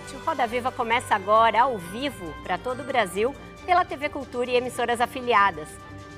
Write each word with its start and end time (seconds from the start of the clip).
Noite. 0.00 0.16
O 0.16 0.18
Roda 0.20 0.46
Viva 0.46 0.72
começa 0.72 1.14
agora 1.14 1.62
ao 1.62 1.76
vivo 1.76 2.34
para 2.42 2.56
todo 2.56 2.80
o 2.80 2.84
Brasil 2.84 3.34
pela 3.66 3.84
TV 3.84 4.08
Cultura 4.08 4.50
e 4.50 4.56
emissoras 4.56 5.00
afiliadas. 5.00 5.68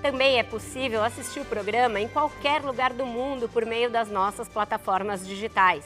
Também 0.01 0.39
é 0.39 0.43
possível 0.43 1.03
assistir 1.03 1.41
o 1.41 1.45
programa 1.45 2.01
em 2.01 2.09
qualquer 2.09 2.63
lugar 2.63 2.93
do 2.93 3.05
mundo 3.05 3.49
por 3.49 3.67
meio 3.67 3.91
das 3.91 4.09
nossas 4.09 4.49
plataformas 4.49 5.27
digitais. 5.27 5.85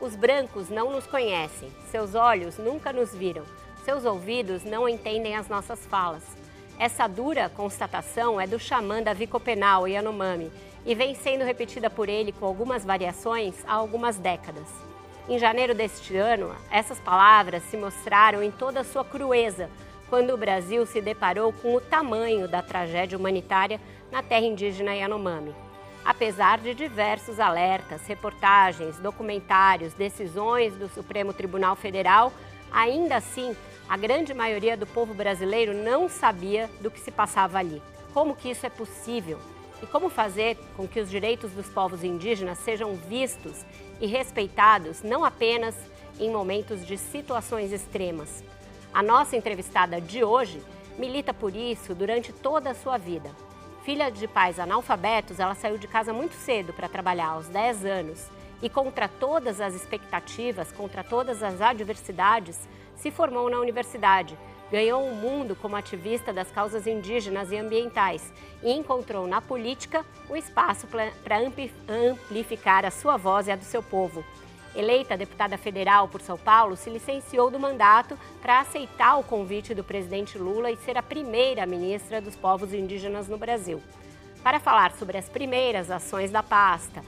Os 0.00 0.16
brancos 0.16 0.68
não 0.68 0.90
nos 0.90 1.06
conhecem, 1.06 1.70
seus 1.90 2.14
olhos 2.14 2.58
nunca 2.58 2.92
nos 2.92 3.14
viram, 3.14 3.44
seus 3.84 4.04
ouvidos 4.04 4.64
não 4.64 4.88
entendem 4.88 5.36
as 5.36 5.48
nossas 5.48 5.84
falas. 5.86 6.24
Essa 6.78 7.06
dura 7.06 7.48
constatação 7.48 8.40
é 8.40 8.46
do 8.46 8.58
xamã 8.58 9.02
Davi 9.02 9.26
Copenal 9.26 9.86
Yanomami 9.86 10.50
e 10.84 10.94
vem 10.94 11.14
sendo 11.14 11.44
repetida 11.44 11.88
por 11.88 12.08
ele 12.08 12.32
com 12.32 12.44
algumas 12.44 12.84
variações 12.84 13.54
há 13.66 13.74
algumas 13.74 14.18
décadas. 14.18 14.91
Em 15.28 15.38
janeiro 15.38 15.72
deste 15.72 16.16
ano, 16.16 16.54
essas 16.68 16.98
palavras 16.98 17.62
se 17.64 17.76
mostraram 17.76 18.42
em 18.42 18.50
toda 18.50 18.80
a 18.80 18.84
sua 18.84 19.04
crueza 19.04 19.70
quando 20.10 20.34
o 20.34 20.36
Brasil 20.36 20.84
se 20.84 21.00
deparou 21.00 21.52
com 21.52 21.74
o 21.74 21.80
tamanho 21.80 22.48
da 22.48 22.60
tragédia 22.60 23.16
humanitária 23.16 23.80
na 24.10 24.22
terra 24.22 24.44
indígena 24.44 24.94
Yanomami. 24.94 25.54
Apesar 26.04 26.58
de 26.58 26.74
diversos 26.74 27.38
alertas, 27.38 28.04
reportagens, 28.06 28.98
documentários, 28.98 29.94
decisões 29.94 30.74
do 30.74 30.88
Supremo 30.88 31.32
Tribunal 31.32 31.76
Federal, 31.76 32.32
ainda 32.72 33.16
assim, 33.16 33.56
a 33.88 33.96
grande 33.96 34.34
maioria 34.34 34.76
do 34.76 34.86
povo 34.86 35.14
brasileiro 35.14 35.72
não 35.72 36.08
sabia 36.08 36.68
do 36.80 36.90
que 36.90 36.98
se 36.98 37.12
passava 37.12 37.58
ali. 37.58 37.80
Como 38.12 38.34
que 38.34 38.50
isso 38.50 38.66
é 38.66 38.70
possível? 38.70 39.38
E 39.80 39.86
como 39.86 40.10
fazer 40.10 40.58
com 40.76 40.86
que 40.86 41.00
os 41.00 41.08
direitos 41.08 41.52
dos 41.52 41.68
povos 41.68 42.04
indígenas 42.04 42.58
sejam 42.58 42.94
vistos 42.94 43.64
e 44.00 44.06
respeitados 44.06 45.02
não 45.02 45.24
apenas 45.24 45.74
em 46.18 46.30
momentos 46.30 46.84
de 46.86 46.96
situações 46.96 47.72
extremas. 47.72 48.42
A 48.92 49.02
nossa 49.02 49.36
entrevistada 49.36 50.00
de 50.00 50.22
hoje 50.22 50.62
milita 50.98 51.32
por 51.32 51.54
isso 51.54 51.94
durante 51.94 52.32
toda 52.32 52.70
a 52.70 52.74
sua 52.74 52.98
vida. 52.98 53.30
Filha 53.84 54.10
de 54.10 54.28
pais 54.28 54.60
analfabetos, 54.60 55.40
ela 55.40 55.54
saiu 55.54 55.78
de 55.78 55.88
casa 55.88 56.12
muito 56.12 56.34
cedo 56.34 56.72
para 56.72 56.88
trabalhar, 56.88 57.28
aos 57.28 57.48
10 57.48 57.84
anos, 57.84 58.30
e 58.62 58.68
contra 58.68 59.08
todas 59.08 59.60
as 59.60 59.74
expectativas, 59.74 60.70
contra 60.70 61.02
todas 61.02 61.42
as 61.42 61.60
adversidades, 61.60 62.60
se 62.94 63.10
formou 63.10 63.50
na 63.50 63.58
universidade, 63.58 64.38
ganhou 64.72 65.02
o 65.02 65.12
um 65.12 65.14
mundo 65.14 65.54
como 65.54 65.76
ativista 65.76 66.32
das 66.32 66.50
causas 66.50 66.86
indígenas 66.86 67.52
e 67.52 67.58
ambientais 67.58 68.32
e 68.62 68.72
encontrou 68.72 69.26
na 69.26 69.42
política 69.42 70.02
o 70.30 70.34
espaço 70.34 70.86
para 70.86 71.38
amplificar 71.38 72.86
a 72.86 72.90
sua 72.90 73.18
voz 73.18 73.46
e 73.46 73.50
a 73.50 73.56
do 73.56 73.64
seu 73.64 73.82
povo. 73.82 74.24
Eleita 74.74 75.14
deputada 75.14 75.58
federal 75.58 76.08
por 76.08 76.22
São 76.22 76.38
Paulo, 76.38 76.74
se 76.74 76.88
licenciou 76.88 77.50
do 77.50 77.60
mandato 77.60 78.18
para 78.40 78.60
aceitar 78.60 79.18
o 79.18 79.22
convite 79.22 79.74
do 79.74 79.84
presidente 79.84 80.38
Lula 80.38 80.70
e 80.70 80.78
ser 80.78 80.96
a 80.96 81.02
primeira 81.02 81.66
ministra 81.66 82.22
dos 82.22 82.34
povos 82.34 82.72
indígenas 82.72 83.28
no 83.28 83.36
Brasil. 83.36 83.82
Para 84.42 84.58
falar 84.58 84.92
sobre 84.92 85.18
as 85.18 85.28
primeiras 85.28 85.90
ações 85.90 86.30
da 86.30 86.42
pasta, 86.42 87.04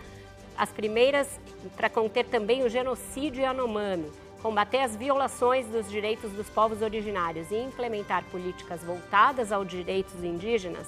as 0.54 0.68
primeiras 0.68 1.40
para 1.74 1.88
conter 1.88 2.26
também 2.26 2.62
o 2.62 2.68
genocídio 2.68 3.42
Yanomami, 3.42 4.12
combater 4.44 4.80
as 4.80 4.94
violações 4.94 5.66
dos 5.68 5.90
direitos 5.90 6.30
dos 6.32 6.50
povos 6.50 6.82
originários 6.82 7.50
e 7.50 7.54
implementar 7.54 8.22
políticas 8.24 8.84
voltadas 8.84 9.50
aos 9.50 9.66
direitos 9.66 10.22
indígenas, 10.22 10.86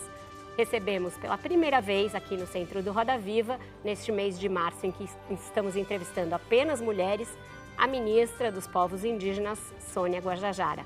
recebemos 0.58 1.16
pela 1.16 1.38
primeira 1.38 1.80
vez 1.80 2.14
aqui 2.14 2.36
no 2.36 2.46
Centro 2.46 2.82
do 2.82 2.92
Roda 2.92 3.16
Viva, 3.16 3.58
neste 3.82 4.12
mês 4.12 4.38
de 4.38 4.46
março 4.46 4.84
em 4.84 4.92
que 4.92 5.08
estamos 5.30 5.74
entrevistando 5.74 6.34
apenas 6.34 6.82
mulheres, 6.82 7.30
a 7.78 7.86
ministra 7.86 8.52
dos 8.52 8.66
Povos 8.66 9.04
Indígenas, 9.04 9.58
Sônia 9.90 10.20
Guajajara. 10.20 10.84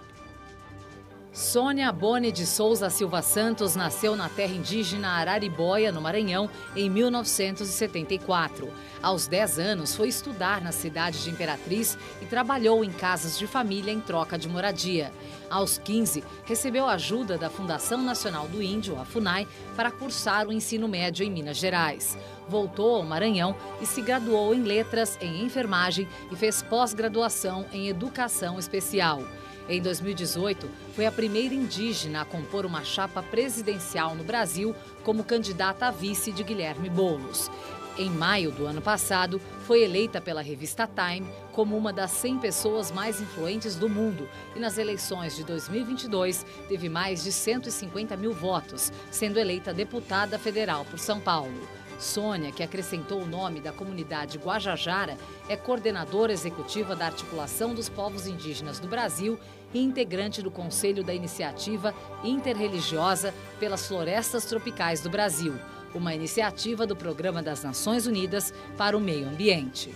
Sônia 1.32 1.92
Boni 1.92 2.32
de 2.32 2.44
Souza 2.44 2.91
Silva 2.91 3.22
Santos 3.22 3.76
nasceu 3.76 4.16
na 4.16 4.28
terra 4.28 4.52
indígena 4.52 5.10
Araribóia, 5.10 5.92
no 5.92 6.00
Maranhão, 6.00 6.50
em 6.74 6.91
1974. 6.91 8.68
Aos 9.00 9.28
10 9.28 9.60
anos, 9.60 9.94
foi 9.94 10.08
estudar 10.08 10.60
na 10.60 10.72
cidade 10.72 11.22
de 11.22 11.30
Imperatriz 11.30 11.96
e 12.20 12.26
trabalhou 12.26 12.84
em 12.84 12.91
casas 12.91 13.38
de 13.38 13.46
família 13.46 13.92
em 13.92 14.00
troca 14.00 14.36
de 14.36 14.48
moradia. 14.48 15.12
Aos 15.48 15.78
15, 15.78 16.24
recebeu 16.44 16.88
ajuda 16.88 17.38
da 17.38 17.48
Fundação 17.48 18.02
Nacional 18.02 18.48
do 18.48 18.60
Índio, 18.60 19.00
a 19.00 19.04
FUNAI, 19.04 19.47
para 19.76 19.92
cursar 19.92 20.48
o 20.48 20.52
ensino 20.52 20.88
médio 20.88 21.24
em 21.24 21.30
Minas 21.30 21.58
Gerais. 21.58 22.18
Voltou 22.48 22.97
ao 22.97 23.04
Maranhão 23.04 23.54
e 23.80 23.86
se 23.86 24.02
graduou 24.02 24.52
em 24.52 24.64
letras, 24.64 25.16
em 25.20 25.44
enfermagem 25.44 26.08
e 26.32 26.34
fez 26.34 26.60
pós-graduação 26.60 27.66
em 27.72 27.86
educação 27.86 28.58
especial. 28.58 29.22
Em 29.69 29.81
2018, 29.81 30.69
foi 30.94 31.06
a 31.06 31.12
primeira 31.12 31.54
indígena 31.54 32.22
a 32.22 32.25
compor 32.25 32.66
uma 32.66 32.84
chapa 32.84 33.22
presidencial 33.22 34.15
no 34.15 34.25
Brasil 34.25 34.75
como 35.04 35.25
candidata 35.25 35.87
a 35.87 35.91
vice 35.91 36.32
de 36.32 36.43
Guilherme 36.43 36.88
Boulos. 36.88 37.50
Em 37.98 38.09
maio 38.09 38.50
do 38.50 38.66
ano 38.66 38.81
passado, 38.81 39.41
foi 39.66 39.82
eleita 39.82 40.21
pela 40.21 40.41
revista 40.41 40.88
Time 40.88 41.28
como 41.53 41.76
uma 41.76 41.93
das 41.93 42.12
100 42.12 42.38
pessoas 42.38 42.91
mais 42.91 43.21
influentes 43.21 43.75
do 43.76 43.88
mundo 43.88 44.28
e 44.56 44.59
nas 44.59 44.78
eleições 44.78 45.37
de 45.37 45.44
2022 45.44 46.47
teve 46.69 46.88
mais 46.88 47.22
de 47.22 47.31
150 47.31 48.16
mil 48.16 48.32
votos, 48.32 48.92
sendo 49.10 49.38
eleita 49.38 49.75
deputada 49.75 50.38
federal 50.38 50.84
por 50.84 50.98
São 50.98 51.21
Paulo. 51.21 51.79
Sônia, 52.00 52.50
que 52.50 52.62
acrescentou 52.62 53.20
o 53.20 53.26
nome 53.26 53.60
da 53.60 53.72
comunidade 53.72 54.38
Guajajara, 54.38 55.16
é 55.48 55.56
coordenadora 55.56 56.32
executiva 56.32 56.96
da 56.96 57.06
Articulação 57.06 57.74
dos 57.74 57.88
Povos 57.88 58.26
Indígenas 58.26 58.78
do 58.78 58.88
Brasil 58.88 59.38
e 59.72 59.80
integrante 59.80 60.42
do 60.42 60.50
Conselho 60.50 61.04
da 61.04 61.14
Iniciativa 61.14 61.94
Interreligiosa 62.24 63.34
pelas 63.58 63.86
Florestas 63.86 64.44
Tropicais 64.44 65.00
do 65.00 65.10
Brasil, 65.10 65.54
uma 65.94 66.14
iniciativa 66.14 66.86
do 66.86 66.96
Programa 66.96 67.42
das 67.42 67.62
Nações 67.62 68.06
Unidas 68.06 68.52
para 68.76 68.96
o 68.96 69.00
Meio 69.00 69.28
Ambiente. 69.28 69.94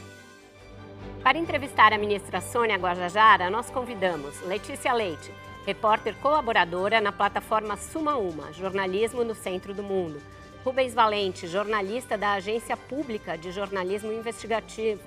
Para 1.22 1.38
entrevistar 1.38 1.92
a 1.92 1.98
ministra 1.98 2.40
Sônia 2.40 2.76
Guajajara, 2.76 3.48
nós 3.48 3.70
convidamos 3.70 4.40
Letícia 4.42 4.92
Leite, 4.92 5.32
repórter 5.64 6.14
colaboradora 6.16 7.00
na 7.00 7.10
plataforma 7.10 7.76
Suma 7.76 8.16
Uma, 8.16 8.52
Jornalismo 8.52 9.24
no 9.24 9.34
Centro 9.34 9.72
do 9.72 9.82
Mundo. 9.82 10.20
Rubens 10.64 10.94
Valente, 10.94 11.46
jornalista 11.46 12.16
da 12.16 12.32
Agência 12.32 12.74
Pública 12.74 13.36
de 13.36 13.52
Jornalismo 13.52 14.10
Investigativo. 14.10 15.02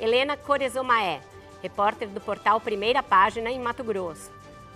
Helena 0.00 0.38
Corezomaé, 0.38 1.20
repórter 1.62 2.08
do 2.08 2.18
portal 2.18 2.58
Primeira 2.62 3.02
Página 3.02 3.50
em 3.50 3.60
Mato 3.60 3.84
Grosso. 3.84 4.30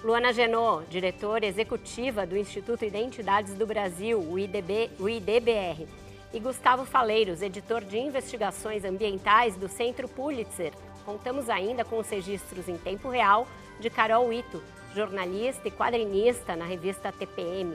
Luana 0.04 0.30
Genot, 0.30 0.86
diretora 0.90 1.46
executiva 1.46 2.26
do 2.26 2.36
Instituto 2.36 2.84
Identidades 2.84 3.54
do 3.54 3.66
Brasil, 3.66 4.20
o, 4.20 4.38
IDB, 4.38 4.90
o 4.98 5.08
IDBR. 5.08 5.88
E 6.34 6.38
Gustavo 6.38 6.84
Faleiros, 6.84 7.40
editor 7.40 7.82
de 7.82 7.98
investigações 7.98 8.84
ambientais 8.84 9.56
do 9.56 9.68
Centro 9.68 10.06
Pulitzer. 10.06 10.74
Contamos 11.06 11.48
ainda 11.48 11.82
com 11.82 11.98
os 11.98 12.10
registros 12.10 12.68
em 12.68 12.76
tempo 12.76 13.08
real 13.08 13.48
de 13.80 13.88
Carol 13.88 14.30
Ito, 14.30 14.62
jornalista 14.94 15.66
e 15.66 15.70
quadrinista 15.70 16.54
na 16.54 16.66
revista 16.66 17.10
TPM. 17.10 17.74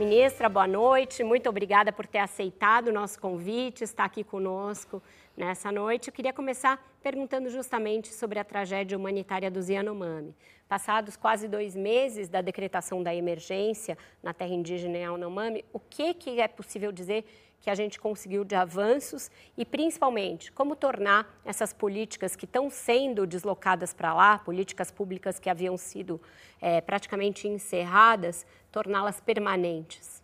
Ministra, 0.00 0.48
boa 0.48 0.66
noite. 0.66 1.22
Muito 1.22 1.48
obrigada 1.50 1.92
por 1.92 2.06
ter 2.06 2.18
aceitado 2.18 2.88
o 2.88 2.92
nosso 2.92 3.20
convite, 3.20 3.84
estar 3.84 4.04
aqui 4.04 4.24
conosco 4.24 5.02
nessa 5.36 5.70
noite. 5.70 6.08
Eu 6.08 6.14
queria 6.14 6.32
começar 6.32 6.82
perguntando 7.02 7.50
justamente 7.50 8.08
sobre 8.08 8.38
a 8.38 8.44
tragédia 8.44 8.96
humanitária 8.96 9.50
dos 9.50 9.68
Yanomami. 9.68 10.34
Passados 10.66 11.14
quase 11.14 11.46
dois 11.46 11.76
meses 11.76 12.30
da 12.30 12.40
decretação 12.40 13.02
da 13.02 13.14
emergência 13.14 13.98
na 14.22 14.32
terra 14.32 14.54
indígena 14.54 14.96
Yanomami, 14.96 15.62
o 15.74 15.78
que, 15.78 16.14
que 16.14 16.40
é 16.40 16.48
possível 16.48 16.90
dizer 16.90 17.26
que 17.62 17.70
a 17.70 17.74
gente 17.76 17.98
conseguiu 18.00 18.44
de 18.44 18.56
avanços 18.56 19.30
e, 19.56 19.64
principalmente, 19.64 20.50
como 20.50 20.74
tornar 20.74 21.26
essas 21.44 21.72
políticas 21.72 22.34
que 22.34 22.44
estão 22.44 22.68
sendo 22.68 23.24
deslocadas 23.24 23.94
para 23.94 24.12
lá, 24.12 24.38
políticas 24.38 24.90
públicas 24.90 25.38
que 25.38 25.48
haviam 25.48 25.76
sido 25.76 26.20
é, 26.60 26.80
praticamente 26.80 27.46
encerradas, 27.46 28.44
torná-las 28.72 29.20
permanentes. 29.20 30.20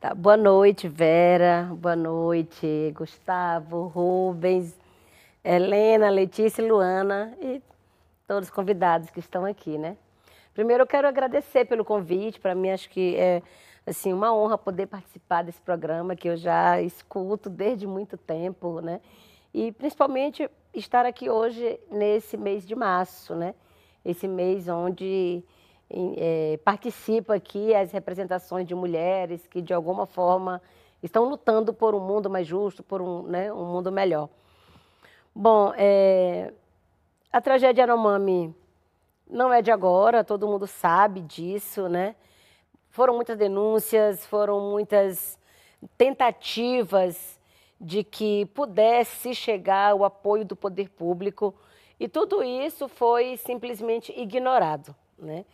Tá, 0.00 0.14
boa 0.14 0.36
noite, 0.36 0.88
Vera. 0.88 1.68
Boa 1.72 1.96
noite, 1.96 2.92
Gustavo, 2.94 3.88
Rubens. 3.88 4.80
Helena, 5.44 6.08
Letícia, 6.08 6.64
Luana 6.64 7.36
e 7.40 7.60
todos 8.28 8.48
os 8.48 8.54
convidados 8.54 9.10
que 9.10 9.18
estão 9.18 9.44
aqui, 9.44 9.76
né? 9.76 9.96
Primeiro 10.54 10.84
eu 10.84 10.86
quero 10.86 11.08
agradecer 11.08 11.64
pelo 11.64 11.84
convite, 11.84 12.38
para 12.38 12.54
mim 12.54 12.70
acho 12.70 12.88
que 12.88 13.16
é 13.16 13.42
assim 13.86 14.12
uma 14.12 14.34
honra 14.34 14.56
poder 14.56 14.86
participar 14.86 15.42
desse 15.42 15.60
programa 15.60 16.14
que 16.14 16.28
eu 16.28 16.36
já 16.36 16.80
escuto 16.80 17.50
desde 17.50 17.86
muito 17.86 18.16
tempo, 18.16 18.80
né? 18.80 19.00
E 19.52 19.72
principalmente 19.72 20.48
estar 20.72 21.04
aqui 21.04 21.28
hoje 21.28 21.78
nesse 21.90 22.36
mês 22.36 22.66
de 22.66 22.74
março, 22.74 23.34
né? 23.34 23.54
Esse 24.04 24.26
mês 24.26 24.68
onde 24.68 25.44
é, 26.16 26.58
participa 26.64 27.34
aqui 27.34 27.74
as 27.74 27.92
representações 27.92 28.66
de 28.66 28.74
mulheres 28.74 29.46
que 29.46 29.60
de 29.60 29.74
alguma 29.74 30.06
forma 30.06 30.62
estão 31.02 31.28
lutando 31.28 31.74
por 31.74 31.94
um 31.94 32.00
mundo 32.00 32.30
mais 32.30 32.46
justo, 32.46 32.82
por 32.82 33.02
um, 33.02 33.22
né, 33.22 33.52
um 33.52 33.64
mundo 33.64 33.92
melhor. 33.92 34.28
Bom, 35.34 35.72
é, 35.76 36.52
a 37.32 37.40
tragédia 37.40 37.84
Anomami 37.84 38.54
não 39.28 39.52
é 39.52 39.60
de 39.60 39.70
agora, 39.70 40.22
todo 40.22 40.46
mundo 40.46 40.66
sabe 40.66 41.20
disso, 41.20 41.88
né? 41.88 42.14
Foram 42.92 43.14
muitas 43.14 43.38
denúncias, 43.38 44.26
foram 44.26 44.70
muitas 44.70 45.38
tentativas 45.96 47.40
de 47.80 48.04
que 48.04 48.44
pudesse 48.54 49.34
chegar 49.34 49.94
o 49.94 50.04
apoio 50.04 50.44
do 50.44 50.54
poder 50.54 50.90
público 50.90 51.54
e 51.98 52.06
tudo 52.06 52.44
isso 52.44 52.88
foi 52.88 53.38
simplesmente 53.38 54.12
ignorado, 54.14 54.94
né? 55.18 55.46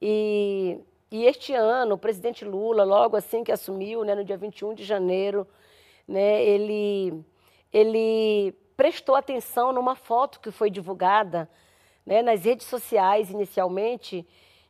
E, 0.00 0.78
e 1.10 1.24
este 1.24 1.52
ano, 1.54 1.96
o 1.96 1.98
presidente 1.98 2.44
Lula, 2.44 2.84
logo 2.84 3.16
assim 3.16 3.42
que 3.42 3.50
assumiu, 3.50 4.04
né, 4.04 4.14
no 4.14 4.24
dia 4.24 4.36
21 4.36 4.72
de 4.72 4.84
janeiro, 4.84 5.44
né, 6.06 6.40
ele, 6.44 7.20
ele 7.72 8.54
prestou 8.76 9.16
atenção 9.16 9.72
numa 9.72 9.96
foto 9.96 10.38
que 10.38 10.52
foi 10.52 10.70
divulgada 10.70 11.50
né, 12.06 12.22
nas 12.22 12.44
redes 12.44 12.66
sociais 12.68 13.28
inicialmente, 13.28 14.24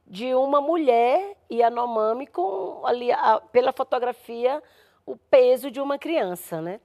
de 0.06 0.34
uma 0.34 0.60
mulher 0.60 1.36
Yanomami 1.50 2.26
com 2.26 2.82
ali 2.84 3.10
a, 3.10 3.40
pela 3.52 3.72
fotografia 3.72 4.62
o 5.04 5.16
peso 5.16 5.70
de 5.70 5.80
uma 5.80 5.98
criança, 5.98 6.60
né? 6.60 6.80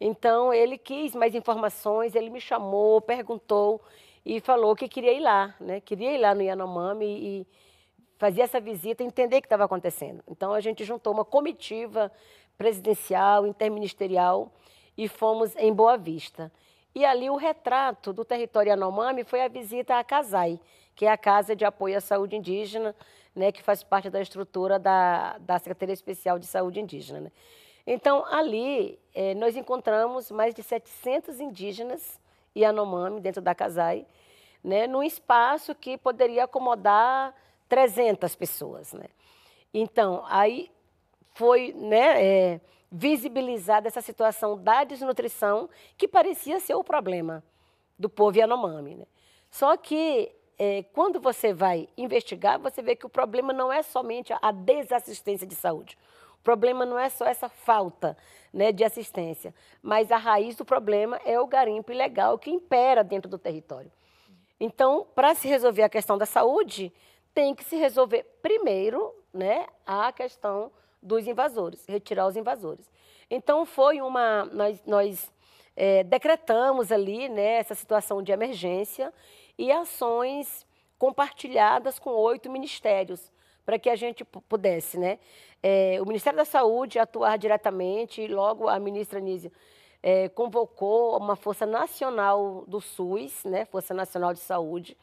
Então 0.00 0.52
ele 0.52 0.78
quis 0.78 1.14
mais 1.14 1.34
informações, 1.34 2.14
ele 2.14 2.30
me 2.30 2.40
chamou, 2.40 3.00
perguntou 3.00 3.80
e 4.24 4.40
falou 4.40 4.74
que 4.74 4.88
queria 4.88 5.12
ir 5.12 5.20
lá, 5.20 5.54
né? 5.60 5.80
Queria 5.80 6.12
ir 6.12 6.18
lá 6.18 6.34
no 6.34 6.42
Yanomami 6.42 7.06
e, 7.06 7.46
fazer 8.20 8.42
essa 8.42 8.60
visita, 8.60 9.02
entender 9.02 9.38
o 9.38 9.40
que 9.40 9.46
estava 9.46 9.64
acontecendo. 9.64 10.22
Então 10.28 10.52
a 10.52 10.60
gente 10.60 10.84
juntou 10.84 11.10
uma 11.10 11.24
comitiva 11.24 12.12
presidencial, 12.58 13.46
interministerial 13.46 14.52
e 14.96 15.08
fomos 15.08 15.56
em 15.56 15.72
Boa 15.72 15.96
Vista. 15.96 16.52
E 16.94 17.02
ali 17.02 17.30
o 17.30 17.36
retrato 17.36 18.12
do 18.12 18.22
território 18.22 18.68
Yanomami 18.68 19.24
foi 19.24 19.40
a 19.40 19.48
visita 19.48 19.98
à 19.98 20.04
CASAI, 20.04 20.60
que 20.94 21.06
é 21.06 21.10
a 21.10 21.16
Casa 21.16 21.56
de 21.56 21.64
Apoio 21.64 21.96
à 21.96 22.00
Saúde 22.00 22.36
Indígena, 22.36 22.94
né, 23.34 23.52
que 23.52 23.62
faz 23.62 23.82
parte 23.82 24.10
da 24.10 24.20
estrutura 24.20 24.78
da, 24.78 25.38
da 25.38 25.58
Secretaria 25.58 25.92
Especial 25.92 26.38
de 26.38 26.46
Saúde 26.46 26.80
Indígena. 26.80 27.20
Né? 27.20 27.32
Então, 27.86 28.24
ali, 28.26 28.98
eh, 29.14 29.34
nós 29.34 29.56
encontramos 29.56 30.30
mais 30.30 30.54
de 30.54 30.62
700 30.62 31.40
indígenas 31.40 32.20
Yanomami 32.56 33.20
dentro 33.20 33.40
da 33.40 33.54
CASAI, 33.54 34.06
né, 34.62 34.86
num 34.86 35.02
espaço 35.02 35.74
que 35.74 35.96
poderia 35.96 36.44
acomodar 36.44 37.34
300 37.68 38.34
pessoas. 38.34 38.92
Né? 38.92 39.06
Então, 39.72 40.24
aí 40.26 40.70
foi 41.34 41.72
né, 41.72 42.22
é, 42.22 42.60
visibilizada 42.90 43.88
essa 43.88 44.00
situação 44.00 44.58
da 44.62 44.84
desnutrição, 44.84 45.70
que 45.96 46.08
parecia 46.08 46.58
ser 46.60 46.74
o 46.74 46.84
problema 46.84 47.42
do 47.98 48.08
povo 48.08 48.38
Yanomami. 48.38 48.96
Né? 48.96 49.06
Só 49.50 49.76
que, 49.76 50.32
é, 50.62 50.82
quando 50.92 51.18
você 51.18 51.54
vai 51.54 51.88
investigar, 51.96 52.58
você 52.58 52.82
vê 52.82 52.94
que 52.94 53.06
o 53.06 53.08
problema 53.08 53.50
não 53.50 53.72
é 53.72 53.82
somente 53.82 54.30
a 54.42 54.52
desassistência 54.52 55.46
de 55.46 55.54
saúde. 55.54 55.96
O 56.38 56.42
problema 56.42 56.84
não 56.84 56.98
é 56.98 57.08
só 57.08 57.24
essa 57.24 57.48
falta 57.48 58.14
né, 58.52 58.70
de 58.70 58.84
assistência, 58.84 59.54
mas 59.80 60.12
a 60.12 60.18
raiz 60.18 60.56
do 60.56 60.64
problema 60.64 61.18
é 61.24 61.40
o 61.40 61.46
garimpo 61.46 61.90
ilegal 61.90 62.38
que 62.38 62.50
impera 62.50 63.02
dentro 63.02 63.30
do 63.30 63.38
território. 63.38 63.90
Então, 64.60 65.06
para 65.14 65.34
se 65.34 65.48
resolver 65.48 65.82
a 65.82 65.88
questão 65.88 66.18
da 66.18 66.26
saúde, 66.26 66.92
tem 67.32 67.54
que 67.54 67.64
se 67.64 67.76
resolver 67.76 68.24
primeiro 68.42 69.14
né, 69.32 69.66
a 69.86 70.12
questão 70.12 70.70
dos 71.02 71.26
invasores, 71.26 71.86
retirar 71.86 72.26
os 72.26 72.36
invasores. 72.36 72.90
Então, 73.30 73.64
foi 73.64 74.02
uma. 74.02 74.44
Nós, 74.44 74.82
nós 74.84 75.32
é, 75.74 76.04
decretamos 76.04 76.92
ali 76.92 77.30
né, 77.30 77.52
essa 77.54 77.74
situação 77.74 78.22
de 78.22 78.30
emergência 78.30 79.10
e 79.60 79.70
ações 79.70 80.66
compartilhadas 80.98 81.98
com 81.98 82.10
oito 82.10 82.50
ministérios, 82.50 83.30
para 83.64 83.78
que 83.78 83.90
a 83.90 83.94
gente 83.94 84.24
pudesse, 84.24 84.98
né? 84.98 85.18
É, 85.62 85.98
o 86.00 86.06
Ministério 86.06 86.38
da 86.38 86.46
Saúde 86.46 86.98
atuar 86.98 87.36
diretamente, 87.36 88.22
e 88.22 88.26
logo 88.26 88.68
a 88.68 88.78
ministra 88.78 89.20
Nízia 89.20 89.52
é, 90.02 90.30
convocou 90.30 91.14
uma 91.18 91.36
Força 91.36 91.66
Nacional 91.66 92.64
do 92.66 92.80
SUS, 92.80 93.44
né, 93.44 93.66
Força 93.66 93.92
Nacional 93.92 94.32
de 94.32 94.40
Saúde, 94.40 94.96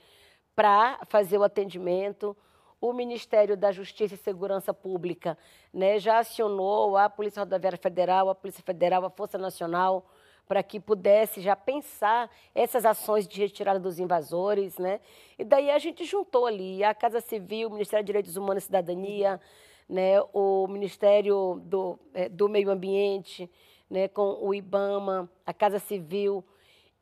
para 0.55 0.99
fazer 1.05 1.37
o 1.37 1.43
atendimento. 1.43 2.35
O 2.81 2.93
Ministério 2.93 3.55
da 3.55 3.71
Justiça 3.71 4.15
e 4.15 4.17
Segurança 4.17 4.73
Pública 4.73 5.37
né, 5.71 5.99
já 5.99 6.17
acionou 6.17 6.97
a 6.97 7.07
Polícia 7.07 7.41
Rodoviária 7.41 7.77
Federal, 7.77 8.27
a 8.27 8.33
Polícia 8.33 8.63
Federal, 8.63 9.05
a 9.05 9.09
Força 9.11 9.37
Nacional, 9.37 10.03
para 10.47 10.63
que 10.63 10.79
pudesse 10.79 11.41
já 11.41 11.55
pensar 11.55 12.29
essas 12.55 12.85
ações 12.85 13.27
de 13.27 13.39
retirada 13.39 13.79
dos 13.79 13.99
invasores. 13.99 14.77
Né? 14.77 14.99
E 15.37 15.43
daí 15.43 15.69
a 15.69 15.77
gente 15.77 16.05
juntou 16.05 16.45
ali 16.45 16.83
a 16.83 16.93
Casa 16.93 17.19
Civil, 17.19 17.67
o 17.67 17.71
Ministério 17.71 18.03
de 18.03 18.07
Direitos 18.07 18.37
Humanos 18.37 18.63
e 18.63 18.65
Cidadania, 18.67 19.39
né, 19.87 20.21
o 20.33 20.67
Ministério 20.67 21.61
do, 21.63 21.97
é, 22.13 22.27
do 22.27 22.49
Meio 22.49 22.69
Ambiente, 22.69 23.49
né, 23.89 24.07
com 24.07 24.37
o 24.41 24.53
IBAMA, 24.53 25.29
a 25.45 25.53
Casa 25.53 25.79
Civil 25.79 26.43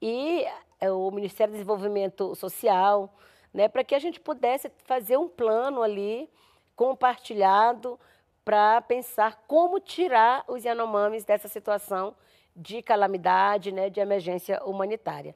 e 0.02 0.46
é, 0.80 0.92
o 0.92 1.10
Ministério 1.10 1.52
do 1.52 1.56
Desenvolvimento 1.56 2.36
Social, 2.36 3.16
né, 3.54 3.68
para 3.68 3.84
que 3.84 3.96
a 3.96 4.00
gente 4.00 4.20
pudesse 4.20 4.72
fazer 4.84 5.18
um 5.18 5.28
plano 5.28 5.82
ali 5.82 6.30
compartilhado 6.76 8.00
para 8.44 8.82
pensar 8.82 9.44
como 9.48 9.80
tirar 9.80 10.44
os 10.48 10.64
Yanomamis 10.64 11.26
dessa 11.26 11.48
situação 11.48 12.16
de 12.56 12.82
calamidade, 12.82 13.72
né, 13.72 13.90
de 13.90 14.00
emergência 14.00 14.64
humanitária. 14.64 15.36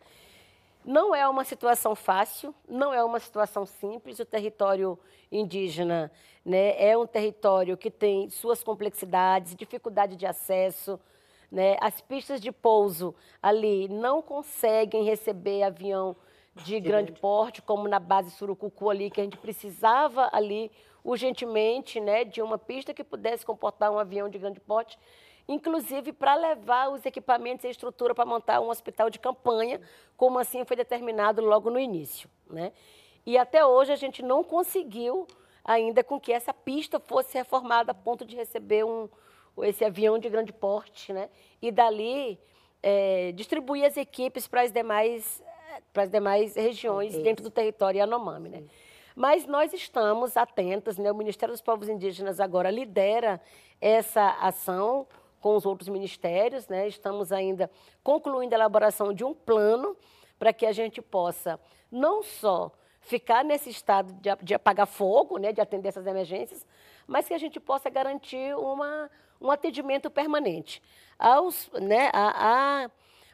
Não 0.85 1.13
é 1.13 1.27
uma 1.27 1.43
situação 1.43 1.93
fácil, 1.93 2.55
não 2.67 2.93
é 2.93 3.03
uma 3.03 3.19
situação 3.19 3.65
simples. 3.65 4.19
O 4.19 4.25
território 4.25 4.97
indígena 5.31 6.11
né, 6.45 6.81
é 6.81 6.97
um 6.97 7.05
território 7.05 7.75
que 7.75 7.91
tem 7.91 8.29
suas 8.29 8.63
complexidades, 8.63 9.55
dificuldade 9.55 10.15
de 10.15 10.25
acesso. 10.25 10.99
Né? 11.51 11.77
As 11.81 11.99
pistas 11.99 12.39
de 12.39 12.51
pouso 12.51 13.13
ali 13.41 13.87
não 13.89 14.21
conseguem 14.21 15.03
receber 15.03 15.63
avião 15.63 16.15
de 16.63 16.79
grande 16.79 17.11
porte, 17.11 17.61
como 17.61 17.87
na 17.87 17.99
base 17.99 18.31
Surucucu 18.31 18.89
ali, 18.89 19.09
que 19.09 19.21
a 19.21 19.23
gente 19.23 19.37
precisava 19.37 20.29
ali 20.31 20.71
urgentemente 21.03 21.99
né, 21.99 22.23
de 22.23 22.41
uma 22.41 22.57
pista 22.57 22.93
que 22.93 23.03
pudesse 23.03 23.45
comportar 23.45 23.91
um 23.91 23.99
avião 23.99 24.29
de 24.29 24.37
grande 24.37 24.59
porte, 24.59 24.97
inclusive 25.49 26.13
para 26.13 26.35
levar 26.35 26.89
os 26.89 27.03
equipamentos 27.03 27.63
e 27.63 27.67
a 27.67 27.71
estrutura 27.71 28.13
para 28.13 28.23
montar 28.23 28.61
um 28.61 28.69
hospital 28.69 29.09
de 29.09 29.17
campanha, 29.17 29.81
como 30.15 30.37
assim 30.37 30.63
foi 30.63 30.77
determinado 30.77 31.41
logo 31.41 31.71
no 31.71 31.79
início. 31.79 32.29
Né? 32.47 32.71
E 33.25 33.35
até 33.35 33.65
hoje 33.65 33.91
a 33.91 33.95
gente 33.95 34.21
não 34.21 34.43
conseguiu 34.43 35.27
ainda 35.65 36.03
com 36.03 36.19
que 36.19 36.31
essa 36.31 36.53
pista 36.53 36.99
fosse 36.99 37.35
reformada 37.35 37.91
a 37.91 37.95
ponto 37.95 38.23
de 38.23 38.35
receber 38.35 38.85
um, 38.85 39.09
esse 39.63 39.83
avião 39.83 40.19
de 40.19 40.29
grande 40.29 40.53
porte, 40.53 41.11
né? 41.11 41.29
e 41.59 41.71
dali 41.71 42.39
é, 42.83 43.31
distribuir 43.31 43.85
as 43.85 43.97
equipes 43.97 44.47
para 44.47 44.61
as 44.61 44.71
demais 44.71 45.43
para 45.93 46.03
as 46.03 46.09
demais 46.09 46.55
regiões 46.55 47.17
dentro 47.19 47.43
do 47.43 47.49
território 47.49 47.99
Yanomami. 47.99 48.49
Né? 48.49 48.63
Mas 49.15 49.47
nós 49.47 49.73
estamos 49.73 50.37
atentos, 50.37 50.97
né? 50.97 51.11
o 51.11 51.15
Ministério 51.15 51.53
dos 51.53 51.61
Povos 51.61 51.89
Indígenas 51.89 52.39
agora 52.39 52.69
lidera 52.69 53.41
essa 53.81 54.29
ação 54.41 55.07
com 55.39 55.55
os 55.55 55.65
outros 55.65 55.89
ministérios, 55.89 56.67
né? 56.67 56.87
estamos 56.87 57.31
ainda 57.31 57.69
concluindo 58.03 58.53
a 58.53 58.57
elaboração 58.57 59.13
de 59.13 59.23
um 59.23 59.33
plano 59.33 59.95
para 60.37 60.53
que 60.53 60.65
a 60.65 60.71
gente 60.71 61.01
possa 61.01 61.59
não 61.91 62.21
só 62.23 62.71
ficar 63.01 63.43
nesse 63.43 63.69
estado 63.69 64.13
de, 64.13 64.29
de 64.43 64.53
apagar 64.53 64.87
fogo, 64.87 65.37
né? 65.37 65.51
de 65.51 65.61
atender 65.61 65.89
essas 65.89 66.05
emergências, 66.05 66.65
mas 67.07 67.27
que 67.27 67.33
a 67.33 67.37
gente 67.37 67.59
possa 67.59 67.89
garantir 67.89 68.55
uma, 68.55 69.09
um 69.41 69.49
atendimento 69.49 70.09
permanente 70.09 70.81
aos, 71.17 71.69
né, 71.73 72.09
a, 72.13 72.83
a 72.85 72.89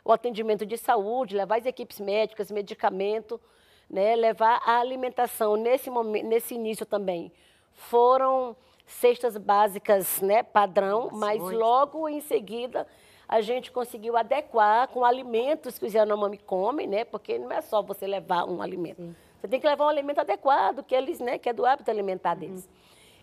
o 0.05 0.12
atendimento 0.12 0.67
de 0.67 0.77
saúde, 0.77 1.35
levar 1.35 1.57
as 1.57 1.65
equipes 1.65 2.00
médicas, 2.00 2.51
medicamento, 2.51 3.41
né, 3.89 4.15
levar 4.15 4.62
a 4.63 4.79
alimentação 4.79 5.55
nesse, 5.55 5.89
momento, 5.89 6.27
nesse 6.27 6.53
início 6.53 6.85
também. 6.85 7.31
Foram 7.71 8.55
cestas 8.86 9.38
básicas 9.38 10.22
né, 10.22 10.44
padrão, 10.44 11.10
mas 11.12 11.42
logo 11.42 12.08
em 12.08 12.22
seguida 12.22 12.88
a 13.27 13.42
gente 13.42 13.72
conseguiu 13.72 14.15
adequar 14.15 14.88
com 14.89 15.04
alimentos 15.04 15.80
que 15.80 15.86
os 15.86 15.94
Yanomami 15.94 16.38
comem, 16.38 16.86
né? 16.86 17.04
Porque 17.04 17.39
não 17.39 17.51
é 17.51 17.60
só 17.62 17.82
você 17.82 18.06
levar 18.06 18.46
um 18.46 18.62
alimento. 18.62 19.01
Sim. 19.01 19.15
Você 19.39 19.48
tem 19.48 19.60
que 19.60 19.68
levar 19.68 19.86
um 19.86 19.89
alimento 19.89 20.20
adequado, 20.20 20.84
que 20.84 20.94
eles, 20.94 21.20
né, 21.20 21.38
que 21.38 21.50
é 21.50 21.54
do 21.54 21.65
hábito 21.65 21.89
alimentar 21.89 22.36
deles. 22.36 22.65
Uhum. 22.65 22.72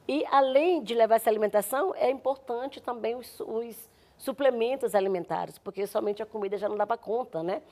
E 0.08 0.26
além 0.26 0.82
de 0.82 0.94
levar 0.94 1.16
essa 1.16 1.30
alimentação, 1.30 1.94
é 1.94 2.10
importante 2.10 2.80
também 2.80 3.14
os, 3.14 3.38
os 3.40 3.88
suplementos 4.18 4.94
alimentares, 4.94 5.58
porque 5.58 5.86
somente 5.86 6.22
a 6.22 6.26
comida 6.26 6.58
já 6.58 6.68
não 6.68 6.76
dava 6.76 6.96
conta, 6.96 7.42
né? 7.42 7.62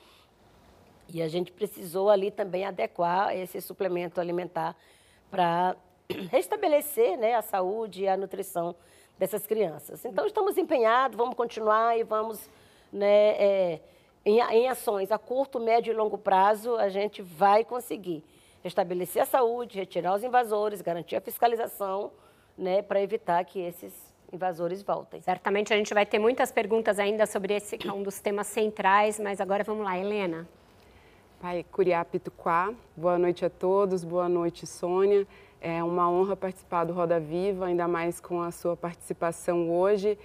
E 1.13 1.21
a 1.21 1.27
gente 1.27 1.51
precisou 1.51 2.09
ali 2.09 2.31
também 2.31 2.65
adequar 2.65 3.35
esse 3.35 3.59
suplemento 3.59 4.21
alimentar 4.21 4.75
para 5.29 5.75
restabelecer 6.31 7.17
né, 7.17 7.35
a 7.35 7.41
saúde 7.41 8.03
e 8.03 8.07
a 8.07 8.17
nutrição 8.17 8.75
dessas 9.17 9.45
crianças. 9.45 10.03
Então, 10.05 10.25
estamos 10.25 10.57
empenhados, 10.57 11.17
vamos 11.17 11.35
continuar 11.35 11.97
e 11.97 12.03
vamos, 12.03 12.49
né, 12.91 13.35
é, 13.37 13.79
em, 14.25 14.39
em 14.39 14.67
ações 14.67 15.11
a 15.11 15.17
curto, 15.17 15.59
médio 15.59 15.93
e 15.93 15.95
longo 15.95 16.17
prazo, 16.17 16.75
a 16.75 16.89
gente 16.89 17.21
vai 17.21 17.63
conseguir 17.63 18.23
restabelecer 18.63 19.21
a 19.21 19.25
saúde, 19.25 19.79
retirar 19.79 20.15
os 20.15 20.23
invasores, 20.23 20.81
garantir 20.81 21.15
a 21.15 21.21
fiscalização, 21.21 22.11
né, 22.57 22.81
para 22.81 23.01
evitar 23.01 23.43
que 23.43 23.59
esses 23.59 23.93
invasores 24.31 24.81
voltem. 24.81 25.21
Certamente 25.21 25.73
a 25.73 25.77
gente 25.77 25.93
vai 25.93 26.05
ter 26.05 26.19
muitas 26.19 26.51
perguntas 26.51 26.99
ainda 26.99 27.25
sobre 27.25 27.55
esse 27.55 27.77
que 27.77 27.87
é 27.87 27.93
um 27.93 28.03
dos 28.03 28.19
temas 28.19 28.47
centrais, 28.47 29.19
mas 29.19 29.41
agora 29.41 29.63
vamos 29.63 29.83
lá, 29.83 29.97
Helena. 29.97 30.47
Pai 31.41 31.65
Curiá 31.71 32.05
Pituquá, 32.05 32.73
boa 32.95 33.17
noite 33.17 33.43
a 33.43 33.49
todos, 33.49 34.03
boa 34.03 34.29
noite 34.29 34.67
Sônia. 34.67 35.27
É 35.63 35.83
uma 35.83 36.09
honra 36.09 36.35
participar 36.35 36.85
do 36.85 36.91
Roda 36.91 37.19
Viva, 37.19 37.67
ainda 37.67 37.87
mais 37.87 38.19
com 38.19 38.41
a 38.41 38.49
sua 38.49 38.75
participação 38.75 39.69
hoje. 39.69 40.17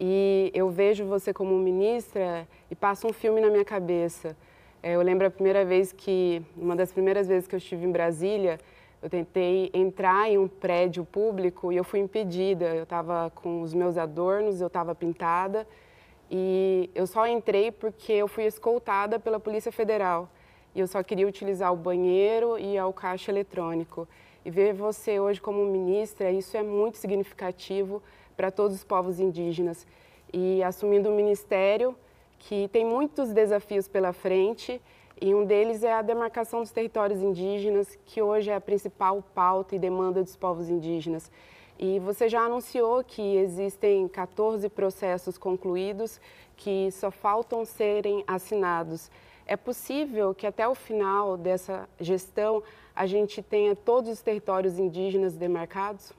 E 0.00 0.50
eu 0.52 0.68
vejo 0.68 1.04
você 1.04 1.32
como 1.32 1.56
ministra 1.56 2.44
e 2.68 2.74
passa 2.74 3.06
um 3.06 3.12
filme 3.12 3.40
na 3.40 3.48
minha 3.48 3.64
cabeça. 3.64 4.36
É, 4.82 4.96
eu 4.96 5.02
lembro 5.02 5.28
a 5.28 5.30
primeira 5.30 5.64
vez 5.64 5.92
que, 5.92 6.42
uma 6.56 6.74
das 6.74 6.90
primeiras 6.90 7.28
vezes 7.28 7.46
que 7.46 7.54
eu 7.54 7.58
estive 7.58 7.86
em 7.86 7.92
Brasília, 7.92 8.58
eu 9.00 9.08
tentei 9.08 9.70
entrar 9.72 10.28
em 10.28 10.38
um 10.38 10.48
prédio 10.48 11.04
público 11.04 11.70
e 11.70 11.76
eu 11.76 11.84
fui 11.84 12.00
impedida. 12.00 12.74
Eu 12.74 12.82
estava 12.82 13.30
com 13.32 13.62
os 13.62 13.72
meus 13.72 13.96
adornos, 13.96 14.60
eu 14.60 14.66
estava 14.66 14.92
pintada 14.92 15.68
e 16.28 16.90
eu 16.96 17.06
só 17.06 17.28
entrei 17.28 17.70
porque 17.70 18.12
eu 18.12 18.26
fui 18.26 18.44
escoltada 18.44 19.20
pela 19.20 19.38
Polícia 19.38 19.70
Federal. 19.70 20.28
E 20.74 20.80
eu 20.80 20.88
só 20.88 21.00
queria 21.00 21.28
utilizar 21.28 21.72
o 21.72 21.76
banheiro 21.76 22.58
e 22.58 22.80
o 22.80 22.92
caixa 22.92 23.30
eletrônico. 23.30 24.08
E 24.44 24.50
ver 24.50 24.72
você 24.72 25.20
hoje 25.20 25.40
como 25.40 25.64
ministra, 25.66 26.30
isso 26.30 26.56
é 26.56 26.62
muito 26.62 26.98
significativo 26.98 28.02
para 28.36 28.50
todos 28.50 28.76
os 28.76 28.84
povos 28.84 29.20
indígenas. 29.20 29.86
E 30.32 30.62
assumindo 30.62 31.10
um 31.10 31.16
ministério 31.16 31.94
que 32.38 32.68
tem 32.68 32.84
muitos 32.84 33.32
desafios 33.32 33.86
pela 33.86 34.12
frente, 34.12 34.80
e 35.20 35.34
um 35.34 35.44
deles 35.44 35.82
é 35.82 35.92
a 35.92 36.00
demarcação 36.00 36.60
dos 36.60 36.70
territórios 36.70 37.20
indígenas, 37.20 37.98
que 38.06 38.22
hoje 38.22 38.50
é 38.50 38.54
a 38.54 38.60
principal 38.60 39.22
pauta 39.34 39.76
e 39.76 39.78
demanda 39.78 40.22
dos 40.22 40.34
povos 40.34 40.70
indígenas. 40.70 41.30
E 41.78 41.98
você 41.98 42.28
já 42.28 42.40
anunciou 42.40 43.04
que 43.04 43.36
existem 43.36 44.08
14 44.08 44.68
processos 44.70 45.36
concluídos 45.36 46.18
que 46.56 46.90
só 46.90 47.10
faltam 47.10 47.64
serem 47.64 48.24
assinados. 48.26 49.10
É 49.46 49.56
possível 49.56 50.34
que 50.34 50.46
até 50.46 50.66
o 50.66 50.74
final 50.74 51.36
dessa 51.36 51.88
gestão 51.98 52.62
a 52.94 53.06
gente 53.06 53.42
tenha 53.42 53.74
todos 53.74 54.10
os 54.10 54.20
territórios 54.20 54.78
indígenas 54.78 55.36
demarcados? 55.36 56.12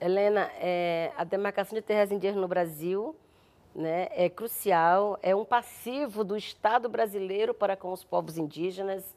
Helena, 0.00 0.50
é, 0.60 1.12
a 1.16 1.24
demarcação 1.24 1.74
de 1.74 1.82
terras 1.82 2.12
indígenas 2.12 2.40
no 2.40 2.48
Brasil 2.48 3.16
né, 3.74 4.08
é 4.10 4.28
crucial, 4.28 5.18
é 5.22 5.34
um 5.34 5.44
passivo 5.44 6.22
do 6.22 6.36
Estado 6.36 6.88
brasileiro 6.88 7.52
para 7.52 7.76
com 7.76 7.92
os 7.92 8.04
povos 8.04 8.38
indígenas. 8.38 9.16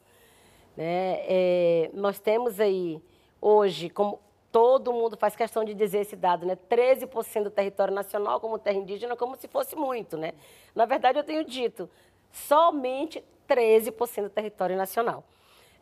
Né? 0.76 1.20
É, 1.28 1.92
nós 1.94 2.20
temos 2.20 2.60
aí, 2.60 3.02
hoje, 3.42 3.90
como 3.90 4.20
todo 4.52 4.94
mundo 4.94 5.18
faz 5.18 5.36
questão 5.36 5.64
de 5.64 5.74
dizer 5.74 6.00
esse 6.00 6.16
dado, 6.16 6.46
né? 6.46 6.58
13% 6.70 7.44
do 7.44 7.52
território 7.52 7.94
nacional 7.94 8.40
como 8.40 8.58
terra 8.58 8.78
indígena, 8.78 9.16
como 9.16 9.36
se 9.36 9.48
fosse 9.48 9.76
muito. 9.76 10.18
Né? 10.18 10.34
Na 10.74 10.86
verdade, 10.86 11.20
eu 11.20 11.24
tenho 11.24 11.44
dito, 11.44 11.90
somente 12.32 13.24
13% 13.48 14.24
do 14.24 14.30
território 14.30 14.76
nacional. 14.76 15.24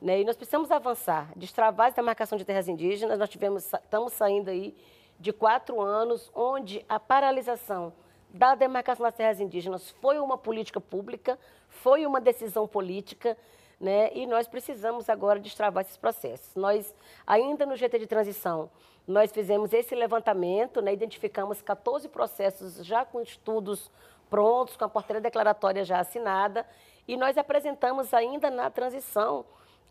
Né? 0.01 0.21
E 0.21 0.25
nós 0.25 0.35
precisamos 0.35 0.71
avançar, 0.71 1.31
destravar 1.35 1.87
essa 1.87 1.97
demarcação 1.97 2.37
de 2.37 2.45
terras 2.45 2.67
indígenas. 2.67 3.17
Nós 3.17 3.29
tivemos, 3.29 3.71
estamos 3.73 4.13
saindo 4.13 4.49
aí 4.49 4.75
de 5.19 5.31
quatro 5.31 5.81
anos 5.81 6.29
onde 6.33 6.85
a 6.87 6.99
paralisação 6.99 7.93
da 8.29 8.53
demarcação 8.53 9.05
das 9.05 9.15
terras 9.15 9.39
indígenas 9.39 9.91
foi 10.01 10.19
uma 10.19 10.37
política 10.37 10.81
pública, 10.81 11.39
foi 11.69 12.05
uma 12.05 12.19
decisão 12.19 12.67
política, 12.67 13.37
né? 13.79 14.11
e 14.13 14.27
nós 14.27 14.47
precisamos 14.47 15.09
agora 15.09 15.39
destravar 15.39 15.85
esses 15.85 15.95
processos. 15.95 16.53
Nós, 16.55 16.93
ainda 17.25 17.65
no 17.65 17.75
GT 17.75 17.99
de 17.99 18.07
transição, 18.07 18.69
nós 19.07 19.31
fizemos 19.31 19.71
esse 19.71 19.95
levantamento, 19.95 20.81
né? 20.81 20.91
identificamos 20.91 21.61
14 21.61 22.09
processos 22.09 22.85
já 22.85 23.05
com 23.05 23.21
estudos 23.21 23.89
prontos, 24.29 24.75
com 24.75 24.83
a 24.83 24.89
portaria 24.89 25.21
declaratória 25.21 25.85
já 25.85 25.99
assinada, 25.99 26.65
e 27.07 27.15
nós 27.15 27.37
apresentamos 27.37 28.13
ainda 28.13 28.49
na 28.49 28.69
transição 28.69 29.45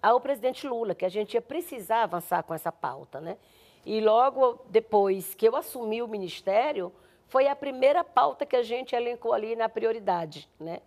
ao 0.05 0.21
presidente 0.21 0.67
Lula, 0.67 0.95
que 0.95 1.07
a 1.07 1.09
gente 1.09 1.33
ia 1.33 1.41
precisar 1.41 2.03
avançar 2.03 2.43
com 2.43 2.53
essa 2.53 2.71
pauta. 2.71 3.23
Né? 3.23 3.39
E 3.87 4.01
logo 4.03 4.61
depois 4.69 5.35
que 5.35 5.49
eu 5.49 5.57
assumi 5.57 6.03
o 6.03 6.09
ministério, 6.09 6.93
foi 7.27 7.49
a 7.49 7.57
primeira 7.57 8.05
pauta 8.05 8.45
que 8.45 8.55
a 8.55 8.63
gente 8.63 8.95
elencou 8.95 9.33
ali 9.33 9.57
na 9.57 9.67
prioridade. 9.67 10.47
Né? 10.61 10.81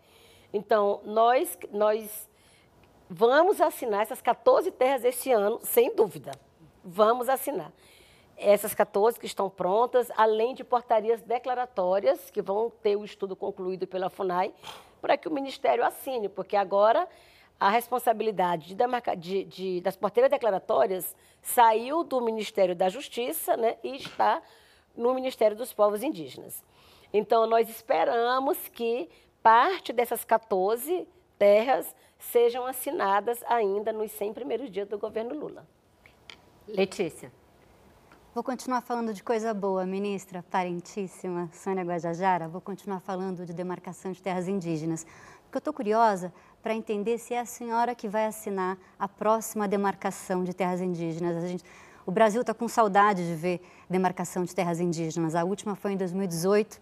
Então, 0.54 1.02
nós, 1.04 1.58
nós 1.72 2.30
vamos 3.10 3.60
assinar 3.60 4.04
essas 4.04 4.22
14 4.22 4.70
terras 4.72 5.04
esse 5.04 5.32
ano, 5.32 5.60
sem 5.64 5.96
dúvida. 5.96 6.32
Vamos 6.84 7.28
assinar. 7.28 7.74
Essas 8.38 8.76
14 8.76 9.20
que 9.20 9.26
estão 9.26 9.50
prontas, 9.50 10.12
além 10.16 10.54
de 10.54 10.64
portarias 10.64 11.24
declaratórias, 11.24 12.30
que 12.30 12.42
vão 12.42 12.70
ter 12.84 12.96
o 12.96 13.04
estudo 13.04 13.36
concluído 13.36 13.88
pela 13.88 14.12
FUNAI, 14.12 14.54
para 15.02 15.18
que 15.18 15.28
o 15.28 15.32
Ministério 15.32 15.84
assine, 15.84 16.30
porque 16.30 16.56
agora 16.56 17.08
a 17.60 17.70
responsabilidade 17.70 18.68
de 18.68 18.76
demarca, 18.76 19.16
de, 19.16 19.44
de, 19.46 19.82
das 19.82 19.96
porteiras 19.96 20.30
declaratórias 20.30 21.16
saiu 21.42 22.04
do 22.04 22.22
Ministério 22.22 22.76
da 22.76 22.90
Justiça 22.90 23.58
né, 23.58 23.78
e 23.84 23.96
está 23.96 24.42
no 24.96 25.14
Ministério 25.14 25.58
dos 25.58 25.74
Povos 25.74 26.04
Indígenas. 26.04 26.64
Então, 27.12 27.48
nós 27.48 27.70
esperamos 27.70 28.58
que 28.70 29.10
parte 29.42 29.94
dessas 29.94 30.24
14 30.24 31.08
terras 31.38 31.96
sejam 32.20 32.66
assinadas 32.66 33.44
ainda 33.48 33.94
nos 33.94 34.12
100 34.12 34.34
primeiros 34.34 34.70
dias 34.70 34.88
do 34.88 34.98
governo 34.98 35.34
Lula. 35.34 35.66
Letícia. 36.68 37.32
Vou 38.34 38.44
continuar 38.44 38.82
falando 38.82 39.14
de 39.14 39.24
coisa 39.24 39.54
boa, 39.54 39.86
ministra 39.86 40.44
parentíssima 40.44 41.50
Sônia 41.54 41.84
Guajajara. 41.84 42.48
Vou 42.48 42.62
continuar 42.62 43.00
falando 43.00 43.46
de 43.46 43.54
demarcação 43.54 44.12
de 44.12 44.22
terras 44.22 44.48
indígenas. 44.48 45.06
Porque 45.44 45.58
eu 45.58 45.60
estou 45.60 45.74
curiosa 45.74 46.34
para 46.62 46.74
entender 46.74 47.18
se 47.18 47.34
é 47.34 47.40
a 47.40 47.46
senhora 47.46 47.96
que 47.96 48.08
vai 48.08 48.26
assinar 48.26 48.78
a 49.00 49.08
próxima 49.08 49.68
demarcação 49.68 50.44
de 50.44 50.54
terras 50.54 50.82
indígenas. 50.82 51.50
Gente, 51.50 51.64
o 52.06 52.12
Brasil 52.12 52.42
está 52.42 52.54
com 52.54 52.68
saudade 52.68 53.26
de 53.26 53.36
ver 53.36 53.62
demarcação 53.90 54.44
de 54.44 54.54
terras 54.54 54.80
indígenas. 54.80 55.36
A 55.36 55.44
última 55.44 55.76
foi 55.76 55.94
em 55.94 55.98
2018, 55.98 56.80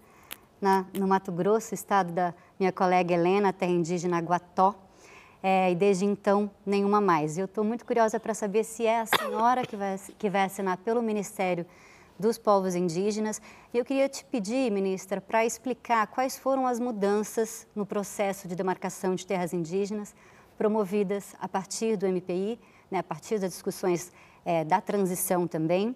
na, 0.62 0.86
no 0.94 1.08
Mato 1.08 1.32
Grosso, 1.32 1.74
estado 1.74 2.12
da 2.12 2.34
minha 2.60 2.72
colega 2.72 3.14
Helena, 3.14 3.52
terra 3.52 3.72
indígena 3.72 4.20
Guató. 4.22 4.76
É, 5.42 5.72
e 5.72 5.76
desde 5.76 6.06
então, 6.06 6.50
nenhuma 6.66 7.00
mais. 7.00 7.38
Eu 7.38 7.46
estou 7.46 7.64
muito 7.64 7.86
curiosa 7.86 8.20
para 8.20 8.34
saber 8.34 8.64
se 8.64 8.86
é 8.86 9.02
a 9.02 9.06
senhora 9.06 9.66
que 9.66 9.76
vai, 9.76 10.00
que 10.18 10.30
vai 10.30 10.44
assinar 10.44 10.78
pelo 10.78 11.02
Ministério 11.02 11.66
dos 12.20 12.38
povos 12.38 12.76
indígenas. 12.76 13.42
E 13.74 13.78
eu 13.78 13.86
queria 13.86 14.08
te 14.08 14.24
pedir, 14.26 14.72
ministra, 14.72 15.20
para 15.20 15.46
explicar 15.46 16.08
quais 16.08 16.38
foram 16.38 16.66
as 16.66 16.80
mudanças 16.80 17.68
no 17.76 17.86
processo 17.86 18.48
de 18.48 18.56
demarcação 18.56 19.16
de 19.16 19.26
terras 19.26 19.54
indígenas 19.54 20.16
promovidas 20.58 21.36
a 21.40 21.48
partir 21.48 21.98
do 21.98 22.08
MPI, 22.08 22.60
né, 22.90 23.00
a 23.00 23.04
partir 23.04 23.40
das 23.40 23.52
discussões 23.52 24.12
é, 24.46 24.64
da 24.64 24.80
transição 24.80 25.48
também. 25.48 25.96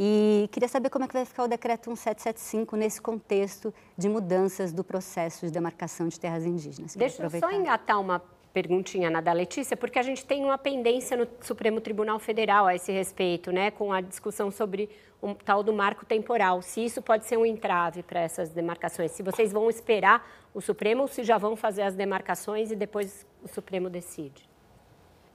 E 0.00 0.48
queria 0.52 0.68
saber 0.68 0.90
como 0.90 1.04
é 1.04 1.08
que 1.08 1.14
vai 1.14 1.24
ficar 1.24 1.42
o 1.42 1.48
decreto 1.48 1.90
1775 1.90 2.76
nesse 2.76 3.02
contexto 3.02 3.74
de 3.96 4.08
mudanças 4.08 4.72
do 4.72 4.84
processo 4.84 5.44
de 5.44 5.50
demarcação 5.50 6.06
de 6.06 6.20
terras 6.20 6.44
indígenas. 6.44 6.94
Deixa 6.94 7.24
eu 7.24 7.30
só 7.30 7.50
engatar 7.50 8.00
uma 8.00 8.22
perguntinha 8.52 9.10
na 9.10 9.20
da 9.20 9.32
Letícia, 9.32 9.76
porque 9.76 9.98
a 9.98 10.02
gente 10.02 10.24
tem 10.24 10.44
uma 10.44 10.58
pendência 10.58 11.16
no 11.16 11.26
Supremo 11.40 11.80
Tribunal 11.80 12.18
Federal 12.18 12.66
a 12.66 12.74
esse 12.74 12.90
respeito, 12.90 13.52
né, 13.52 13.70
com 13.70 13.92
a 13.92 14.00
discussão 14.00 14.50
sobre 14.50 14.88
o 15.20 15.34
tal 15.34 15.62
do 15.62 15.72
marco 15.72 16.06
temporal, 16.06 16.62
se 16.62 16.84
isso 16.84 17.02
pode 17.02 17.24
ser 17.24 17.36
um 17.36 17.44
entrave 17.44 18.02
para 18.02 18.20
essas 18.20 18.50
demarcações, 18.50 19.10
se 19.10 19.22
vocês 19.22 19.52
vão 19.52 19.68
esperar 19.68 20.26
o 20.54 20.60
Supremo 20.60 21.02
ou 21.02 21.08
se 21.08 21.24
já 21.24 21.36
vão 21.36 21.56
fazer 21.56 21.82
as 21.82 21.94
demarcações 21.94 22.70
e 22.70 22.76
depois 22.76 23.26
o 23.42 23.48
Supremo 23.48 23.90
decide. 23.90 24.48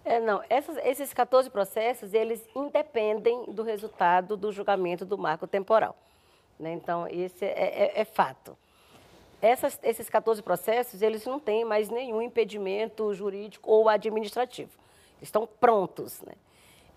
É, 0.05 0.19
não, 0.19 0.41
essas, 0.49 0.77
esses 0.77 1.13
14 1.13 1.49
processos, 1.49 2.13
eles 2.13 2.45
independem 2.55 3.45
do 3.47 3.63
resultado 3.63 4.35
do 4.35 4.51
julgamento 4.51 5.05
do 5.05 5.17
marco 5.17 5.47
temporal. 5.47 5.95
Né? 6.59 6.73
Então, 6.73 7.07
esse 7.07 7.45
é, 7.45 7.91
é, 7.95 8.01
é 8.01 8.05
fato. 8.05 8.57
Essas, 9.43 9.77
esses 9.83 10.09
14 10.09 10.41
processos, 10.41 11.01
eles 11.01 11.25
não 11.25 11.37
têm 11.37 11.65
mais 11.65 11.89
nenhum 11.89 12.21
impedimento 12.21 13.13
jurídico 13.13 13.69
ou 13.69 13.89
administrativo. 13.89 14.71
Estão 15.21 15.45
prontos. 15.45 16.21
Né? 16.21 16.31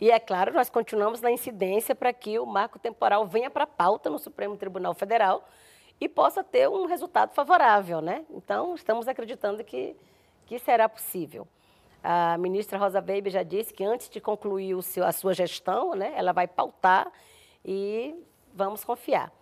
E, 0.01 0.13
é 0.13 0.21
claro, 0.21 0.53
nós 0.53 0.71
continuamos 0.71 1.21
na 1.21 1.33
incidência 1.33 1.93
para 1.93 2.13
que 2.13 2.39
o 2.39 2.47
marco 2.47 2.79
temporal 2.79 3.27
venha 3.27 3.51
para 3.51 3.65
a 3.65 3.67
pauta 3.67 4.09
no 4.09 4.17
Supremo 4.17 4.57
Tribunal 4.57 4.95
Federal 4.95 5.49
e 6.01 6.09
possa 6.09 6.45
ter 6.45 6.69
um 6.69 6.87
resultado 6.87 7.35
favorável. 7.35 8.01
Né? 8.01 8.25
Então, 8.31 8.77
estamos 8.77 9.09
acreditando 9.09 9.65
que, 9.65 9.97
que 10.47 10.57
será 10.61 10.89
possível. 10.89 11.49
A 12.01 12.39
ministra 12.39 12.79
Rosa 12.79 13.01
Weber 13.01 13.33
já 13.33 13.43
disse 13.43 13.75
que 13.75 13.83
antes 13.83 14.09
de 14.09 14.21
concluir 14.21 14.81
seu, 14.85 15.05
a 15.05 15.11
sua 15.11 15.35
gestão, 15.35 15.97
né, 15.97 16.13
ela 16.15 16.33
vai 16.33 16.47
pautar 16.47 17.11
e 17.65 18.15
vamos 18.55 18.85
confiar. 18.85 19.33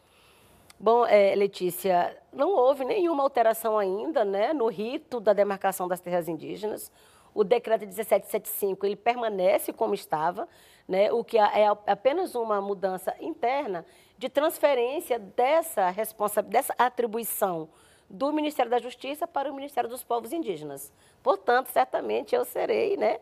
Bom, 0.78 1.06
é, 1.06 1.34
Letícia, 1.34 2.16
não 2.32 2.50
houve 2.50 2.84
nenhuma 2.84 3.22
alteração 3.22 3.78
ainda 3.78 4.24
né, 4.24 4.52
no 4.52 4.66
rito 4.66 5.20
da 5.20 5.32
demarcação 5.32 5.86
das 5.86 6.00
terras 6.00 6.28
indígenas. 6.28 6.90
O 7.32 7.42
decreto 7.44 7.80
1775 7.80 8.84
ele 8.84 8.96
permanece 8.96 9.72
como 9.72 9.94
estava, 9.94 10.48
né, 10.86 11.12
o 11.12 11.24
que 11.24 11.38
é 11.38 11.66
apenas 11.86 12.34
uma 12.34 12.60
mudança 12.60 13.14
interna 13.20 13.84
de 14.18 14.28
transferência 14.28 15.18
dessa 15.18 15.90
responsabilidade, 15.90 16.68
dessa 16.68 16.74
atribuição 16.78 17.68
do 18.08 18.32
Ministério 18.32 18.70
da 18.70 18.78
Justiça 18.78 19.26
para 19.26 19.50
o 19.50 19.54
Ministério 19.54 19.88
dos 19.88 20.04
Povos 20.04 20.32
Indígenas. 20.32 20.92
Portanto, 21.22 21.68
certamente 21.68 22.34
eu 22.34 22.44
serei, 22.44 22.96
né, 22.96 23.18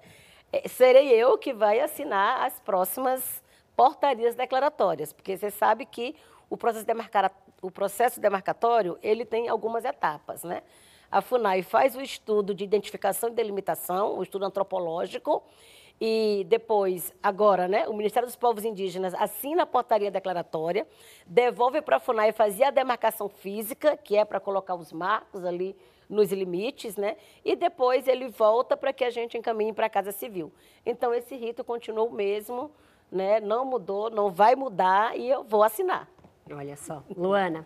é, 0.52 0.66
serei 0.68 1.08
eu 1.08 1.38
que 1.38 1.52
vai 1.52 1.80
assinar 1.80 2.44
as 2.44 2.58
próximas 2.60 3.42
portarias 3.76 4.34
declaratórias, 4.34 5.12
porque 5.12 5.36
você 5.36 5.50
sabe 5.50 5.86
que 5.86 6.14
o 6.50 6.56
processo, 6.56 6.84
o 7.62 7.70
processo 7.70 8.20
demarcatório 8.20 8.98
ele 9.02 9.24
tem 9.24 9.48
algumas 9.48 9.84
etapas. 9.84 10.42
Né? 10.42 10.62
A 11.10 11.22
FUNAI 11.22 11.62
faz 11.62 11.96
o 11.96 12.02
estudo 12.02 12.52
de 12.52 12.64
identificação 12.64 13.30
e 13.30 13.32
delimitação, 13.32 14.18
o 14.18 14.22
estudo 14.22 14.44
antropológico, 14.44 15.42
e 16.04 16.44
depois, 16.48 17.14
agora, 17.22 17.68
né, 17.68 17.86
o 17.86 17.94
Ministério 17.94 18.26
dos 18.26 18.34
Povos 18.34 18.64
Indígenas 18.64 19.14
assina 19.14 19.62
a 19.62 19.66
portaria 19.66 20.10
declaratória, 20.10 20.84
devolve 21.24 21.80
para 21.80 21.98
a 21.98 22.00
FUNAI 22.00 22.32
fazer 22.32 22.64
a 22.64 22.70
demarcação 22.72 23.28
física, 23.28 23.96
que 23.96 24.16
é 24.16 24.24
para 24.24 24.40
colocar 24.40 24.74
os 24.74 24.92
marcos 24.92 25.44
ali 25.44 25.76
nos 26.08 26.32
limites, 26.32 26.96
né? 26.96 27.16
E 27.44 27.54
depois 27.54 28.08
ele 28.08 28.28
volta 28.28 28.76
para 28.76 28.92
que 28.92 29.04
a 29.04 29.10
gente 29.10 29.38
encaminhe 29.38 29.72
para 29.72 29.86
a 29.86 29.90
Casa 29.90 30.10
Civil. 30.10 30.52
Então, 30.84 31.14
esse 31.14 31.36
rito 31.36 31.62
continuou 31.62 32.08
o 32.08 32.12
mesmo, 32.12 32.72
né? 33.10 33.38
Não 33.38 33.64
mudou, 33.64 34.10
não 34.10 34.28
vai 34.28 34.56
mudar 34.56 35.16
e 35.16 35.30
eu 35.30 35.44
vou 35.44 35.62
assinar. 35.62 36.08
Olha 36.50 36.76
só. 36.76 37.02
Luana. 37.16 37.64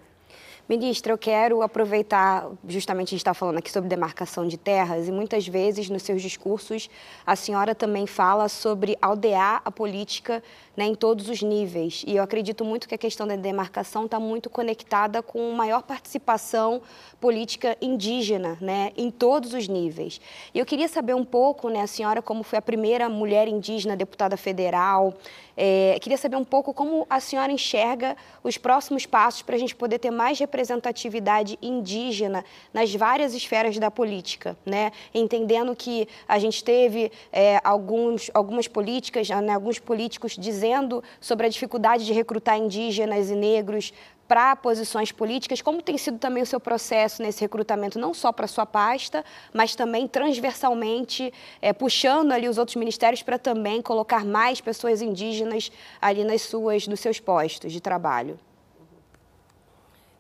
Ministra, 0.68 1.12
eu 1.12 1.18
quero 1.18 1.62
aproveitar, 1.62 2.50
justamente 2.66 3.08
a 3.08 3.10
gente 3.10 3.20
está 3.20 3.32
falando 3.32 3.58
aqui 3.58 3.70
sobre 3.70 3.88
demarcação 3.88 4.48
de 4.48 4.56
terras, 4.56 5.06
e 5.06 5.12
muitas 5.12 5.46
vezes 5.46 5.88
nos 5.88 6.02
seus 6.02 6.20
discursos 6.20 6.90
a 7.24 7.36
senhora 7.36 7.72
também 7.72 8.04
fala 8.04 8.48
sobre 8.48 8.98
aldear 9.00 9.62
a 9.64 9.70
política 9.70 10.42
né, 10.76 10.84
em 10.84 10.94
todos 10.96 11.28
os 11.28 11.40
níveis. 11.40 12.02
E 12.04 12.16
eu 12.16 12.22
acredito 12.22 12.64
muito 12.64 12.88
que 12.88 12.96
a 12.96 12.98
questão 12.98 13.28
da 13.28 13.36
demarcação 13.36 14.06
está 14.06 14.18
muito 14.18 14.50
conectada 14.50 15.22
com 15.22 15.52
maior 15.52 15.84
participação 15.84 16.82
política 17.20 17.76
indígena 17.80 18.58
né, 18.60 18.90
em 18.96 19.08
todos 19.08 19.54
os 19.54 19.68
níveis. 19.68 20.20
E 20.52 20.58
eu 20.58 20.66
queria 20.66 20.88
saber 20.88 21.14
um 21.14 21.24
pouco, 21.24 21.68
né, 21.68 21.82
a 21.82 21.86
senhora, 21.86 22.20
como 22.20 22.42
foi 22.42 22.58
a 22.58 22.62
primeira 22.62 23.08
mulher 23.08 23.46
indígena 23.46 23.96
deputada 23.96 24.36
federal, 24.36 25.14
é, 25.56 25.98
queria 26.00 26.18
saber 26.18 26.36
um 26.36 26.44
pouco 26.44 26.74
como 26.74 27.06
a 27.08 27.18
senhora 27.18 27.50
enxerga 27.50 28.16
os 28.44 28.58
próximos 28.58 29.06
passos 29.06 29.42
para 29.42 29.56
a 29.56 29.58
gente 29.58 29.74
poder 29.74 29.98
ter 29.98 30.10
mais 30.10 30.38
representatividade 30.38 31.58
indígena 31.62 32.44
nas 32.72 32.94
várias 32.94 33.34
esferas 33.34 33.78
da 33.78 33.90
política, 33.90 34.56
né? 34.66 34.92
entendendo 35.14 35.74
que 35.74 36.06
a 36.28 36.38
gente 36.38 36.62
teve 36.62 37.10
é, 37.32 37.60
alguns, 37.64 38.30
algumas 38.34 38.68
políticas, 38.68 39.28
né, 39.28 39.54
alguns 39.54 39.78
políticos 39.78 40.36
dizendo 40.38 41.02
sobre 41.20 41.46
a 41.46 41.48
dificuldade 41.48 42.04
de 42.04 42.12
recrutar 42.12 42.58
indígenas 42.58 43.30
e 43.30 43.34
negros 43.34 43.92
para 44.26 44.56
posições 44.56 45.12
políticas, 45.12 45.62
como 45.62 45.80
tem 45.80 45.96
sido 45.96 46.18
também 46.18 46.42
o 46.42 46.46
seu 46.46 46.58
processo 46.58 47.22
nesse 47.22 47.40
recrutamento, 47.40 47.98
não 47.98 48.12
só 48.12 48.32
para 48.32 48.46
sua 48.46 48.66
pasta, 48.66 49.24
mas 49.52 49.74
também 49.74 50.06
transversalmente, 50.08 51.32
é, 51.62 51.72
puxando 51.72 52.32
ali 52.32 52.48
os 52.48 52.58
outros 52.58 52.76
ministérios 52.76 53.22
para 53.22 53.38
também 53.38 53.80
colocar 53.80 54.24
mais 54.24 54.60
pessoas 54.60 55.00
indígenas 55.00 55.70
ali 56.00 56.24
nas 56.24 56.42
suas, 56.42 56.86
nos 56.86 57.00
seus 57.00 57.20
postos 57.20 57.72
de 57.72 57.80
trabalho. 57.80 58.38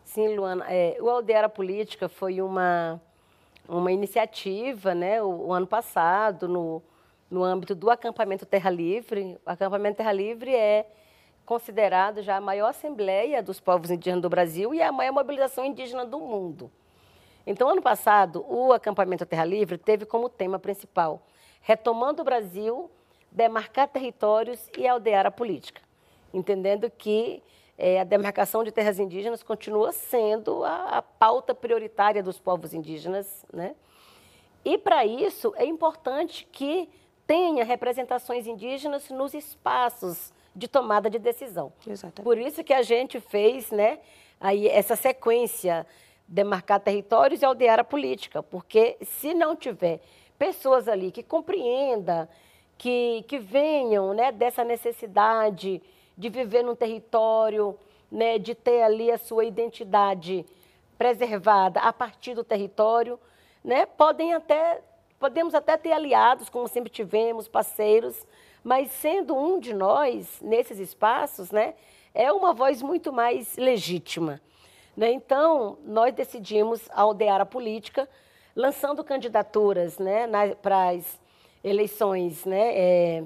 Sim, 0.04 0.34
Luana, 0.36 0.64
é, 0.68 0.96
o 1.00 1.10
Aldeara 1.10 1.48
Política 1.48 2.08
foi 2.08 2.40
uma, 2.40 3.00
uma 3.68 3.92
iniciativa, 3.92 4.94
né, 4.94 5.20
o, 5.22 5.48
o 5.48 5.52
ano 5.52 5.66
passado, 5.66 6.48
no, 6.48 6.82
no 7.30 7.44
âmbito 7.44 7.74
do 7.74 7.90
acampamento 7.90 8.46
Terra 8.46 8.70
Livre. 8.70 9.36
O 9.44 9.50
acampamento 9.50 9.98
Terra 9.98 10.12
Livre 10.12 10.54
é 10.54 10.86
considerado 11.46 12.20
já 12.20 12.36
a 12.36 12.40
maior 12.40 12.68
assembleia 12.68 13.42
dos 13.42 13.60
povos 13.60 13.90
indígenas 13.90 14.20
do 14.20 14.28
Brasil 14.28 14.74
e 14.74 14.82
a 14.82 14.90
maior 14.90 15.12
mobilização 15.12 15.64
indígena 15.64 16.04
do 16.04 16.18
mundo. 16.18 16.70
Então, 17.46 17.70
ano 17.70 17.80
passado, 17.80 18.44
o 18.48 18.72
acampamento 18.72 19.24
Terra 19.24 19.44
Livre 19.44 19.78
teve 19.78 20.04
como 20.04 20.28
tema 20.28 20.58
principal 20.58 21.22
retomando 21.66 22.22
o 22.22 22.24
Brasil, 22.24 22.88
demarcar 23.30 23.88
territórios 23.88 24.70
e 24.78 24.86
aldear 24.86 25.26
a 25.26 25.32
política, 25.32 25.82
entendendo 26.32 26.88
que 26.88 27.42
é, 27.76 28.00
a 28.00 28.04
demarcação 28.04 28.62
de 28.62 28.70
terras 28.70 29.00
indígenas 29.00 29.42
continua 29.42 29.90
sendo 29.90 30.62
a, 30.62 30.98
a 30.98 31.02
pauta 31.02 31.56
prioritária 31.56 32.22
dos 32.22 32.38
povos 32.38 32.72
indígenas, 32.72 33.44
né? 33.52 33.74
E 34.64 34.78
para 34.78 35.04
isso 35.04 35.52
é 35.56 35.64
importante 35.64 36.46
que 36.52 36.88
tenha 37.26 37.64
representações 37.64 38.46
indígenas 38.46 39.10
nos 39.10 39.34
espaços 39.34 40.32
de 40.56 40.66
tomada 40.66 41.10
de 41.10 41.18
decisão. 41.18 41.70
Exatamente. 41.86 42.24
Por 42.24 42.38
isso 42.38 42.64
que 42.64 42.72
a 42.72 42.82
gente 42.82 43.20
fez 43.20 43.70
né, 43.70 43.98
aí 44.40 44.66
essa 44.66 44.96
sequência, 44.96 45.86
demarcar 46.26 46.80
territórios 46.80 47.42
e 47.42 47.44
aldear 47.44 47.78
a 47.78 47.84
política, 47.84 48.42
porque 48.42 48.96
se 49.02 49.34
não 49.34 49.54
tiver 49.54 50.00
pessoas 50.38 50.88
ali 50.88 51.12
que 51.12 51.22
compreendam, 51.22 52.26
que, 52.78 53.24
que 53.28 53.38
venham 53.38 54.14
né, 54.14 54.32
dessa 54.32 54.64
necessidade 54.64 55.82
de 56.16 56.28
viver 56.30 56.62
num 56.62 56.74
território, 56.74 57.78
né, 58.10 58.38
de 58.38 58.54
ter 58.54 58.82
ali 58.82 59.10
a 59.10 59.18
sua 59.18 59.44
identidade 59.44 60.44
preservada 60.96 61.80
a 61.80 61.92
partir 61.92 62.34
do 62.34 62.42
território, 62.42 63.20
né, 63.62 63.84
podem 63.84 64.32
até 64.32 64.80
Podemos 65.18 65.54
até 65.54 65.76
ter 65.78 65.92
aliados, 65.92 66.50
como 66.50 66.68
sempre 66.68 66.90
tivemos, 66.90 67.48
parceiros, 67.48 68.26
mas 68.66 68.90
sendo 68.90 69.32
um 69.36 69.60
de 69.60 69.72
nós 69.72 70.40
nesses 70.42 70.80
espaços, 70.80 71.52
né, 71.52 71.74
é 72.12 72.32
uma 72.32 72.52
voz 72.52 72.82
muito 72.82 73.12
mais 73.12 73.56
legítima. 73.56 74.40
Né? 74.96 75.12
Então, 75.12 75.78
nós 75.84 76.12
decidimos 76.12 76.80
aldear 76.92 77.40
a 77.40 77.46
política, 77.46 78.08
lançando 78.56 79.04
candidaturas 79.04 80.00
né, 80.00 80.26
para 80.60 80.88
as 80.88 81.20
eleições 81.62 82.44
né, 82.44 82.76
é, 82.76 83.24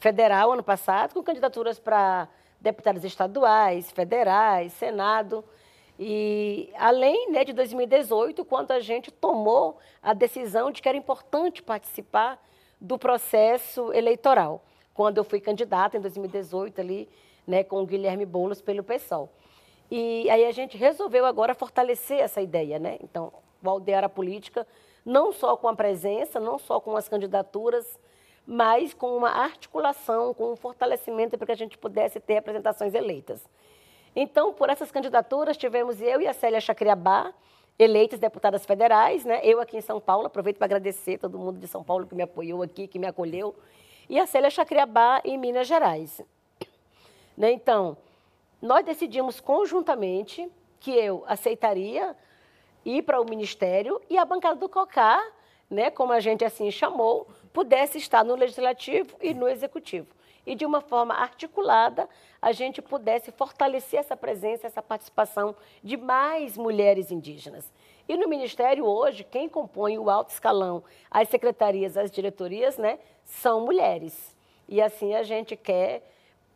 federal 0.00 0.52
ano 0.52 0.62
passado, 0.62 1.14
com 1.14 1.22
candidaturas 1.22 1.78
para 1.78 2.28
deputados 2.60 3.04
estaduais, 3.04 3.90
federais, 3.90 4.74
Senado. 4.74 5.42
E 5.98 6.70
além 6.76 7.30
né, 7.30 7.42
de 7.42 7.54
2018, 7.54 8.44
quando 8.44 8.72
a 8.72 8.80
gente 8.80 9.10
tomou 9.10 9.78
a 10.02 10.12
decisão 10.12 10.70
de 10.70 10.82
que 10.82 10.88
era 10.90 10.98
importante 10.98 11.62
participar 11.62 12.38
do 12.78 12.98
processo 12.98 13.90
eleitoral, 13.94 14.62
quando 14.94 15.18
eu 15.18 15.24
fui 15.24 15.40
candidata 15.40 15.98
em 15.98 16.00
2018 16.00 16.80
ali, 16.80 17.08
né, 17.46 17.62
com 17.62 17.82
o 17.82 17.86
Guilherme 17.86 18.24
Boulos 18.24 18.62
pelo 18.62 18.82
PSOL. 18.82 19.28
E 19.90 20.30
aí 20.30 20.46
a 20.46 20.52
gente 20.52 20.78
resolveu 20.78 21.26
agora 21.26 21.54
fortalecer 21.54 22.20
essa 22.20 22.40
ideia, 22.40 22.78
né? 22.78 22.96
Então, 23.02 23.32
aldear 23.62 24.04
a 24.04 24.08
política, 24.08 24.66
não 25.04 25.32
só 25.32 25.56
com 25.56 25.68
a 25.68 25.74
presença, 25.74 26.40
não 26.40 26.58
só 26.58 26.80
com 26.80 26.96
as 26.96 27.08
candidaturas, 27.08 27.98
mas 28.46 28.94
com 28.94 29.16
uma 29.16 29.28
articulação, 29.30 30.32
com 30.32 30.52
um 30.52 30.56
fortalecimento 30.56 31.36
para 31.36 31.46
que 31.46 31.52
a 31.52 31.56
gente 31.56 31.76
pudesse 31.76 32.20
ter 32.20 32.38
apresentações 32.38 32.94
eleitas. 32.94 33.46
Então, 34.16 34.52
por 34.52 34.70
essas 34.70 34.90
candidaturas, 34.90 35.56
tivemos 35.56 36.00
eu 36.00 36.20
e 36.20 36.28
a 36.28 36.32
Célia 36.32 36.60
Chacriabá, 36.60 37.32
eleitas 37.78 38.20
deputadas 38.20 38.64
federais, 38.64 39.24
né? 39.24 39.40
Eu 39.42 39.60
aqui 39.60 39.76
em 39.76 39.80
São 39.80 40.00
Paulo, 40.00 40.26
aproveito 40.26 40.56
para 40.56 40.66
agradecer 40.66 41.18
todo 41.18 41.38
mundo 41.38 41.58
de 41.58 41.66
São 41.66 41.82
Paulo 41.82 42.06
que 42.06 42.14
me 42.14 42.22
apoiou 42.22 42.62
aqui, 42.62 42.86
que 42.86 42.98
me 42.98 43.06
acolheu, 43.06 43.54
e 44.08 44.18
a 44.18 44.26
Célia 44.26 44.50
Chacriabá 44.50 45.20
em 45.24 45.38
Minas 45.38 45.66
Gerais. 45.66 46.20
Né? 47.36 47.52
Então, 47.52 47.96
nós 48.60 48.84
decidimos 48.84 49.40
conjuntamente 49.40 50.48
que 50.80 50.92
eu 50.92 51.24
aceitaria 51.26 52.16
ir 52.84 53.02
para 53.02 53.20
o 53.20 53.24
Ministério 53.24 54.00
e 54.08 54.18
a 54.18 54.24
bancada 54.24 54.60
do 54.60 54.68
COCAR, 54.68 55.22
né, 55.70 55.90
como 55.90 56.12
a 56.12 56.20
gente 56.20 56.44
assim 56.44 56.70
chamou, 56.70 57.26
pudesse 57.52 57.98
estar 57.98 58.22
no 58.24 58.34
Legislativo 58.34 59.16
e 59.20 59.32
no 59.32 59.48
Executivo 59.48 60.14
e, 60.46 60.54
de 60.54 60.64
uma 60.66 60.80
forma 60.80 61.14
articulada, 61.14 62.08
a 62.40 62.52
gente 62.52 62.82
pudesse 62.82 63.32
fortalecer 63.32 64.00
essa 64.00 64.16
presença, 64.16 64.66
essa 64.66 64.82
participação 64.82 65.54
de 65.82 65.96
mais 65.96 66.56
mulheres 66.56 67.10
indígenas. 67.10 67.72
E 68.06 68.16
no 68.16 68.28
Ministério, 68.28 68.84
hoje, 68.84 69.24
quem 69.24 69.48
compõe 69.48 69.98
o 69.98 70.10
alto 70.10 70.30
escalão, 70.30 70.84
as 71.10 71.28
secretarias, 71.28 71.96
as 71.96 72.10
diretorias, 72.10 72.76
né, 72.76 72.98
são 73.24 73.60
mulheres. 73.60 74.34
E 74.68 74.80
assim 74.80 75.14
a 75.14 75.22
gente 75.22 75.56
quer 75.56 76.02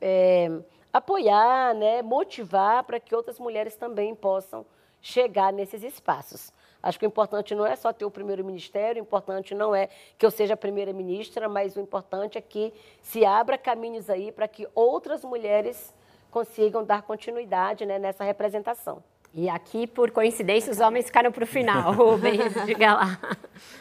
é, 0.01 0.51
apoiar, 0.93 1.75
né, 1.75 2.03
motivar 2.03 2.85
para 2.85 2.99
que 2.99 3.15
outras 3.15 3.39
mulheres 3.39 3.77
também 3.77 4.15
possam 4.15 4.65
chegar 5.01 5.53
nesses 5.53 5.83
espaços. 5.83 6.53
Acho 6.83 6.99
que 6.99 7.07
o 7.07 7.09
importante 7.09 7.55
não 7.55 7.67
é 7.67 7.75
só 7.75 7.93
ter 7.93 8.05
o 8.05 8.11
primeiro 8.11 8.45
ministério, 8.45 9.03
o 9.03 9.07
importante 9.07 9.55
não 9.55 9.75
é 9.75 9.89
que 10.17 10.25
eu 10.25 10.31
seja 10.31 10.55
a 10.55 10.57
primeira 10.57 10.93
ministra, 10.93 11.49
mas 11.49 11.77
o 11.77 11.81
importante 11.81 12.39
é 12.39 12.41
que 12.41 12.73
se 13.03 13.25
abra 13.25 13.59
caminhos 13.59 14.09
aí 14.09 14.31
para 14.31 14.47
que 14.47 14.67
outras 14.75 15.25
mulheres 15.25 15.95
consigam 16.31 16.85
dar 16.85 17.03
continuidade 17.03 17.85
né, 17.85 17.99
nessa 17.99 18.23
representação. 18.23 19.03
E 19.35 19.49
aqui, 19.49 19.87
por 19.87 20.11
coincidência, 20.11 20.73
os 20.73 20.81
homens 20.81 21.07
ficaram 21.07 21.31
para 21.31 21.45
o 21.45 21.47
final. 21.47 21.93
Rubens, 21.93 22.53
diga 22.67 22.95
lá. 22.95 23.19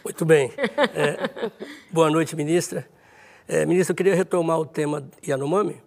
Muito 0.03 0.25
bem. 0.25 0.51
É, 0.93 1.49
boa 1.91 2.09
noite, 2.11 2.35
ministra. 2.35 2.87
É, 3.47 3.65
ministra, 3.65 3.93
eu 3.93 3.95
queria 3.95 4.13
retomar 4.15 4.59
o 4.59 4.65
tema 4.65 5.09
Yanomami. 5.25 5.81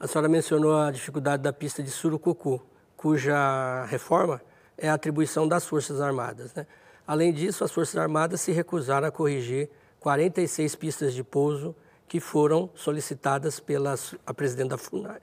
A 0.00 0.06
senhora 0.06 0.28
mencionou 0.28 0.76
a 0.76 0.90
dificuldade 0.90 1.42
da 1.42 1.52
pista 1.52 1.82
de 1.82 1.90
Surucucu, 1.90 2.60
cuja 2.96 3.84
reforma 3.86 4.40
é 4.76 4.88
a 4.88 4.94
atribuição 4.94 5.46
das 5.46 5.64
Forças 5.64 6.00
Armadas. 6.00 6.52
Né? 6.54 6.66
Além 7.06 7.32
disso, 7.32 7.64
as 7.64 7.72
Forças 7.72 7.96
Armadas 7.96 8.40
se 8.40 8.52
recusaram 8.52 9.06
a 9.06 9.10
corrigir 9.10 9.70
46 10.00 10.74
pistas 10.74 11.14
de 11.14 11.22
pouso 11.22 11.74
que 12.08 12.20
foram 12.20 12.68
solicitadas 12.74 13.60
pela 13.60 13.94
a 14.26 14.34
presidente 14.34 14.70
da 14.70 14.78
FUNAI, 14.78 15.20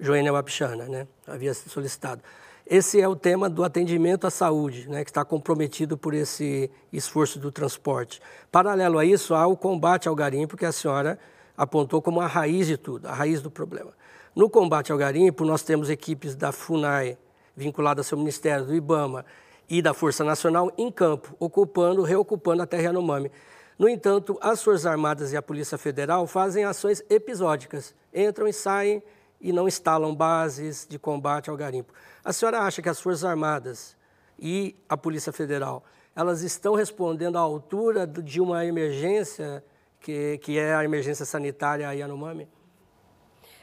Joênia 0.00 0.32
Wapichana, 0.32 0.86
né? 0.86 1.06
havia 1.26 1.54
solicitado. 1.54 2.22
Esse 2.68 3.00
é 3.00 3.06
o 3.06 3.14
tema 3.14 3.48
do 3.48 3.62
atendimento 3.62 4.26
à 4.26 4.30
saúde, 4.30 4.88
né, 4.88 5.04
que 5.04 5.10
está 5.10 5.24
comprometido 5.24 5.96
por 5.96 6.12
esse 6.12 6.68
esforço 6.92 7.38
do 7.38 7.52
transporte. 7.52 8.20
Paralelo 8.50 8.98
a 8.98 9.04
isso, 9.04 9.36
há 9.36 9.46
o 9.46 9.56
combate 9.56 10.08
ao 10.08 10.16
garimpo, 10.16 10.56
que 10.56 10.66
a 10.66 10.72
senhora 10.72 11.16
apontou 11.56 12.02
como 12.02 12.20
a 12.20 12.26
raiz 12.26 12.66
de 12.66 12.76
tudo, 12.76 13.06
a 13.06 13.14
raiz 13.14 13.40
do 13.40 13.52
problema. 13.52 13.92
No 14.34 14.50
combate 14.50 14.90
ao 14.90 14.98
garimpo, 14.98 15.44
nós 15.44 15.62
temos 15.62 15.88
equipes 15.88 16.34
da 16.34 16.50
FUNAI, 16.50 17.16
vinculadas 17.56 18.06
ao 18.06 18.08
seu 18.08 18.18
ministério, 18.18 18.66
do 18.66 18.74
IBAMA 18.74 19.24
e 19.70 19.80
da 19.80 19.94
Força 19.94 20.24
Nacional, 20.24 20.72
em 20.76 20.90
campo, 20.90 21.36
ocupando, 21.38 22.02
reocupando 22.02 22.64
a 22.64 22.66
terra 22.66 22.82
Yanomami. 22.82 23.30
No 23.78 23.88
entanto, 23.88 24.36
as 24.40 24.60
Forças 24.60 24.86
Armadas 24.86 25.32
e 25.32 25.36
a 25.36 25.42
Polícia 25.42 25.78
Federal 25.78 26.26
fazem 26.26 26.64
ações 26.64 27.00
episódicas, 27.08 27.94
entram 28.12 28.48
e 28.48 28.52
saem 28.52 29.00
e 29.40 29.52
não 29.52 29.68
instalam 29.68 30.14
bases 30.14 30.86
de 30.88 30.98
combate 30.98 31.50
ao 31.50 31.56
garimpo. 31.56 31.92
A 32.26 32.32
senhora 32.32 32.58
acha 32.62 32.82
que 32.82 32.88
as 32.88 33.00
Forças 33.00 33.24
Armadas 33.24 33.96
e 34.36 34.74
a 34.88 34.96
Polícia 34.96 35.32
Federal 35.32 35.84
elas 36.12 36.42
estão 36.42 36.74
respondendo 36.74 37.36
à 37.36 37.40
altura 37.40 38.04
de 38.04 38.40
uma 38.40 38.66
emergência 38.66 39.62
que, 40.00 40.36
que 40.38 40.58
é 40.58 40.74
a 40.74 40.82
emergência 40.82 41.24
sanitária 41.24 41.94
Yanomami? 41.94 42.48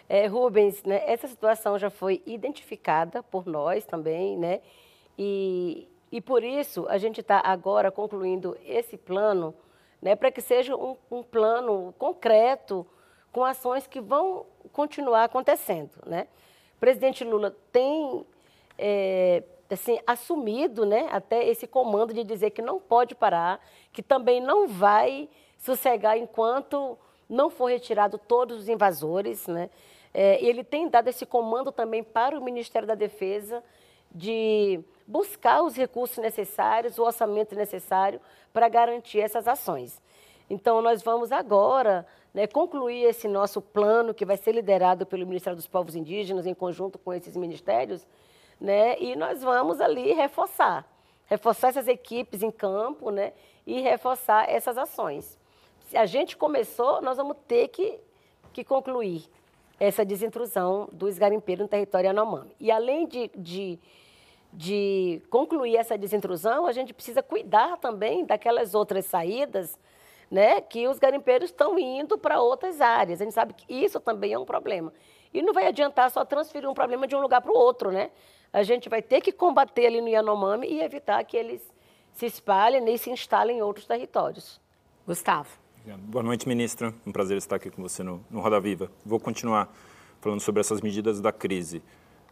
É, 0.08 0.28
Rubens, 0.28 0.82
né, 0.84 1.04
essa 1.06 1.28
situação 1.28 1.78
já 1.78 1.90
foi 1.90 2.24
identificada 2.26 3.22
por 3.22 3.46
nós 3.46 3.86
também, 3.86 4.38
né? 4.38 4.62
E, 5.20 5.90
e 6.10 6.22
por 6.22 6.42
isso 6.42 6.88
a 6.88 6.98
gente 6.98 7.20
está 7.20 7.42
agora 7.44 7.92
concluindo 7.92 8.58
esse 8.66 8.96
plano, 8.96 9.54
né, 10.02 10.16
para 10.16 10.32
que 10.32 10.40
seja 10.40 10.74
um, 10.74 10.96
um 11.12 11.22
plano 11.22 11.94
concreto, 11.98 12.88
com 13.30 13.44
ações 13.44 13.88
que 13.88 14.00
vão 14.00 14.46
continuar 14.72 15.26
acontecendo. 15.26 15.92
Né? 16.06 16.28
O 16.78 16.80
presidente 16.80 17.26
Lula 17.26 17.54
tem 17.70 18.26
é, 18.78 19.44
assim, 19.70 20.00
assumido 20.06 20.86
né, 20.86 21.08
até 21.12 21.48
esse 21.48 21.68
comando 21.68 22.14
de 22.14 22.24
dizer 22.24 22.52
que 22.52 22.62
não 22.62 22.80
pode 22.80 23.16
parar, 23.16 23.60
que 23.92 24.02
também 24.02 24.42
não 24.42 24.68
vai 24.68 25.30
sossegar 25.58 26.18
enquanto 26.18 26.98
não 27.30 27.50
for 27.50 27.66
retirado 27.66 28.18
todos 28.18 28.58
os 28.62 28.70
invasores. 28.70 29.48
Né? 29.48 29.70
É, 30.14 30.44
ele 30.44 30.64
tem 30.64 30.88
dado 30.88 31.08
esse 31.08 31.26
comando 31.26 31.72
também 31.72 32.04
para 32.04 32.38
o 32.38 32.44
Ministério 32.44 32.88
da 32.88 32.96
Defesa 32.96 33.64
de 34.14 34.80
buscar 35.08 35.64
os 35.64 35.76
recursos 35.76 36.18
necessários, 36.18 37.00
o 37.00 37.04
orçamento 37.04 37.56
necessário 37.56 38.22
para 38.54 38.70
garantir 38.70 39.20
essas 39.20 39.48
ações. 39.48 40.02
Então, 40.50 40.82
nós 40.82 41.02
vamos 41.02 41.32
agora 41.32 42.06
né, 42.34 42.46
concluir 42.46 43.04
esse 43.06 43.28
nosso 43.28 43.62
plano, 43.62 44.14
que 44.14 44.26
vai 44.26 44.38
ser 44.38 44.52
liderado 44.52 45.06
pelo 45.06 45.26
Ministério 45.26 45.56
dos 45.56 45.68
Povos 45.68 45.96
Indígenas, 45.96 46.46
em 46.46 46.54
conjunto 46.54 47.00
com 47.00 47.14
esses 47.14 47.36
ministérios, 47.36 48.06
né, 48.64 48.98
e 48.98 49.14
nós 49.14 49.44
vamos 49.44 49.82
ali 49.82 50.14
reforçar, 50.14 50.88
reforçar 51.26 51.68
essas 51.68 51.90
equipes 51.90 52.42
em 52.42 52.50
campo 52.50 53.12
né, 53.12 53.34
e 53.68 53.82
reforçar 53.82 54.50
essas 54.50 54.78
ações. 54.78 55.38
Se 55.90 55.98
a 55.98 56.06
gente 56.06 56.38
começou, 56.38 57.02
nós 57.02 57.18
vamos 57.18 57.36
ter 57.46 57.68
que, 57.68 58.00
que 58.54 58.64
concluir 58.64 59.30
essa 59.78 60.06
desintrusão 60.06 60.88
dos 60.94 61.18
garimpeiros 61.18 61.64
no 61.64 61.68
território 61.68 62.08
Yanomami. 62.08 62.56
E 62.58 62.72
além 62.72 63.06
de, 63.06 63.30
de, 63.36 63.78
de 64.54 65.22
concluir 65.30 65.76
essa 65.76 65.98
desintrusão, 65.98 66.66
a 66.66 66.72
gente 66.72 66.94
precisa 66.94 67.22
cuidar 67.22 67.78
também 67.80 68.24
daquelas 68.24 68.74
outras 68.74 69.06
saídas 69.06 69.78
né, 70.32 70.62
que 70.62 70.88
os 70.88 71.00
garimpeiros 71.00 71.50
estão 71.50 71.78
indo 71.78 72.18
para 72.18 72.40
outras 72.40 72.80
áreas. 72.80 73.20
A 73.20 73.26
gente 73.26 73.34
sabe 73.34 73.54
que 73.54 73.66
isso 73.74 74.00
também 74.00 74.32
é 74.32 74.40
um 74.40 74.46
problema. 74.46 74.94
E 75.34 75.42
não 75.42 75.52
vai 75.52 75.68
adiantar 75.68 76.10
só 76.10 76.24
transferir 76.24 76.70
um 76.70 76.74
problema 76.74 77.06
de 77.06 77.14
um 77.14 77.20
lugar 77.20 77.42
para 77.42 77.52
o 77.52 77.58
outro, 77.58 77.92
né? 77.92 78.10
A 78.54 78.62
gente 78.62 78.88
vai 78.88 79.02
ter 79.02 79.20
que 79.20 79.32
combater 79.32 79.88
ali 79.88 80.00
no 80.00 80.08
Yanomami 80.08 80.68
e 80.68 80.80
evitar 80.80 81.24
que 81.24 81.36
eles 81.36 81.60
se 82.14 82.28
espalhem 82.28 82.88
e 82.88 82.98
se 83.00 83.10
instalem 83.10 83.58
em 83.58 83.62
outros 83.64 83.88
territórios. 83.88 84.62
Gustavo. 85.08 85.50
Boa 85.98 86.24
noite, 86.24 86.48
ministra. 86.48 86.94
Um 87.06 87.12
prazer 87.12 87.36
estar 87.36 87.56
aqui 87.56 87.72
com 87.72 87.82
você 87.82 88.04
no, 88.04 88.24
no 88.30 88.40
Roda 88.42 88.60
Viva. 88.60 88.92
Vou 89.04 89.20
continuar 89.20 89.74
falando 90.22 90.40
sobre 90.40 90.62
essas 90.62 90.82
medidas 90.82 91.20
da 91.20 91.32
crise. 91.32 91.82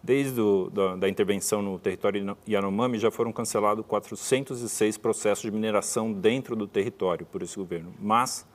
Desde 0.04 0.40
o, 0.40 0.70
da, 0.70 0.96
da, 0.96 1.10
intervenção 1.10 1.60
no 1.62 1.80
território 1.80 2.38
Yanomami, 2.48 3.00
já 3.00 3.10
foram 3.10 3.34
cancelados 3.34 3.84
406 3.88 5.00
processos 5.00 5.42
de 5.42 5.52
mineração 5.52 6.14
dentro 6.14 6.56
do 6.56 6.68
território 6.68 7.26
por 7.26 7.42
esse 7.42 7.58
governo. 7.58 7.96
Mas 8.00 8.48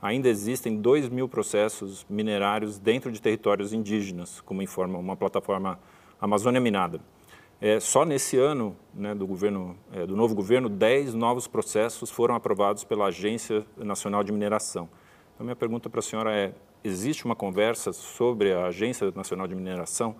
ainda 0.00 0.28
existem 0.28 0.76
2 0.76 1.08
mil 1.08 1.26
processos 1.26 2.04
minerários 2.08 2.78
dentro 2.78 3.10
de 3.10 3.20
territórios 3.20 3.72
indígenas, 3.72 4.42
como 4.42 4.60
informa 4.60 4.98
uma 4.98 5.16
plataforma 5.16 5.80
Amazônia 6.20 6.60
Minada. 6.60 7.00
É, 7.60 7.80
só 7.80 8.04
nesse 8.04 8.36
ano 8.36 8.76
né, 8.92 9.14
do, 9.14 9.26
governo, 9.26 9.76
é, 9.92 10.06
do 10.06 10.16
novo 10.16 10.34
governo, 10.34 10.68
10 10.68 11.14
novos 11.14 11.46
processos 11.46 12.10
foram 12.10 12.34
aprovados 12.34 12.84
pela 12.84 13.06
Agência 13.06 13.64
Nacional 13.76 14.22
de 14.22 14.32
Mineração. 14.32 14.88
Então, 15.34 15.44
minha 15.44 15.56
pergunta 15.56 15.88
para 15.88 16.00
a 16.00 16.02
senhora 16.02 16.32
é, 16.34 16.52
existe 16.82 17.24
uma 17.24 17.34
conversa 17.34 17.92
sobre 17.92 18.52
a 18.52 18.66
Agência 18.66 19.10
Nacional 19.14 19.46
de 19.46 19.54
Mineração 19.54 20.16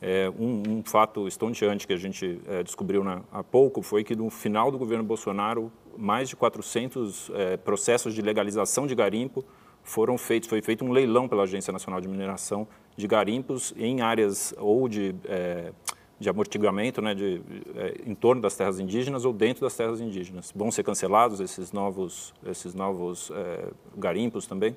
é, 0.00 0.32
um, 0.38 0.62
um, 0.66 0.82
fato 0.82 1.28
estonteante 1.28 1.86
que 1.86 1.92
a 1.92 1.96
gente 1.96 2.40
é, 2.46 2.62
descobriu 2.62 3.04
na, 3.04 3.22
há 3.30 3.44
pouco 3.44 3.82
foi 3.82 4.02
que 4.02 4.16
no 4.16 4.30
final 4.30 4.70
do 4.70 4.78
governo 4.78 5.04
Bolsonaro, 5.04 5.70
mais 5.96 6.28
de 6.28 6.36
400 6.36 7.30
é, 7.34 7.56
processos 7.58 8.14
de 8.14 8.22
legalização 8.22 8.86
de 8.86 8.94
garimpo 8.94 9.44
foram 9.82 10.16
feitos. 10.16 10.48
Foi 10.48 10.62
feito 10.62 10.84
um 10.84 10.90
leilão 10.90 11.28
pela 11.28 11.42
Agência 11.42 11.70
Nacional 11.70 12.00
de 12.00 12.08
Mineração 12.08 12.66
de 12.96 13.06
garimpos 13.06 13.74
em 13.76 14.00
áreas 14.00 14.54
ou 14.56 14.88
de, 14.88 15.14
é, 15.26 15.72
de 16.20 16.28
amortiguamento, 16.28 17.00
né, 17.00 17.14
de, 17.14 17.42
é, 17.74 18.08
em 18.08 18.14
torno 18.14 18.42
das 18.42 18.54
terras 18.54 18.78
indígenas 18.78 19.24
ou 19.24 19.32
dentro 19.32 19.62
das 19.62 19.74
terras 19.74 20.00
indígenas. 20.00 20.52
Vão 20.54 20.70
ser 20.70 20.84
cancelados 20.84 21.40
esses 21.40 21.72
novos, 21.72 22.34
esses 22.44 22.74
novos 22.74 23.30
é, 23.30 23.70
garimpos 23.96 24.46
também? 24.46 24.76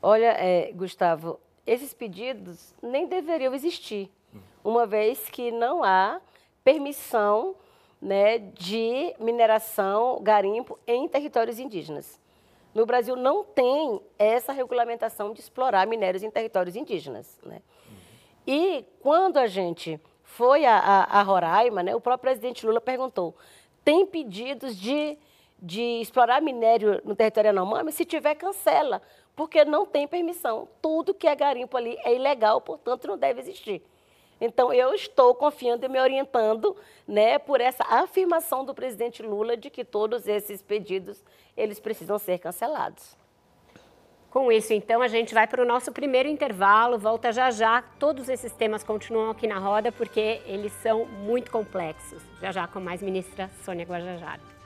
Olha, 0.00 0.36
Gustavo, 0.74 1.40
esses 1.66 1.92
pedidos 1.92 2.72
nem 2.80 3.08
deveriam 3.08 3.52
existir, 3.52 4.08
uma 4.62 4.86
vez 4.86 5.28
que 5.28 5.50
não 5.50 5.82
há 5.82 6.20
permissão 6.62 7.56
né, 8.00 8.38
de 8.38 9.14
mineração, 9.18 10.20
garimpo 10.22 10.78
em 10.86 11.08
territórios 11.08 11.58
indígenas. 11.58 12.20
No 12.74 12.86
Brasil 12.86 13.16
não 13.16 13.42
tem 13.42 14.00
essa 14.18 14.52
regulamentação 14.52 15.32
de 15.32 15.40
explorar 15.40 15.86
minérios 15.86 16.22
em 16.22 16.30
territórios 16.30 16.76
indígenas. 16.76 17.38
Né? 17.42 17.60
E 18.50 18.82
quando 19.02 19.36
a 19.36 19.46
gente 19.46 20.00
foi 20.22 20.64
a, 20.64 20.78
a, 20.78 21.20
a 21.20 21.22
Roraima, 21.22 21.82
né, 21.82 21.94
o 21.94 22.00
próprio 22.00 22.30
presidente 22.30 22.64
Lula 22.64 22.80
perguntou: 22.80 23.36
tem 23.84 24.06
pedidos 24.06 24.74
de, 24.74 25.18
de 25.60 26.00
explorar 26.00 26.40
minério 26.40 26.98
no 27.04 27.14
território 27.14 27.48
Yanomami? 27.48 27.92
Se 27.92 28.06
tiver, 28.06 28.34
cancela 28.36 29.02
porque 29.36 29.64
não 29.64 29.86
tem 29.86 30.08
permissão. 30.08 30.66
Tudo 30.82 31.14
que 31.14 31.28
é 31.28 31.36
garimpo 31.36 31.76
ali 31.76 31.96
é 32.02 32.12
ilegal, 32.12 32.60
portanto, 32.60 33.06
não 33.06 33.16
deve 33.16 33.40
existir. 33.40 33.80
Então, 34.40 34.72
eu 34.72 34.92
estou 34.94 35.32
confiando 35.32 35.86
e 35.86 35.88
me 35.88 36.00
orientando 36.00 36.74
né, 37.06 37.38
por 37.38 37.60
essa 37.60 37.84
afirmação 37.84 38.64
do 38.64 38.74
presidente 38.74 39.22
Lula 39.22 39.56
de 39.56 39.70
que 39.70 39.84
todos 39.84 40.26
esses 40.26 40.60
pedidos 40.60 41.22
eles 41.56 41.78
precisam 41.78 42.18
ser 42.18 42.38
cancelados. 42.38 43.16
Com 44.38 44.52
isso, 44.52 44.72
então, 44.72 45.02
a 45.02 45.08
gente 45.08 45.34
vai 45.34 45.48
para 45.48 45.60
o 45.60 45.64
nosso 45.64 45.90
primeiro 45.90 46.28
intervalo, 46.28 46.96
volta 46.96 47.32
já 47.32 47.50
já. 47.50 47.82
Todos 47.98 48.28
esses 48.28 48.52
temas 48.52 48.84
continuam 48.84 49.32
aqui 49.32 49.48
na 49.48 49.58
roda 49.58 49.90
porque 49.90 50.40
eles 50.46 50.72
são 50.74 51.06
muito 51.06 51.50
complexos. 51.50 52.22
Já 52.40 52.52
já 52.52 52.68
com 52.68 52.78
mais 52.78 53.02
ministra 53.02 53.50
Sônia 53.64 53.84
Guajajara. 53.84 54.57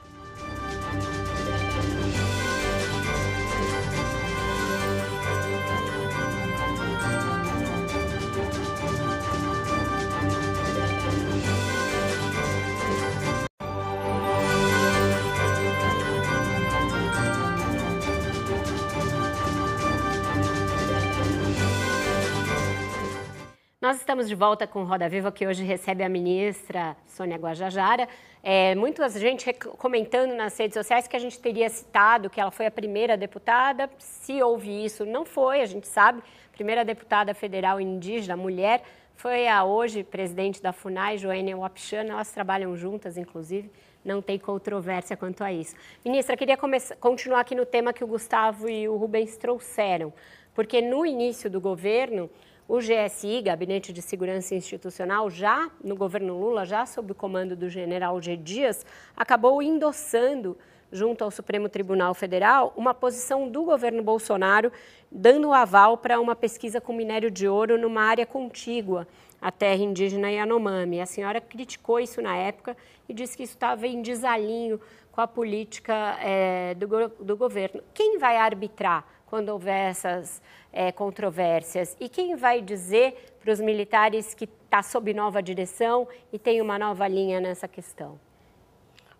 Nós 23.82 23.96
estamos 23.96 24.28
de 24.28 24.36
volta 24.36 24.64
com 24.64 24.84
Roda 24.84 25.08
Viva, 25.08 25.32
que 25.32 25.44
hoje 25.44 25.64
recebe 25.64 26.04
a 26.04 26.08
ministra 26.08 26.96
Sônia 27.04 27.36
Guajajara. 27.36 28.08
É, 28.40 28.76
muita 28.76 29.08
gente 29.08 29.52
comentando 29.76 30.36
nas 30.36 30.56
redes 30.56 30.74
sociais 30.74 31.08
que 31.08 31.16
a 31.16 31.18
gente 31.18 31.36
teria 31.40 31.68
citado 31.68 32.30
que 32.30 32.40
ela 32.40 32.52
foi 32.52 32.66
a 32.66 32.70
primeira 32.70 33.16
deputada. 33.16 33.90
Se 33.98 34.40
houve 34.40 34.84
isso, 34.84 35.04
não 35.04 35.24
foi, 35.24 35.62
a 35.62 35.66
gente 35.66 35.88
sabe. 35.88 36.22
Primeira 36.52 36.84
deputada 36.84 37.34
federal 37.34 37.80
indígena, 37.80 38.36
mulher, 38.36 38.84
foi 39.16 39.48
a 39.48 39.64
hoje 39.64 40.04
presidente 40.04 40.62
da 40.62 40.72
FUNAI, 40.72 41.18
Joênia 41.18 41.56
Wapichana. 41.56 42.12
Elas 42.12 42.30
trabalham 42.30 42.76
juntas, 42.76 43.16
inclusive. 43.16 43.68
Não 44.04 44.22
tem 44.22 44.38
controvérsia 44.38 45.16
quanto 45.16 45.42
a 45.42 45.52
isso. 45.52 45.74
Ministra, 46.04 46.36
queria 46.36 46.56
começar, 46.56 46.94
continuar 46.98 47.40
aqui 47.40 47.56
no 47.56 47.66
tema 47.66 47.92
que 47.92 48.04
o 48.04 48.06
Gustavo 48.06 48.68
e 48.68 48.88
o 48.88 48.96
Rubens 48.96 49.36
trouxeram. 49.36 50.12
Porque 50.54 50.80
no 50.80 51.04
início 51.04 51.50
do 51.50 51.60
governo, 51.60 52.30
o 52.72 52.78
GSI, 52.78 53.42
Gabinete 53.42 53.92
de 53.92 54.00
Segurança 54.00 54.54
Institucional, 54.54 55.28
já 55.28 55.70
no 55.85 55.94
governo 55.94 56.40
Lula, 56.40 56.64
já 56.64 56.87
sob 56.87 57.12
o 57.12 57.14
comando 57.14 57.54
do 57.54 57.68
general 57.68 58.18
G. 58.18 58.35
Dias, 58.35 58.87
acabou 59.14 59.62
endossando, 59.62 60.56
junto 60.90 61.22
ao 61.22 61.30
Supremo 61.30 61.68
Tribunal 61.68 62.14
Federal, 62.14 62.72
uma 62.74 62.94
posição 62.94 63.46
do 63.46 63.62
governo 63.62 64.02
Bolsonaro, 64.02 64.72
dando 65.11 65.52
aval 65.52 65.98
para 65.98 66.18
uma 66.18 66.35
pesquisa 66.35 66.80
com 66.80 66.94
minério 66.94 67.30
de 67.30 67.46
ouro 67.46 67.76
numa 67.76 68.04
área 68.04 68.24
contígua 68.24 69.06
à 69.38 69.52
terra 69.52 69.82
indígena 69.82 70.30
Yanomami. 70.30 71.02
A 71.02 71.04
senhora 71.04 71.42
criticou 71.42 72.00
isso 72.00 72.22
na 72.22 72.35
época 72.35 72.74
e 73.06 73.12
disse 73.12 73.37
que 73.37 73.42
isso 73.42 73.52
estava 73.52 73.87
em 73.87 74.00
desalinho 74.00 74.80
com 75.11 75.20
a 75.20 75.28
política 75.28 76.16
é, 76.22 76.74
do, 76.76 76.87
do 77.22 77.37
governo. 77.37 77.82
Quem 77.92 78.16
vai 78.16 78.38
arbitrar 78.38 79.04
quando 79.32 79.48
houver 79.48 79.88
essas 79.88 80.42
é, 80.70 80.92
controvérsias. 80.92 81.96
E 81.98 82.06
quem 82.06 82.36
vai 82.36 82.60
dizer 82.60 83.34
para 83.40 83.50
os 83.50 83.60
militares 83.60 84.34
que 84.34 84.44
está 84.44 84.82
sob 84.82 85.14
nova 85.14 85.42
direção 85.42 86.06
e 86.30 86.38
tem 86.38 86.60
uma 86.60 86.78
nova 86.78 87.08
linha 87.08 87.40
nessa 87.40 87.66
questão? 87.66 88.20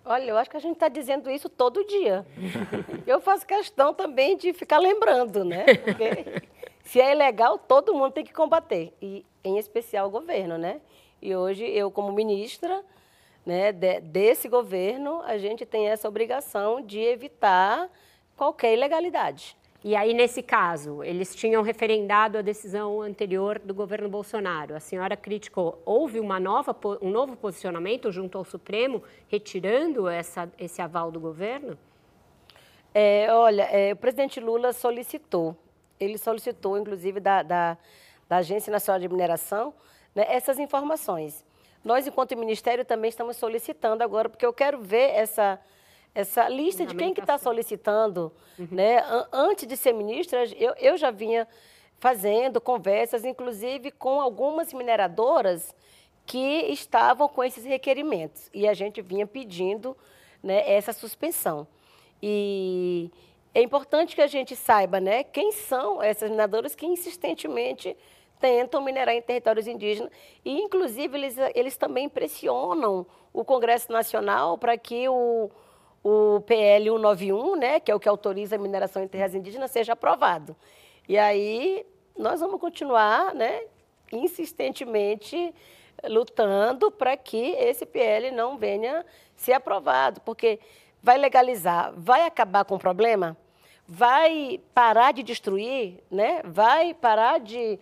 Olha, 0.05 0.25
eu 0.25 0.37
acho 0.37 0.51
que 0.51 0.57
a 0.59 0.61
gente 0.61 0.75
está 0.75 0.89
dizendo 0.89 1.31
isso 1.31 1.49
todo 1.49 1.83
dia. 1.87 2.27
eu 3.07 3.23
faço 3.23 3.47
questão 3.47 3.95
também 3.95 4.37
de 4.37 4.53
ficar 4.53 4.77
lembrando, 4.81 5.47
né? 5.47 5.65
Porque 5.83 6.43
se 6.85 7.01
é 7.01 7.13
ilegal, 7.13 7.57
todo 7.57 7.95
mundo 7.95 8.13
tem 8.13 8.23
que 8.23 8.35
combater, 8.35 8.93
e 9.01 9.25
em 9.43 9.57
especial 9.57 10.09
o 10.09 10.11
governo, 10.11 10.59
né? 10.59 10.83
E 11.23 11.35
hoje 11.35 11.65
eu, 11.65 11.91
como 11.91 12.13
ministra 12.13 12.85
né, 13.47 13.73
de, 13.73 13.99
desse 14.01 14.47
governo, 14.47 15.23
a 15.23 15.39
gente 15.39 15.65
tem 15.65 15.89
essa 15.89 16.07
obrigação 16.07 16.83
de 16.83 17.01
evitar 17.01 17.89
qualquer 18.37 18.75
ilegalidade. 18.75 19.57
E 19.85 19.97
aí, 19.97 20.15
nesse 20.15 20.43
caso, 20.43 21.03
eles 21.03 21.35
tinham 21.35 21.61
referendado 21.61 22.39
a 22.39 22.43
decisão 22.43 23.03
anterior 23.03 23.59
do 23.59 23.75
governo 23.75 24.09
Bolsonaro. 24.09 24.77
A 24.77 24.81
senhora 24.81 25.17
criticou. 25.17 25.83
Houve 25.85 26.21
uma 26.21 26.39
nova, 26.39 26.77
um 27.01 27.11
novo 27.11 27.37
posicionamento 27.37 28.13
junto 28.13 28.39
ao 28.39 28.45
Supremo, 28.45 29.03
retirando 29.27 30.09
essa, 30.09 30.49
esse 30.57 30.81
aval 30.81 31.11
do 31.11 31.19
governo? 31.19 31.77
É, 32.95 33.27
olha, 33.33 33.63
é, 33.65 33.93
o 33.93 33.97
presidente 33.97 34.39
Lula 34.39 34.73
solicitou, 34.73 35.57
ele 35.99 36.17
solicitou, 36.17 36.79
inclusive, 36.79 37.19
da, 37.19 37.43
da, 37.43 37.79
da 38.29 38.37
Agência 38.37 38.71
Nacional 38.71 39.01
de 39.01 39.09
Mineração, 39.09 39.75
né, 40.15 40.27
essas 40.29 40.61
informações. 40.61 41.45
Nós, 41.83 42.07
enquanto 42.07 42.37
Ministério, 42.37 42.85
também 42.85 43.09
estamos 43.09 43.37
solicitando 43.37 44.05
agora, 44.05 44.29
porque 44.29 44.47
eu 44.47 44.53
quero 44.53 44.81
ver 44.81 45.11
essa 45.11 45.59
essa 46.15 46.49
lista 46.49 46.85
de 46.85 46.95
quem 46.95 47.15
que 47.15 47.21
está 47.21 47.39
solicitando, 47.39 48.33
uhum. 48.59 48.69
né? 48.71 49.03
Antes 49.33 49.67
de 49.67 49.77
ser 49.77 49.93
ministra, 49.93 50.45
eu, 50.57 50.75
eu 50.79 50.97
já 50.97 51.11
vinha 51.11 51.49
fazendo 51.99 52.61
conversas, 52.61 53.25
inclusive 53.25 53.91
com 53.93 54.21
algumas 54.21 54.73
mineradoras 54.75 55.75
que 56.27 56.67
estavam 56.73 57.29
com 57.29 57.43
esses 57.43 57.65
requerimentos 57.65 58.51
e 58.53 58.69
a 58.69 58.75
gente 58.75 59.01
vinha 59.01 59.27
pedindo 59.27 59.97
né, 60.43 60.69
essa 60.71 60.93
suspensão. 60.93 61.67
E 62.23 63.11
é 63.55 63.63
importante 63.63 64.15
que 64.15 64.23
a 64.23 64.27
gente 64.27 64.55
saiba 64.57 65.01
né, 65.01 65.25
quem 65.25 65.53
são 65.53 66.03
essas 66.03 66.31
mineradoras 66.31 66.75
que 66.75 66.87
insistentemente 66.87 67.97
tentam 68.41 68.83
minerar 68.83 69.15
em 69.15 69.23
territórios 69.23 69.69
indígenas 69.69 70.11
e, 70.45 70.61
inclusive, 70.61 71.17
eles, 71.17 71.37
eles 71.55 71.77
também 71.77 72.09
pressionam 72.09 73.07
o 73.33 73.45
Congresso 73.45 73.93
Nacional 73.93 74.59
para 74.59 74.77
que 74.77 75.09
o, 75.09 75.51
o 76.03 76.41
PL 76.41 76.91
191, 76.91 77.57
né, 77.57 77.81
que 77.81 77.91
é 77.91 77.95
o 77.95 78.01
que 78.01 78.09
autoriza 78.09 78.57
a 78.57 78.59
mineração 78.59 79.03
em 79.03 79.09
terras 79.09 79.35
indígenas, 79.35 79.71
seja 79.71 79.93
aprovado. 79.93 80.57
E 81.09 81.17
aí 81.17 81.87
nós 82.17 82.41
vamos 82.41 82.61
continuar, 82.61 83.35
né, 83.35 83.63
insistentemente 84.13 85.55
lutando 86.05 86.91
para 86.91 87.17
que 87.17 87.53
esse 87.53 87.87
PL 87.87 88.31
não 88.31 88.57
venha 88.57 89.05
ser 89.37 89.53
aprovado, 89.53 90.21
porque 90.23 90.59
vai 91.03 91.19
legalizar, 91.19 91.93
vai 91.97 92.27
acabar 92.27 92.65
com 92.65 92.75
o 92.75 92.79
problema, 92.79 93.37
vai 93.87 94.61
parar 94.73 95.13
de 95.13 95.23
destruir, 95.23 95.99
né? 96.11 96.41
Vai 96.45 96.95
parar 96.95 97.41
de, 97.41 97.79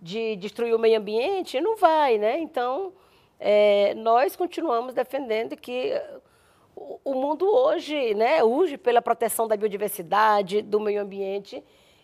de 0.00 0.36
destruir 0.36 0.74
o 0.74 0.78
meio 0.78 0.98
ambiente? 0.98 1.60
Não 1.60 1.76
vai, 1.76 2.18
né? 2.18 2.38
Então, 2.38 2.92
é, 3.38 3.94
nós 3.94 4.36
continuamos 4.36 4.94
defendendo 4.94 5.56
que 5.56 5.92
o 6.76 7.14
mundo 7.14 7.46
hoje 7.46 8.14
né, 8.14 8.42
urge 8.42 8.76
pela 8.76 9.00
proteção 9.00 9.46
da 9.46 9.56
biodiversidade, 9.56 10.62
do 10.62 10.80
meio 10.80 11.00
ambiente, 11.00 11.62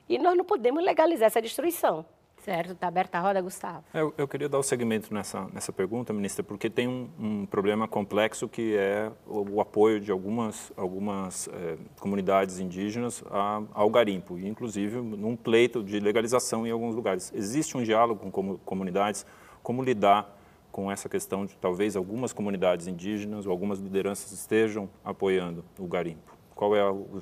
e 0.09 0.19
nós 0.19 0.37
não 0.37 0.45
podemos 0.45 0.83
legalizar 0.85 1.27
essa 1.27 1.41
destruição. 1.41 2.05
Certo, 2.45 2.73
está 2.73 2.89
aberta 2.89 3.19
a 3.19 3.21
roda, 3.21 3.41
Gustavo. 3.43 3.85
Eu, 3.93 4.15
eu, 4.17 4.27
queria 4.27 4.49
dar 4.49 4.57
o 4.57 4.61
um 4.61 4.63
segmento 4.63 5.13
nessa, 5.13 5.47
nessa 5.53 5.73
pergunta, 5.73 6.11
ministra, 6.11 6.43
porque 6.43 6.71
tem 6.71 6.89
um, 6.89 7.11
um 7.19 7.47
problema 7.47 7.87
complexo 7.87 8.49
que 8.49 8.75
é 8.77 9.13
o, 9.27 9.57
o 9.57 9.61
apoio 9.61 10.01
de 10.01 10.11
algumas, 10.11 10.73
algumas 10.75 11.49
é, 11.49 11.77
comunidades 11.99 12.59
indígenas 12.59 13.23
a, 13.31 13.63
ao 13.75 13.91
garimpo, 13.91 14.39
e 14.39 14.49
inclusive 14.49 14.97
num 14.97 15.37
pleito 15.37 15.83
de 15.83 16.01
legalização 16.01 16.67
em 16.67 16.71
alguns 16.71 16.95
lugares. 16.95 17.31
Existe 17.35 17.77
um 17.77 17.83
diálogo 17.83 18.31
com 18.31 18.57
comunidades, 18.59 19.27
como 19.63 19.83
lidar 19.83 20.40
com 20.71 20.91
essa 20.91 21.09
questão 21.09 21.45
de 21.47 21.57
talvez 21.57 21.97
algumas 21.97 22.33
comunidades 22.33 22.87
indígenas 22.87 23.47
ou 23.47 23.53
algumas 23.53 23.79
lideranças 23.79 24.33
estejam 24.33 24.89
apoiando 25.05 25.65
o 25.79 25.87
garimpo? 25.87 26.37
Qual 26.55 26.77
é 26.77 26.89
o, 26.89 27.21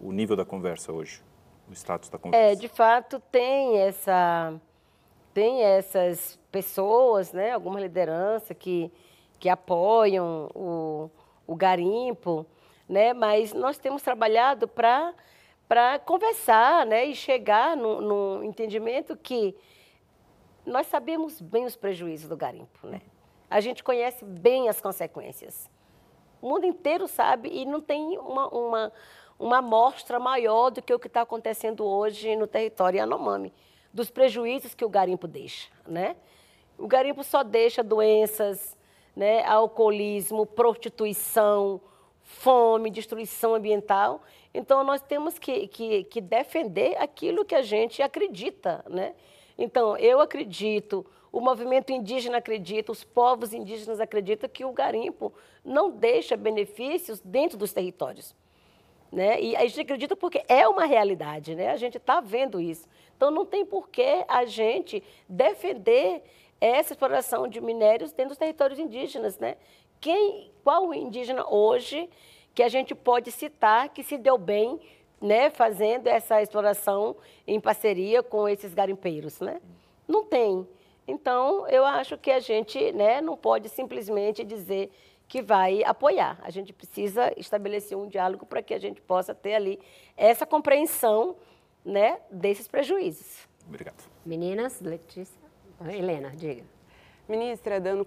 o 0.00 0.12
nível 0.12 0.36
da 0.36 0.44
conversa 0.44 0.92
hoje, 0.92 1.22
o 1.68 1.72
status 1.72 2.08
da 2.08 2.18
conversa? 2.18 2.52
É, 2.52 2.54
de 2.54 2.68
fato, 2.68 3.20
tem 3.30 3.78
essa 3.78 4.54
tem 5.34 5.62
essas 5.62 6.36
pessoas, 6.50 7.32
né, 7.32 7.52
alguma 7.52 7.78
liderança 7.78 8.54
que, 8.54 8.90
que 9.38 9.48
apoiam 9.48 10.50
o, 10.52 11.08
o 11.46 11.54
garimpo, 11.54 12.44
né, 12.88 13.12
mas 13.12 13.52
nós 13.52 13.78
temos 13.78 14.02
trabalhado 14.02 14.66
para 14.66 15.98
conversar 16.04 16.84
né, 16.86 17.04
e 17.04 17.14
chegar 17.14 17.76
no, 17.76 18.00
no 18.00 18.42
entendimento 18.42 19.16
que 19.16 19.54
nós 20.68 20.86
sabemos 20.86 21.40
bem 21.40 21.64
os 21.64 21.76
prejuízos 21.76 22.28
do 22.28 22.36
garimpo, 22.36 22.86
né? 22.86 23.00
A 23.50 23.60
gente 23.60 23.82
conhece 23.82 24.24
bem 24.24 24.68
as 24.68 24.80
consequências. 24.80 25.68
O 26.40 26.48
mundo 26.48 26.66
inteiro 26.66 27.08
sabe 27.08 27.48
e 27.48 27.64
não 27.64 27.80
tem 27.80 28.18
uma, 28.18 28.48
uma, 28.48 28.92
uma 29.38 29.58
amostra 29.58 30.20
maior 30.20 30.70
do 30.70 30.82
que 30.82 30.92
o 30.92 30.98
que 30.98 31.06
está 31.06 31.22
acontecendo 31.22 31.84
hoje 31.84 32.36
no 32.36 32.46
território 32.46 32.98
Yanomami, 32.98 33.52
dos 33.92 34.10
prejuízos 34.10 34.74
que 34.74 34.84
o 34.84 34.88
garimpo 34.88 35.26
deixa, 35.26 35.68
né? 35.86 36.14
O 36.76 36.86
garimpo 36.86 37.24
só 37.24 37.42
deixa 37.42 37.82
doenças, 37.82 38.76
né, 39.16 39.44
alcoolismo, 39.44 40.46
prostituição, 40.46 41.80
fome, 42.22 42.88
destruição 42.88 43.54
ambiental. 43.54 44.22
Então, 44.54 44.84
nós 44.84 45.02
temos 45.02 45.38
que, 45.38 45.66
que, 45.66 46.04
que 46.04 46.20
defender 46.20 46.96
aquilo 46.98 47.44
que 47.44 47.54
a 47.54 47.62
gente 47.62 48.00
acredita, 48.00 48.84
né? 48.88 49.14
Então, 49.58 49.96
eu 49.96 50.20
acredito, 50.20 51.04
o 51.32 51.40
movimento 51.40 51.90
indígena 51.90 52.38
acredita, 52.38 52.92
os 52.92 53.02
povos 53.02 53.52
indígenas 53.52 53.98
acreditam 53.98 54.48
que 54.48 54.64
o 54.64 54.72
garimpo 54.72 55.32
não 55.64 55.90
deixa 55.90 56.36
benefícios 56.36 57.20
dentro 57.20 57.58
dos 57.58 57.72
territórios. 57.72 58.36
Né? 59.10 59.40
E 59.40 59.56
a 59.56 59.66
gente 59.66 59.80
acredita 59.80 60.14
porque 60.14 60.44
é 60.48 60.68
uma 60.68 60.84
realidade, 60.84 61.54
né? 61.54 61.70
a 61.70 61.76
gente 61.76 61.96
está 61.96 62.20
vendo 62.20 62.60
isso. 62.60 62.86
Então, 63.16 63.30
não 63.32 63.44
tem 63.44 63.66
por 63.66 63.88
que 63.88 64.24
a 64.28 64.44
gente 64.44 65.02
defender 65.28 66.22
essa 66.60 66.92
exploração 66.92 67.48
de 67.48 67.60
minérios 67.60 68.12
dentro 68.12 68.30
dos 68.30 68.38
territórios 68.38 68.78
indígenas. 68.78 69.38
Né? 69.38 69.56
Quem, 70.00 70.52
qual 70.62 70.88
o 70.88 70.94
indígena 70.94 71.48
hoje 71.48 72.08
que 72.54 72.62
a 72.62 72.68
gente 72.68 72.94
pode 72.94 73.30
citar 73.32 73.88
que 73.88 74.02
se 74.02 74.18
deu 74.18 74.36
bem 74.36 74.80
né, 75.20 75.50
fazendo 75.50 76.06
essa 76.06 76.40
exploração 76.40 77.16
em 77.46 77.60
parceria 77.60 78.22
com 78.22 78.48
esses 78.48 78.74
garimpeiros? 78.74 79.40
Né? 79.40 79.60
Não 80.06 80.24
tem. 80.24 80.66
Então, 81.06 81.66
eu 81.68 81.84
acho 81.84 82.18
que 82.18 82.30
a 82.30 82.40
gente 82.40 82.92
né, 82.92 83.20
não 83.20 83.36
pode 83.36 83.68
simplesmente 83.68 84.44
dizer 84.44 84.90
que 85.26 85.42
vai 85.42 85.84
apoiar. 85.84 86.38
A 86.42 86.50
gente 86.50 86.72
precisa 86.72 87.32
estabelecer 87.36 87.96
um 87.96 88.08
diálogo 88.08 88.46
para 88.46 88.62
que 88.62 88.72
a 88.72 88.78
gente 88.78 89.00
possa 89.00 89.34
ter 89.34 89.54
ali 89.54 89.78
essa 90.16 90.46
compreensão 90.46 91.36
né, 91.84 92.18
desses 92.30 92.66
prejuízos. 92.66 93.46
Obrigado. 93.66 94.02
Meninas, 94.24 94.80
Letícia. 94.80 95.38
Helena, 95.86 96.30
diga. 96.30 96.64
Ministra, 97.28 97.78
dando, 97.78 98.06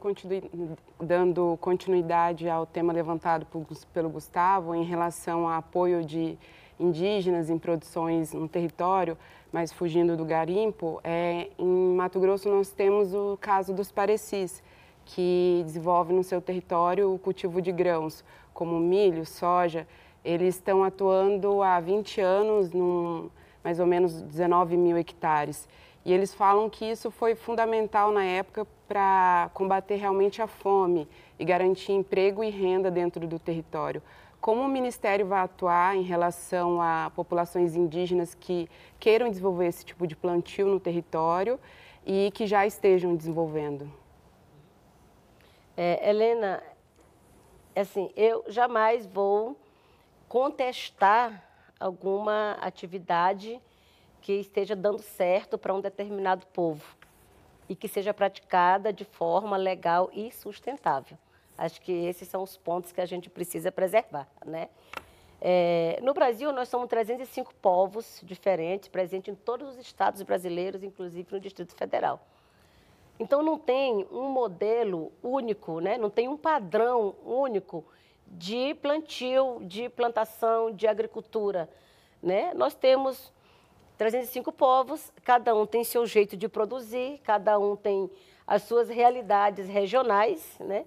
dando 0.99 1.57
continuidade 1.61 2.49
ao 2.49 2.65
tema 2.65 2.91
levantado 2.91 3.45
pelo 3.93 4.09
Gustavo 4.09 4.73
em 4.73 4.83
relação 4.83 5.47
ao 5.47 5.59
apoio 5.59 6.03
de 6.03 6.37
indígenas 6.81 7.49
em 7.49 7.57
produções 7.57 8.33
no 8.33 8.47
território, 8.47 9.17
mas 9.51 9.71
fugindo 9.71 10.17
do 10.17 10.25
garimpo, 10.25 10.99
é, 11.03 11.49
em 11.57 11.95
Mato 11.95 12.19
Grosso 12.19 12.49
nós 12.49 12.71
temos 12.71 13.13
o 13.13 13.37
caso 13.39 13.73
dos 13.73 13.91
parecis, 13.91 14.63
que 15.05 15.61
desenvolve 15.65 16.13
no 16.13 16.23
seu 16.23 16.41
território 16.41 17.13
o 17.13 17.19
cultivo 17.19 17.61
de 17.61 17.71
grãos, 17.71 18.23
como 18.53 18.79
milho, 18.79 19.25
soja. 19.25 19.87
Eles 20.23 20.55
estão 20.55 20.83
atuando 20.83 21.61
há 21.61 21.79
20 21.79 22.21
anos, 22.21 22.71
num 22.71 23.29
mais 23.63 23.79
ou 23.79 23.85
menos 23.85 24.21
19 24.21 24.77
mil 24.77 24.97
hectares. 24.97 25.67
E 26.03 26.11
eles 26.11 26.33
falam 26.33 26.69
que 26.69 26.85
isso 26.85 27.11
foi 27.11 27.35
fundamental 27.35 28.11
na 28.11 28.23
época 28.23 28.65
para 28.87 29.49
combater 29.53 29.95
realmente 29.95 30.41
a 30.41 30.47
fome 30.47 31.07
e 31.37 31.45
garantir 31.45 31.91
emprego 31.91 32.43
e 32.43 32.49
renda 32.49 32.89
dentro 32.89 33.27
do 33.27 33.37
território. 33.37 34.01
Como 34.41 34.63
o 34.63 34.67
Ministério 34.67 35.27
vai 35.27 35.41
atuar 35.41 35.95
em 35.95 36.01
relação 36.01 36.81
a 36.81 37.11
populações 37.15 37.75
indígenas 37.75 38.33
que 38.33 38.67
queiram 38.99 39.29
desenvolver 39.29 39.67
esse 39.67 39.85
tipo 39.85 40.07
de 40.07 40.15
plantio 40.15 40.65
no 40.65 40.79
território 40.79 41.59
e 42.03 42.31
que 42.31 42.47
já 42.47 42.65
estejam 42.65 43.15
desenvolvendo? 43.15 43.87
É, 45.77 46.09
Helena, 46.09 46.63
assim, 47.75 48.09
eu 48.15 48.43
jamais 48.47 49.05
vou 49.05 49.55
contestar 50.27 51.43
alguma 51.79 52.53
atividade 52.61 53.61
que 54.21 54.33
esteja 54.33 54.75
dando 54.75 55.03
certo 55.03 55.55
para 55.55 55.71
um 55.71 55.79
determinado 55.81 56.47
povo 56.47 56.95
e 57.69 57.75
que 57.75 57.87
seja 57.87 58.11
praticada 58.11 58.91
de 58.91 59.05
forma 59.05 59.55
legal 59.55 60.09
e 60.11 60.31
sustentável. 60.31 61.15
Acho 61.61 61.79
que 61.79 61.91
esses 61.91 62.27
são 62.27 62.41
os 62.41 62.57
pontos 62.57 62.91
que 62.91 62.99
a 62.99 63.05
gente 63.05 63.29
precisa 63.29 63.71
preservar, 63.71 64.27
né? 64.43 64.67
É, 65.39 65.99
no 66.01 66.11
Brasil, 66.11 66.51
nós 66.51 66.69
somos 66.69 66.87
305 66.87 67.53
povos 67.55 68.19
diferentes, 68.23 68.89
presentes 68.89 69.31
em 69.31 69.35
todos 69.35 69.69
os 69.69 69.77
estados 69.77 70.23
brasileiros, 70.23 70.83
inclusive 70.83 71.27
no 71.31 71.39
Distrito 71.39 71.75
Federal. 71.75 72.19
Então, 73.19 73.43
não 73.43 73.59
tem 73.59 74.07
um 74.11 74.29
modelo 74.29 75.11
único, 75.21 75.79
né? 75.79 75.99
não 75.99 76.09
tem 76.09 76.27
um 76.27 76.35
padrão 76.35 77.15
único 77.23 77.85
de 78.25 78.73
plantio, 78.75 79.59
de 79.61 79.87
plantação, 79.87 80.71
de 80.71 80.87
agricultura. 80.87 81.69
Né? 82.21 82.53
Nós 82.55 82.73
temos 82.73 83.31
305 83.99 84.51
povos, 84.51 85.13
cada 85.23 85.53
um 85.53 85.67
tem 85.67 85.83
seu 85.83 86.07
jeito 86.07 86.35
de 86.35 86.47
produzir, 86.47 87.19
cada 87.23 87.59
um 87.59 87.75
tem 87.75 88.09
as 88.47 88.63
suas 88.63 88.89
realidades 88.89 89.67
regionais, 89.67 90.55
né? 90.59 90.85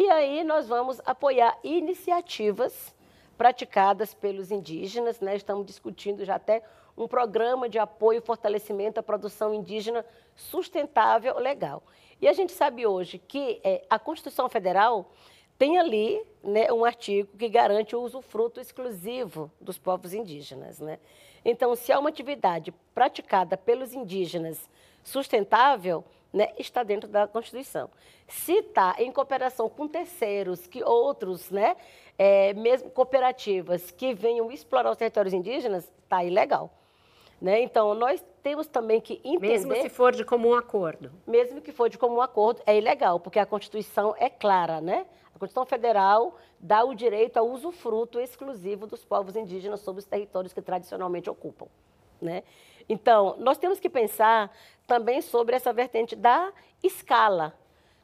E 0.00 0.08
aí 0.08 0.42
nós 0.44 0.66
vamos 0.66 0.98
apoiar 1.04 1.58
iniciativas 1.62 2.96
praticadas 3.36 4.14
pelos 4.14 4.50
indígenas, 4.50 5.20
né? 5.20 5.36
Estamos 5.36 5.66
discutindo 5.66 6.24
já 6.24 6.36
até 6.36 6.62
um 6.96 7.06
programa 7.06 7.68
de 7.68 7.78
apoio 7.78 8.16
e 8.16 8.22
fortalecimento 8.22 8.98
à 8.98 9.02
produção 9.02 9.52
indígena 9.52 10.02
sustentável 10.34 11.38
legal. 11.38 11.82
E 12.18 12.26
a 12.26 12.32
gente 12.32 12.50
sabe 12.50 12.86
hoje 12.86 13.18
que 13.18 13.60
é, 13.62 13.84
a 13.90 13.98
Constituição 13.98 14.48
Federal 14.48 15.12
tem 15.58 15.78
ali 15.78 16.24
né, 16.42 16.72
um 16.72 16.82
artigo 16.82 17.36
que 17.36 17.50
garante 17.50 17.94
o 17.94 18.00
usufruto 18.00 18.58
exclusivo 18.58 19.52
dos 19.60 19.76
povos 19.76 20.14
indígenas. 20.14 20.80
Né? 20.80 20.98
Então, 21.44 21.76
se 21.76 21.92
há 21.92 21.98
uma 21.98 22.08
atividade 22.08 22.72
praticada 22.94 23.54
pelos 23.54 23.92
indígenas 23.92 24.66
sustentável, 25.04 26.02
né, 26.32 26.52
está 26.58 26.82
dentro 26.82 27.08
da 27.08 27.26
Constituição. 27.26 27.90
Se 28.28 28.52
está 28.52 28.94
em 28.98 29.10
cooperação 29.10 29.68
com 29.68 29.88
terceiros, 29.88 30.66
que 30.66 30.82
outros, 30.82 31.50
né, 31.50 31.76
é, 32.18 32.52
mesmo 32.54 32.90
cooperativas 32.90 33.90
que 33.90 34.14
venham 34.14 34.50
explorar 34.52 34.90
os 34.90 34.96
territórios 34.96 35.34
indígenas, 35.34 35.90
está 36.04 36.22
ilegal. 36.24 36.70
Né? 37.40 37.62
Então, 37.62 37.94
nós 37.94 38.22
temos 38.42 38.66
também 38.66 39.00
que 39.00 39.14
entender... 39.24 39.48
Mesmo 39.48 39.74
se 39.76 39.88
for 39.88 40.12
de 40.12 40.24
comum 40.24 40.54
acordo. 40.54 41.10
Mesmo 41.26 41.60
que 41.62 41.72
for 41.72 41.88
de 41.88 41.96
comum 41.96 42.20
acordo, 42.20 42.60
é 42.66 42.76
ilegal, 42.76 43.18
porque 43.18 43.38
a 43.38 43.46
Constituição 43.46 44.14
é 44.18 44.28
clara, 44.28 44.80
né? 44.80 45.06
A 45.34 45.38
Constituição 45.38 45.64
Federal 45.64 46.36
dá 46.58 46.84
o 46.84 46.94
direito 46.94 47.38
ao 47.38 47.48
usufruto 47.48 48.20
exclusivo 48.20 48.86
dos 48.86 49.06
povos 49.06 49.36
indígenas 49.36 49.80
sobre 49.80 50.00
os 50.00 50.04
territórios 50.04 50.52
que 50.52 50.60
tradicionalmente 50.60 51.30
ocupam, 51.30 51.66
né? 52.20 52.42
Então, 52.90 53.36
nós 53.38 53.56
temos 53.56 53.78
que 53.78 53.88
pensar 53.88 54.50
também 54.84 55.22
sobre 55.22 55.54
essa 55.54 55.72
vertente 55.72 56.16
da 56.16 56.52
escala, 56.82 57.56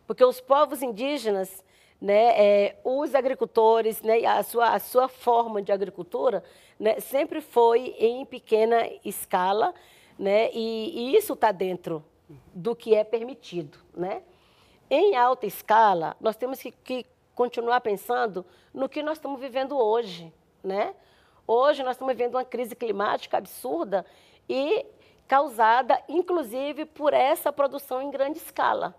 porque 0.07 0.25
os 0.25 0.41
povos 0.41 0.81
indígenas, 0.81 1.65
né, 2.01 2.41
é, 2.41 2.77
os 2.85 3.13
agricultores, 3.13 4.01
né, 4.01 4.25
a, 4.25 4.45
sua, 4.45 4.69
a 4.69 4.79
sua 4.79 5.09
forma 5.09 5.61
de 5.61 5.73
agricultura 5.73 6.45
né, 6.79 7.01
sempre 7.01 7.41
foi 7.41 7.97
em 7.99 8.25
pequena 8.25 8.89
escala, 9.05 9.75
né, 10.17 10.53
e, 10.53 10.93
e 10.95 11.17
isso 11.17 11.33
está 11.33 11.51
dentro 11.51 12.05
do 12.55 12.77
que 12.77 12.95
é 12.95 13.03
permitido. 13.03 13.79
Né? 13.93 14.23
Em 14.89 15.17
alta 15.17 15.47
escala, 15.47 16.17
nós 16.21 16.37
temos 16.37 16.63
que, 16.63 16.71
que 16.71 17.05
continuar 17.35 17.81
pensando 17.81 18.47
no 18.73 18.89
que 18.89 19.03
nós 19.03 19.19
estamos 19.19 19.41
vivendo 19.41 19.77
hoje. 19.77 20.33
Né? 20.63 20.95
Hoje 21.45 21.83
nós 21.83 21.97
estamos 21.97 22.15
vivendo 22.15 22.37
uma 22.37 22.45
crise 22.45 22.77
climática 22.77 23.37
absurda 23.37 24.07
e 24.49 24.87
causada, 25.27 26.01
inclusive, 26.09 26.85
por 26.85 27.13
essa 27.13 27.53
produção 27.53 28.01
em 28.01 28.11
grande 28.11 28.39
escala 28.39 28.95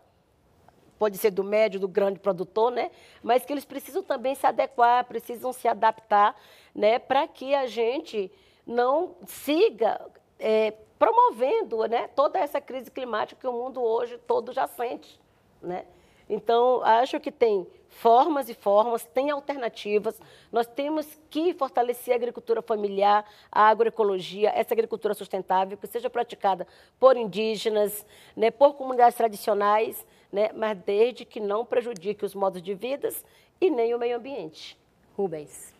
pode 0.97 1.17
ser 1.17 1.31
do 1.31 1.43
médio, 1.43 1.79
do 1.79 1.88
grande 1.88 2.19
produtor, 2.19 2.71
né? 2.71 2.91
mas 3.21 3.45
que 3.45 3.53
eles 3.53 3.65
precisam 3.65 4.03
também 4.03 4.36
se 4.36 4.45
adequar, 4.45 5.05
precisam 5.05 5.53
se 5.53 5.67
adaptar, 5.67 6.36
né? 6.73 6.99
para 6.99 7.27
que 7.27 7.53
a 7.55 7.67
gente 7.67 8.31
não 8.65 9.15
siga 9.25 10.01
é, 10.39 10.71
promovendo 10.99 11.86
né? 11.88 12.07
toda 12.10 12.39
essa 12.39 12.60
crise 12.60 12.91
climática 12.91 13.39
que 13.39 13.47
o 13.47 13.53
mundo 13.53 13.81
hoje 13.81 14.17
todo 14.19 14.51
já 14.51 14.67
sente. 14.67 15.19
Né? 15.62 15.86
Então, 16.29 16.81
acho 16.83 17.19
que 17.19 17.31
tem 17.31 17.67
formas 17.89 18.50
e 18.50 18.54
formas, 18.54 19.04
tem 19.06 19.30
alternativas. 19.30 20.19
Nós 20.52 20.67
temos 20.67 21.08
que 21.30 21.54
fortalecer 21.54 22.13
a 22.13 22.17
agricultura 22.17 22.62
familiar, 22.62 23.26
a 23.52 23.69
agroecologia, 23.69 24.50
essa 24.50 24.73
agricultura 24.73 25.13
sustentável, 25.13 25.78
que 25.78 25.88
seja 25.88 26.10
praticada 26.10 26.67
por 27.00 27.17
indígenas, 27.17 28.06
né, 28.36 28.52
por 28.52 28.73
comunidades 28.76 29.17
tradicionais, 29.17 30.06
né, 30.32 30.52
mas 30.54 30.78
desde 30.80 31.26
que 31.26 31.39
não 31.39 31.65
prejudique 31.65 32.26
os 32.26 32.36
modos 32.36 32.62
de 32.62 32.73
vida 32.73 33.10
e 33.60 33.69
nem 33.69 33.93
o 33.93 34.00
meio 34.00 34.17
ambiente. 34.17 34.78
Rubens. 35.15 35.73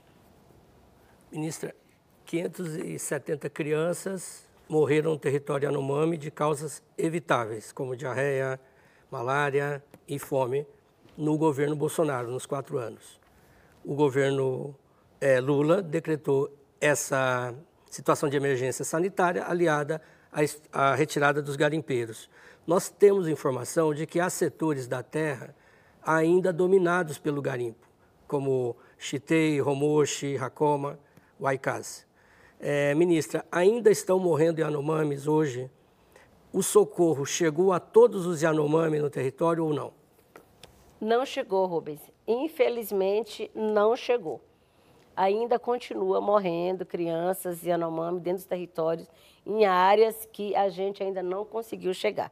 Ministra, 1.32 1.76
570 2.26 3.50
crianças 3.50 4.48
morreram 4.68 5.12
no 5.12 5.20
território 5.20 5.70
Anomami 5.70 6.18
de 6.18 6.32
causas 6.32 6.82
evitáveis, 6.98 7.72
como 7.72 7.96
diarreia, 7.96 8.60
malária 9.10 9.84
e 10.08 10.18
fome, 10.20 10.66
no 11.18 11.38
governo 11.38 11.76
Bolsonaro, 11.76 12.30
nos 12.30 12.46
quatro 12.46 12.78
anos. 12.78 13.20
O 13.84 13.96
governo 13.96 14.76
é, 15.20 15.40
Lula 15.40 15.82
decretou 15.82 16.56
essa 16.80 17.54
situação 17.90 18.30
de 18.30 18.38
emergência 18.38 18.86
sanitária 18.86 19.44
aliada 19.46 20.02
à, 20.32 20.42
à 20.72 20.96
retirada 20.96 21.42
dos 21.42 21.56
garimpeiros. 21.56 22.30
Nós 22.68 22.90
temos 22.90 23.28
informação 23.28 23.94
de 23.94 24.06
que 24.06 24.20
há 24.20 24.30
setores 24.30 24.88
da 24.88 25.02
terra 25.02 25.56
ainda 26.04 26.54
dominados 26.54 27.18
pelo 27.18 27.42
garimpo, 27.42 27.88
como 28.28 28.76
Chitei, 28.98 29.60
Romoshi, 29.60 30.38
Hakoma, 30.38 31.00
Waikaz. 31.40 32.06
É, 32.60 32.94
ministra, 32.96 33.46
ainda 33.52 33.90
estão 33.90 34.20
morrendo 34.20 34.62
Yanomamis 34.62 35.28
hoje? 35.28 35.70
O 36.52 36.64
socorro 36.64 37.26
chegou 37.26 37.72
a 37.74 37.80
todos 37.80 38.26
os 38.26 38.42
Yanomami 38.42 39.00
no 39.00 39.10
território 39.10 39.64
ou 39.66 39.74
não? 39.74 39.97
Não 41.00 41.26
chegou, 41.26 41.66
Rubens. 41.68 42.02
Infelizmente, 42.28 43.52
não 43.54 43.96
chegou. 43.96 44.42
ainda 45.16 45.58
continua 45.58 46.22
morrendo 46.22 46.86
crianças 46.86 47.64
e 47.64 47.70
Yanomami 47.70 48.20
dentro 48.20 48.38
dos 48.38 48.46
territórios 48.46 49.08
em 49.44 49.66
áreas 49.66 50.28
que 50.32 50.56
a 50.56 50.70
gente 50.70 51.02
ainda 51.02 51.24
não 51.24 51.44
conseguiu 51.44 51.92
chegar. 51.92 52.32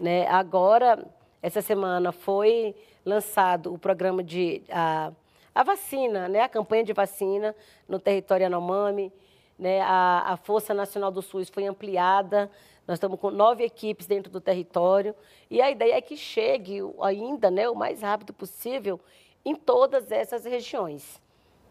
Né? 0.00 0.28
Agora, 0.28 1.04
essa 1.42 1.60
semana 1.60 2.12
foi 2.12 2.76
lançado 3.04 3.74
o 3.74 3.78
programa 3.78 4.22
de 4.22 4.62
a, 4.70 5.10
a 5.52 5.64
vacina, 5.64 6.28
né? 6.28 6.42
a 6.42 6.48
campanha 6.48 6.84
de 6.84 6.92
vacina 6.92 7.56
no 7.88 7.98
território 7.98 8.44
Yanomami. 8.44 9.12
Né? 9.58 9.80
A, 9.80 10.32
a 10.32 10.36
Força 10.36 10.72
Nacional 10.72 11.10
do 11.10 11.22
SUS 11.22 11.48
foi 11.48 11.66
ampliada, 11.66 12.48
nós 12.86 12.96
estamos 12.96 13.18
com 13.20 13.30
nove 13.30 13.64
equipes 13.64 14.06
dentro 14.06 14.30
do 14.30 14.40
território 14.40 15.14
e 15.50 15.60
a 15.60 15.70
ideia 15.70 15.94
é 15.94 16.00
que 16.00 16.16
chegue 16.16 16.80
ainda 17.00 17.50
né, 17.50 17.68
o 17.68 17.74
mais 17.74 18.02
rápido 18.02 18.32
possível 18.32 18.98
em 19.44 19.54
todas 19.54 20.10
essas 20.10 20.44
regiões. 20.44 21.20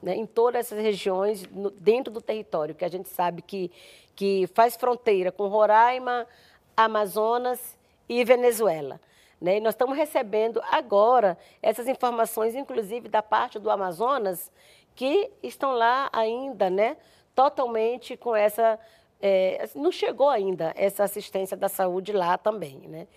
Né, 0.01 0.15
em 0.15 0.25
todas 0.25 0.65
essas 0.65 0.83
regiões 0.83 1.45
no, 1.51 1.69
dentro 1.69 2.11
do 2.11 2.21
território, 2.21 2.73
que 2.73 2.83
a 2.83 2.87
gente 2.87 3.07
sabe 3.07 3.43
que, 3.43 3.69
que 4.15 4.47
faz 4.55 4.75
fronteira 4.75 5.31
com 5.31 5.47
Roraima, 5.47 6.25
Amazonas 6.75 7.77
e 8.09 8.23
Venezuela. 8.23 8.99
Né? 9.39 9.57
E 9.57 9.59
nós 9.59 9.75
estamos 9.75 9.95
recebendo 9.95 10.59
agora 10.71 11.37
essas 11.61 11.87
informações, 11.87 12.55
inclusive 12.55 13.09
da 13.09 13.21
parte 13.21 13.59
do 13.59 13.69
Amazonas, 13.69 14.51
que 14.95 15.29
estão 15.43 15.73
lá 15.73 16.09
ainda, 16.11 16.69
né, 16.69 16.97
totalmente 17.35 18.17
com 18.17 18.35
essa 18.35 18.79
é, 19.21 19.69
não 19.75 19.91
chegou 19.91 20.29
ainda 20.29 20.73
essa 20.75 21.03
assistência 21.03 21.55
da 21.55 21.69
saúde 21.69 22.11
lá 22.11 22.37
também, 22.37 22.79
né? 22.87 23.07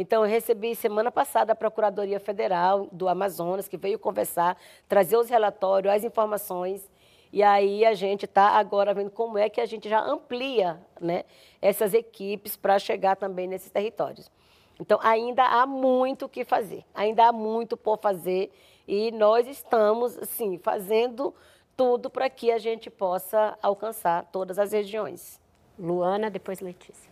Então, 0.00 0.24
eu 0.24 0.30
recebi 0.30 0.76
semana 0.76 1.10
passada 1.10 1.52
a 1.52 1.56
Procuradoria 1.56 2.20
Federal 2.20 2.86
do 2.92 3.08
Amazonas, 3.08 3.66
que 3.66 3.76
veio 3.76 3.98
conversar, 3.98 4.56
trazer 4.88 5.16
os 5.16 5.28
relatórios, 5.28 5.92
as 5.92 6.04
informações, 6.04 6.88
e 7.32 7.42
aí 7.42 7.84
a 7.84 7.92
gente 7.94 8.24
está 8.24 8.50
agora 8.50 8.94
vendo 8.94 9.10
como 9.10 9.36
é 9.36 9.48
que 9.48 9.60
a 9.60 9.66
gente 9.66 9.88
já 9.88 10.00
amplia 10.00 10.80
né, 11.00 11.24
essas 11.60 11.94
equipes 11.94 12.56
para 12.56 12.78
chegar 12.78 13.16
também 13.16 13.48
nesses 13.48 13.72
territórios. 13.72 14.30
Então, 14.78 15.00
ainda 15.02 15.44
há 15.44 15.66
muito 15.66 16.26
o 16.26 16.28
que 16.28 16.44
fazer, 16.44 16.84
ainda 16.94 17.26
há 17.26 17.32
muito 17.32 17.76
por 17.76 17.98
fazer, 17.98 18.52
e 18.86 19.10
nós 19.10 19.48
estamos, 19.48 20.16
assim, 20.16 20.58
fazendo 20.58 21.34
tudo 21.76 22.08
para 22.08 22.30
que 22.30 22.52
a 22.52 22.58
gente 22.58 22.88
possa 22.88 23.58
alcançar 23.60 24.26
todas 24.30 24.60
as 24.60 24.70
regiões. 24.70 25.40
Luana, 25.78 26.30
depois 26.30 26.60
Letícia. 26.60 27.08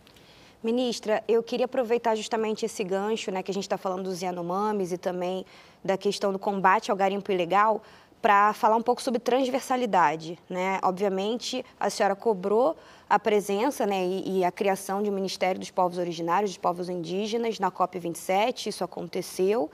Ministra, 0.63 1.23
eu 1.27 1.43
queria 1.43 1.65
aproveitar 1.65 2.15
justamente 2.15 2.65
esse 2.65 2.83
gancho, 2.83 3.31
né, 3.31 3.43
que 3.43 3.51
a 3.51 3.53
gente 3.53 3.63
está 3.63 3.77
falando 3.77 4.03
dos 4.03 4.21
Yanomamis 4.21 4.91
e 4.91 4.97
também 4.97 5.45
da 5.83 5.95
questão 5.97 6.31
do 6.31 6.39
combate 6.39 6.89
ao 6.89 6.97
garimpo 6.97 7.31
ilegal, 7.31 7.81
para 8.21 8.51
falar 8.53 8.75
um 8.75 8.81
pouco 8.81 9.01
sobre 9.01 9.19
transversalidade. 9.19 10.39
Né? 10.49 10.79
Obviamente, 10.83 11.63
a 11.79 11.89
senhora 11.89 12.15
cobrou 12.15 12.75
a 13.09 13.19
presença 13.19 13.85
né, 13.85 14.03
e, 14.05 14.39
e, 14.39 14.43
a 14.43 14.51
criação 14.51 15.01
de 15.01 15.09
um 15.09 15.13
Ministério 15.13 15.59
dos 15.59 15.71
Povos 15.71 15.97
Originários, 15.97 16.51
dos 16.51 16.57
Povos 16.57 16.89
Indígenas, 16.89 17.59
na 17.59 17.71
COP27, 17.71 18.67
isso 18.67 18.83
aconteceu. 18.83 19.69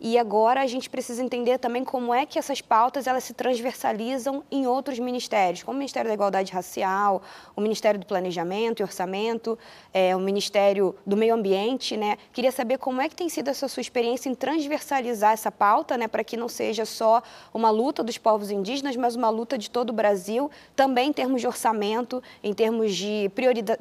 E 0.00 0.16
agora 0.16 0.60
a 0.60 0.66
gente 0.66 0.88
precisa 0.88 1.22
entender 1.22 1.58
também 1.58 1.82
como 1.82 2.14
é 2.14 2.24
que 2.24 2.38
essas 2.38 2.60
pautas 2.60 3.08
elas 3.08 3.24
se 3.24 3.34
transversalizam 3.34 4.44
em 4.48 4.64
outros 4.64 4.98
ministérios, 5.00 5.64
como 5.64 5.74
o 5.74 5.78
Ministério 5.78 6.08
da 6.08 6.14
Igualdade 6.14 6.52
Racial, 6.52 7.20
o 7.56 7.60
Ministério 7.60 7.98
do 7.98 8.06
Planejamento 8.06 8.78
e 8.78 8.82
Orçamento, 8.84 9.58
é, 9.92 10.14
o 10.14 10.20
Ministério 10.20 10.94
do 11.04 11.16
Meio 11.16 11.34
Ambiente, 11.34 11.96
né? 11.96 12.16
Queria 12.32 12.52
saber 12.52 12.78
como 12.78 13.00
é 13.00 13.08
que 13.08 13.16
tem 13.16 13.28
sido 13.28 13.48
essa 13.48 13.66
sua 13.66 13.80
experiência 13.80 14.28
em 14.28 14.34
transversalizar 14.36 15.32
essa 15.32 15.50
pauta, 15.50 15.96
né, 15.96 16.06
para 16.06 16.22
que 16.22 16.36
não 16.36 16.48
seja 16.48 16.84
só 16.84 17.20
uma 17.52 17.70
luta 17.70 18.04
dos 18.04 18.18
povos 18.18 18.52
indígenas, 18.52 18.94
mas 18.94 19.16
uma 19.16 19.30
luta 19.30 19.58
de 19.58 19.68
todo 19.68 19.90
o 19.90 19.92
Brasil, 19.92 20.48
também 20.76 21.08
em 21.08 21.12
termos 21.12 21.40
de 21.40 21.46
orçamento, 21.46 22.22
em 22.42 22.54
termos 22.54 22.94
de 22.94 23.30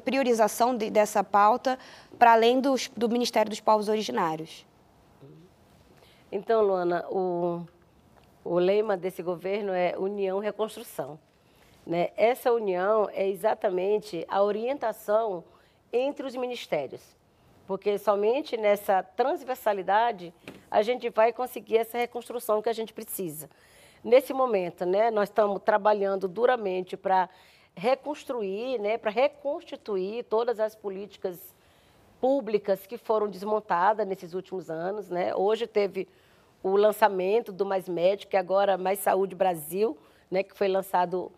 priorização 0.03 0.75
de, 0.75 0.89
dessa 0.89 1.23
pauta, 1.23 1.77
para 2.17 2.33
além 2.33 2.59
dos, 2.59 2.89
do 2.97 3.07
Ministério 3.07 3.49
dos 3.49 3.59
Povos 3.59 3.87
Originários. 3.87 4.66
Então, 6.29 6.61
Luana, 6.61 7.05
o, 7.09 7.65
o 8.43 8.59
lema 8.59 8.97
desse 8.97 9.23
governo 9.23 9.71
é 9.71 9.95
União 9.97 10.39
Reconstrução. 10.39 11.17
Né? 11.85 12.09
Essa 12.17 12.51
união 12.51 13.09
é 13.13 13.29
exatamente 13.29 14.25
a 14.27 14.43
orientação 14.43 15.41
entre 15.91 16.27
os 16.27 16.35
ministérios, 16.35 17.01
porque 17.65 17.97
somente 17.97 18.57
nessa 18.57 19.01
transversalidade 19.01 20.33
a 20.69 20.81
gente 20.81 21.09
vai 21.09 21.31
conseguir 21.31 21.77
essa 21.77 21.97
reconstrução 21.97 22.61
que 22.61 22.67
a 22.67 22.73
gente 22.73 22.93
precisa. 22.93 23.49
Nesse 24.03 24.33
momento, 24.33 24.85
né, 24.85 25.09
nós 25.09 25.29
estamos 25.29 25.61
trabalhando 25.63 26.27
duramente 26.27 26.97
para 26.97 27.29
reconstruir, 27.73 28.79
né, 28.79 28.97
para 28.97 29.11
reconstituir 29.11 30.25
todas 30.25 30.59
as 30.59 30.75
políticas 30.75 31.55
públicas 32.19 32.85
que 32.85 32.97
foram 32.97 33.27
desmontadas 33.29 34.07
nesses 34.07 34.33
últimos 34.33 34.69
anos. 34.69 35.09
Né? 35.09 35.35
Hoje 35.35 35.67
teve 35.67 36.07
o 36.61 36.75
lançamento 36.75 37.51
do 37.51 37.65
Mais 37.65 37.87
Médico, 37.87 38.31
que 38.31 38.37
agora 38.37 38.77
Mais 38.77 38.99
Saúde 38.99 39.35
Brasil, 39.35 39.97
né, 40.29 40.43
que 40.43 40.57
foi 40.57 40.67
lançado 40.67 41.31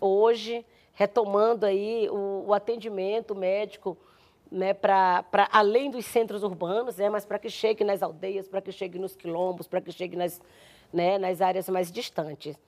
hoje, 0.00 0.64
retomando 0.94 1.66
aí 1.66 2.08
o, 2.10 2.44
o 2.46 2.54
atendimento 2.54 3.34
médico 3.34 3.96
né, 4.50 4.74
para 4.74 5.24
além 5.52 5.90
dos 5.90 6.04
centros 6.06 6.42
urbanos, 6.42 6.96
né, 6.96 7.08
mas 7.08 7.24
para 7.24 7.38
que 7.38 7.48
chegue 7.48 7.84
nas 7.84 8.02
aldeias, 8.02 8.48
para 8.48 8.60
que 8.60 8.72
chegue 8.72 8.98
nos 8.98 9.14
quilombos, 9.14 9.68
para 9.68 9.80
que 9.80 9.92
chegue 9.92 10.16
nas, 10.16 10.40
né, 10.92 11.18
nas 11.18 11.40
áreas 11.40 11.68
mais 11.68 11.92
distantes. 11.92 12.58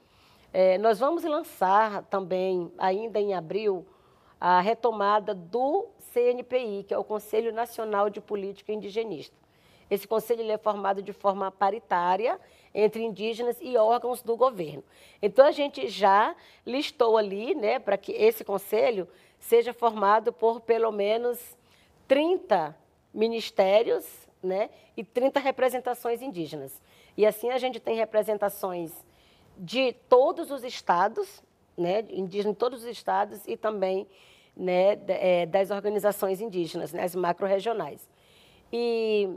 É, 0.52 0.76
nós 0.78 0.98
vamos 0.98 1.24
lançar 1.24 2.04
também, 2.04 2.70
ainda 2.76 3.18
em 3.18 3.34
abril, 3.34 3.86
a 4.38 4.60
retomada 4.60 5.34
do 5.34 5.88
CNPI, 6.12 6.84
que 6.86 6.94
é 6.94 6.98
o 6.98 7.04
Conselho 7.04 7.52
Nacional 7.52 8.10
de 8.10 8.20
Política 8.20 8.72
Indigenista. 8.72 9.36
Esse 9.90 10.08
conselho 10.08 10.50
é 10.50 10.56
formado 10.56 11.02
de 11.02 11.12
forma 11.12 11.50
paritária 11.50 12.40
entre 12.74 13.02
indígenas 13.02 13.58
e 13.60 13.76
órgãos 13.76 14.22
do 14.22 14.36
governo. 14.36 14.82
Então, 15.20 15.44
a 15.44 15.50
gente 15.50 15.86
já 15.88 16.34
listou 16.64 17.18
ali, 17.18 17.54
né, 17.54 17.78
para 17.78 17.98
que 17.98 18.12
esse 18.12 18.42
conselho 18.42 19.06
seja 19.38 19.72
formado 19.72 20.32
por 20.32 20.60
pelo 20.60 20.90
menos 20.90 21.38
30 22.08 22.74
ministérios 23.12 24.06
né, 24.42 24.70
e 24.96 25.04
30 25.04 25.40
representações 25.40 26.22
indígenas. 26.22 26.80
E 27.16 27.26
assim 27.26 27.50
a 27.50 27.58
gente 27.58 27.78
tem 27.78 27.94
representações 27.94 28.92
de 29.58 29.92
todos 30.08 30.50
os 30.50 30.64
estados, 30.64 31.42
né, 31.76 32.00
indígenas 32.10 32.54
de 32.54 32.58
todos 32.58 32.82
os 32.82 32.88
estados 32.88 33.46
e 33.46 33.56
também 33.56 34.06
né, 34.56 34.98
é, 35.08 35.46
das 35.46 35.70
organizações 35.70 36.40
indígenas, 36.40 36.92
né, 36.92 37.02
as 37.02 37.14
macro-regionais. 37.14 38.08
E 38.72 39.28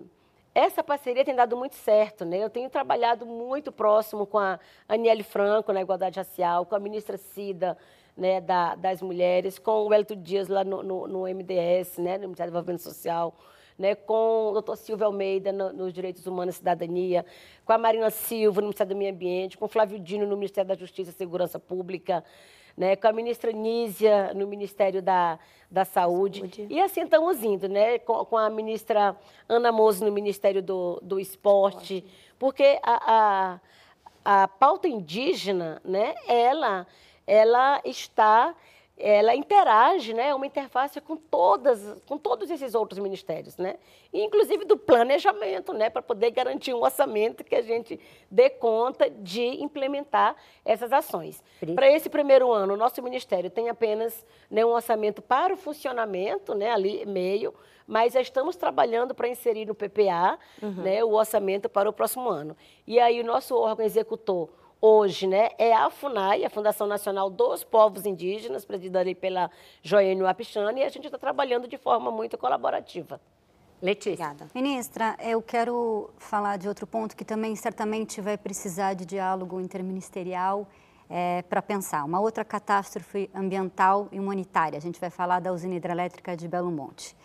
essa 0.54 0.82
parceria 0.82 1.26
tem 1.26 1.36
dado 1.36 1.58
muito 1.58 1.76
certo. 1.76 2.24
Né? 2.24 2.38
Eu 2.38 2.50
tenho 2.50 2.70
trabalhado 2.70 3.26
muito 3.26 3.72
próximo 3.72 4.26
com 4.26 4.40
a 4.40 4.58
Aniele 4.88 5.24
Franco, 5.24 5.74
na 5.74 5.82
Igualdade 5.82 6.18
Racial, 6.18 6.66
com 6.66 6.76
a 6.76 6.80
ministra 6.80 7.18
Cida, 7.18 7.78
né, 8.16 8.40
da, 8.40 8.76
das 8.76 9.02
Mulheres, 9.02 9.60
com 9.60 9.86
o 9.86 9.94
Elito 9.94 10.16
Dias, 10.16 10.48
lá 10.48 10.64
no, 10.64 10.82
no, 10.82 11.08
no 11.08 11.22
MDS, 11.24 11.98
né, 11.98 12.18
no 12.18 12.24
Ministério 12.24 12.52
do 12.52 12.56
Desenvolvimento 12.56 12.82
Social, 12.82 13.36
né, 13.78 13.94
com 13.94 14.48
o 14.48 14.54
doutor 14.54 14.78
Silvio 14.78 15.06
Almeida, 15.06 15.52
no, 15.52 15.74
nos 15.74 15.92
Direitos 15.92 16.26
Humanos 16.26 16.56
e 16.56 16.58
Cidadania, 16.60 17.26
com 17.66 17.74
a 17.74 17.78
Marina 17.78 18.10
Silva, 18.10 18.62
no 18.62 18.68
Ministério 18.68 18.96
do 18.96 18.98
Meio 18.98 19.12
Ambiente, 19.12 19.58
com 19.58 19.66
o 19.66 19.68
Flávio 19.68 20.00
Dino, 20.00 20.26
no 20.26 20.38
Ministério 20.38 20.70
da 20.70 20.76
Justiça 20.76 21.12
e 21.12 21.14
Segurança 21.14 21.60
Pública, 21.60 22.24
né, 22.78 22.96
com 22.96 23.08
a 23.08 23.14
ministra 23.14 23.52
Nízia 23.52 24.34
no 24.34 24.48
Ministério 24.48 25.02
da, 25.02 25.40
da 25.70 25.86
Saúde. 25.86 26.40
Saúde. 26.40 26.68
E 26.70 26.82
assim 26.82 27.02
estamos 27.02 27.44
indo, 27.44 27.70
né, 27.70 28.00
com, 28.00 28.26
com, 28.26 28.38
a 28.38 28.50
ministra 28.50 29.16
Ana 29.48 29.72
Mozo 29.72 30.06
no 30.06 30.12
Ministério 30.12 30.62
do, 30.62 31.00
do 31.02 31.20
Esporte, 31.20 31.98
Esporte. 31.98 32.36
porque 32.38 32.80
a, 32.84 33.60
a, 34.24 34.44
a 34.44 34.48
pauta 34.48 34.88
indígena, 34.88 35.82
né, 35.84 36.16
ela, 36.28 36.86
ela 37.26 37.82
está 37.86 38.54
ela 38.98 39.36
interage, 39.36 40.14
né, 40.14 40.34
uma 40.34 40.46
interface 40.46 41.02
com 41.02 41.18
todas, 41.18 42.02
com 42.08 42.18
todos 42.18 42.50
esses 42.50 42.74
outros 42.74 42.98
ministérios, 42.98 43.58
né, 43.58 43.76
inclusive 44.14 44.64
do 44.64 44.78
planejamento, 44.78 45.74
né, 45.74 45.90
para 45.90 46.02
poder 46.02 46.32
garantir 46.32 46.74
um 46.74 46.82
orçamento 46.82 47.44
que 47.44 47.56
a 47.56 47.62
gente 47.62 48.00
dê 48.32 48.50
conta 48.50 49.10
de 49.10 49.62
implementar 49.62 50.36
essas 50.64 50.94
ações. 50.94 51.44
Para 51.76 51.92
esse 51.92 52.10
primeiro 52.10 52.52
ano, 52.52 52.74
o 52.74 52.78
nosso 52.78 53.02
ministério 53.04 53.50
tem 53.50 53.68
apenas 53.68 54.26
né, 54.50 54.66
um 54.66 54.70
orçamento 54.70 55.22
para 55.22 55.54
o 55.54 55.58
funcionamento, 55.58 56.56
né, 56.56 56.72
ali 56.72 57.06
meio, 57.06 57.54
mas 57.86 58.14
já 58.14 58.22
estamos 58.22 58.56
trabalhando 58.56 59.14
para 59.14 59.28
inserir 59.28 59.66
no 59.66 59.76
PPA, 59.76 60.40
uhum. 60.62 60.84
né, 60.84 61.04
o 61.04 61.12
orçamento 61.12 61.68
para 61.68 61.90
o 61.90 61.94
próximo 61.94 62.30
ano. 62.30 62.56
E 62.88 63.00
aí 63.00 63.20
o 63.20 63.26
nosso 63.26 63.56
órgão 63.56 63.86
executor 63.86 64.50
hoje 64.86 65.26
né, 65.26 65.50
é 65.58 65.74
a 65.74 65.90
FUNAI, 65.90 66.46
a 66.46 66.50
Fundação 66.50 66.86
Nacional 66.86 67.30
dos 67.30 67.64
Povos 67.64 68.06
Indígenas, 68.06 68.66
presidida 68.66 69.04
pela 69.16 69.50
Joênio 69.82 70.28
Apichana, 70.28 70.80
e 70.80 70.84
a 70.84 70.90
gente 70.90 71.06
está 71.06 71.18
trabalhando 71.18 71.68
de 71.68 71.78
forma 71.78 72.12
muito 72.12 72.38
colaborativa. 72.38 73.20
Letícia. 73.82 74.26
Obrigada. 74.26 74.52
Ministra, 74.54 75.16
eu 75.20 75.42
quero 75.42 76.10
falar 76.18 76.58
de 76.58 76.68
outro 76.68 76.86
ponto 76.86 77.16
que 77.16 77.26
também 77.26 77.56
certamente 77.56 78.22
vai 78.22 78.38
precisar 78.38 78.94
de 78.94 79.06
diálogo 79.06 79.60
interministerial. 79.60 80.68
é, 81.10 81.44
para 81.44 81.62
pensar. 81.62 82.04
Uma 82.04 82.20
outra 82.20 82.44
catástrofe 82.44 83.30
ambiental 83.34 84.08
e 84.12 84.20
humanitária. 84.20 84.78
A 84.78 84.82
gente 84.82 85.00
vai 85.00 85.12
falar 85.12 85.40
da 85.40 85.52
usina 85.52 85.76
hidrelétrica 85.76 86.36
de 86.36 86.48
Belo 86.48 86.72
Monte. 86.72 87.16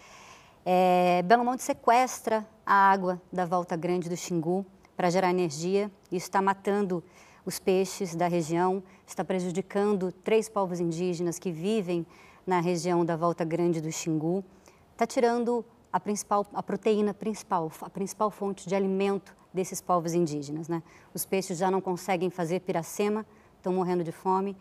É, 0.64 1.22
Belo 1.24 1.44
Monte 1.44 1.62
sequestra 1.62 2.46
a 2.64 2.74
água 2.74 3.20
da 3.32 3.46
Volta 3.46 3.76
Grande 3.76 4.08
do 4.08 4.16
Xingu 4.16 4.66
para 4.96 5.08
gerar 5.08 5.30
energia. 5.30 5.90
Isso 6.12 6.26
está 6.26 6.42
matando 6.42 7.02
os 7.44 7.58
peixes 7.58 8.14
da 8.14 8.28
região, 8.28 8.82
está 9.06 9.24
prejudicando 9.24 10.12
três 10.12 10.48
povos 10.48 10.80
indígenas 10.80 11.38
que 11.38 11.50
vivem 11.50 12.06
na 12.46 12.60
região 12.60 13.04
da 13.04 13.16
Volta 13.16 13.44
Grande 13.44 13.80
do 13.80 13.90
Xingu, 13.90 14.44
está 14.92 15.06
tirando 15.06 15.64
a 15.92 15.98
principal, 15.98 16.46
a 16.52 16.62
proteína 16.62 17.12
principal, 17.12 17.70
a 17.80 17.90
principal 17.90 18.30
fonte 18.30 18.68
de 18.68 18.74
alimento 18.74 19.34
desses 19.52 19.80
povos 19.80 20.14
indígenas. 20.14 20.68
Né? 20.68 20.82
Os 21.12 21.24
peixes 21.24 21.58
já 21.58 21.70
não 21.70 21.80
conseguem 21.80 22.30
fazer 22.30 22.60
piracema, 22.60 23.26
estão 23.56 23.72
morrendo 23.72 24.04
de 24.04 24.12
fome. 24.12 24.56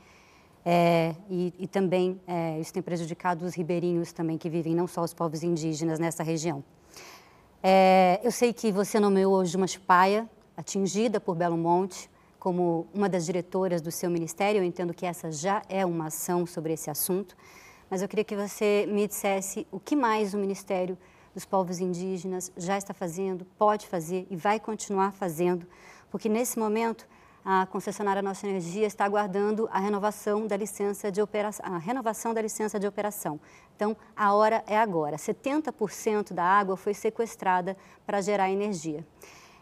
É, 0.66 1.16
e, 1.30 1.54
e, 1.58 1.68
também 1.68 2.20
é, 2.28 2.60
isso 2.60 2.74
tem 2.74 2.84
prejudicado 2.84 3.46
os 3.46 3.56
ribeirinhos 3.56 4.12
também 4.12 4.38
que 4.38 4.50
vivem, 4.50 4.76
não 4.76 4.88
só 4.88 5.02
os 5.02 5.14
povos 5.14 5.42
indígenas 5.42 6.00
nessa 6.00 6.22
região. 6.22 6.64
É, 7.64 8.20
eu 8.24 8.32
sei 8.32 8.52
que 8.52 8.72
você 8.72 9.00
nomeou 9.00 9.36
hoje 9.36 9.56
uma 9.56 9.68
chupaia 9.68 10.30
atingida 10.58 11.20
por 11.20 11.36
Belo 11.36 11.58
Monte 11.58 12.10
como 12.40 12.88
uma 12.94 13.10
das 13.10 13.26
diretoras 13.26 13.82
do 13.82 13.92
seu 13.92 14.10
ministério. 14.10 14.60
Eu 14.60 14.64
entendo 14.64 14.94
que 14.94 15.06
essa 15.06 15.32
já 15.32 15.62
é 15.68 15.86
uma 15.86 16.08
ação 16.08 16.46
sobre 16.46 16.74
esse 16.74 16.90
assunto, 16.90 17.36
mas 17.90 18.02
eu 18.02 18.08
queria 18.08 18.24
que 18.24 18.36
você 18.36 18.88
me 18.90 19.08
dissesse 19.08 19.68
o 19.72 19.80
que 19.80 19.96
mais 19.96 20.34
o 20.34 20.38
Ministério 20.38 20.98
dos 21.34 21.46
Povos 21.46 21.80
Indígenas 21.80 22.52
já 22.56 22.78
está 22.78 22.94
fazendo, 22.94 23.46
pode 23.58 23.88
fazer 23.88 24.26
e 24.30 24.36
vai 24.36 24.60
continuar 24.60 25.12
fazendo, 25.12 25.68
porque 26.10 26.30
nesse 26.30 26.58
momento 26.58 27.08
a 27.44 27.66
concessionária 27.66 28.22
Nossa 28.22 28.46
Energia 28.48 28.86
está 28.86 29.06
aguardando 29.06 29.68
a 29.72 29.80
renovação 29.80 30.46
da 30.46 30.58
licença 30.58 31.12
de 31.12 31.22
operação, 31.22 31.66
a 31.66 31.78
renovação 31.78 32.34
da 32.34 32.42
licença 32.42 32.80
de 32.80 32.86
operação. 32.86 33.40
Então, 33.76 33.96
a 34.16 34.34
hora 34.34 34.64
é 34.68 34.78
agora. 34.78 35.16
70% 35.16 36.34
da 36.34 36.44
água 36.44 36.76
foi 36.76 36.94
sequestrada 36.94 37.78
para 38.06 38.22
gerar 38.22 38.52
energia, 38.52 39.06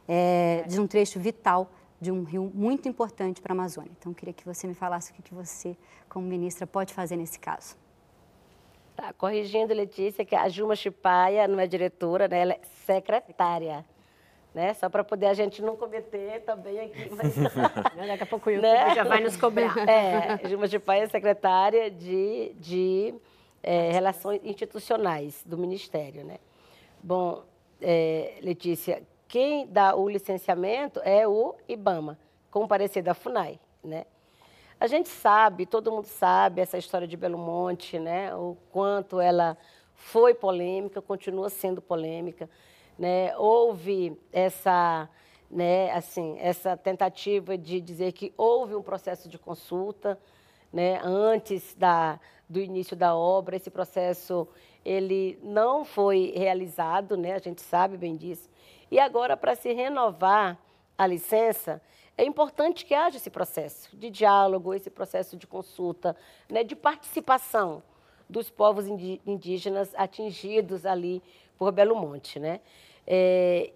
é, 0.07 0.65
de 0.67 0.79
um 0.81 0.87
trecho 0.87 1.19
vital 1.19 1.71
de 1.99 2.11
um 2.11 2.23
rio 2.23 2.51
muito 2.53 2.87
importante 2.87 3.41
para 3.41 3.53
a 3.53 3.55
Amazônia. 3.55 3.91
Então, 3.97 4.13
queria 4.13 4.33
que 4.33 4.45
você 4.45 4.67
me 4.67 4.73
falasse 4.73 5.11
o 5.11 5.15
que 5.15 5.33
você, 5.33 5.75
como 6.07 6.27
ministra, 6.27 6.67
pode 6.67 6.93
fazer 6.93 7.15
nesse 7.15 7.39
caso. 7.39 7.75
Tá, 8.95 9.13
corrigindo, 9.13 9.73
Letícia, 9.73 10.25
que 10.25 10.35
a 10.35 10.49
Juma 10.49 10.75
Chipaia 10.75 11.47
não 11.47 11.59
é 11.59 11.67
diretora, 11.67 12.27
né? 12.27 12.39
ela 12.39 12.53
é 12.53 12.59
secretária 12.85 13.85
né? 14.57 14.73
Só 14.73 14.89
para 14.89 15.03
poder 15.03 15.27
a 15.27 15.35
gente 15.35 15.61
não 15.61 15.75
cometer 15.75 16.41
também 16.41 16.79
aqui. 16.79 17.11
Mas... 17.15 17.35
Daqui 18.07 18.23
a 18.23 18.25
pouco 18.25 18.49
o 18.49 18.51
YouTube 18.51 18.73
né? 18.73 18.95
já 18.95 19.03
vai 19.03 19.21
nos 19.21 19.37
cobrar. 19.37 19.75
É, 19.87 20.47
Gilma 20.47 20.67
de 20.67 20.79
Pai 20.79 21.01
é 21.01 21.07
secretária 21.07 21.91
de, 21.91 22.53
de 22.55 23.13
é, 23.61 23.91
Relações 23.91 24.41
Institucionais 24.43 25.43
do 25.45 25.59
Ministério, 25.59 26.25
né? 26.25 26.37
Bom, 27.03 27.43
é, 27.79 28.39
Letícia, 28.41 29.03
quem 29.27 29.67
dá 29.67 29.95
o 29.95 30.07
licenciamento 30.07 30.99
é 31.03 31.27
o 31.27 31.55
IBAMA, 31.67 32.17
com 32.49 32.67
parecer 32.67 33.01
da 33.01 33.13
FUNAI, 33.13 33.59
né? 33.83 34.05
A 34.79 34.85
gente 34.85 35.09
sabe, 35.09 35.65
todo 35.65 35.91
mundo 35.91 36.05
sabe 36.05 36.61
essa 36.61 36.77
história 36.77 37.07
de 37.07 37.17
Belo 37.17 37.37
Monte, 37.37 37.97
né? 37.97 38.35
O 38.35 38.55
quanto 38.71 39.19
ela 39.19 39.57
foi 39.95 40.33
polêmica, 40.33 41.01
continua 41.01 41.49
sendo 41.49 41.81
polêmica 41.81 42.47
né, 42.97 43.37
houve 43.37 44.17
essa, 44.31 45.07
né, 45.49 45.91
assim, 45.91 46.37
essa 46.39 46.75
tentativa 46.75 47.57
de 47.57 47.79
dizer 47.79 48.11
que 48.13 48.33
houve 48.35 48.75
um 48.75 48.81
processo 48.81 49.29
de 49.29 49.37
consulta 49.37 50.17
né, 50.73 50.99
antes 51.03 51.75
da, 51.75 52.19
do 52.49 52.59
início 52.59 52.95
da 52.95 53.15
obra. 53.15 53.55
Esse 53.55 53.69
processo 53.69 54.47
ele 54.83 55.37
não 55.43 55.85
foi 55.85 56.33
realizado, 56.35 57.15
né, 57.15 57.33
a 57.33 57.39
gente 57.39 57.61
sabe 57.61 57.97
bem 57.97 58.15
disso. 58.15 58.49
E 58.89 58.99
agora, 58.99 59.35
para 59.35 59.55
se 59.55 59.73
renovar 59.73 60.57
a 60.97 61.05
licença, 61.05 61.81
é 62.17 62.25
importante 62.25 62.85
que 62.85 62.93
haja 62.93 63.17
esse 63.17 63.29
processo 63.29 63.95
de 63.95 64.09
diálogo, 64.09 64.73
esse 64.73 64.89
processo 64.89 65.37
de 65.37 65.45
consulta, 65.45 66.15
né, 66.49 66.63
de 66.63 66.75
participação 66.75 67.83
dos 68.29 68.49
povos 68.49 68.87
indígenas 69.25 69.93
atingidos 69.95 70.85
ali 70.85 71.21
por 71.57 71.71
Belo 71.71 71.95
Monte. 71.95 72.39
Né? 72.39 72.59
É, 73.05 73.71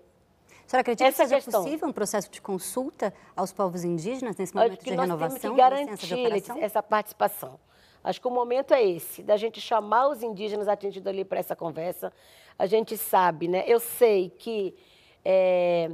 a 0.65 0.69
senhora 0.69 0.81
acredita 0.81 1.05
essa 1.05 1.23
que 1.23 1.29
seja 1.29 1.41
questão, 1.41 1.63
possível 1.63 1.87
um 1.87 1.93
processo 1.93 2.29
de 2.31 2.41
consulta 2.41 3.13
aos 3.35 3.53
povos 3.53 3.83
indígenas 3.83 4.35
nesse 4.37 4.55
momento 4.55 4.79
que 4.79 4.89
de 4.89 4.95
nós 4.95 5.05
renovação? 5.05 5.39
Temos 5.39 5.55
que 5.55 5.61
garantir 5.61 6.63
essa 6.63 6.81
participação. 6.81 7.59
Acho 8.03 8.19
que 8.19 8.27
o 8.27 8.31
momento 8.31 8.73
é 8.73 8.83
esse, 8.83 9.21
da 9.21 9.37
gente 9.37 9.61
chamar 9.61 10.07
os 10.07 10.23
indígenas 10.23 10.67
atingidos 10.67 11.07
ali 11.07 11.23
para 11.23 11.39
essa 11.39 11.55
conversa. 11.55 12.11
A 12.57 12.65
gente 12.65 12.97
sabe, 12.97 13.47
né? 13.47 13.63
Eu 13.67 13.79
sei 13.79 14.29
que 14.29 14.75
é, 15.23 15.91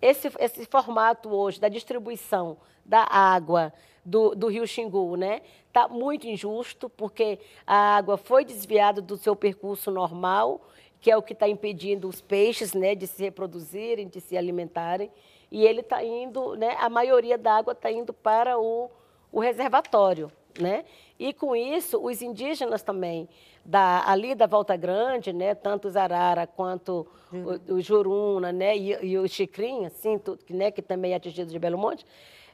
esse, 0.00 0.30
esse 0.38 0.64
formato 0.66 1.28
hoje 1.28 1.60
da 1.60 1.68
distribuição 1.68 2.56
da 2.84 3.06
água 3.10 3.72
do, 4.04 4.34
do 4.34 4.48
Rio 4.48 4.66
Xingu, 4.66 5.16
né? 5.16 5.42
Está 5.66 5.86
muito 5.86 6.26
injusto, 6.26 6.88
porque 6.88 7.38
a 7.66 7.96
água 7.96 8.16
foi 8.16 8.44
desviada 8.44 9.00
do 9.00 9.16
seu 9.16 9.36
percurso 9.36 9.90
normal 9.90 10.60
que 11.00 11.10
é 11.10 11.16
o 11.16 11.22
que 11.22 11.32
está 11.32 11.48
impedindo 11.48 12.06
os 12.08 12.20
peixes 12.20 12.74
né, 12.74 12.94
de 12.94 13.06
se 13.06 13.22
reproduzirem, 13.22 14.06
de 14.06 14.20
se 14.20 14.36
alimentarem. 14.36 15.10
E 15.50 15.64
ele 15.64 15.80
está 15.80 16.04
indo, 16.04 16.54
né, 16.54 16.76
a 16.78 16.88
maioria 16.88 17.38
da 17.38 17.56
água 17.56 17.72
está 17.72 17.90
indo 17.90 18.12
para 18.12 18.58
o, 18.58 18.90
o 19.32 19.40
reservatório. 19.40 20.30
Né? 20.60 20.84
E 21.20 21.34
com 21.34 21.54
isso, 21.54 22.02
os 22.02 22.22
indígenas 22.22 22.82
também, 22.82 23.28
da, 23.62 24.02
ali 24.10 24.34
da 24.34 24.46
Volta 24.46 24.74
Grande, 24.74 25.34
né, 25.34 25.54
tanto 25.54 25.86
os 25.86 25.94
Arara 25.94 26.46
quanto 26.46 27.06
o, 27.30 27.74
o 27.74 27.80
Juruna 27.82 28.50
né, 28.50 28.74
e, 28.74 28.96
e 29.04 29.18
o 29.18 29.24
assim, 29.24 30.18
né, 30.48 30.70
que 30.70 30.80
também 30.80 31.12
é 31.12 31.16
atingido 31.16 31.52
de 31.52 31.58
Belo 31.58 31.76
Monte, 31.76 32.06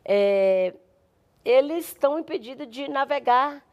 é, 0.05 0.75
eles 1.45 1.87
estão 1.87 2.19
impedidos 2.19 2.69
de 2.69 2.89
navegar 2.89 3.65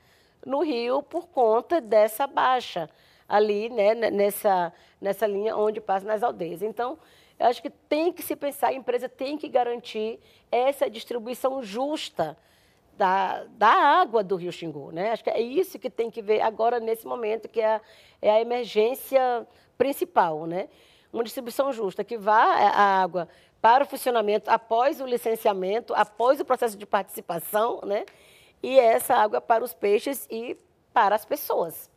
no 0.46 0.62
rio 0.62 1.02
por 1.02 1.28
conta 1.28 1.82
dessa 1.82 2.28
baixa 2.28 2.88
ali, 3.28 3.70
né, 3.70 3.96
nessa, 3.96 4.72
nessa 5.02 5.26
linha 5.26 5.58
onde 5.58 5.82
passa 5.82 6.06
nas 6.06 6.22
aldeias. 6.22 6.62
Então, 6.62 7.00
eu 7.40 7.48
acho 7.48 7.64
que 7.64 7.72
tem 7.72 8.14
que 8.14 8.22
se 8.22 8.36
pensar, 8.36 8.68
a 8.68 8.74
empresa 8.74 9.10
tem 9.10 9.40
que 9.40 9.50
garantir 9.50 10.20
essa 10.52 10.88
distribuição 10.88 11.64
justa 11.64 12.38
da, 12.98 13.44
da 13.50 13.70
água 13.70 14.24
do 14.24 14.36
Rio 14.36 14.52
Xingu. 14.52 14.92
Né? 14.92 15.12
Acho 15.12 15.24
que 15.24 15.30
é 15.30 15.42
isso 15.42 15.80
que 15.80 15.90
tem 15.90 16.10
que 16.10 16.22
ver 16.22 16.42
agora, 16.42 16.80
nesse 16.80 17.06
momento, 17.06 17.48
que 17.48 17.62
é, 17.62 17.80
é 18.22 18.32
a 18.32 18.42
emergência 18.42 19.48
principal. 19.78 20.46
Né? 20.46 20.70
Uma 21.12 21.24
distribuição 21.24 21.72
justa, 21.72 22.04
que 22.04 22.18
vá 22.18 22.44
a 22.44 23.02
água 23.02 23.28
para 23.62 23.84
o 23.84 23.88
funcionamento 23.88 24.50
após 24.50 25.00
o 25.00 25.06
licenciamento, 25.06 25.94
após 25.96 26.40
o 26.40 26.46
processo 26.46 26.78
de 26.78 26.86
participação, 26.86 27.82
né? 27.86 28.06
e 28.62 28.80
essa 28.80 29.16
água 29.16 29.40
para 29.40 29.64
os 29.64 29.74
peixes 29.74 30.28
e 30.30 30.58
para 30.94 31.16
as 31.16 31.26
pessoas 31.26 31.92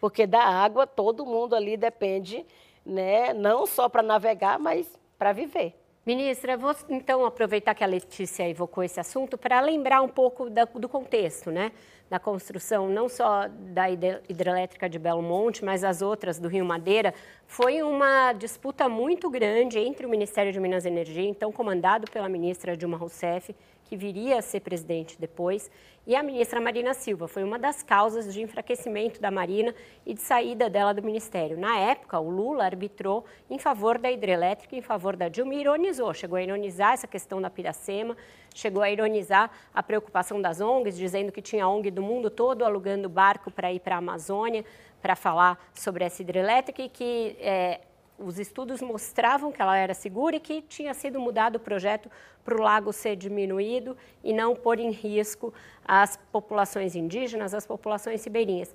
porque 0.00 0.26
da 0.26 0.42
água 0.42 0.86
todo 0.86 1.26
mundo 1.26 1.54
ali 1.54 1.76
depende, 1.76 2.46
né, 2.84 3.32
não 3.32 3.66
só 3.66 3.88
para 3.88 4.02
navegar, 4.02 4.58
mas 4.58 4.98
para 5.18 5.32
viver. 5.32 5.74
Ministra, 6.06 6.56
vou 6.56 6.72
então 6.88 7.26
aproveitar 7.26 7.74
que 7.74 7.82
a 7.82 7.86
Letícia 7.86 8.48
evocou 8.48 8.84
esse 8.84 9.00
assunto 9.00 9.36
para 9.36 9.60
lembrar 9.60 10.02
um 10.02 10.08
pouco 10.08 10.48
da, 10.48 10.64
do 10.64 10.88
contexto, 10.88 11.50
né? 11.50 11.72
Da 12.08 12.20
construção 12.20 12.88
não 12.88 13.08
só 13.08 13.48
da 13.48 13.90
hidrelétrica 13.90 14.88
de 14.88 15.00
Belo 15.00 15.20
Monte, 15.20 15.64
mas 15.64 15.82
as 15.82 16.02
outras 16.02 16.38
do 16.38 16.46
Rio 16.46 16.64
Madeira. 16.64 17.12
Foi 17.44 17.82
uma 17.82 18.32
disputa 18.32 18.88
muito 18.88 19.28
grande 19.28 19.80
entre 19.80 20.06
o 20.06 20.08
Ministério 20.08 20.52
de 20.52 20.60
Minas 20.60 20.84
e 20.84 20.88
Energia, 20.88 21.28
então 21.28 21.50
comandado 21.50 22.08
pela 22.08 22.28
ministra 22.28 22.76
Dilma 22.76 22.96
Rousseff, 22.96 23.52
que 23.88 23.96
viria 23.96 24.38
a 24.38 24.42
ser 24.42 24.60
presidente 24.60 25.16
depois, 25.18 25.70
e 26.06 26.14
a 26.14 26.22
ministra 26.22 26.60
Marina 26.60 26.94
Silva. 26.94 27.26
Foi 27.26 27.42
uma 27.42 27.58
das 27.58 27.82
causas 27.82 28.32
de 28.32 28.40
enfraquecimento 28.40 29.20
da 29.20 29.30
Marina 29.30 29.74
e 30.04 30.14
de 30.14 30.20
saída 30.20 30.70
dela 30.70 30.94
do 30.94 31.02
ministério. 31.02 31.58
Na 31.58 31.78
época, 31.78 32.18
o 32.20 32.30
Lula 32.30 32.64
arbitrou 32.64 33.24
em 33.50 33.58
favor 33.58 33.98
da 33.98 34.10
hidrelétrica, 34.10 34.76
em 34.76 34.82
favor 34.82 35.16
da 35.16 35.28
Dilma 35.28 35.54
e 35.54 35.60
ironizou, 35.60 36.14
chegou 36.14 36.36
a 36.36 36.42
ironizar 36.42 36.92
essa 36.92 37.08
questão 37.08 37.40
da 37.40 37.50
Piracema, 37.50 38.16
chegou 38.54 38.82
a 38.82 38.90
ironizar 38.90 39.50
a 39.74 39.82
preocupação 39.82 40.40
das 40.40 40.60
ONGs, 40.60 40.96
dizendo 40.96 41.32
que 41.32 41.42
tinha 41.42 41.68
ONG 41.68 41.90
do 41.90 42.02
mundo 42.02 42.30
todo 42.30 42.64
alugando 42.64 43.08
barco 43.08 43.50
para 43.50 43.72
ir 43.72 43.80
para 43.80 43.96
a 43.96 43.98
Amazônia 43.98 44.64
para 45.02 45.16
falar 45.16 45.58
sobre 45.74 46.04
essa 46.04 46.22
hidrelétrica 46.22 46.82
e 46.82 46.88
que 46.88 47.36
é, 47.40 47.80
os 48.18 48.38
estudos 48.38 48.80
mostravam 48.80 49.52
que 49.52 49.60
ela 49.60 49.76
era 49.76 49.94
segura 49.94 50.36
e 50.36 50.40
que 50.40 50.62
tinha 50.62 50.94
sido 50.94 51.20
mudado 51.20 51.56
o 51.56 51.60
projeto 51.60 52.10
para 52.44 52.54
o 52.54 52.62
lago 52.62 52.92
ser 52.92 53.16
diminuído 53.16 53.96
e 54.22 54.32
não 54.32 54.54
pôr 54.54 54.78
em 54.78 54.90
risco 54.90 55.52
as 55.84 56.16
populações 56.32 56.94
indígenas, 56.94 57.52
as 57.52 57.66
populações 57.66 58.24
ribeirinhas. 58.24 58.74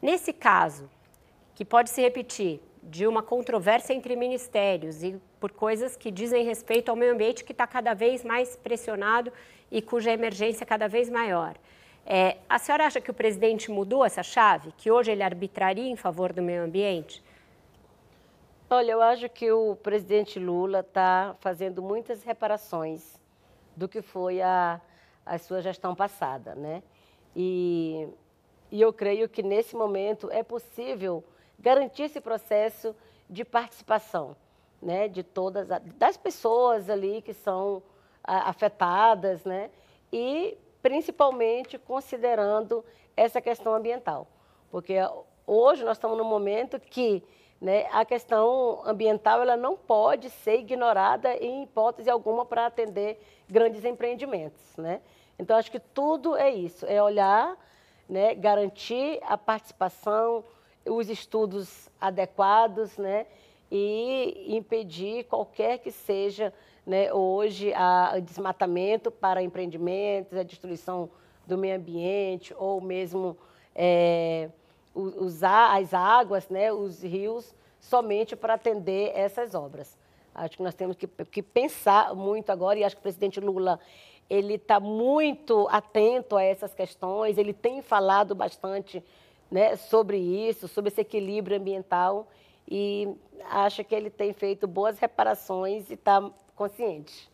Nesse 0.00 0.32
caso, 0.32 0.88
que 1.54 1.64
pode 1.64 1.90
se 1.90 2.00
repetir, 2.00 2.60
de 2.82 3.06
uma 3.06 3.22
controvérsia 3.22 3.92
entre 3.92 4.16
ministérios 4.16 5.02
e 5.02 5.20
por 5.38 5.52
coisas 5.52 5.96
que 5.96 6.10
dizem 6.10 6.44
respeito 6.44 6.88
ao 6.88 6.96
meio 6.96 7.12
ambiente 7.12 7.44
que 7.44 7.52
está 7.52 7.66
cada 7.66 7.92
vez 7.92 8.24
mais 8.24 8.56
pressionado 8.56 9.32
e 9.70 9.82
cuja 9.82 10.10
emergência 10.10 10.64
é 10.64 10.66
cada 10.66 10.88
vez 10.88 11.10
maior. 11.10 11.54
É, 12.06 12.38
a 12.48 12.58
senhora 12.58 12.86
acha 12.86 13.00
que 13.00 13.10
o 13.10 13.14
presidente 13.14 13.70
mudou 13.70 14.04
essa 14.04 14.22
chave, 14.22 14.72
que 14.78 14.90
hoje 14.90 15.10
ele 15.10 15.22
arbitraria 15.22 15.90
em 15.90 15.96
favor 15.96 16.32
do 16.32 16.40
meio 16.40 16.62
ambiente? 16.62 17.22
Olha, 18.70 18.92
eu 18.92 19.00
acho 19.00 19.30
que 19.30 19.50
o 19.50 19.76
presidente 19.76 20.38
Lula 20.38 20.80
está 20.80 21.34
fazendo 21.40 21.80
muitas 21.80 22.22
reparações 22.22 23.18
do 23.74 23.88
que 23.88 24.02
foi 24.02 24.42
a, 24.42 24.78
a 25.24 25.38
sua 25.38 25.62
gestão 25.62 25.94
passada, 25.94 26.54
né? 26.54 26.82
E, 27.34 28.06
e 28.70 28.78
eu 28.78 28.92
creio 28.92 29.26
que 29.26 29.42
nesse 29.42 29.74
momento 29.74 30.30
é 30.30 30.42
possível 30.42 31.24
garantir 31.58 32.02
esse 32.02 32.20
processo 32.20 32.94
de 33.26 33.42
participação, 33.42 34.36
né? 34.82 35.08
De 35.08 35.22
todas 35.22 35.66
das 35.96 36.18
pessoas 36.18 36.90
ali 36.90 37.22
que 37.22 37.32
são 37.32 37.82
afetadas, 38.22 39.46
né? 39.46 39.70
E 40.12 40.58
principalmente 40.82 41.78
considerando 41.78 42.84
essa 43.16 43.40
questão 43.40 43.72
ambiental, 43.72 44.26
porque 44.70 44.96
hoje 45.46 45.82
nós 45.84 45.96
estamos 45.96 46.18
num 46.18 46.24
momento 46.24 46.78
que 46.78 47.24
né, 47.60 47.86
a 47.90 48.04
questão 48.04 48.80
ambiental 48.84 49.42
ela 49.42 49.56
não 49.56 49.76
pode 49.76 50.30
ser 50.30 50.60
ignorada 50.60 51.34
em 51.36 51.64
hipótese 51.64 52.08
alguma 52.08 52.46
para 52.46 52.66
atender 52.66 53.20
grandes 53.48 53.84
empreendimentos, 53.84 54.76
né? 54.76 55.00
Então 55.38 55.56
acho 55.56 55.70
que 55.70 55.80
tudo 55.80 56.36
é 56.36 56.50
isso, 56.50 56.86
é 56.86 57.02
olhar, 57.02 57.56
né, 58.08 58.34
garantir 58.34 59.20
a 59.22 59.36
participação, 59.36 60.44
os 60.84 61.08
estudos 61.08 61.88
adequados, 62.00 62.96
né, 62.96 63.26
e 63.70 64.56
impedir 64.56 65.24
qualquer 65.24 65.78
que 65.78 65.90
seja 65.90 66.52
né, 66.86 67.12
hoje 67.12 67.72
o 68.16 68.20
desmatamento 68.20 69.10
para 69.10 69.42
empreendimentos, 69.42 70.36
a 70.38 70.42
destruição 70.42 71.10
do 71.46 71.58
meio 71.58 71.76
ambiente 71.76 72.54
ou 72.56 72.80
mesmo 72.80 73.36
é, 73.74 74.48
usar 74.98 75.76
as 75.76 75.94
águas, 75.94 76.48
né, 76.48 76.72
os 76.72 77.02
rios, 77.02 77.54
somente 77.80 78.34
para 78.34 78.54
atender 78.54 79.12
essas 79.14 79.54
obras. 79.54 79.96
Acho 80.34 80.56
que 80.56 80.62
nós 80.62 80.74
temos 80.74 80.96
que, 80.96 81.06
que 81.06 81.42
pensar 81.42 82.14
muito 82.14 82.50
agora 82.50 82.78
e 82.78 82.84
acho 82.84 82.96
que 82.96 83.00
o 83.00 83.02
presidente 83.02 83.40
Lula 83.40 83.80
ele 84.28 84.54
está 84.54 84.78
muito 84.78 85.66
atento 85.70 86.36
a 86.36 86.42
essas 86.42 86.74
questões, 86.74 87.38
ele 87.38 87.52
tem 87.52 87.80
falado 87.80 88.34
bastante 88.34 89.02
né, 89.50 89.76
sobre 89.76 90.18
isso, 90.18 90.68
sobre 90.68 90.90
esse 90.90 91.00
equilíbrio 91.00 91.56
ambiental 91.56 92.28
e 92.70 93.08
acho 93.50 93.82
que 93.84 93.94
ele 93.94 94.10
tem 94.10 94.32
feito 94.32 94.66
boas 94.66 94.98
reparações 94.98 95.90
e 95.90 95.94
está 95.94 96.30
consciente. 96.54 97.30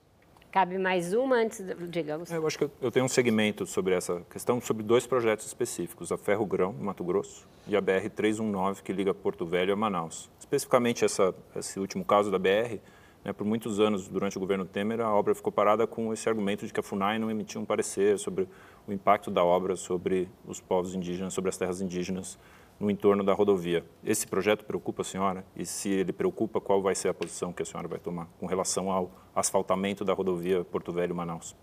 Cabe 0.55 0.79
mais 0.79 1.13
uma 1.13 1.35
antes, 1.35 1.61
digamos. 1.89 2.31
Eu 2.31 2.47
acho 2.47 2.57
que 2.57 2.71
eu 2.81 2.89
tenho 2.89 3.05
um 3.05 3.09
segmento 3.09 3.67
sobre 3.67 3.93
essa 3.93 4.21
questão, 4.31 4.61
sobre 4.61 4.85
dois 4.85 5.05
projetos 5.05 5.45
específicos, 5.47 6.13
a 6.13 6.17
Ferro 6.17 6.47
Grão, 6.47 6.73
Mato 6.73 7.03
Grosso, 7.03 7.45
e 7.67 7.75
a 7.75 7.83
BR-319, 7.83 8.81
que 8.81 8.93
liga 8.93 9.13
Porto 9.13 9.45
Velho 9.45 9.73
a 9.73 9.77
Manaus. 9.77 10.31
Especificamente 10.39 11.05
essa, 11.05 11.35
esse 11.57 11.81
último 11.81 12.05
caso 12.05 12.31
da 12.31 12.39
BR, 12.39 12.79
né, 13.25 13.33
por 13.33 13.45
muitos 13.45 13.81
anos, 13.81 14.07
durante 14.07 14.37
o 14.37 14.41
governo 14.41 14.65
Temer, 14.65 15.01
a 15.01 15.13
obra 15.13 15.35
ficou 15.35 15.51
parada 15.51 15.89
com 15.89 16.13
esse 16.13 16.29
argumento 16.29 16.65
de 16.65 16.73
que 16.73 16.79
a 16.79 16.85
FUNAI 16.85 17.19
não 17.19 17.29
emitia 17.29 17.61
um 17.61 17.65
parecer 17.65 18.17
sobre 18.21 18.47
o 18.87 18.93
impacto 18.93 19.33
da 19.33 19.43
obra 19.43 19.75
sobre 19.75 20.29
os 20.47 20.61
povos 20.61 20.95
indígenas, 20.95 21.35
sobre 21.35 21.49
as 21.49 21.57
terras 21.57 21.81
indígenas 21.81 22.39
no 22.85 22.91
entorno 22.91 23.25
da 23.25 23.33
rodovia. 23.33 23.85
Esse 24.05 24.27
projeto 24.27 24.65
preocupa 24.65 25.01
a 25.01 25.05
senhora? 25.05 25.45
E 25.57 25.65
se 25.65 25.89
ele 25.89 26.13
preocupa, 26.13 26.61
qual 26.61 26.83
vai 26.83 26.95
ser 26.95 27.09
a 27.09 27.15
posição 27.15 27.53
que 27.53 27.63
a 27.63 27.65
senhora 27.65 27.89
vai 27.89 27.99
tomar 27.99 28.29
com 28.39 28.47
relação 28.47 28.93
ao 28.93 29.11
asfaltamento 29.35 30.05
da 30.05 30.13
rodovia 30.13 30.63
Porto 30.65 30.93
Velho-Manaus? 30.93 31.57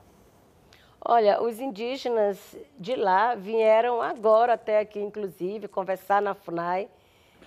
Olha, 1.03 1.41
os 1.41 1.59
indígenas 1.59 2.57
de 2.77 2.95
lá 2.95 3.35
vieram 3.35 4.01
agora 4.01 4.53
até 4.53 4.79
aqui, 4.79 4.99
inclusive, 4.99 5.67
conversar 5.67 6.21
na 6.21 6.33
FUNAI 6.33 6.89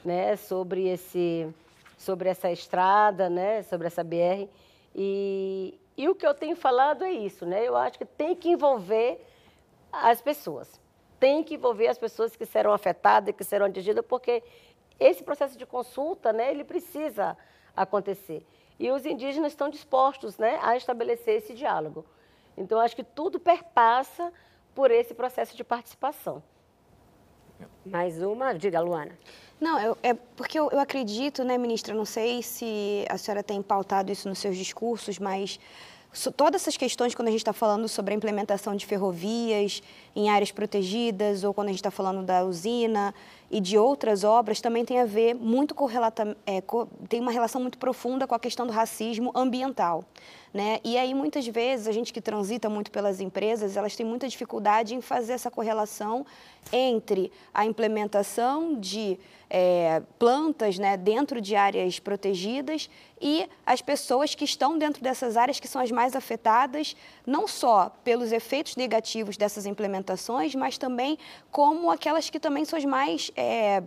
né, 0.04 0.36
sobre, 0.36 0.88
esse, 0.88 1.48
sobre 1.96 2.28
essa 2.28 2.50
estrada, 2.50 3.28
né, 3.28 3.62
sobre 3.62 3.86
essa 3.86 4.04
BR. 4.04 4.48
E, 4.94 5.78
e 5.96 6.08
o 6.08 6.14
que 6.14 6.26
eu 6.26 6.34
tenho 6.34 6.56
falado 6.56 7.04
é 7.04 7.12
isso, 7.12 7.44
né? 7.44 7.66
Eu 7.66 7.76
acho 7.76 7.98
que 7.98 8.04
tem 8.04 8.34
que 8.34 8.48
envolver 8.48 9.24
as 9.92 10.20
pessoas 10.20 10.80
tem 11.24 11.42
que 11.42 11.54
envolver 11.54 11.86
as 11.86 11.96
pessoas 11.96 12.36
que 12.36 12.44
serão 12.44 12.70
afetadas, 12.70 13.34
que 13.34 13.42
serão 13.42 13.64
atingidas, 13.64 14.04
porque 14.06 14.42
esse 15.00 15.24
processo 15.24 15.56
de 15.56 15.64
consulta, 15.64 16.34
né, 16.34 16.50
ele 16.50 16.64
precisa 16.64 17.34
acontecer. 17.74 18.46
E 18.78 18.90
os 18.90 19.06
indígenas 19.06 19.52
estão 19.52 19.70
dispostos 19.70 20.36
né, 20.36 20.58
a 20.62 20.76
estabelecer 20.76 21.36
esse 21.36 21.54
diálogo. 21.54 22.04
Então, 22.58 22.78
acho 22.78 22.94
que 22.94 23.02
tudo 23.02 23.40
perpassa 23.40 24.30
por 24.74 24.90
esse 24.90 25.14
processo 25.14 25.56
de 25.56 25.64
participação. 25.64 26.42
Mais 27.86 28.20
uma, 28.20 28.52
diga, 28.52 28.82
Luana. 28.82 29.18
Não, 29.58 29.80
eu, 29.80 29.96
é 30.02 30.12
porque 30.12 30.60
eu, 30.60 30.68
eu, 30.70 30.78
acredito, 30.78 31.42
né, 31.42 31.56
ministra, 31.56 31.94
não 31.94 32.04
sei 32.04 32.42
se 32.42 33.06
a 33.08 33.16
senhora 33.16 33.42
tem 33.42 33.62
pautado 33.62 34.12
isso 34.12 34.28
nos 34.28 34.40
seus 34.40 34.58
discursos, 34.58 35.18
mas 35.18 35.58
todas 36.36 36.62
essas 36.62 36.76
questões, 36.76 37.14
quando 37.14 37.28
a 37.28 37.30
gente 37.30 37.40
está 37.40 37.52
falando 37.52 37.88
sobre 37.88 38.14
a 38.14 38.16
implementação 38.16 38.76
de 38.76 38.86
ferrovias 38.86 39.82
em 40.14 40.30
áreas 40.30 40.50
protegidas, 40.50 41.44
ou 41.44 41.52
quando 41.52 41.68
a 41.68 41.70
gente 41.70 41.80
está 41.80 41.90
falando 41.90 42.22
da 42.22 42.44
usina 42.44 43.14
e 43.54 43.60
de 43.60 43.78
outras 43.78 44.24
obras, 44.24 44.60
também 44.60 44.84
tem 44.84 44.98
a 44.98 45.04
ver 45.04 45.32
muito 45.32 45.76
com 45.76 45.88
é, 46.44 46.60
tem 47.08 47.20
uma 47.20 47.30
relação 47.30 47.60
muito 47.60 47.78
profunda 47.78 48.26
com 48.26 48.34
a 48.34 48.38
questão 48.40 48.66
do 48.66 48.72
racismo 48.72 49.30
ambiental. 49.32 50.04
Né? 50.52 50.80
E 50.82 50.98
aí, 50.98 51.14
muitas 51.14 51.46
vezes, 51.46 51.86
a 51.86 51.92
gente 51.92 52.12
que 52.12 52.20
transita 52.20 52.68
muito 52.68 52.90
pelas 52.90 53.20
empresas, 53.20 53.76
elas 53.76 53.94
têm 53.94 54.04
muita 54.04 54.28
dificuldade 54.28 54.94
em 54.94 55.00
fazer 55.00 55.34
essa 55.34 55.52
correlação 55.52 56.26
entre 56.72 57.30
a 57.52 57.64
implementação 57.64 58.74
de 58.74 59.18
é, 59.50 60.02
plantas 60.18 60.78
né, 60.78 60.96
dentro 60.96 61.40
de 61.40 61.54
áreas 61.54 61.98
protegidas 61.98 62.88
e 63.20 63.48
as 63.64 63.80
pessoas 63.80 64.34
que 64.34 64.44
estão 64.44 64.76
dentro 64.78 65.02
dessas 65.02 65.36
áreas 65.36 65.60
que 65.60 65.68
são 65.68 65.80
as 65.80 65.90
mais 65.90 66.16
afetadas, 66.16 66.96
não 67.26 67.46
só 67.46 67.90
pelos 68.02 68.32
efeitos 68.32 68.76
negativos 68.76 69.36
dessas 69.36 69.66
implementações, 69.66 70.54
mas 70.54 70.76
também 70.76 71.18
como 71.50 71.90
aquelas 71.90 72.30
que 72.30 72.40
também 72.40 72.64
são 72.64 72.78
as 72.78 72.84
mais 72.84 73.30
é, 73.36 73.43
é, 73.44 73.82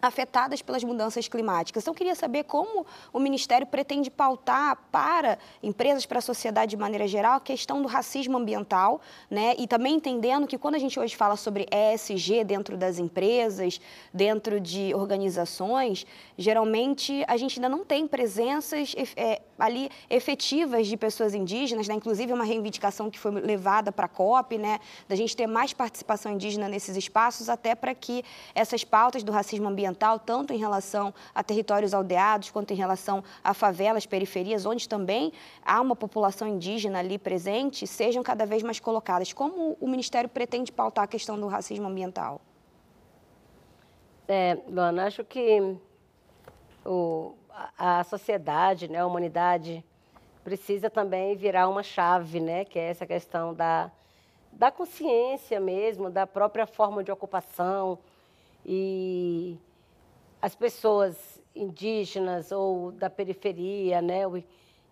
afetadas 0.00 0.62
pelas 0.62 0.84
mudanças 0.84 1.28
climáticas. 1.28 1.82
Então, 1.82 1.92
queria 1.92 2.14
saber 2.14 2.44
como 2.44 2.86
o 3.12 3.18
Ministério 3.18 3.66
pretende 3.66 4.10
pautar 4.10 4.78
para 4.90 5.38
empresas, 5.62 6.06
para 6.06 6.18
a 6.18 6.22
sociedade 6.22 6.70
de 6.70 6.76
maneira 6.76 7.06
geral, 7.06 7.34
a 7.34 7.40
questão 7.40 7.82
do 7.82 7.88
racismo 7.88 8.36
ambiental, 8.36 9.00
né? 9.30 9.54
E 9.58 9.66
também 9.66 9.94
entendendo 9.94 10.46
que 10.46 10.56
quando 10.56 10.76
a 10.76 10.78
gente 10.78 10.98
hoje 10.98 11.16
fala 11.16 11.36
sobre 11.36 11.66
ESG 11.70 12.44
dentro 12.44 12.76
das 12.76 12.98
empresas, 12.98 13.80
dentro 14.12 14.60
de 14.60 14.94
organizações, 14.94 16.06
geralmente 16.36 17.24
a 17.26 17.36
gente 17.36 17.58
ainda 17.58 17.68
não 17.68 17.84
tem 17.84 18.06
presenças 18.06 18.94
é, 19.16 19.42
ali 19.58 19.90
efetivas 20.08 20.86
de 20.86 20.96
pessoas 20.96 21.34
indígenas, 21.34 21.88
né? 21.88 21.94
Inclusive 21.94 22.32
uma 22.32 22.44
reivindicação 22.44 23.10
que 23.10 23.18
foi 23.18 23.32
levada 23.32 23.90
para 23.90 24.06
a 24.06 24.08
COP, 24.08 24.56
né? 24.58 24.78
Da 25.08 25.16
gente 25.16 25.36
ter 25.36 25.46
mais 25.46 25.72
participação 25.72 26.32
indígena 26.32 26.68
nesses 26.68 26.96
espaços, 26.96 27.48
até 27.48 27.74
para 27.74 27.94
que 27.94 28.24
essas 28.54 28.84
pautas 28.84 29.22
do 29.22 29.32
racismo 29.32 29.68
ambiental 29.68 29.87
ambiental, 29.88 30.18
tanto 30.18 30.52
em 30.52 30.58
relação 30.58 31.12
a 31.34 31.42
territórios 31.42 31.94
aldeados, 31.94 32.50
quanto 32.50 32.72
em 32.72 32.76
relação 32.76 33.24
a 33.42 33.54
favelas, 33.54 34.06
periferias, 34.06 34.66
onde 34.66 34.88
também 34.88 35.32
há 35.64 35.80
uma 35.80 35.96
população 35.96 36.46
indígena 36.46 36.98
ali 36.98 37.18
presente, 37.18 37.86
sejam 37.86 38.22
cada 38.22 38.44
vez 38.46 38.62
mais 38.62 38.78
colocadas. 38.78 39.32
Como 39.32 39.76
o 39.80 39.88
Ministério 39.88 40.28
pretende 40.28 40.70
pautar 40.70 41.04
a 41.04 41.08
questão 41.08 41.38
do 41.38 41.46
racismo 41.46 41.88
ambiental? 41.88 42.40
É, 44.26 44.58
Luana, 44.68 45.06
acho 45.06 45.24
que 45.24 45.76
o, 46.84 47.32
a, 47.78 48.00
a 48.00 48.04
sociedade, 48.04 48.88
né, 48.88 48.98
a 48.98 49.06
humanidade, 49.06 49.84
precisa 50.44 50.90
também 50.90 51.34
virar 51.34 51.68
uma 51.68 51.82
chave, 51.82 52.40
né, 52.40 52.64
que 52.64 52.78
é 52.78 52.90
essa 52.90 53.06
questão 53.06 53.54
da, 53.54 53.90
da 54.52 54.70
consciência 54.70 55.58
mesmo, 55.58 56.10
da 56.10 56.26
própria 56.26 56.66
forma 56.66 57.02
de 57.02 57.10
ocupação 57.10 57.98
e 58.64 59.58
as 60.40 60.54
pessoas 60.54 61.40
indígenas 61.54 62.52
ou 62.52 62.92
da 62.92 63.10
periferia, 63.10 64.00
né, 64.00 64.22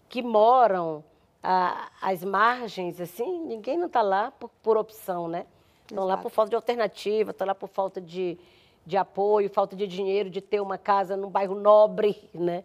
que 0.09 0.23
moram 0.23 1.05
às 2.01 2.25
margens, 2.25 3.01
assim, 3.01 3.41
ninguém 3.43 3.79
não 3.79 3.87
está 3.87 4.03
lá 4.03 4.33
por, 4.33 4.51
por, 4.63 4.77
opção, 4.77 5.29
né? 5.29 5.47
Estão 5.83 6.05
lá 6.05 6.17
por 6.17 6.31
falta 6.31 6.51
de 6.51 6.57
alternativa, 6.57 7.31
estão 7.31 7.47
lá 7.47 7.55
por 7.55 7.69
falta 7.69 8.01
de, 8.01 8.37
de 8.85 8.97
apoio, 8.97 9.49
falta 9.49 9.77
de 9.77 9.87
dinheiro, 9.87 10.29
de 10.29 10.41
ter 10.41 10.61
uma 10.61 10.77
casa 10.77 11.17
num 11.17 11.31
bairro 11.31 11.55
nobre, 11.55 12.29
né? 12.35 12.65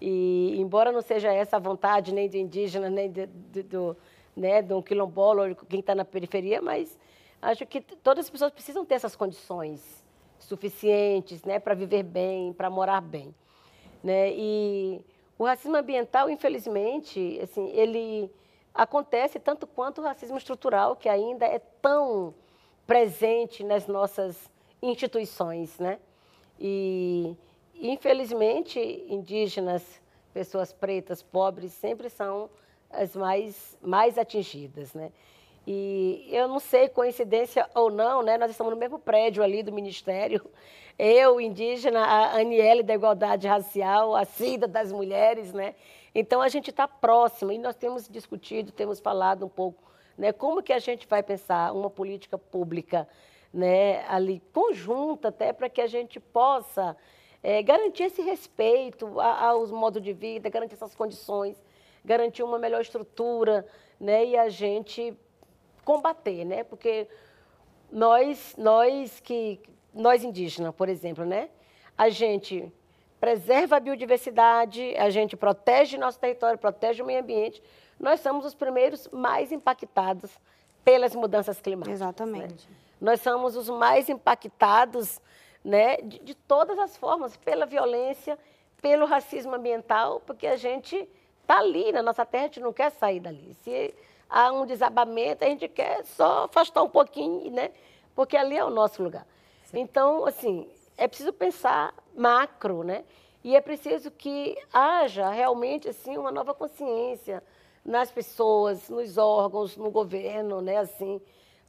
E 0.00 0.58
embora 0.58 0.90
não 0.90 1.02
seja 1.02 1.30
essa 1.30 1.56
a 1.56 1.60
vontade 1.60 2.14
nem 2.14 2.26
do 2.26 2.36
indígena, 2.38 2.88
nem 2.88 3.10
de, 3.10 3.26
de, 3.26 3.62
do, 3.62 3.94
né, 4.34 4.62
de 4.62 4.72
um 4.72 4.80
quilombola 4.80 5.48
ou 5.48 5.54
quem 5.54 5.80
está 5.80 5.94
na 5.94 6.04
periferia, 6.04 6.62
mas 6.62 6.98
acho 7.42 7.66
que 7.66 7.82
todas 7.82 8.24
as 8.24 8.30
pessoas 8.30 8.50
precisam 8.52 8.86
ter 8.86 8.94
essas 8.94 9.14
condições 9.14 10.03
suficientes 10.44 11.42
né, 11.44 11.58
para 11.58 11.74
viver 11.74 12.02
bem, 12.02 12.52
para 12.52 12.70
morar 12.70 13.00
bem. 13.00 13.34
Né? 14.02 14.32
E 14.32 15.04
o 15.38 15.44
racismo 15.44 15.76
ambiental, 15.76 16.30
infelizmente, 16.30 17.40
assim, 17.42 17.70
ele 17.70 18.30
acontece 18.72 19.38
tanto 19.38 19.66
quanto 19.66 20.00
o 20.00 20.04
racismo 20.04 20.36
estrutural, 20.36 20.96
que 20.96 21.08
ainda 21.08 21.46
é 21.46 21.58
tão 21.58 22.34
presente 22.86 23.64
nas 23.64 23.86
nossas 23.86 24.50
instituições, 24.82 25.78
né? 25.78 25.98
E, 26.60 27.36
infelizmente, 27.74 28.78
indígenas, 29.08 30.00
pessoas 30.32 30.72
pretas, 30.72 31.22
pobres, 31.22 31.72
sempre 31.72 32.10
são 32.10 32.50
as 32.90 33.16
mais, 33.16 33.76
mais 33.80 34.18
atingidas, 34.18 34.92
né? 34.92 35.10
E 35.66 36.28
eu 36.30 36.46
não 36.46 36.58
sei, 36.58 36.88
coincidência 36.88 37.68
ou 37.74 37.90
não, 37.90 38.22
né? 38.22 38.36
Nós 38.36 38.50
estamos 38.50 38.72
no 38.72 38.78
mesmo 38.78 38.98
prédio 38.98 39.42
ali 39.42 39.62
do 39.62 39.72
Ministério. 39.72 40.44
Eu, 40.98 41.40
indígena, 41.40 42.04
a 42.04 42.38
Aniele 42.38 42.82
da 42.82 42.94
Igualdade 42.94 43.48
Racial, 43.48 44.14
a 44.14 44.24
Cida 44.24 44.68
das 44.68 44.92
Mulheres, 44.92 45.52
né? 45.52 45.74
Então 46.14 46.40
a 46.40 46.48
gente 46.48 46.70
está 46.70 46.86
próximo 46.86 47.50
e 47.50 47.58
nós 47.58 47.74
temos 47.74 48.08
discutido, 48.08 48.70
temos 48.70 49.00
falado 49.00 49.46
um 49.46 49.48
pouco, 49.48 49.82
né? 50.16 50.32
Como 50.32 50.62
que 50.62 50.72
a 50.72 50.78
gente 50.78 51.06
vai 51.08 51.22
pensar 51.22 51.72
uma 51.72 51.90
política 51.90 52.38
pública, 52.38 53.08
né? 53.52 54.04
Ali 54.06 54.40
conjunta 54.52 55.28
até 55.28 55.52
para 55.52 55.68
que 55.68 55.80
a 55.80 55.86
gente 55.88 56.20
possa 56.20 56.96
é, 57.42 57.62
garantir 57.62 58.04
esse 58.04 58.22
respeito 58.22 59.18
aos 59.18 59.72
modos 59.72 60.00
de 60.00 60.12
vida, 60.12 60.48
garantir 60.48 60.74
essas 60.74 60.94
condições, 60.94 61.60
garantir 62.04 62.42
uma 62.42 62.58
melhor 62.58 62.82
estrutura, 62.82 63.66
né? 63.98 64.24
E 64.24 64.36
a 64.36 64.48
gente 64.48 65.12
combater, 65.84 66.44
né? 66.44 66.64
Porque 66.64 67.06
nós, 67.90 68.54
nós 68.56 69.20
que 69.20 69.60
nós 69.92 70.24
indígenas, 70.24 70.74
por 70.74 70.88
exemplo, 70.88 71.24
né? 71.24 71.48
A 71.96 72.08
gente 72.08 72.72
preserva 73.20 73.76
a 73.76 73.80
biodiversidade, 73.80 74.94
a 74.96 75.08
gente 75.08 75.36
protege 75.36 75.96
nosso 75.96 76.18
território, 76.18 76.58
protege 76.58 77.02
o 77.02 77.06
meio 77.06 77.20
ambiente. 77.20 77.62
Nós 77.98 78.20
somos 78.20 78.44
os 78.44 78.54
primeiros 78.54 79.08
mais 79.08 79.52
impactados 79.52 80.30
pelas 80.84 81.14
mudanças 81.14 81.60
climáticas. 81.60 82.00
Né? 82.00 82.06
Exatamente. 82.06 82.68
Né? 82.68 82.76
Nós 83.00 83.20
somos 83.20 83.56
os 83.56 83.70
mais 83.70 84.08
impactados, 84.08 85.20
né, 85.64 85.96
de, 85.98 86.18
de 86.18 86.34
todas 86.34 86.78
as 86.78 86.96
formas, 86.96 87.36
pela 87.36 87.64
violência, 87.64 88.38
pelo 88.82 89.06
racismo 89.06 89.54
ambiental, 89.54 90.20
porque 90.26 90.46
a 90.46 90.56
gente 90.56 91.08
está 91.40 91.58
ali 91.58 91.92
na 91.92 92.02
nossa 92.02 92.26
terra, 92.26 92.44
a 92.44 92.46
gente 92.48 92.60
não 92.60 92.72
quer 92.72 92.90
sair 92.90 93.20
dali. 93.20 93.54
Se 93.62 93.94
há 94.28 94.52
um 94.52 94.66
desabamento, 94.66 95.44
a 95.44 95.48
gente 95.48 95.68
quer 95.68 96.04
só 96.04 96.44
afastar 96.44 96.82
um 96.82 96.88
pouquinho, 96.88 97.50
né? 97.50 97.70
Porque 98.14 98.36
ali 98.36 98.56
é 98.56 98.64
o 98.64 98.70
nosso 98.70 99.02
lugar. 99.02 99.26
Sim. 99.64 99.80
Então, 99.80 100.26
assim, 100.26 100.68
é 100.96 101.08
preciso 101.08 101.32
pensar 101.32 101.94
macro, 102.16 102.82
né? 102.82 103.04
E 103.42 103.54
é 103.54 103.60
preciso 103.60 104.10
que 104.10 104.56
haja 104.72 105.28
realmente 105.28 105.88
assim 105.88 106.16
uma 106.16 106.32
nova 106.32 106.54
consciência 106.54 107.42
nas 107.84 108.10
pessoas, 108.10 108.88
nos 108.88 109.18
órgãos, 109.18 109.76
no 109.76 109.90
governo, 109.90 110.62
né? 110.62 110.78
Assim, 110.78 111.20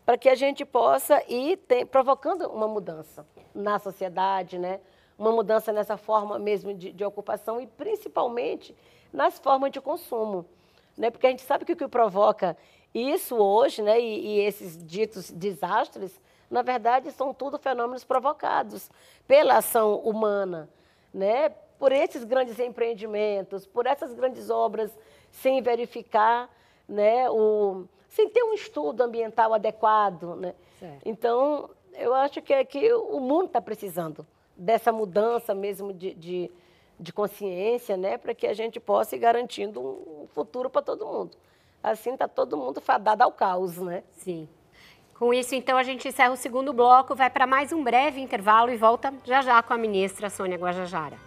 para 0.05 0.17
que 0.17 0.29
a 0.29 0.35
gente 0.35 0.63
possa 0.63 1.21
ir 1.27 1.59
provocando 1.91 2.47
uma 2.47 2.67
mudança 2.67 3.27
na 3.53 3.77
sociedade, 3.79 4.57
né? 4.57 4.79
Uma 5.17 5.31
mudança 5.31 5.73
nessa 5.73 5.97
forma 5.97 6.39
mesmo 6.39 6.73
de, 6.73 6.91
de 6.93 7.03
ocupação 7.03 7.59
e 7.59 7.67
principalmente 7.67 8.75
nas 9.11 9.39
formas 9.39 9.71
de 9.71 9.81
consumo 9.81 10.45
né? 10.97 11.09
porque 11.09 11.27
a 11.27 11.29
gente 11.29 11.41
sabe 11.43 11.65
que 11.65 11.73
o 11.73 11.75
que 11.75 11.87
provoca 11.87 12.57
isso 12.93 13.35
hoje, 13.35 13.81
né? 13.81 13.99
e, 13.99 14.27
e 14.27 14.39
esses 14.41 14.81
ditos 14.83 15.29
desastres, 15.31 16.19
na 16.49 16.61
verdade, 16.61 17.11
são 17.11 17.33
tudo 17.33 17.57
fenômenos 17.57 18.03
provocados 18.03 18.89
pela 19.27 19.57
ação 19.57 19.97
humana, 19.99 20.69
né? 21.13 21.49
por 21.77 21.91
esses 21.91 22.23
grandes 22.23 22.57
empreendimentos, 22.59 23.65
por 23.65 23.85
essas 23.85 24.13
grandes 24.13 24.49
obras 24.49 24.97
sem 25.29 25.61
verificar, 25.61 26.49
né? 26.87 27.29
o, 27.29 27.85
sem 28.07 28.29
ter 28.29 28.43
um 28.43 28.53
estudo 28.53 29.01
ambiental 29.03 29.53
adequado. 29.53 30.35
Né? 30.35 30.55
Então, 31.03 31.69
eu 31.93 32.13
acho 32.13 32.41
que, 32.41 32.53
é 32.53 32.63
que 32.63 32.93
o 32.93 33.19
mundo 33.19 33.47
está 33.47 33.61
precisando 33.61 34.25
dessa 34.55 34.91
mudança 34.91 35.53
mesmo 35.53 35.91
de, 35.91 36.13
de 36.13 36.51
de 36.99 37.11
consciência, 37.11 37.97
né, 37.97 38.17
para 38.17 38.33
que 38.33 38.47
a 38.47 38.53
gente 38.53 38.79
possa 38.79 39.15
ir 39.15 39.19
garantindo 39.19 39.81
um 39.81 40.27
futuro 40.33 40.69
para 40.69 40.81
todo 40.81 41.05
mundo. 41.05 41.31
Assim 41.83 42.13
está 42.13 42.27
todo 42.27 42.57
mundo 42.57 42.81
fadado 42.81 43.23
ao 43.23 43.31
caos, 43.31 43.77
né? 43.77 44.03
Sim. 44.11 44.47
Com 45.17 45.33
isso, 45.33 45.55
então, 45.55 45.77
a 45.77 45.83
gente 45.83 46.07
encerra 46.07 46.33
o 46.33 46.37
segundo 46.37 46.73
bloco, 46.73 47.15
vai 47.15 47.29
para 47.29 47.47
mais 47.47 47.71
um 47.71 47.83
breve 47.83 48.19
intervalo 48.19 48.69
e 48.71 48.75
volta 48.75 49.13
já 49.23 49.41
já 49.41 49.63
com 49.63 49.73
a 49.73 49.77
ministra 49.77 50.29
Sônia 50.29 50.57
Guajajara. 50.57 51.24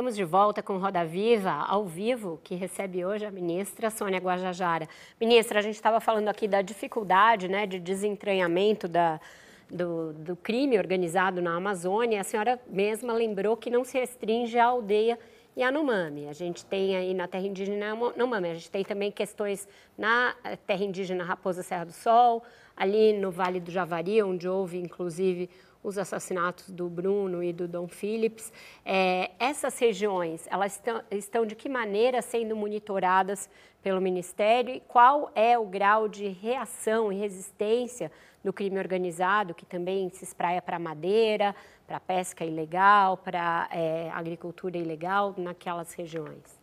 Estamos 0.00 0.16
de 0.16 0.24
volta 0.24 0.62
com 0.62 0.78
Roda 0.78 1.04
Viva, 1.04 1.50
ao 1.50 1.84
vivo, 1.84 2.40
que 2.42 2.54
recebe 2.54 3.04
hoje 3.04 3.26
a 3.26 3.30
ministra 3.30 3.90
Sônia 3.90 4.18
Guajajara. 4.18 4.88
Ministra, 5.20 5.58
a 5.58 5.62
gente 5.62 5.74
estava 5.74 6.00
falando 6.00 6.28
aqui 6.28 6.48
da 6.48 6.62
dificuldade 6.62 7.48
né, 7.48 7.66
de 7.66 7.78
desentranhamento 7.78 8.88
da, 8.88 9.20
do, 9.68 10.14
do, 10.14 10.34
crime 10.36 10.78
organizado 10.78 11.42
na 11.42 11.54
Amazônia. 11.54 12.18
A 12.18 12.24
senhora 12.24 12.58
mesma 12.66 13.12
lembrou 13.12 13.58
que 13.58 13.68
não 13.68 13.84
se 13.84 13.98
restringe 13.98 14.58
à 14.58 14.64
aldeia 14.64 15.18
Yanomami. 15.54 16.28
A 16.28 16.32
gente 16.32 16.64
tem 16.64 16.96
aí 16.96 17.12
na 17.12 17.28
terra 17.28 17.46
indígena 17.46 17.84
Yanomami, 17.88 18.48
a 18.48 18.54
gente 18.54 18.70
tem 18.70 18.82
também 18.82 19.12
questões 19.12 19.68
na 19.98 20.34
eh, 20.44 20.56
terra 20.56 20.82
indígena 20.82 21.24
Raposa 21.24 21.62
Serra 21.62 21.84
do 21.84 21.92
Sol, 21.92 22.42
ali 22.74 23.12
no 23.12 23.30
Vale 23.30 23.60
do 23.60 23.70
Javari, 23.70 24.22
onde 24.22 24.48
houve, 24.48 24.78
inclusive, 24.78 25.50
os 25.82 25.96
assassinatos 25.96 26.70
do 26.70 26.88
Bruno 26.88 27.42
e 27.42 27.52
do 27.52 27.66
Dom 27.66 27.88
Phillips. 27.88 28.52
É, 28.84 29.30
essas 29.38 29.78
regiões, 29.78 30.46
elas 30.50 30.74
estão, 30.74 31.02
estão 31.10 31.46
de 31.46 31.54
que 31.54 31.68
maneira 31.68 32.20
sendo 32.20 32.54
monitoradas 32.54 33.48
pelo 33.82 34.00
Ministério 34.00 34.74
e 34.74 34.80
qual 34.80 35.30
é 35.34 35.58
o 35.58 35.64
grau 35.64 36.08
de 36.08 36.28
reação 36.28 37.10
e 37.12 37.16
resistência 37.16 38.12
do 38.44 38.52
crime 38.52 38.78
organizado, 38.78 39.54
que 39.54 39.66
também 39.66 40.08
se 40.10 40.24
espraia 40.24 40.60
para 40.60 40.78
madeira, 40.78 41.54
para 41.86 42.00
pesca 42.00 42.44
ilegal, 42.44 43.16
para 43.16 43.68
é, 43.70 44.10
agricultura 44.10 44.78
ilegal 44.78 45.34
naquelas 45.36 45.92
regiões? 45.94 46.60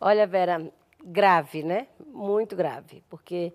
Olha, 0.00 0.26
Vera, 0.26 0.70
grave, 1.02 1.62
né? 1.62 1.86
Muito 2.06 2.54
grave, 2.54 3.02
porque 3.08 3.52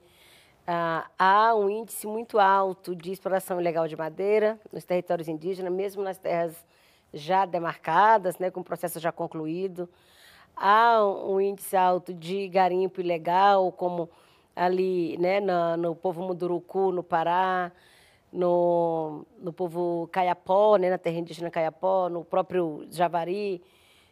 ah, 0.66 1.10
há 1.20 1.56
um 1.56 1.70
índice 1.70 2.08
muito 2.08 2.40
alto 2.40 2.96
de 2.96 3.12
exploração 3.12 3.60
ilegal 3.60 3.88
de 3.88 3.98
madeira 3.98 4.58
nos 4.72 4.86
territórios 4.86 5.28
indígenas, 5.28 5.74
mesmo 5.74 6.02
nas 6.02 6.18
terras 6.18 6.56
já 7.14 7.46
demarcadas, 7.46 8.38
né, 8.40 8.50
com 8.50 8.62
o 8.62 8.64
processo 8.64 9.00
já 9.00 9.12
concluído. 9.12 9.90
Há 10.56 11.04
um 11.04 11.42
índice 11.42 11.76
alto 11.76 12.14
de 12.14 12.48
garimpo 12.48 13.02
ilegal, 13.02 13.72
como 13.74 14.10
ali 14.56 15.18
né, 15.18 15.42
no, 15.42 15.78
no 15.78 15.96
povo 15.96 16.22
Munduruku, 16.22 16.92
no 16.92 17.04
Pará, 17.04 17.72
no, 18.32 19.26
no 19.40 19.52
povo 19.52 20.08
Caiapó, 20.12 20.78
né, 20.78 20.90
na 20.90 20.98
terra 20.98 21.18
indígena 21.18 21.52
Caiapó, 21.52 22.08
no 22.08 22.24
próprio 22.24 22.88
Javari, 22.90 23.62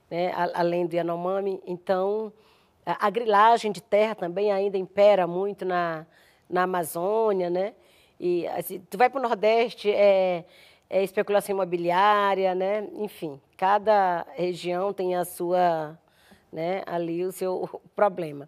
né, 0.09 0.33
além 0.53 0.85
do 0.85 0.95
Yanomami. 0.95 1.61
Então, 1.65 2.33
a 2.85 3.09
grilagem 3.09 3.71
de 3.71 3.81
terra 3.81 4.15
também 4.15 4.51
ainda 4.51 4.77
impera 4.77 5.25
muito 5.25 5.63
na, 5.63 6.05
na 6.51 6.63
Amazônia, 6.63 7.49
né? 7.49 7.73
E 8.19 8.47
assim, 8.49 8.79
tu 8.89 8.97
vai 8.97 9.09
para 9.09 9.19
o 9.19 9.23
Nordeste, 9.23 9.89
é, 9.89 10.45
é 10.89 11.03
especulação 11.03 11.55
imobiliária, 11.55 12.53
né? 12.53 12.87
Enfim, 12.95 13.41
cada 13.57 14.25
região 14.35 14.93
tem 14.93 15.15
a 15.15 15.25
sua, 15.25 15.97
né? 16.51 16.83
Ali 16.85 17.25
o 17.25 17.31
seu 17.31 17.81
problema. 17.95 18.47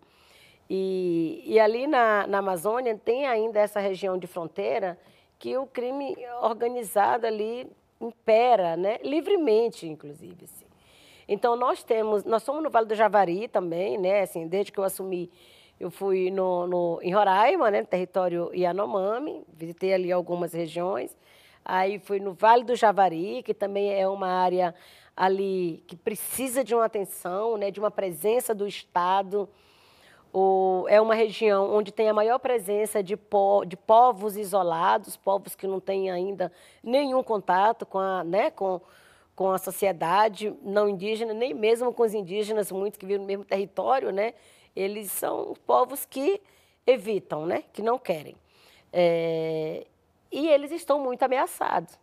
E, 0.70 1.44
e 1.46 1.60
ali 1.60 1.88
na, 1.88 2.28
na 2.28 2.40
Amazônia 2.40 3.00
tem 3.04 3.26
ainda 3.26 3.60
essa 3.60 3.80
região 3.80 4.18
de 4.18 4.28
fronteira 4.28 4.98
que 5.40 5.58
o 5.58 5.66
crime 5.66 6.16
organizado 6.42 7.28
ali 7.28 7.68
impera, 8.00 8.78
né? 8.78 9.00
Livremente, 9.04 9.88
inclusive. 9.88 10.46
Assim. 10.46 10.66
Então 11.28 11.56
nós 11.56 11.84
temos, 11.84 12.24
nós 12.24 12.44
somos 12.44 12.64
no 12.64 12.70
Vale 12.70 12.88
do 12.88 12.96
Javari 12.96 13.48
também, 13.48 13.98
né? 13.98 14.22
Assim, 14.22 14.48
desde 14.48 14.72
que 14.72 14.80
eu 14.80 14.84
assumi 14.84 15.32
eu 15.84 15.92
fui 15.92 16.32
no, 16.32 16.66
no, 16.66 17.00
em 17.02 17.14
Roraima, 17.14 17.70
né, 17.70 17.82
no 17.82 17.88
território 17.88 18.50
Yanomami, 18.56 19.44
visitei 19.54 19.94
ali 19.94 20.14
algumas 20.14 20.54
regiões. 20.54 21.16
Aí 21.66 22.00
fui 22.00 22.22
no 22.22 22.34
Vale 22.34 22.64
do 22.64 22.74
Javari, 22.74 23.44
que 23.44 23.54
também 23.54 23.94
é 23.94 24.08
uma 24.08 24.28
área 24.30 24.74
ali 25.16 25.84
que 25.86 25.98
precisa 25.98 26.64
de 26.64 26.74
uma 26.74 26.86
atenção, 26.86 27.58
né, 27.58 27.70
de 27.70 27.82
uma 27.82 27.92
presença 27.92 28.56
do 28.56 28.66
Estado. 28.66 29.50
O, 30.32 30.86
é 30.88 31.02
uma 31.02 31.16
região 31.16 31.70
onde 31.76 31.92
tem 31.92 32.08
a 32.08 32.14
maior 32.14 32.40
presença 32.40 33.04
de, 33.04 33.18
po, 33.18 33.66
de 33.66 33.76
povos 33.76 34.38
isolados, 34.38 35.18
povos 35.18 35.54
que 35.54 35.68
não 35.68 35.82
têm 35.82 36.10
ainda 36.10 36.50
nenhum 36.82 37.22
contato 37.22 37.86
com 37.86 38.00
a, 38.00 38.24
né, 38.24 38.52
com, 38.52 38.80
com 39.36 39.52
a 39.52 39.58
sociedade 39.58 40.56
não 40.62 40.88
indígena, 40.88 41.34
nem 41.34 41.54
mesmo 41.54 41.94
com 41.94 42.04
os 42.04 42.14
indígenas, 42.14 42.72
muitos 42.72 42.98
que 42.98 43.06
vivem 43.06 43.20
no 43.20 43.28
mesmo 43.28 43.44
território, 43.44 44.12
né? 44.12 44.34
Eles 44.76 45.12
são 45.12 45.54
povos 45.66 46.06
que 46.06 46.42
evitam, 46.86 47.46
né? 47.46 47.64
Que 47.74 47.82
não 47.82 47.98
querem. 47.98 48.36
É, 48.92 49.86
e 50.32 50.48
eles 50.48 50.72
estão 50.72 51.00
muito 51.00 51.24
ameaçados 51.24 51.98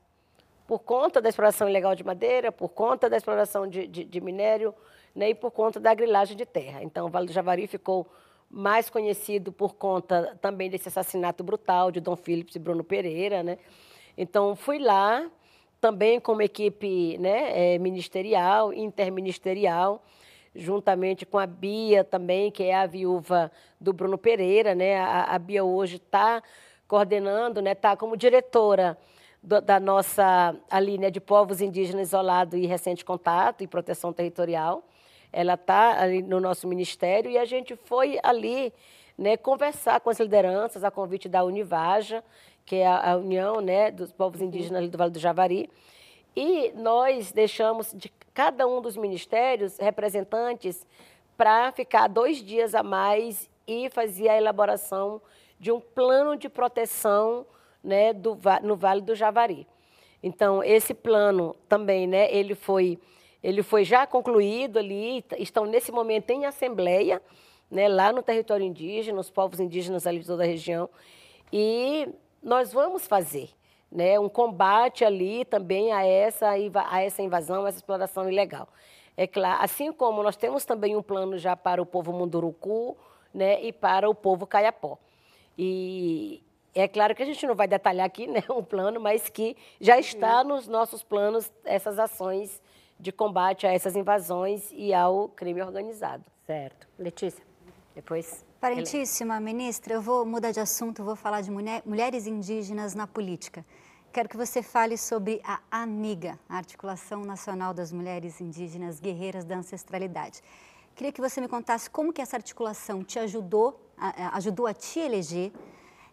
por 0.71 0.79
conta 0.79 1.21
da 1.21 1.29
exploração 1.29 1.69
ilegal 1.69 1.97
de 1.97 2.05
madeira, 2.05 2.53
por 2.53 2.69
conta 2.69 3.11
da 3.11 3.17
exploração 3.17 3.67
de, 3.67 3.89
de, 3.89 4.05
de 4.05 4.21
minério 4.21 4.73
né, 5.13 5.31
e 5.31 5.35
por 5.35 5.51
conta 5.51 5.81
da 5.81 5.93
grilagem 5.93 6.37
de 6.37 6.47
terra. 6.47 6.81
Então, 6.81 7.07
o 7.07 7.11
Vale 7.11 7.27
do 7.27 7.33
Javari 7.33 7.67
ficou 7.67 8.07
mais 8.49 8.89
conhecido 8.89 9.51
por 9.51 9.75
conta 9.75 10.39
também 10.41 10.71
desse 10.71 10.87
assassinato 10.87 11.43
brutal 11.43 11.91
de 11.91 12.01
Dom 12.01 12.15
Phillips 12.15 12.55
e 12.55 12.61
Bruno 12.61 12.85
Pereira. 12.85 13.43
Né? 13.43 13.59
Então, 14.17 14.55
fui 14.55 14.79
lá 14.79 15.29
também 15.81 16.21
com 16.21 16.35
uma 16.35 16.45
equipe 16.45 17.19
né, 17.19 17.75
é, 17.75 17.79
ministerial, 17.79 18.73
interministerial, 18.73 20.01
juntamente 20.55 21.25
com 21.25 21.39
a 21.39 21.47
Bia 21.47 22.03
também, 22.03 22.51
que 22.51 22.65
é 22.65 22.75
a 22.75 22.87
viúva 22.87 23.51
do 23.81 23.93
Bruno 23.93 24.19
Pereira. 24.19 24.75
Né? 24.75 24.99
A, 24.99 25.35
a 25.35 25.39
Bia 25.39 25.65
hoje 25.65 25.97
está 25.97 26.43
coordenando, 26.87 27.61
está 27.61 27.63
né, 27.63 27.75
tá 27.75 27.97
como 27.97 28.17
diretora 28.17 28.99
do, 29.43 29.61
da 29.61 29.79
nossa 29.79 30.55
ali, 30.69 30.99
né, 30.99 31.11
de 31.11 31.21
povos 31.21 31.61
indígenas 31.61 32.09
isolados 32.09 32.59
e 32.59 32.67
recente 32.67 33.05
contato 33.05 33.63
e 33.63 33.67
proteção 33.67 34.13
territorial. 34.13 34.83
Ela 35.33 35.55
está 35.55 36.01
ali 36.01 36.23
no 36.23 36.41
nosso 36.41 36.67
ministério 36.67 37.31
e 37.31 37.39
a 37.39 37.45
gente 37.45 37.77
foi 37.77 38.19
ali 38.23 38.73
né, 39.17 39.37
conversar 39.37 40.01
com 40.01 40.11
as 40.11 40.19
lideranças 40.19 40.83
a 40.83 40.91
convite 40.91 41.29
da 41.29 41.45
Univaja, 41.45 42.25
que 42.67 42.77
é 42.77 42.87
a, 42.87 43.13
a 43.13 43.17
União 43.17 43.61
né, 43.61 43.91
dos 43.91 44.11
Povos 44.11 44.41
Indígenas 44.41 44.89
do 44.89 44.99
Vale 44.99 45.13
do 45.13 45.19
Javari. 45.19 45.71
E 46.35 46.73
nós 46.75 47.33
deixamos 47.33 47.93
de 47.95 48.11
cada 48.35 48.67
um 48.67 48.81
dos 48.81 48.97
ministérios 48.97 49.79
representantes 49.79 50.87
para 51.37 51.73
ficar 51.73 52.09
dois 52.09 52.43
dias 52.43 52.75
a 52.75 52.83
mais 52.83 53.49
e 53.67 53.89
fazer 53.91 54.29
a 54.29 54.37
elaboração 54.37 55.21
de 55.59 55.71
um 55.71 55.81
plano 55.81 56.37
de 56.37 56.49
proteção 56.49 57.47
né, 57.83 58.13
do, 58.13 58.39
no 58.63 58.77
Vale 58.77 59.01
do 59.01 59.15
Javari. 59.15 59.67
Então, 60.23 60.63
esse 60.63 60.93
plano 60.93 61.57
também, 61.69 62.07
né, 62.07 62.33
ele 62.33 62.55
foi, 62.55 62.99
ele 63.43 63.63
foi 63.63 63.85
já 63.85 64.07
concluído 64.07 64.79
ali, 64.79 65.25
estão 65.39 65.65
nesse 65.65 65.91
momento 65.91 66.31
em 66.31 66.45
assembleia, 66.45 67.23
né, 67.71 67.89
lá 67.89 68.13
no 68.13 68.23
território 68.23 68.65
indígena, 68.65 69.21
os 69.21 69.31
povos 69.31 69.61
indígenas 69.61 70.07
ali 70.07 70.21
de 70.21 70.27
toda 70.27 70.43
a 70.43 70.47
região, 70.47 70.91
e 71.53 72.09
nós 72.43 72.73
vamos 72.73 73.07
fazer 73.07 73.51
né, 73.91 74.19
um 74.19 74.29
combate 74.29 75.05
ali 75.05 75.45
também 75.45 75.93
a 75.93 76.07
essa, 76.07 76.51
a 76.51 77.03
essa 77.03 77.23
invasão, 77.23 77.65
a 77.65 77.69
essa 77.69 77.79
exploração 77.79 78.29
ilegal. 78.29 78.69
É 79.17 79.27
claro, 79.27 79.63
assim 79.63 79.93
como 79.93 80.23
nós 80.23 80.37
temos 80.37 80.65
também 80.65 80.97
um 80.97 81.03
plano 81.03 81.37
já 81.37 81.57
para 81.57 81.83
o 81.83 81.87
povo 81.87 82.13
Munduruku 82.13 82.97
né, 83.35 83.63
e 83.63 83.73
para 83.73 84.09
o 84.09 84.15
povo 84.15 84.47
Caiapó. 84.47 84.99
E, 85.59 86.43
é 86.75 86.87
claro 86.87 87.15
que 87.15 87.23
a 87.23 87.27
gente 87.27 87.47
não 87.47 87.55
vai 87.55 87.67
detalhar 87.67 88.07
aqui 88.07 88.27
né, 88.29 88.43
um 88.51 88.63
plano, 88.63 89.01
mas 89.01 89.29
que 89.29 89.57
já 89.81 89.99
está 89.99 90.45
nos 90.45 90.69
nossos 90.69 91.03
planos 91.03 91.53
essas 91.65 91.99
ações 91.99 92.63
de 92.99 93.11
combate 93.11 93.67
a 93.67 93.73
essas 93.73 93.97
invasões 93.97 94.71
e 94.73 94.93
ao 94.93 95.29
crime 95.29 95.63
organizado. 95.63 96.25
Certo. 96.47 96.87
Letícia, 96.99 97.45
depois. 97.95 98.50
Parentíssima 98.61 99.41
ministra, 99.41 99.95
eu 99.95 100.03
vou 100.03 100.27
mudar 100.27 100.51
de 100.51 100.61
assunto, 100.61 101.03
vou 101.03 101.17
falar 101.17 101.41
de 101.41 101.51
mulher, 101.51 101.83
mulheres 101.87 102.27
indígenas 102.27 102.95
na 102.95 103.07
política. 103.07 103.65
Quero 104.13 104.29
que 104.29 104.37
você 104.37 104.63
fale 104.63 104.99
sobre 104.99 105.41
a 105.43 105.61
AMIGA, 105.71 106.39
a 106.47 106.59
Articulação 106.59 107.25
Nacional 107.25 107.73
das 107.73 107.91
Mulheres 107.91 108.39
Indígenas 108.39 109.01
Guerreiras 109.01 109.47
da 109.47 109.57
Ancestralidade. 109.57 110.43
Queria 110.95 111.11
que 111.11 111.23
você 111.23 111.41
me 111.41 111.49
contasse 111.49 111.89
como 111.89 112.13
que 112.13 112.21
essa 112.21 112.37
articulação 112.37 113.03
te 113.03 113.19
ajudou, 113.19 113.81
ajudou 114.35 114.67
a 114.67 114.75
te 114.75 115.01
eleger, 115.01 115.51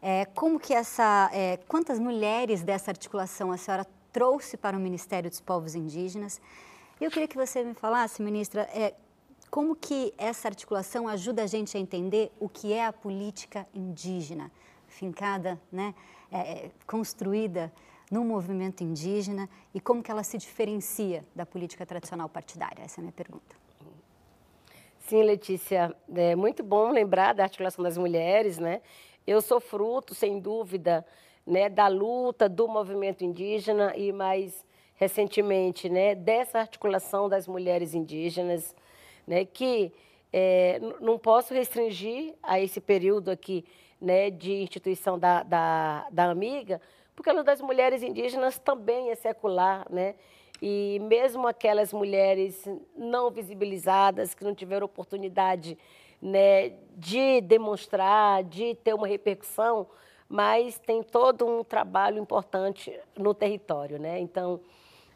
é, 0.02 0.24
como 0.34 0.58
que 0.58 0.74
essa, 0.74 1.30
é, 1.34 1.58
quantas 1.68 2.00
mulheres 2.00 2.64
dessa 2.64 2.92
articulação 2.92 3.52
a 3.52 3.58
senhora 3.58 3.86
trouxe 4.14 4.56
para 4.56 4.78
o 4.78 4.80
Ministério 4.80 5.30
dos 5.30 5.42
Povos 5.42 5.76
Indígenas? 5.76 6.40
Eu 7.02 7.12
queria 7.12 7.28
que 7.28 7.36
você 7.36 7.62
me 7.62 7.74
falasse, 7.74 8.22
ministra, 8.22 8.70
como 9.50 9.76
que 9.76 10.14
essa 10.18 10.48
articulação 10.48 11.08
ajuda 11.08 11.44
a 11.44 11.48
gente 11.48 11.78
a 11.78 11.80
entender 11.80 12.32
o 12.40 12.50
que 12.50 12.74
é 12.74 12.86
a 12.86 12.94
política 12.94 13.68
indígena, 13.74 14.52
fincada, 14.88 15.60
né, 15.72 15.94
é, 16.32 16.38
é 16.38 16.72
construída 16.86 17.72
no 18.12 18.24
movimento 18.24 18.84
indígena 18.84 19.50
e 19.74 19.80
como 19.80 20.02
que 20.02 20.12
ela 20.12 20.24
se 20.24 20.38
diferencia 20.38 21.26
da 21.36 21.46
política 21.46 21.86
tradicional 21.86 22.30
partidária? 22.30 22.84
Essa 22.84 23.00
é 23.00 23.02
a 23.02 23.04
minha 23.04 23.14
pergunta. 23.14 23.56
Sim, 25.00 25.24
Letícia, 25.24 25.96
é 26.14 26.36
muito 26.36 26.64
bom 26.64 26.92
lembrar 26.92 27.34
da 27.34 27.44
articulação 27.44 27.84
das 27.84 27.98
mulheres, 27.98 28.58
né? 28.58 28.82
Eu 29.26 29.42
sou 29.42 29.60
fruto, 29.60 30.14
sem 30.14 30.40
dúvida, 30.40 31.06
né, 31.46 31.70
da 31.70 31.88
luta 31.88 32.50
do 32.50 32.68
movimento 32.68 33.24
indígena 33.24 33.96
e 33.96 34.12
mais 34.12 34.66
recentemente, 34.96 35.88
né, 35.88 36.14
dessa 36.14 36.60
articulação 36.60 37.30
das 37.30 37.48
mulheres 37.48 37.94
indígenas, 37.94 38.76
né, 39.28 39.46
que 39.46 39.92
é, 40.32 40.80
não 41.02 41.20
posso 41.20 41.54
restringir 41.54 42.34
a 42.42 42.60
esse 42.60 42.80
período 42.80 43.30
aqui, 43.30 43.66
né, 44.00 44.30
de 44.30 44.54
instituição 44.54 45.20
da, 45.20 45.44
da, 45.44 46.08
da 46.12 46.30
Amiga, 46.30 46.82
porque 47.16 47.30
a 47.30 47.34
luta 47.34 47.46
das 47.46 47.62
mulheres 47.62 48.02
indígenas 48.02 48.58
também 48.58 49.10
é 49.10 49.16
secular, 49.16 49.86
né, 49.92 50.16
e 50.62 51.00
mesmo 51.04 51.48
aquelas 51.48 51.94
mulheres 51.94 52.64
não 52.96 53.30
visibilizadas, 53.30 54.34
que 54.34 54.44
não 54.44 54.56
tiveram 54.56 54.86
oportunidade 54.86 55.78
né, 56.22 56.74
de 56.96 57.42
demonstrar, 57.42 58.44
de 58.44 58.76
ter 58.76 58.94
uma 58.94 59.08
repercussão, 59.08 59.88
mas 60.28 60.80
tem 60.80 61.04
todo 61.04 61.46
um 61.46 61.64
trabalho 61.64 62.22
importante 62.22 62.98
no 63.18 63.34
território. 63.34 64.00
Né? 64.00 64.20
Então, 64.20 64.60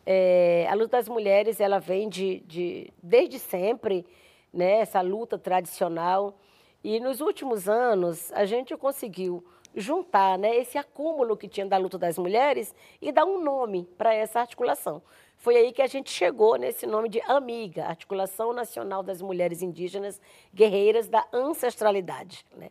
é, 0.06 0.68
a 0.70 0.74
luta 0.74 0.98
das 0.98 1.08
mulheres 1.08 1.60
ela 1.60 1.80
vem 1.80 2.10
de, 2.10 2.40
de 2.42 2.94
desde 3.02 3.40
sempre, 3.40 4.06
né, 4.54 4.80
essa 4.80 5.02
luta 5.02 5.38
tradicional. 5.38 6.38
E 6.84 7.00
nos 7.00 7.22
últimos 7.22 7.70
anos, 7.70 8.32
a 8.34 8.46
gente 8.46 8.76
conseguiu 8.76 9.44
juntar 9.76 10.38
né, 10.38 10.56
esse 10.58 10.78
acúmulo 10.78 11.38
que 11.38 11.48
tinha 11.48 11.66
da 11.66 11.78
luta 11.78 11.98
das 11.98 12.18
mulheres 12.18 12.76
e 13.02 13.12
dar 13.12 13.26
um 13.26 13.42
nome 13.42 13.88
para 13.98 14.14
essa 14.14 14.40
articulação. 14.40 15.02
Foi 15.38 15.56
aí 15.56 15.72
que 15.72 15.82
a 15.82 15.88
gente 15.88 16.12
chegou 16.12 16.56
nesse 16.56 16.86
nome 16.86 17.10
de 17.10 17.22
AMIGA, 17.22 17.86
Articulação 17.86 18.54
Nacional 18.54 19.02
das 19.02 19.22
Mulheres 19.22 19.62
Indígenas 19.62 20.22
Guerreiras 20.54 21.08
da 21.08 21.26
Ancestralidade. 21.34 22.46
Né? 22.56 22.70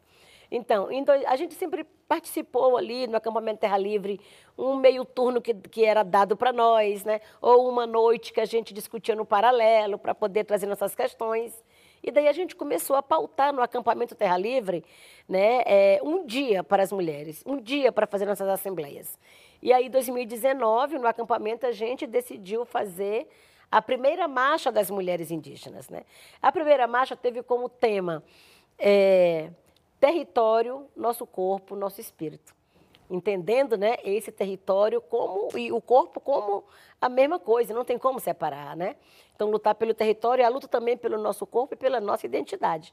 Então, 0.51 0.89
a 1.27 1.37
gente 1.37 1.55
sempre 1.55 1.85
participou 2.09 2.77
ali 2.77 3.07
no 3.07 3.17
acampamento 3.17 3.61
Terra 3.61 3.79
Livre, 3.79 4.21
um 4.59 4.75
meio 4.75 5.05
turno 5.05 5.41
que, 5.41 5.55
que 5.55 5.85
era 5.85 6.03
dado 6.03 6.37
para 6.37 6.53
nós, 6.53 7.05
né? 7.05 7.21
ou 7.41 7.69
uma 7.69 7.87
noite 7.87 8.33
que 8.33 8.41
a 8.41 8.45
gente 8.45 8.75
discutia 8.75 9.15
no 9.15 9.25
paralelo 9.25 9.97
para 9.97 10.15
poder 10.15 10.45
trazer 10.45 10.67
nossas 10.67 10.95
questões. 10.95 11.63
E 12.03 12.11
daí 12.11 12.27
a 12.27 12.33
gente 12.33 12.57
começou 12.57 12.97
a 12.97 13.03
pautar 13.03 13.53
no 13.53 13.63
acampamento 13.63 14.15
Terra 14.15 14.37
Livre 14.37 14.85
né, 15.29 15.63
é, 15.67 16.01
um 16.03 16.27
dia 16.27 16.65
para 16.65 16.83
as 16.83 16.91
mulheres, 16.91 17.43
um 17.47 17.61
dia 17.61 17.93
para 17.93 18.07
fazer 18.07 18.25
nossas 18.25 18.49
assembleias. 18.49 19.19
E 19.63 19.73
aí, 19.73 19.87
em 19.87 19.91
2019, 19.91 20.99
no 20.99 21.07
acampamento, 21.07 21.67
a 21.67 21.73
gente 21.73 22.07
decidiu 22.07 22.65
fazer 22.65 23.29
a 23.71 23.81
primeira 23.81 24.27
marcha 24.27 24.73
das 24.73 24.91
mulheres 24.91 25.31
indígenas. 25.31 25.89
Né? 25.89 26.03
A 26.41 26.51
primeira 26.51 26.87
marcha 26.87 27.15
teve 27.15 27.43
como 27.43 27.69
tema 27.69 28.25
é, 28.79 29.51
território, 30.01 30.87
nosso 30.97 31.27
corpo, 31.27 31.77
nosso 31.77 32.01
espírito. 32.01 32.55
Entendendo 33.11 33.77
né, 33.77 33.97
esse 34.05 34.33
território 34.33 35.01
como 35.01 35.57
e 35.59 35.71
o 35.73 35.81
corpo 35.81 36.21
como 36.21 36.65
a 37.01 37.09
mesma 37.09 37.39
coisa, 37.39 37.75
não 37.75 37.85
tem 37.85 37.99
como 37.99 38.21
separar. 38.21 38.77
Né? 38.77 38.97
Então, 39.35 39.51
lutar 39.51 39.75
pelo 39.75 39.93
território 39.93 40.43
é 40.43 40.45
a 40.45 40.49
luta 40.49 40.69
também 40.69 40.97
pelo 40.97 41.19
nosso 41.19 41.47
corpo 41.47 41.75
e 41.75 41.77
pela 41.77 42.01
nossa 42.01 42.27
identidade. 42.27 42.93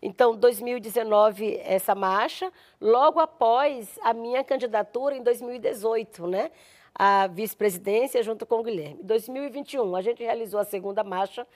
Então, 0.00 0.36
2019, 0.36 1.58
essa 1.64 1.94
marcha, 1.94 2.52
logo 2.80 3.18
após 3.18 3.98
a 4.02 4.12
minha 4.12 4.44
candidatura 4.44 5.16
em 5.16 5.22
2018, 5.22 6.26
né? 6.26 6.50
A 6.94 7.26
vice-presidência 7.26 8.22
junto 8.22 8.46
com 8.46 8.60
o 8.60 8.62
Guilherme. 8.62 9.02
2021, 9.02 9.96
a 9.96 10.02
gente 10.02 10.22
realizou 10.22 10.60
a 10.60 10.64
segunda 10.64 11.02
marcha, 11.02 11.46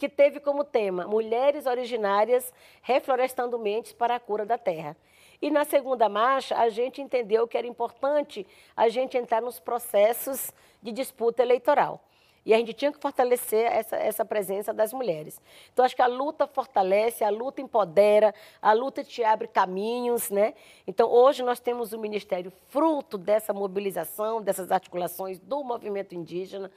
que 0.00 0.08
teve 0.08 0.40
como 0.40 0.64
tema 0.64 1.06
Mulheres 1.06 1.66
Originárias 1.66 2.50
Reflorestando 2.80 3.58
Mentes 3.58 3.92
para 3.92 4.14
a 4.14 4.18
Cura 4.18 4.46
da 4.46 4.56
Terra. 4.56 4.96
E 5.42 5.50
na 5.50 5.62
segunda 5.66 6.08
marcha, 6.08 6.56
a 6.56 6.70
gente 6.70 7.02
entendeu 7.02 7.46
que 7.46 7.58
era 7.58 7.66
importante 7.66 8.46
a 8.74 8.88
gente 8.88 9.18
entrar 9.18 9.42
nos 9.42 9.60
processos 9.60 10.54
de 10.82 10.90
disputa 10.90 11.42
eleitoral. 11.42 12.02
E 12.46 12.54
a 12.54 12.56
gente 12.56 12.72
tinha 12.72 12.90
que 12.90 12.98
fortalecer 12.98 13.70
essa, 13.70 13.94
essa 13.96 14.24
presença 14.24 14.72
das 14.72 14.90
mulheres. 14.90 15.38
Então, 15.70 15.84
acho 15.84 15.94
que 15.94 16.00
a 16.00 16.06
luta 16.06 16.46
fortalece, 16.46 17.22
a 17.22 17.28
luta 17.28 17.60
empodera, 17.60 18.34
a 18.62 18.72
luta 18.72 19.04
te 19.04 19.22
abre 19.22 19.48
caminhos, 19.48 20.30
né? 20.30 20.54
Então, 20.86 21.10
hoje 21.12 21.42
nós 21.42 21.60
temos 21.60 21.92
o 21.92 21.98
Ministério 21.98 22.50
fruto 22.68 23.18
dessa 23.18 23.52
mobilização, 23.52 24.40
dessas 24.40 24.70
articulações 24.70 25.38
do 25.38 25.62
movimento 25.62 26.14
indígena. 26.14 26.70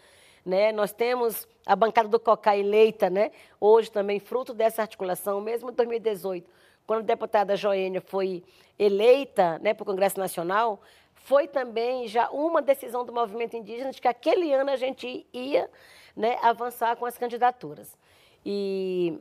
Né? 0.46 0.72
Nós 0.72 0.92
temos 0.92 1.48
a 1.66 1.76
bancada 1.76 2.10
do 2.10 2.20
COCA 2.20 2.58
eleita, 2.58 3.10
né? 3.10 3.32
hoje 3.60 3.92
também 3.92 4.20
fruto 4.20 4.54
dessa 4.54 4.82
articulação, 4.82 5.40
mesmo 5.40 5.72
em 5.72 5.74
2018, 5.74 6.50
quando 6.86 7.00
a 7.00 7.04
deputada 7.04 7.56
Joênia 7.56 8.02
foi 8.02 8.44
eleita 8.78 9.58
né, 9.60 9.74
para 9.74 9.84
o 9.84 9.86
Congresso 9.86 10.20
Nacional, 10.20 10.82
foi 11.14 11.48
também 11.48 12.08
já 12.08 12.30
uma 12.30 12.62
decisão 12.62 13.06
do 13.06 13.14
movimento 13.14 13.56
indígena 13.56 13.92
de 13.92 14.02
que 14.02 14.08
aquele 14.08 14.52
ano 14.54 14.70
a 14.70 14.76
gente 14.76 15.26
ia 15.32 15.70
né, 16.16 16.38
avançar 16.42 16.98
com 16.98 17.06
as 17.06 17.18
candidaturas. 17.18 17.98
E, 18.46 19.18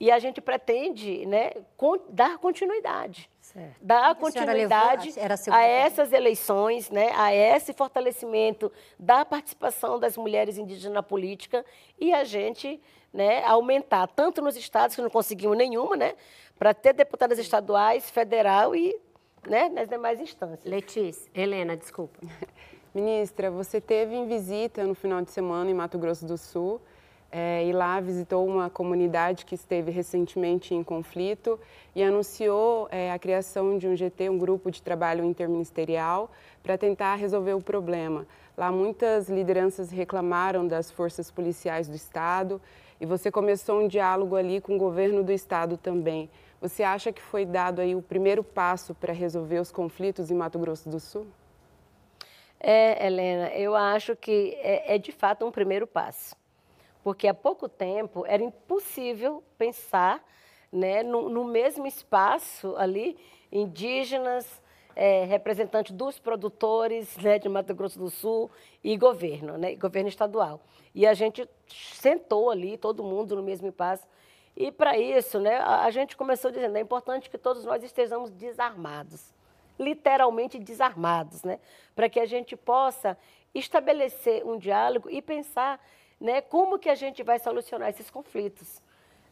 e 0.00 0.10
a 0.10 0.18
gente 0.18 0.40
pretende 0.40 1.24
né, 1.26 1.52
dar 2.08 2.38
continuidade. 2.38 3.30
Certo. 3.56 3.76
Dar 3.80 4.14
continuidade 4.16 5.14
levou, 5.16 5.54
a 5.54 5.62
essas 5.62 6.12
eleições, 6.12 6.90
né, 6.90 7.10
a 7.16 7.34
esse 7.34 7.72
fortalecimento 7.72 8.70
da 8.98 9.24
participação 9.24 9.98
das 9.98 10.14
mulheres 10.14 10.58
indígenas 10.58 10.92
na 10.92 11.02
política 11.02 11.64
e 11.98 12.12
a 12.12 12.22
gente 12.22 12.78
né, 13.14 13.42
aumentar, 13.44 14.08
tanto 14.08 14.42
nos 14.42 14.56
estados, 14.56 14.94
que 14.94 15.00
não 15.00 15.08
conseguimos 15.08 15.56
nenhuma, 15.56 15.96
né, 15.96 16.14
para 16.58 16.74
ter 16.74 16.92
deputadas 16.92 17.38
estaduais, 17.38 18.10
federal 18.10 18.76
e 18.76 18.94
né, 19.48 19.70
nas 19.70 19.88
demais 19.88 20.20
instâncias. 20.20 20.70
Letícia, 20.70 21.30
Helena, 21.34 21.78
desculpa. 21.78 22.18
Ministra, 22.94 23.50
você 23.50 23.80
teve 23.80 24.14
em 24.14 24.26
visita 24.26 24.84
no 24.84 24.94
final 24.94 25.22
de 25.22 25.30
semana 25.30 25.70
em 25.70 25.74
Mato 25.74 25.98
Grosso 25.98 26.26
do 26.26 26.36
Sul 26.36 26.78
é, 27.30 27.64
e 27.66 27.72
lá 27.72 28.00
visitou 28.00 28.46
uma 28.46 28.70
comunidade 28.70 29.44
que 29.44 29.54
esteve 29.54 29.90
recentemente 29.90 30.74
em 30.74 30.82
conflito 30.82 31.58
e 31.94 32.02
anunciou 32.02 32.88
é, 32.90 33.12
a 33.12 33.18
criação 33.18 33.76
de 33.78 33.88
um 33.88 33.96
GT, 33.96 34.30
um 34.30 34.38
grupo 34.38 34.70
de 34.70 34.80
trabalho 34.80 35.24
interministerial, 35.24 36.30
para 36.62 36.78
tentar 36.78 37.16
resolver 37.16 37.54
o 37.54 37.60
problema. 37.60 38.26
Lá 38.56 38.72
muitas 38.72 39.28
lideranças 39.28 39.90
reclamaram 39.90 40.66
das 40.66 40.90
forças 40.90 41.30
policiais 41.30 41.88
do 41.88 41.94
Estado 41.94 42.60
e 43.00 43.04
você 43.04 43.30
começou 43.30 43.82
um 43.82 43.88
diálogo 43.88 44.36
ali 44.36 44.60
com 44.60 44.76
o 44.76 44.78
governo 44.78 45.22
do 45.22 45.32
Estado 45.32 45.76
também. 45.76 46.30
Você 46.60 46.82
acha 46.82 47.12
que 47.12 47.20
foi 47.20 47.44
dado 47.44 47.80
aí 47.80 47.94
o 47.94 48.00
primeiro 48.00 48.42
passo 48.42 48.94
para 48.94 49.12
resolver 49.12 49.58
os 49.58 49.70
conflitos 49.70 50.30
em 50.30 50.34
Mato 50.34 50.58
Grosso 50.58 50.88
do 50.88 50.98
Sul? 50.98 51.26
É, 52.58 53.06
Helena, 53.06 53.48
eu 53.50 53.76
acho 53.76 54.16
que 54.16 54.56
é, 54.62 54.94
é 54.94 54.98
de 54.98 55.12
fato 55.12 55.44
um 55.44 55.50
primeiro 55.50 55.86
passo. 55.86 56.34
Porque 57.06 57.28
há 57.28 57.34
pouco 57.34 57.68
tempo 57.68 58.26
era 58.26 58.42
impossível 58.42 59.40
pensar 59.56 60.20
né, 60.72 61.04
no, 61.04 61.28
no 61.28 61.44
mesmo 61.44 61.86
espaço 61.86 62.74
ali, 62.76 63.16
indígenas, 63.52 64.60
é, 64.96 65.22
representantes 65.22 65.92
dos 65.92 66.18
produtores 66.18 67.16
né, 67.18 67.38
de 67.38 67.48
Mato 67.48 67.72
Grosso 67.76 67.96
do 67.96 68.10
Sul 68.10 68.50
e 68.82 68.96
governo, 68.96 69.56
né, 69.56 69.76
governo 69.76 70.08
estadual. 70.08 70.60
E 70.92 71.06
a 71.06 71.14
gente 71.14 71.48
sentou 71.68 72.50
ali, 72.50 72.76
todo 72.76 73.04
mundo 73.04 73.36
no 73.36 73.42
mesmo 73.44 73.68
espaço, 73.68 74.04
e 74.56 74.72
para 74.72 74.98
isso, 74.98 75.38
né, 75.38 75.58
a, 75.58 75.88
gente 75.92 76.16
começou 76.16 76.50
dizendo, 76.50 76.76
é 76.76 76.80
importante 76.80 77.30
que 77.30 77.38
todos 77.38 77.64
nós 77.64 77.84
estejamos 77.84 78.32
desarmados, 78.32 79.32
literalmente 79.78 80.58
desarmados, 80.58 81.44
né, 81.44 81.60
para 81.94 82.08
que 82.08 82.18
a 82.18 82.26
gente 82.26 82.56
possa 82.56 83.16
estabelecer 83.54 84.44
um 84.44 84.58
diálogo 84.58 85.08
e 85.08 85.22
pensar 85.22 85.80
né, 86.20 86.40
como 86.40 86.78
que 86.78 86.88
a 86.88 86.94
gente 86.94 87.22
vai 87.22 87.38
solucionar 87.38 87.90
esses 87.90 88.10
conflitos. 88.10 88.82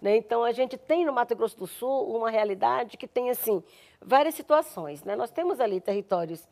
Né? 0.00 0.16
Então, 0.16 0.44
a 0.44 0.52
gente 0.52 0.76
tem 0.76 1.04
no 1.04 1.12
Mato 1.12 1.34
Grosso 1.34 1.58
do 1.58 1.66
Sul 1.66 2.14
uma 2.14 2.30
realidade 2.30 2.96
que 2.96 3.06
tem, 3.06 3.30
assim, 3.30 3.62
várias 4.00 4.34
situações. 4.34 5.02
Né? 5.02 5.16
Nós 5.16 5.30
temos 5.30 5.60
ali 5.60 5.80
territórios 5.80 6.46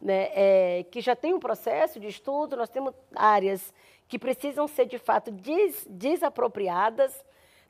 né, 0.00 0.30
é, 0.34 0.84
que 0.90 1.00
já 1.00 1.14
tem 1.14 1.32
um 1.32 1.40
processo 1.40 2.00
de 2.00 2.08
estudo, 2.08 2.56
nós 2.56 2.68
temos 2.68 2.94
áreas 3.14 3.72
que 4.08 4.18
precisam 4.18 4.66
ser, 4.66 4.86
de 4.86 4.98
fato, 4.98 5.30
des, 5.30 5.86
desapropriadas, 5.88 7.24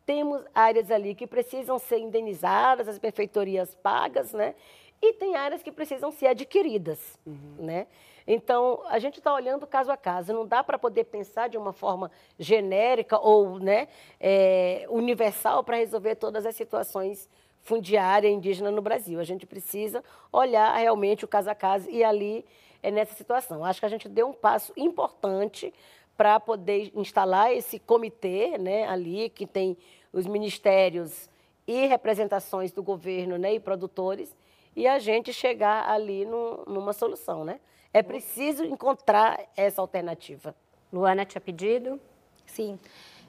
temos 0.05 0.43
áreas 0.55 0.91
ali 0.91 1.15
que 1.15 1.27
precisam 1.27 1.79
ser 1.79 1.99
indenizadas, 1.99 2.89
as 2.89 2.99
prefeitorias 2.99 3.75
pagas, 3.77 4.33
né? 4.33 4.55
E 5.01 5.13
tem 5.13 5.37
áreas 5.37 5.63
que 5.63 5.71
precisam 5.71 6.11
ser 6.11 6.29
adquiridas, 6.29 6.99
uhum. 7.25 7.57
né? 7.59 7.87
Então, 8.27 8.83
a 8.87 8.99
gente 8.99 9.19
está 9.19 9.33
olhando 9.35 9.67
caso 9.67 9.91
a 9.91 9.97
caso, 9.97 10.33
não 10.33 10.47
dá 10.47 10.63
para 10.63 10.79
poder 10.79 11.05
pensar 11.05 11.49
de 11.49 11.59
uma 11.59 11.73
forma 11.73 12.11
genérica 12.39 13.19
ou 13.19 13.59
né, 13.59 13.89
é, 14.21 14.87
universal 14.89 15.65
para 15.65 15.77
resolver 15.77 16.15
todas 16.17 16.47
as 16.47 16.55
situações 16.55 17.29
fundiária 17.63 18.29
indígena 18.29 18.71
no 18.71 18.83
Brasil. 18.83 19.21
A 19.21 19.25
gente 19.25 19.47
precisa 19.47 20.03
olhar 20.33 20.75
realmente 20.77 21.25
o 21.25 21.29
caso 21.29 21.51
a 21.51 21.55
caso 21.55 21.89
e 21.91 22.03
ali 22.03 22.45
é 22.83 22.91
nessa 22.91 23.15
situação. 23.15 23.65
Acho 23.65 23.81
que 23.81 23.87
a 23.87 23.89
gente 23.89 24.09
deu 24.09 24.29
um 24.29 24.33
passo 24.33 24.73
importante 24.77 25.73
para 26.17 26.39
poder 26.39 26.93
instalar 26.95 27.53
esse 27.53 27.79
comitê 27.79 28.59
né, 28.59 28.87
ali, 28.87 29.31
que 29.31 29.47
tem 29.47 29.77
os 30.13 30.27
ministérios 30.27 31.31
e 31.67 31.87
representações 31.87 32.73
do 32.73 32.83
governo 32.83 33.39
né, 33.39 33.55
e 33.55 33.61
produtores, 33.61 34.37
e 34.75 34.87
a 34.87 34.99
gente 34.99 35.33
chegar 35.33 35.89
ali 35.89 36.25
numa 36.25 36.93
solução. 36.93 37.45
Né? 37.45 37.61
É 37.95 38.03
preciso 38.03 38.65
encontrar 38.65 39.39
essa 39.57 39.81
alternativa. 39.81 40.55
Luana 40.93 41.25
tinha 41.25 41.41
pedido? 41.41 42.01
Sim. 42.47 42.79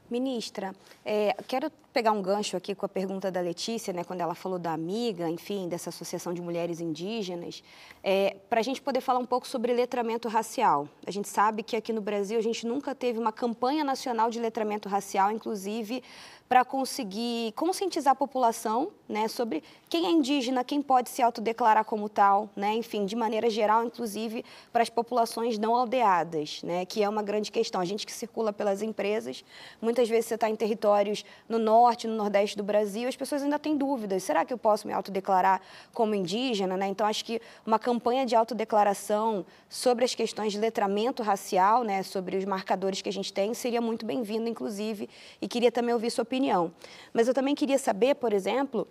Ministra, 0.09 0.75
é, 1.03 1.35
quero 1.47 1.71
pegar 1.91 2.11
um 2.11 2.21
gancho 2.21 2.55
aqui 2.57 2.75
com 2.75 2.85
a 2.85 2.89
pergunta 2.89 3.31
da 3.31 3.39
Letícia, 3.39 3.93
né, 3.93 4.03
quando 4.03 4.21
ela 4.21 4.35
falou 4.35 4.59
da 4.59 4.71
amiga, 4.73 5.29
enfim, 5.29 5.67
dessa 5.67 5.89
Associação 5.89 6.33
de 6.33 6.41
Mulheres 6.41 6.79
Indígenas, 6.79 7.63
é, 8.03 8.35
para 8.49 8.59
a 8.59 8.63
gente 8.63 8.81
poder 8.81 8.99
falar 8.99 9.19
um 9.19 9.25
pouco 9.25 9.47
sobre 9.47 9.73
letramento 9.73 10.27
racial. 10.27 10.87
A 11.07 11.09
gente 11.09 11.29
sabe 11.29 11.63
que 11.63 11.75
aqui 11.75 11.93
no 11.93 12.01
Brasil 12.01 12.37
a 12.37 12.41
gente 12.43 12.67
nunca 12.67 12.93
teve 12.93 13.17
uma 13.17 13.31
campanha 13.31 13.83
nacional 13.83 14.29
de 14.29 14.39
letramento 14.39 14.89
racial, 14.89 15.31
inclusive 15.31 16.03
para 16.47 16.63
conseguir 16.63 17.51
conscientizar 17.53 18.11
a 18.11 18.15
população 18.15 18.91
né, 19.07 19.27
sobre 19.27 19.63
quem 19.89 20.05
é 20.05 20.09
indígena, 20.09 20.63
quem 20.63 20.81
pode 20.81 21.09
se 21.09 21.21
autodeclarar 21.21 21.85
como 21.85 22.09
tal, 22.09 22.49
né, 22.55 22.73
enfim, 22.73 23.05
de 23.05 23.15
maneira 23.15 23.49
geral, 23.49 23.83
inclusive 23.83 24.43
para 24.71 24.81
as 24.81 24.89
populações 24.89 25.57
não 25.57 25.75
aldeadas, 25.75 26.61
né, 26.63 26.85
que 26.85 27.03
é 27.03 27.09
uma 27.09 27.21
grande 27.21 27.51
questão. 27.51 27.79
A 27.79 27.85
gente 27.85 28.05
que 28.05 28.11
circula 28.11 28.51
pelas 28.51 28.81
empresas, 28.81 29.43
muitas 29.81 30.09
vezes 30.09 30.25
você 30.25 30.35
está 30.35 30.49
em 30.49 30.55
territórios 30.55 31.23
no 31.47 31.59
norte, 31.59 32.07
no 32.07 32.15
nordeste 32.15 32.57
do 32.57 32.63
Brasil, 32.63 33.07
as 33.07 33.15
pessoas 33.15 33.43
ainda 33.43 33.59
têm 33.59 33.77
dúvidas. 33.77 34.23
Será 34.23 34.43
que 34.45 34.53
eu 34.53 34.57
posso 34.57 34.87
me 34.87 34.93
autodeclarar 34.93 35.61
como 35.93 36.15
indígena? 36.15 36.75
Né? 36.75 36.87
Então, 36.87 37.05
acho 37.05 37.23
que 37.23 37.41
uma 37.65 37.77
campanha 37.77 38.25
de 38.25 38.35
autodeclaração 38.35 39.45
sobre 39.69 40.05
as 40.05 40.15
questões 40.15 40.53
de 40.53 40.59
letramento 40.59 41.21
racial, 41.21 41.83
né, 41.83 42.03
sobre 42.03 42.37
os 42.37 42.45
marcadores 42.45 43.01
que 43.01 43.09
a 43.09 43.13
gente 43.13 43.31
tem, 43.31 43.53
seria 43.53 43.81
muito 43.81 44.05
bem-vindo, 44.05 44.47
inclusive, 44.47 45.09
e 45.41 45.47
queria 45.47 45.71
também 45.71 45.93
ouvir 45.93 46.09
sua 46.09 46.25
opinião. 46.33 46.71
Mas 47.13 47.27
eu 47.27 47.33
também 47.33 47.53
queria 47.53 47.77
saber, 47.77 48.15
por 48.15 48.33
exemplo, 48.33 48.87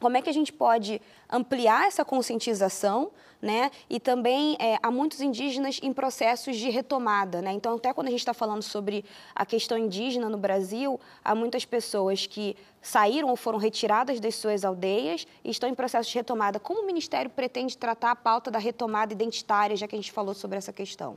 como 0.00 0.16
é 0.16 0.22
que 0.22 0.28
a 0.28 0.32
gente 0.32 0.52
pode 0.52 1.00
ampliar 1.30 1.86
essa 1.86 2.04
conscientização, 2.04 3.10
né? 3.40 3.70
E 3.88 4.00
também 4.00 4.56
é, 4.58 4.78
há 4.82 4.90
muitos 4.90 5.20
indígenas 5.20 5.78
em 5.82 5.92
processos 5.92 6.56
de 6.56 6.68
retomada, 6.68 7.40
né? 7.40 7.52
Então, 7.52 7.76
até 7.76 7.92
quando 7.94 8.08
a 8.08 8.10
gente 8.10 8.20
está 8.20 8.34
falando 8.34 8.62
sobre 8.62 9.04
a 9.34 9.46
questão 9.46 9.78
indígena 9.78 10.28
no 10.28 10.36
Brasil, 10.36 11.00
há 11.24 11.34
muitas 11.34 11.64
pessoas 11.64 12.26
que 12.26 12.56
saíram 12.82 13.28
ou 13.28 13.36
foram 13.36 13.58
retiradas 13.58 14.20
das 14.20 14.34
suas 14.34 14.64
aldeias 14.64 15.26
e 15.44 15.50
estão 15.50 15.68
em 15.68 15.74
processo 15.74 16.10
de 16.10 16.16
retomada. 16.16 16.58
Como 16.58 16.82
o 16.82 16.86
Ministério 16.86 17.30
pretende 17.30 17.78
tratar 17.78 18.10
a 18.10 18.16
pauta 18.16 18.50
da 18.50 18.58
retomada 18.58 19.12
identitária, 19.12 19.76
já 19.76 19.86
que 19.86 19.94
a 19.94 19.98
gente 19.98 20.12
falou 20.12 20.34
sobre 20.34 20.58
essa 20.58 20.72
questão? 20.72 21.16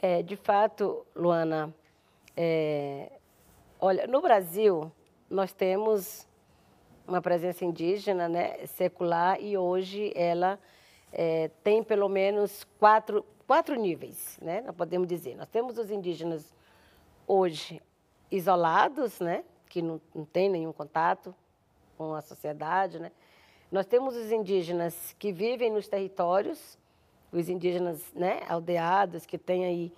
É, 0.00 0.22
de 0.22 0.34
fato, 0.34 1.04
Luana, 1.14 1.74
é, 2.34 3.19
Olha, 3.82 4.06
no 4.06 4.20
Brasil, 4.20 4.92
nós 5.30 5.54
temos 5.54 6.28
uma 7.08 7.22
presença 7.22 7.64
indígena 7.64 8.28
né, 8.28 8.66
secular 8.66 9.40
e 9.40 9.56
hoje 9.56 10.12
ela 10.14 10.58
é, 11.10 11.48
tem 11.64 11.82
pelo 11.82 12.06
menos 12.06 12.66
quatro, 12.78 13.24
quatro 13.46 13.74
níveis, 13.76 14.38
né, 14.42 14.60
nós 14.60 14.76
podemos 14.76 15.08
dizer. 15.08 15.34
Nós 15.34 15.48
temos 15.48 15.78
os 15.78 15.90
indígenas 15.90 16.54
hoje 17.26 17.80
isolados, 18.30 19.18
né, 19.18 19.44
que 19.66 19.80
não, 19.80 19.98
não 20.14 20.26
têm 20.26 20.50
nenhum 20.50 20.74
contato 20.74 21.34
com 21.96 22.14
a 22.14 22.20
sociedade. 22.20 22.98
Né. 22.98 23.10
Nós 23.72 23.86
temos 23.86 24.14
os 24.14 24.30
indígenas 24.30 25.16
que 25.18 25.32
vivem 25.32 25.70
nos 25.70 25.88
territórios, 25.88 26.78
os 27.32 27.48
indígenas 27.48 28.12
né, 28.12 28.42
aldeados, 28.46 29.24
que 29.24 29.38
têm 29.38 29.64
aí 29.64 29.92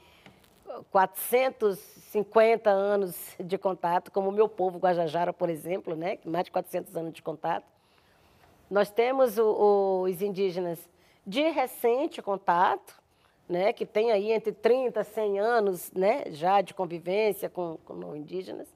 450 0.90 2.70
anos 2.70 3.14
de 3.38 3.58
contato, 3.58 4.10
como 4.10 4.28
o 4.28 4.32
meu 4.32 4.48
povo 4.48 4.78
Guajajara, 4.78 5.32
por 5.32 5.48
exemplo, 5.50 5.94
né? 5.94 6.18
mais 6.24 6.44
de 6.44 6.50
400 6.50 6.96
anos 6.96 7.12
de 7.12 7.22
contato. 7.22 7.64
Nós 8.70 8.90
temos 8.90 9.38
o, 9.38 10.02
os 10.02 10.22
indígenas 10.22 10.78
de 11.26 11.42
recente 11.50 12.22
contato, 12.22 13.00
né, 13.48 13.72
que 13.72 13.84
tem 13.84 14.10
aí 14.10 14.32
entre 14.32 14.52
30 14.52 15.00
e 15.00 15.04
100 15.04 15.38
anos 15.40 15.92
né, 15.92 16.24
já 16.30 16.60
de 16.60 16.72
convivência 16.72 17.50
com, 17.50 17.76
com 17.84 18.16
indígenas, 18.16 18.68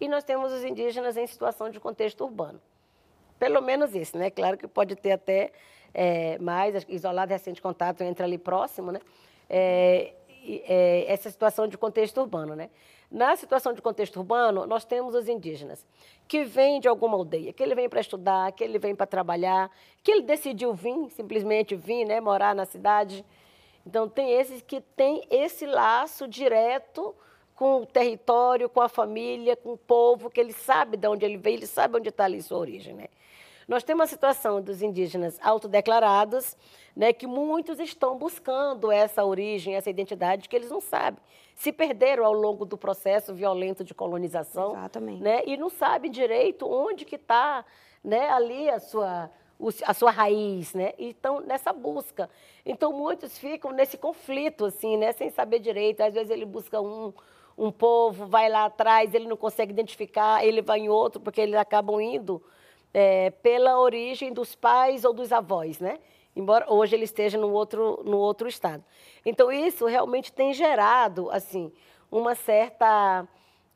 e 0.00 0.08
nós 0.08 0.22
temos 0.22 0.52
os 0.52 0.64
indígenas 0.64 1.16
em 1.16 1.26
situação 1.26 1.70
de 1.70 1.80
contexto 1.80 2.24
urbano. 2.24 2.60
Pelo 3.38 3.60
menos 3.60 3.94
isso, 3.94 4.16
né? 4.16 4.30
Claro 4.30 4.56
que 4.56 4.66
pode 4.66 4.94
ter 4.96 5.12
até 5.12 5.52
é, 5.92 6.38
mais, 6.38 6.84
isolado 6.88 7.32
recente 7.32 7.60
contato 7.60 8.02
entre 8.02 8.24
ali 8.24 8.38
próximo, 8.38 8.92
né? 8.92 9.00
É, 9.48 10.12
é, 10.66 11.04
essa 11.08 11.30
situação 11.30 11.66
de 11.66 11.76
contexto 11.78 12.20
urbano, 12.20 12.54
né? 12.54 12.70
Na 13.10 13.36
situação 13.36 13.72
de 13.72 13.80
contexto 13.80 14.16
urbano, 14.16 14.66
nós 14.66 14.84
temos 14.84 15.14
os 15.14 15.28
indígenas, 15.28 15.86
que 16.26 16.44
vêm 16.44 16.80
de 16.80 16.88
alguma 16.88 17.16
aldeia, 17.16 17.52
que 17.52 17.62
ele 17.62 17.74
vem 17.74 17.88
para 17.88 18.00
estudar, 18.00 18.50
que 18.52 18.64
ele 18.64 18.78
vem 18.78 18.94
para 18.94 19.06
trabalhar, 19.06 19.70
que 20.02 20.10
ele 20.10 20.22
decidiu 20.22 20.74
vir, 20.74 21.10
simplesmente 21.10 21.76
vir, 21.76 22.04
né, 22.04 22.20
morar 22.20 22.54
na 22.54 22.64
cidade. 22.64 23.24
Então, 23.86 24.08
tem 24.08 24.32
esses 24.32 24.62
que 24.62 24.80
têm 24.80 25.22
esse 25.30 25.66
laço 25.66 26.26
direto 26.26 27.14
com 27.54 27.82
o 27.82 27.86
território, 27.86 28.68
com 28.68 28.80
a 28.80 28.88
família, 28.88 29.54
com 29.54 29.74
o 29.74 29.78
povo, 29.78 30.28
que 30.28 30.40
ele 30.40 30.52
sabe 30.52 30.96
de 30.96 31.06
onde 31.06 31.24
ele 31.24 31.36
veio, 31.36 31.58
ele 31.58 31.66
sabe 31.66 31.96
onde 31.96 32.08
está 32.08 32.24
ali 32.24 32.42
sua 32.42 32.58
origem. 32.58 32.94
Né? 32.94 33.06
Nós 33.66 33.82
temos 33.82 34.04
a 34.04 34.06
situação 34.06 34.60
dos 34.60 34.82
indígenas 34.82 35.38
autodeclarados, 35.42 36.56
né, 36.94 37.12
que 37.12 37.26
muitos 37.26 37.78
estão 37.80 38.16
buscando 38.16 38.90
essa 38.92 39.24
origem, 39.24 39.74
essa 39.74 39.90
identidade 39.90 40.48
que 40.48 40.54
eles 40.54 40.70
não 40.70 40.80
sabem. 40.80 41.20
Se 41.54 41.72
perderam 41.72 42.24
ao 42.24 42.32
longo 42.32 42.64
do 42.64 42.76
processo 42.76 43.34
violento 43.34 43.82
de 43.82 43.94
colonização. 43.94 44.72
Exatamente. 44.72 45.22
Né, 45.22 45.42
e 45.46 45.56
não 45.56 45.70
sabem 45.70 46.10
direito 46.10 46.70
onde 46.70 47.04
que 47.04 47.16
está 47.16 47.64
né, 48.02 48.28
ali 48.28 48.68
a 48.68 48.78
sua, 48.78 49.30
a 49.86 49.94
sua 49.94 50.10
raiz, 50.10 50.74
né? 50.74 50.92
E 50.98 51.10
estão 51.10 51.40
nessa 51.40 51.72
busca. 51.72 52.28
Então, 52.66 52.92
muitos 52.92 53.38
ficam 53.38 53.72
nesse 53.72 53.96
conflito, 53.96 54.66
assim, 54.66 54.98
né? 54.98 55.12
Sem 55.12 55.30
saber 55.30 55.58
direito. 55.58 56.02
Às 56.02 56.12
vezes 56.12 56.30
ele 56.30 56.44
busca 56.44 56.80
um, 56.82 57.14
um 57.56 57.72
povo, 57.72 58.26
vai 58.26 58.50
lá 58.50 58.66
atrás, 58.66 59.14
ele 59.14 59.26
não 59.26 59.36
consegue 59.36 59.72
identificar, 59.72 60.44
ele 60.44 60.60
vai 60.60 60.80
em 60.80 60.88
outro, 60.90 61.20
porque 61.20 61.40
eles 61.40 61.54
acabam 61.54 61.98
indo 62.00 62.42
é, 62.94 63.30
pela 63.30 63.80
origem 63.80 64.32
dos 64.32 64.54
pais 64.54 65.04
ou 65.04 65.12
dos 65.12 65.32
avós, 65.32 65.80
né? 65.80 65.98
Embora 66.36 66.72
hoje 66.72 66.94
ele 66.94 67.04
esteja 67.04 67.36
no 67.36 67.52
outro, 67.52 68.00
no 68.04 68.16
outro 68.16 68.48
estado. 68.48 68.84
Então, 69.26 69.52
isso 69.52 69.86
realmente 69.86 70.32
tem 70.32 70.52
gerado, 70.54 71.28
assim, 71.30 71.72
uma 72.10 72.34
certa, 72.34 73.26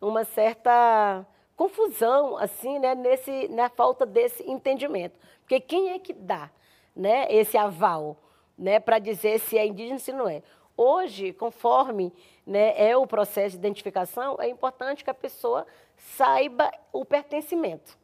uma 0.01 0.25
certa 0.25 1.27
confusão, 1.57 2.37
assim, 2.39 2.79
né, 2.79 2.95
nesse, 2.95 3.49
na 3.49 3.69
falta 3.69 4.07
desse 4.07 4.49
entendimento. 4.49 5.19
Porque 5.41 5.61
quem 5.61 5.91
é 5.91 5.99
que 5.99 6.13
dá 6.13 6.51
né, 6.95 7.27
esse 7.31 7.57
aval 7.57 8.17
né, 8.57 8.79
para 8.79 8.99
dizer 9.01 9.41
se 9.41 9.59
é 9.59 9.67
indígena 9.67 9.95
ou 9.95 10.01
se 10.01 10.13
não 10.13 10.29
é? 10.29 10.43
Hoje, 10.77 11.33
conforme 11.33 12.13
né, 12.47 12.73
é 12.77 12.97
o 12.97 13.07
processo 13.07 13.51
de 13.51 13.57
identificação, 13.57 14.37
é 14.39 14.49
importante 14.49 15.03
que 15.03 15.11
a 15.11 15.15
pessoa 15.15 15.67
saiba 15.97 16.71
o 16.93 17.05
pertencimento. 17.05 17.98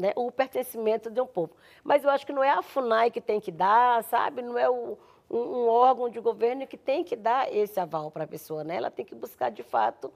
Né, 0.00 0.14
o 0.16 0.32
pertencimento 0.32 1.10
de 1.10 1.20
um 1.20 1.26
povo. 1.26 1.52
Mas 1.84 2.04
eu 2.04 2.08
acho 2.08 2.24
que 2.24 2.32
não 2.32 2.42
é 2.42 2.48
a 2.48 2.62
FUNAI 2.62 3.10
que 3.10 3.20
tem 3.20 3.38
que 3.38 3.52
dar, 3.52 4.02
sabe? 4.04 4.40
Não 4.40 4.56
é 4.56 4.66
o, 4.66 4.96
um, 5.30 5.38
um, 5.38 5.68
órgão 5.68 6.08
de 6.08 6.18
governo 6.18 6.66
que 6.66 6.78
tem 6.78 7.04
que 7.04 7.14
dar 7.14 7.54
esse 7.54 7.78
aval 7.78 8.10
para 8.10 8.24
a 8.24 8.26
pessoa. 8.26 8.64
Né? 8.64 8.76
Ela 8.76 8.90
tem 8.90 9.04
que 9.04 9.14
buscar, 9.14 9.50
de 9.50 9.62
fato, 9.62 10.10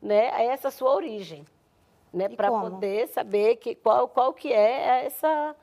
né, 0.00 0.44
essa 0.44 0.70
sua 0.70 0.94
origem. 0.94 1.46
Né, 2.12 2.28
para 2.28 2.50
poder 2.50 3.08
saber 3.08 3.56
que, 3.56 3.74
qual, 3.74 4.08
qual 4.08 4.34
que 4.34 4.52
é 4.52 5.06
essa, 5.06 5.56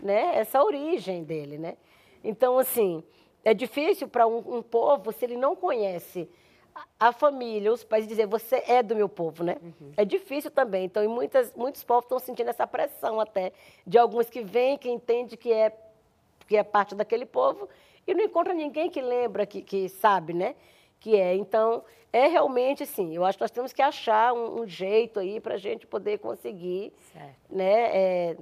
né, 0.00 0.36
essa 0.36 0.62
origem 0.62 1.24
dele. 1.24 1.58
Né? 1.58 1.76
Então, 2.22 2.60
assim, 2.60 3.02
é 3.44 3.52
difícil 3.52 4.06
para 4.06 4.24
um, 4.24 4.58
um, 4.58 4.62
povo, 4.62 5.10
se 5.10 5.24
ele 5.24 5.36
não 5.36 5.56
conhece 5.56 6.30
a, 6.98 7.12
família, 7.12 7.72
os 7.72 7.84
pais, 7.84 8.06
dizer 8.06 8.26
você 8.26 8.62
é 8.66 8.82
do 8.82 8.94
meu 8.94 9.08
povo, 9.08 9.44
né? 9.44 9.56
Uhum. 9.62 9.92
É 9.96 10.04
difícil 10.04 10.50
também. 10.50 10.84
Então, 10.84 11.02
e 11.02 11.08
muitas, 11.08 11.54
muitos 11.54 11.82
povos 11.84 12.04
estão 12.04 12.18
sentindo 12.18 12.50
essa 12.50 12.66
pressão 12.66 13.20
até 13.20 13.52
de 13.86 13.98
alguns 13.98 14.28
que 14.28 14.42
vêm, 14.42 14.78
que 14.78 14.88
entende 14.88 15.36
que 15.36 15.52
é, 15.52 15.76
que 16.46 16.56
é 16.56 16.62
parte 16.62 16.94
daquele 16.94 17.26
povo 17.26 17.68
e 18.06 18.14
não 18.14 18.24
encontra 18.24 18.54
ninguém 18.54 18.88
que 18.88 19.00
lembra, 19.00 19.44
que, 19.44 19.62
que 19.62 19.88
sabe, 19.88 20.32
né? 20.32 20.54
Que 21.00 21.16
é. 21.16 21.34
Então, 21.34 21.84
é 22.12 22.26
realmente 22.28 22.82
assim, 22.82 23.14
eu 23.14 23.24
acho 23.24 23.36
que 23.36 23.44
nós 23.44 23.50
temos 23.50 23.72
que 23.72 23.82
achar 23.82 24.32
um, 24.32 24.62
um 24.62 24.66
jeito 24.66 25.20
aí 25.20 25.40
para 25.40 25.54
a 25.54 25.58
gente 25.58 25.86
poder 25.86 26.18
conseguir, 26.18 26.92
certo. 27.12 27.36
né? 27.50 27.96
É, 27.96 28.36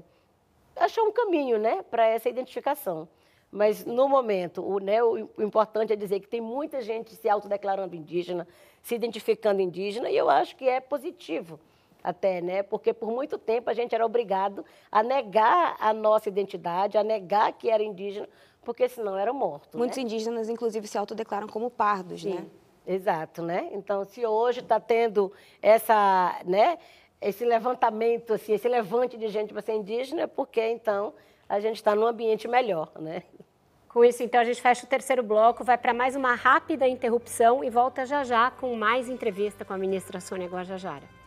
achar 0.76 1.02
um 1.02 1.12
caminho, 1.12 1.58
né? 1.58 1.82
Para 1.90 2.06
essa 2.06 2.28
identificação. 2.28 3.08
Mas, 3.54 3.84
no 3.84 4.08
momento, 4.08 4.66
o, 4.66 4.80
né, 4.80 5.00
o, 5.00 5.16
importante 5.38 5.92
é 5.92 5.96
dizer 5.96 6.18
que 6.18 6.26
tem 6.26 6.40
muita 6.40 6.82
gente 6.82 7.14
se 7.14 7.28
autodeclarando 7.28 7.94
indígena, 7.94 8.48
se 8.82 8.96
identificando 8.96 9.62
indígena, 9.62 10.10
e 10.10 10.16
eu 10.16 10.28
acho 10.28 10.56
que 10.56 10.68
é 10.68 10.80
positivo 10.80 11.60
até, 12.02 12.40
né? 12.40 12.64
Porque 12.64 12.92
por 12.92 13.12
muito 13.12 13.38
tempo 13.38 13.70
a 13.70 13.72
gente 13.72 13.94
era 13.94 14.04
obrigado 14.04 14.64
a 14.90 15.04
negar 15.04 15.76
a 15.78 15.92
nossa 15.92 16.28
identidade, 16.28 16.98
a 16.98 17.04
negar 17.04 17.52
que 17.52 17.70
era 17.70 17.80
indígena, 17.80 18.28
porque 18.64 18.88
senão 18.88 19.16
era 19.16 19.32
morto. 19.32 19.78
Muitos 19.78 19.98
né? 19.98 20.02
indígenas, 20.02 20.48
inclusive, 20.48 20.88
se 20.88 20.98
autodeclaram 20.98 21.46
como 21.46 21.70
pardos, 21.70 22.22
Sim, 22.22 22.34
né? 22.34 22.46
Exato, 22.84 23.40
né? 23.40 23.70
Então, 23.70 24.04
se 24.04 24.26
hoje 24.26 24.60
está 24.60 24.80
tendo 24.80 25.32
essa, 25.62 26.40
né, 26.44 26.76
esse 27.20 27.44
levantamento, 27.44 28.34
assim, 28.34 28.52
esse 28.52 28.68
levante 28.68 29.16
de 29.16 29.28
gente 29.28 29.52
para 29.52 29.62
ser 29.62 29.74
indígena, 29.74 30.22
é 30.22 30.26
porque, 30.26 30.60
então, 30.60 31.14
a 31.48 31.60
gente 31.60 31.76
está 31.76 31.94
num 31.94 32.04
ambiente 32.04 32.48
melhor, 32.48 32.90
né? 32.98 33.22
Com 33.94 34.04
isso, 34.04 34.24
então, 34.24 34.40
a 34.40 34.44
gente 34.44 34.60
fecha 34.60 34.84
o 34.84 34.88
terceiro 34.88 35.22
bloco, 35.22 35.62
vai 35.62 35.78
para 35.78 35.94
mais 35.94 36.16
uma 36.16 36.34
rápida 36.34 36.88
interrupção 36.88 37.62
e 37.62 37.70
volta 37.70 38.04
já 38.04 38.24
já 38.24 38.50
com 38.50 38.74
mais 38.74 39.08
entrevista 39.08 39.64
com 39.64 39.72
a 39.72 39.78
ministra 39.78 40.18
Sônia 40.18 40.48
Guajajara. 40.48 41.23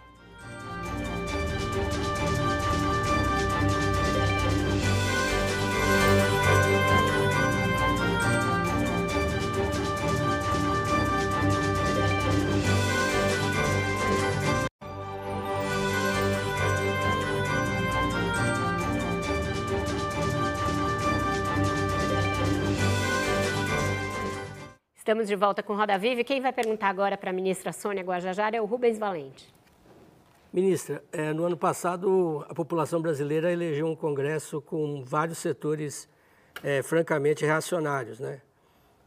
Estamos 25.08 25.30
de 25.30 25.38
volta 25.38 25.64
com 25.64 25.74
Roda 25.74 25.98
Viva 25.98 26.22
quem 26.22 26.42
vai 26.42 26.52
perguntar 26.52 26.90
agora 26.90 27.18
para 27.18 27.30
a 27.30 27.34
ministra 27.34 27.72
Sônia 27.72 28.04
Guajajara 28.04 28.58
é 28.58 28.62
o 28.62 28.66
Rubens 28.66 29.00
Valente. 29.00 29.48
Ministra, 30.52 31.02
é, 31.14 31.32
no 31.32 31.46
ano 31.46 31.56
passado 31.56 32.46
a 32.50 32.54
população 32.54 33.02
brasileira 33.02 33.50
elegeu 33.50 33.88
um 33.88 33.96
congresso 33.96 34.62
com 34.62 35.02
vários 35.06 35.38
setores 35.38 36.10
é, 36.62 36.84
francamente 36.84 37.46
reacionários, 37.46 38.20
né? 38.20 38.42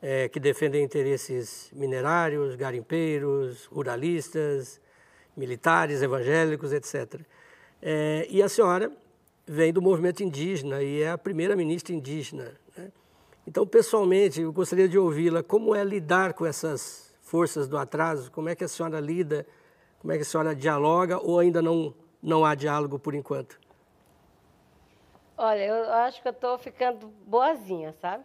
É, 0.00 0.26
que 0.30 0.40
defendem 0.40 0.82
interesses 0.82 1.70
minerários, 1.74 2.56
garimpeiros, 2.56 3.66
ruralistas, 3.66 4.80
militares, 5.36 6.00
evangélicos, 6.00 6.72
etc. 6.72 7.20
É, 7.82 8.26
e 8.30 8.42
a 8.42 8.48
senhora 8.48 8.90
vem 9.46 9.70
do 9.70 9.82
movimento 9.82 10.22
indígena 10.22 10.82
e 10.82 11.02
é 11.02 11.10
a 11.10 11.18
primeira 11.18 11.54
ministra 11.54 11.94
indígena 11.94 12.54
então, 13.50 13.66
pessoalmente, 13.66 14.40
eu 14.40 14.52
gostaria 14.52 14.88
de 14.88 14.96
ouvi-la. 14.96 15.42
Como 15.42 15.74
é 15.74 15.82
lidar 15.82 16.34
com 16.34 16.46
essas 16.46 17.12
forças 17.20 17.66
do 17.66 17.76
atraso? 17.76 18.30
Como 18.30 18.48
é 18.48 18.54
que 18.54 18.62
a 18.62 18.68
senhora 18.68 19.00
lida? 19.00 19.44
Como 19.98 20.12
é 20.12 20.16
que 20.16 20.22
a 20.22 20.24
senhora 20.24 20.54
dialoga 20.54 21.18
ou 21.18 21.40
ainda 21.40 21.60
não, 21.60 21.92
não 22.22 22.44
há 22.44 22.54
diálogo 22.54 22.96
por 22.96 23.12
enquanto? 23.12 23.58
Olha, 25.36 25.64
eu 25.64 25.92
acho 25.94 26.22
que 26.22 26.28
eu 26.28 26.32
estou 26.32 26.56
ficando 26.58 27.08
boazinha, 27.26 27.92
sabe? 28.00 28.22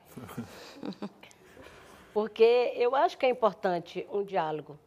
Porque 2.14 2.74
eu 2.76 2.96
acho 2.96 3.18
que 3.18 3.26
é 3.26 3.30
importante 3.30 4.08
um 4.12 4.24
diálogo, 4.24 4.78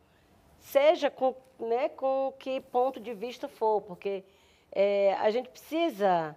seja 0.60 1.10
com, 1.10 1.34
né, 1.58 1.88
com 1.88 2.32
que 2.38 2.60
ponto 2.60 3.00
de 3.00 3.12
vista 3.12 3.48
for, 3.48 3.82
porque 3.82 4.22
é, 4.70 5.14
a 5.14 5.30
gente 5.30 5.48
precisa 5.48 6.36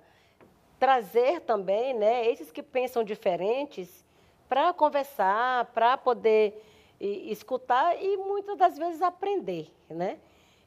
trazer 0.82 1.42
também 1.42 1.94
né, 1.94 2.28
esses 2.28 2.52
que 2.52 2.64
pensam 2.64 3.04
diferentes 3.04 4.04
para 4.50 4.74
conversar, 4.74 5.66
para 5.76 5.96
poder 5.96 6.60
e, 7.00 7.32
escutar 7.32 8.02
e 8.02 8.18
muitas 8.18 8.58
das 8.58 8.80
vezes 8.80 9.00
aprender. 9.00 9.72
Né? 9.88 10.18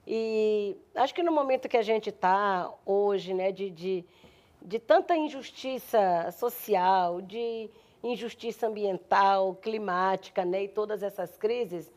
E 0.06 0.76
acho 0.94 1.12
que 1.12 1.20
no 1.20 1.32
momento 1.32 1.68
que 1.68 1.76
a 1.76 1.82
gente 1.82 2.10
está 2.10 2.72
hoje, 2.86 3.34
né, 3.34 3.50
de, 3.50 3.70
de, 3.70 4.04
de 4.62 4.78
tanta 4.78 5.16
injustiça 5.16 6.30
social, 6.30 7.20
de 7.20 7.68
injustiça 8.00 8.68
ambiental, 8.68 9.56
climática 9.56 10.44
né, 10.44 10.62
e 10.62 10.68
todas 10.68 11.02
essas 11.02 11.36
crises, 11.36 11.92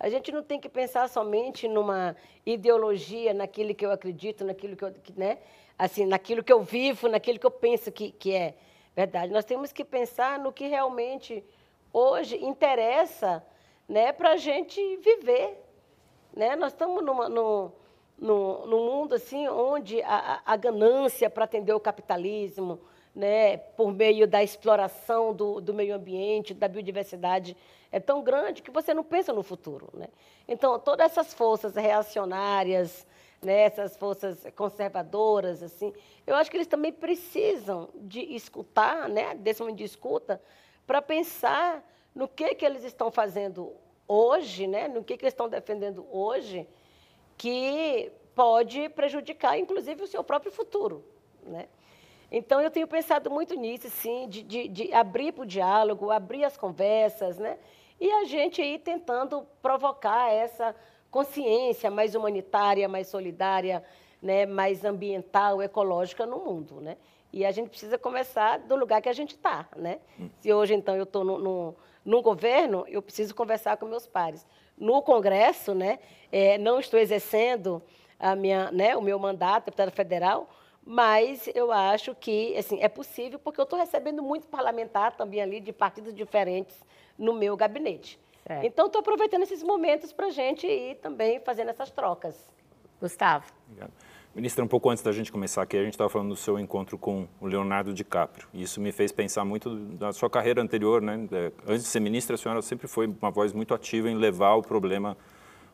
a 0.00 0.08
gente 0.08 0.32
não 0.32 0.42
tem 0.42 0.58
que 0.58 0.68
pensar 0.68 1.08
somente 1.08 1.68
numa 1.68 2.16
ideologia, 2.44 3.32
naquilo 3.32 3.76
que 3.76 3.86
eu 3.86 3.92
acredito, 3.92 4.44
naquilo 4.44 4.74
que 4.74 4.84
eu. 4.84 4.92
Né? 5.14 5.38
Assim, 5.80 6.04
naquilo 6.04 6.44
que 6.44 6.52
eu 6.52 6.62
vivo, 6.62 7.08
naquilo 7.08 7.38
que 7.38 7.46
eu 7.46 7.50
penso 7.50 7.90
que, 7.90 8.12
que 8.12 8.34
é 8.34 8.54
verdade. 8.94 9.32
Nós 9.32 9.46
temos 9.46 9.72
que 9.72 9.82
pensar 9.82 10.38
no 10.38 10.52
que 10.52 10.66
realmente 10.66 11.42
hoje 11.90 12.36
interessa 12.36 13.42
né, 13.88 14.12
para 14.12 14.32
a 14.32 14.36
gente 14.36 14.78
viver. 14.98 15.56
Né? 16.36 16.54
Nós 16.54 16.72
estamos 16.72 17.02
numa, 17.02 17.30
num, 17.30 17.72
num, 18.18 18.66
num 18.66 18.84
mundo 18.84 19.14
assim, 19.14 19.48
onde 19.48 20.02
a, 20.02 20.42
a 20.44 20.54
ganância 20.54 21.30
para 21.30 21.44
atender 21.44 21.72
o 21.72 21.80
capitalismo, 21.80 22.78
né, 23.14 23.56
por 23.56 23.90
meio 23.90 24.28
da 24.28 24.42
exploração 24.42 25.32
do, 25.32 25.62
do 25.62 25.72
meio 25.72 25.94
ambiente, 25.94 26.52
da 26.52 26.68
biodiversidade, 26.68 27.56
é 27.90 27.98
tão 27.98 28.22
grande 28.22 28.60
que 28.60 28.70
você 28.70 28.92
não 28.92 29.02
pensa 29.02 29.32
no 29.32 29.42
futuro. 29.42 29.88
Né? 29.94 30.08
Então, 30.46 30.78
todas 30.78 31.10
essas 31.10 31.32
forças 31.32 31.74
reacionárias, 31.74 33.06
né, 33.42 33.62
essas 33.62 33.96
forças 33.96 34.46
conservadoras, 34.54 35.62
assim, 35.62 35.92
eu 36.26 36.34
acho 36.34 36.50
que 36.50 36.56
eles 36.56 36.66
também 36.66 36.92
precisam 36.92 37.88
de 37.94 38.20
escutar, 38.34 39.08
né, 39.08 39.34
desse 39.34 39.60
momento 39.60 39.78
de 39.78 39.84
escuta, 39.84 40.40
para 40.86 41.00
pensar 41.00 41.84
no 42.14 42.28
que, 42.28 42.54
que 42.54 42.64
eles 42.64 42.84
estão 42.84 43.10
fazendo 43.10 43.72
hoje, 44.06 44.66
né, 44.66 44.88
no 44.88 45.02
que, 45.02 45.16
que 45.16 45.24
eles 45.24 45.32
estão 45.32 45.48
defendendo 45.48 46.06
hoje, 46.10 46.68
que 47.38 48.12
pode 48.34 48.88
prejudicar, 48.90 49.58
inclusive, 49.58 50.02
o 50.02 50.06
seu 50.06 50.22
próprio 50.22 50.52
futuro. 50.52 51.04
Né? 51.42 51.68
Então, 52.30 52.60
eu 52.60 52.70
tenho 52.70 52.86
pensado 52.86 53.30
muito 53.30 53.54
nisso, 53.54 53.88
sim, 53.88 54.28
de, 54.28 54.42
de, 54.42 54.68
de 54.68 54.92
abrir 54.92 55.32
para 55.32 55.42
o 55.42 55.46
diálogo, 55.46 56.10
abrir 56.10 56.44
as 56.44 56.56
conversas, 56.56 57.38
né? 57.38 57.58
e 58.00 58.10
a 58.10 58.24
gente 58.24 58.62
ir 58.62 58.78
tentando 58.78 59.46
provocar 59.60 60.32
essa 60.32 60.74
consciência 61.10 61.90
mais 61.90 62.14
humanitária, 62.14 62.88
mais 62.88 63.08
solidária, 63.08 63.82
né, 64.22 64.46
mais 64.46 64.84
ambiental, 64.84 65.62
ecológica 65.62 66.26
no 66.26 66.38
mundo, 66.38 66.80
né? 66.80 66.96
E 67.32 67.44
a 67.44 67.50
gente 67.52 67.70
precisa 67.70 67.96
começar 67.96 68.58
do 68.58 68.74
lugar 68.76 69.00
que 69.00 69.08
a 69.08 69.12
gente 69.12 69.30
está, 69.30 69.68
né? 69.76 70.00
Hum. 70.18 70.28
Se 70.40 70.52
hoje, 70.52 70.74
então, 70.74 70.96
eu 70.96 71.04
estou 71.04 71.24
no, 71.24 71.38
no, 71.38 71.76
no, 72.04 72.22
governo, 72.22 72.84
eu 72.88 73.00
preciso 73.00 73.34
conversar 73.34 73.76
com 73.76 73.86
meus 73.86 74.06
pares. 74.06 74.46
No 74.76 75.00
Congresso, 75.02 75.74
né, 75.74 75.98
é, 76.32 76.58
não 76.58 76.80
estou 76.80 76.98
exercendo 76.98 77.82
a 78.18 78.34
minha, 78.34 78.70
né, 78.70 78.96
o 78.96 79.02
meu 79.02 79.18
mandato, 79.18 79.66
deputada 79.66 79.90
federal, 79.90 80.48
mas 80.84 81.48
eu 81.54 81.70
acho 81.70 82.14
que 82.14 82.56
assim, 82.56 82.78
é 82.80 82.88
possível, 82.88 83.38
porque 83.38 83.60
eu 83.60 83.64
estou 83.64 83.78
recebendo 83.78 84.22
muito 84.22 84.46
parlamentar 84.48 85.16
também 85.16 85.40
ali 85.40 85.60
de 85.60 85.72
partidos 85.72 86.14
diferentes 86.14 86.76
no 87.16 87.32
meu 87.32 87.56
gabinete. 87.56 88.18
Certo. 88.46 88.64
Então, 88.64 88.86
estou 88.86 89.00
aproveitando 89.00 89.42
esses 89.42 89.62
momentos 89.62 90.12
para 90.12 90.26
a 90.26 90.30
gente 90.30 90.66
ir 90.66 90.96
também 90.96 91.40
fazendo 91.40 91.68
essas 91.68 91.90
trocas. 91.90 92.52
Gustavo. 93.00 93.44
Obrigado. 93.66 93.92
Ministra, 94.34 94.64
um 94.64 94.68
pouco 94.68 94.88
antes 94.88 95.02
da 95.02 95.10
gente 95.10 95.32
começar 95.32 95.62
aqui, 95.62 95.76
a 95.76 95.82
gente 95.82 95.94
estava 95.94 96.08
falando 96.08 96.28
do 96.28 96.36
seu 96.36 96.56
encontro 96.56 96.96
com 96.96 97.26
o 97.40 97.46
Leonardo 97.46 97.92
DiCaprio. 97.92 98.46
E 98.54 98.62
isso 98.62 98.80
me 98.80 98.92
fez 98.92 99.10
pensar 99.10 99.44
muito 99.44 99.70
na 99.98 100.12
sua 100.12 100.30
carreira 100.30 100.62
anterior, 100.62 101.02
né? 101.02 101.26
É, 101.32 101.50
antes 101.66 101.82
de 101.82 101.88
ser 101.88 101.98
ministra, 101.98 102.36
a 102.36 102.38
senhora 102.38 102.62
sempre 102.62 102.86
foi 102.86 103.08
uma 103.08 103.30
voz 103.30 103.52
muito 103.52 103.74
ativa 103.74 104.08
em 104.08 104.14
levar 104.14 104.54
o 104.54 104.62
problema 104.62 105.16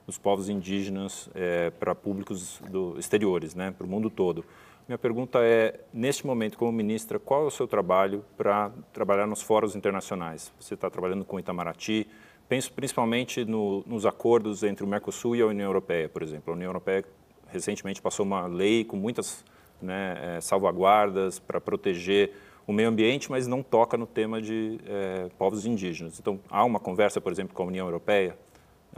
dos 0.06 0.16
povos 0.16 0.48
indígenas 0.48 1.28
é, 1.34 1.68
para 1.68 1.94
públicos 1.94 2.59
do, 2.70 2.98
exteriores, 2.98 3.55
né? 3.55 3.74
Para 3.76 3.86
o 3.86 3.90
mundo 3.90 4.09
todo. 4.09 4.43
Minha 4.88 4.97
pergunta 4.97 5.40
é, 5.43 5.80
neste 5.93 6.26
momento, 6.26 6.56
como 6.56 6.72
ministra, 6.72 7.18
qual 7.18 7.43
é 7.43 7.47
o 7.47 7.51
seu 7.51 7.66
trabalho 7.66 8.24
para 8.38 8.70
trabalhar 8.90 9.26
nos 9.26 9.43
fóruns 9.43 9.76
internacionais? 9.76 10.51
Você 10.59 10.72
está 10.72 10.88
trabalhando 10.88 11.26
com 11.26 11.38
Itamaraty, 11.38 12.09
penso 12.48 12.73
principalmente 12.73 13.44
no, 13.44 13.82
nos 13.86 14.06
acordos 14.06 14.62
entre 14.62 14.85
o 14.85 14.86
Mercosul 14.89 15.36
e 15.36 15.43
a 15.43 15.47
União 15.47 15.66
Europeia, 15.66 16.09
por 16.09 16.23
exemplo. 16.23 16.52
A 16.52 16.56
União 16.56 16.68
Europeia 16.68 17.05
recentemente 17.48 18.01
passou 18.02 18.24
uma 18.24 18.47
lei 18.47 18.85
com 18.85 18.97
muitas 18.97 19.44
né, 19.81 20.36
é, 20.36 20.40
salvaguardas 20.40 21.39
para 21.39 21.60
proteger 21.60 22.32
o 22.66 22.73
meio 22.73 22.89
ambiente, 22.89 23.31
mas 23.31 23.47
não 23.47 23.62
toca 23.62 23.97
no 23.97 24.06
tema 24.06 24.43
de 24.43 24.81
é, 24.86 25.28
povos 25.39 25.64
indígenas. 25.66 26.18
Então, 26.18 26.40
há 26.51 26.64
uma 26.64 26.81
conversa, 26.81 27.20
por 27.20 27.31
exemplo, 27.31 27.55
com 27.55 27.62
a 27.62 27.66
União 27.66 27.86
Europeia, 27.86 28.36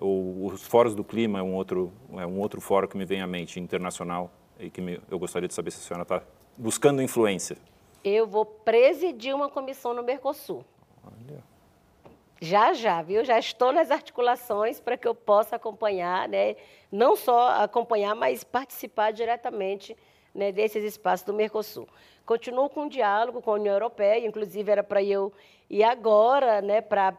ou 0.00 0.46
os 0.46 0.62
fóruns 0.62 0.94
do 0.94 1.04
clima 1.04 1.40
é 1.40 1.42
um 1.42 1.54
outro, 1.54 1.92
é 2.16 2.26
um 2.26 2.38
outro 2.38 2.60
fórum 2.60 2.86
que 2.86 2.96
me 2.96 3.04
vem 3.04 3.20
à 3.20 3.26
mente, 3.26 3.60
internacional, 3.60 4.30
e 4.58 4.70
que 4.70 4.80
me, 4.80 5.00
eu 5.10 5.18
gostaria 5.18 5.48
de 5.48 5.54
saber 5.54 5.70
se 5.70 5.78
a 5.78 5.82
senhora 5.82 6.02
está 6.02 6.22
buscando 6.56 7.02
influência. 7.02 7.58
Eu 8.02 8.26
vou 8.26 8.46
presidir 8.46 9.34
uma 9.34 9.50
comissão 9.50 9.92
no 9.92 10.02
Mercosul. 10.02 10.64
Olha. 11.04 11.42
Já, 12.40 12.72
já, 12.72 13.02
viu? 13.02 13.24
Já 13.24 13.38
estou 13.38 13.72
nas 13.72 13.90
articulações 13.90 14.78
para 14.78 14.96
que 14.96 15.08
eu 15.08 15.14
possa 15.14 15.56
acompanhar, 15.56 16.28
né? 16.28 16.54
não 16.90 17.16
só 17.16 17.48
acompanhar, 17.62 18.14
mas 18.14 18.44
participar 18.44 19.12
diretamente 19.12 19.96
né, 20.34 20.52
desses 20.52 20.84
espaços 20.84 21.26
do 21.26 21.34
Mercosul. 21.34 21.88
Continuo 22.24 22.68
com 22.68 22.86
o 22.86 22.88
diálogo 22.88 23.42
com 23.42 23.50
a 23.50 23.54
União 23.54 23.74
Europeia, 23.74 24.26
inclusive 24.26 24.70
era 24.70 24.84
para 24.84 25.02
eu 25.02 25.32
ir 25.68 25.82
agora 25.82 26.62
né, 26.62 26.80
para 26.80 27.14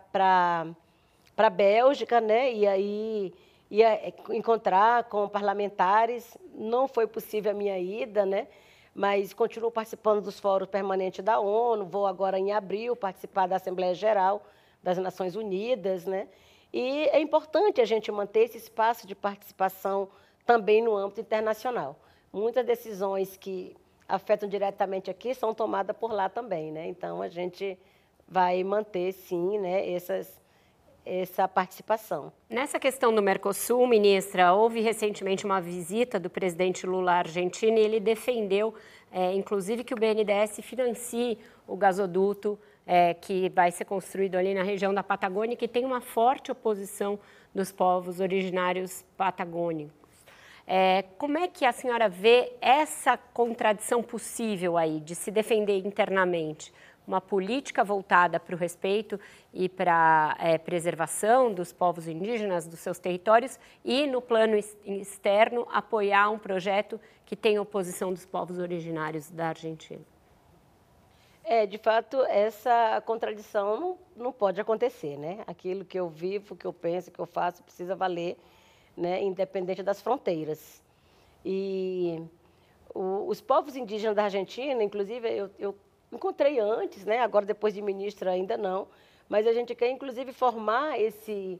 a 1.37 1.49
Bélgica, 1.49 2.21
né, 2.21 2.53
e 2.53 2.67
aí 2.67 3.33
ia 3.69 4.13
encontrar 4.29 5.03
com 5.05 5.27
parlamentares. 5.27 6.37
Não 6.53 6.87
foi 6.87 7.07
possível 7.07 7.51
a 7.51 7.55
minha 7.55 7.77
ida, 7.77 8.25
né? 8.25 8.47
mas 8.95 9.33
continuo 9.33 9.71
participando 9.71 10.21
dos 10.21 10.39
fóruns 10.39 10.69
permanentes 10.69 11.23
da 11.23 11.39
ONU. 11.39 11.85
Vou 11.85 12.07
agora, 12.07 12.39
em 12.39 12.51
abril, 12.51 12.95
participar 12.95 13.47
da 13.47 13.55
Assembleia 13.55 13.93
Geral 13.93 14.43
das 14.81 14.97
Nações 14.97 15.35
Unidas, 15.35 16.05
né? 16.05 16.27
E 16.71 17.07
é 17.09 17.19
importante 17.19 17.81
a 17.81 17.85
gente 17.85 18.11
manter 18.11 18.41
esse 18.41 18.57
espaço 18.57 19.07
de 19.07 19.15
participação 19.15 20.09
também 20.45 20.83
no 20.83 20.95
âmbito 20.95 21.21
internacional. 21.21 21.99
Muitas 22.31 22.65
decisões 22.65 23.35
que 23.35 23.75
afetam 24.07 24.47
diretamente 24.47 25.09
aqui 25.09 25.33
são 25.33 25.53
tomadas 25.53 25.95
por 25.97 26.11
lá 26.11 26.29
também, 26.29 26.71
né? 26.71 26.87
Então 26.87 27.21
a 27.21 27.27
gente 27.27 27.77
vai 28.27 28.63
manter 28.63 29.11
sim, 29.11 29.57
né, 29.57 29.91
essas 29.91 30.39
essa 31.05 31.47
participação. 31.47 32.31
Nessa 32.47 32.79
questão 32.79 33.13
do 33.13 33.21
Mercosul, 33.21 33.87
ministra, 33.87 34.53
houve 34.53 34.79
recentemente 34.79 35.43
uma 35.43 35.59
visita 35.59 36.19
do 36.19 36.29
presidente 36.29 36.85
Lula 36.85 37.13
à 37.13 37.17
Argentina 37.19 37.79
e 37.79 37.83
ele 37.83 37.99
defendeu, 37.99 38.75
é, 39.11 39.33
inclusive, 39.33 39.83
que 39.83 39.93
o 39.93 39.97
BNDES 39.97 40.59
financie 40.61 41.39
o 41.67 41.75
gasoduto 41.75 42.59
é, 42.91 43.13
que 43.13 43.49
vai 43.49 43.69
ser 43.69 43.85
construído 43.85 44.33
ali 44.33 44.55
na 44.55 44.63
região 44.63 44.91
da 44.91 45.03
Patagônia, 45.03 45.55
que 45.55 45.67
tem 45.67 45.85
uma 45.85 46.01
forte 46.01 46.51
oposição 46.51 47.19
dos 47.53 47.71
povos 47.71 48.19
originários 48.19 49.05
patagônicos. 49.15 49.93
É, 50.65 51.03
como 51.19 51.37
é 51.37 51.47
que 51.47 51.65
a 51.65 51.71
senhora 51.71 52.09
vê 52.09 52.51
essa 52.59 53.15
contradição 53.15 54.01
possível 54.01 54.75
aí 54.75 54.99
de 55.01 55.13
se 55.13 55.29
defender 55.29 55.77
internamente? 55.85 56.73
Uma 57.05 57.21
política 57.21 57.83
voltada 57.83 58.39
para 58.39 58.55
o 58.55 58.57
respeito 58.57 59.19
e 59.53 59.69
para 59.69 60.35
a 60.39 60.47
é, 60.47 60.57
preservação 60.57 61.53
dos 61.53 61.71
povos 61.71 62.07
indígenas, 62.07 62.67
dos 62.67 62.79
seus 62.79 62.97
territórios, 62.97 63.59
e 63.85 64.07
no 64.07 64.19
plano 64.19 64.55
externo 64.83 65.67
apoiar 65.71 66.31
um 66.31 66.39
projeto 66.39 66.99
que 67.23 67.35
tem 67.35 67.59
oposição 67.59 68.11
dos 68.11 68.25
povos 68.25 68.57
originários 68.57 69.29
da 69.29 69.49
Argentina. 69.49 70.01
É, 71.51 71.65
de 71.65 71.79
fato, 71.79 72.21
essa 72.25 73.01
contradição 73.07 73.79
não, 73.79 73.97
não 74.15 74.31
pode 74.31 74.61
acontecer, 74.61 75.17
né? 75.17 75.43
Aquilo 75.47 75.83
que 75.83 75.99
eu 75.99 76.07
vivo, 76.07 76.55
que 76.55 76.67
eu 76.67 76.71
penso, 76.71 77.09
que 77.09 77.17
eu 77.17 77.25
faço, 77.25 77.63
precisa 77.63 77.95
valer, 77.95 78.37
né? 78.95 79.23
Independente 79.23 79.81
das 79.81 79.99
fronteiras. 79.99 80.79
E 81.43 82.21
o, 82.93 83.25
os 83.27 83.41
povos 83.41 83.75
indígenas 83.75 84.15
da 84.15 84.25
Argentina, 84.25 84.83
inclusive, 84.83 85.27
eu, 85.27 85.49
eu 85.57 85.75
encontrei 86.11 86.59
antes, 86.59 87.03
né? 87.03 87.17
Agora, 87.17 87.47
depois 87.47 87.73
de 87.73 87.81
ministra, 87.81 88.29
ainda 88.29 88.55
não. 88.55 88.87
Mas 89.27 89.47
a 89.47 89.51
gente 89.51 89.73
quer, 89.73 89.89
inclusive, 89.89 90.31
formar 90.31 90.99
esse, 91.01 91.59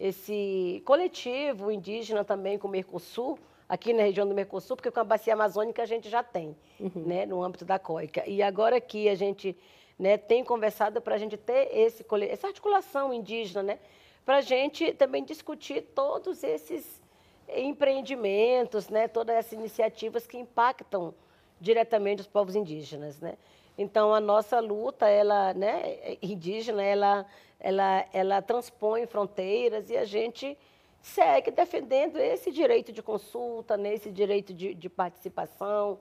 esse 0.00 0.82
coletivo 0.84 1.70
indígena 1.70 2.24
também 2.24 2.58
com 2.58 2.66
o 2.66 2.70
Mercosul, 2.72 3.38
aqui 3.68 3.92
na 3.92 4.04
região 4.04 4.26
do 4.26 4.34
Mercosul, 4.34 4.76
porque 4.76 4.90
com 4.90 5.00
a 5.00 5.04
bacia 5.04 5.34
amazônica 5.34 5.82
a 5.82 5.86
gente 5.86 6.08
já 6.08 6.22
tem, 6.22 6.56
uhum. 6.80 6.90
né, 6.94 7.26
no 7.26 7.42
âmbito 7.42 7.64
da 7.64 7.78
COICA. 7.78 8.24
E 8.26 8.42
agora 8.42 8.80
que 8.80 9.08
a 9.08 9.14
gente 9.14 9.56
né, 9.98 10.16
tem 10.16 10.42
conversado 10.42 11.00
para 11.00 11.16
a 11.16 11.18
gente 11.18 11.36
ter 11.36 11.68
esse, 11.76 12.04
essa 12.30 12.46
articulação 12.46 13.12
indígena, 13.12 13.62
né, 13.62 13.78
para 14.24 14.36
a 14.36 14.40
gente 14.40 14.92
também 14.94 15.24
discutir 15.24 15.82
todos 15.94 16.42
esses 16.42 17.02
empreendimentos, 17.48 18.88
né, 18.88 19.08
todas 19.08 19.36
essas 19.36 19.52
iniciativas 19.52 20.26
que 20.26 20.38
impactam 20.38 21.14
diretamente 21.60 22.20
os 22.20 22.26
povos 22.26 22.54
indígenas, 22.54 23.20
né? 23.20 23.36
Então 23.76 24.12
a 24.12 24.20
nossa 24.20 24.60
luta, 24.60 25.08
ela, 25.08 25.54
né, 25.54 26.18
indígena, 26.20 26.82
ela, 26.82 27.26
ela, 27.58 28.04
ela 28.12 28.42
transpõe 28.42 29.06
fronteiras 29.06 29.88
e 29.88 29.96
a 29.96 30.04
gente 30.04 30.58
segue 31.00 31.50
defendendo 31.50 32.16
esse 32.18 32.50
direito 32.50 32.92
de 32.92 33.02
consulta, 33.02 33.76
nesse 33.76 34.10
direito 34.10 34.52
de, 34.52 34.74
de, 34.74 34.88
participação, 34.88 35.98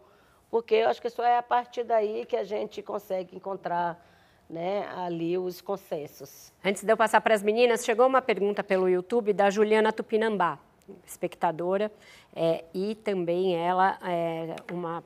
porque 0.50 0.76
eu 0.76 0.90
acho 0.90 1.02
que 1.02 1.10
só 1.10 1.24
é 1.24 1.38
a 1.38 1.44
partir 1.44 1.84
daí 1.84 2.26
que 2.26 2.36
a 2.36 2.44
gente 2.44 2.82
consegue 2.82 3.36
encontrar 3.36 4.04
né, 4.50 4.88
ali 4.96 5.38
os 5.38 5.62
consensos. 5.62 6.54
Antes 6.64 6.84
de 6.84 6.92
eu 6.92 6.98
passar 6.98 7.22
para 7.22 7.34
as 7.36 7.44
meninas, 7.44 7.84
chegou 7.84 8.08
uma 8.08 8.22
pergunta 8.22 8.64
pelo 8.64 8.88
YouTube 8.88 9.34
da 9.34 9.50
Juliana 9.50 9.92
Tupinambá, 9.92 10.60
espectadora, 11.06 11.92
é, 12.36 12.64
e 12.74 12.96
também 12.96 13.56
ela 13.56 13.98
é 14.04 14.56
uma 14.72 15.04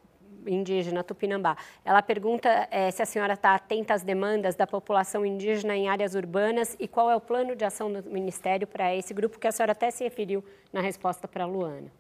indígena 0.48 1.04
Tupinambá. 1.04 1.58
Ela 1.84 2.02
pergunta 2.02 2.68
é, 2.72 2.90
se 2.92 3.02
a 3.02 3.06
senhora 3.06 3.34
está 3.34 3.56
atenta 3.56 3.94
às 3.94 4.04
demandas 4.04 4.56
da 4.56 4.68
população 4.68 5.26
indígena 5.26 5.76
em 5.76 5.90
áreas 5.90 6.16
urbanas 6.16 6.76
e 6.80 6.88
qual 6.88 7.10
é 7.10 7.16
o 7.16 7.22
plano 7.22 7.56
de 7.56 7.66
ação 7.66 7.92
do 7.92 8.04
Ministério 8.10 8.68
para 8.68 8.96
esse 8.96 9.14
grupo, 9.14 9.40
que 9.40 9.48
a 9.48 9.52
senhora 9.52 9.72
até 9.72 9.92
se 9.92 10.04
referiu 10.04 10.44
na 10.72 10.82
resposta 10.82 11.28
para 11.28 11.44
a 11.44 11.48
Luana. 11.48 11.92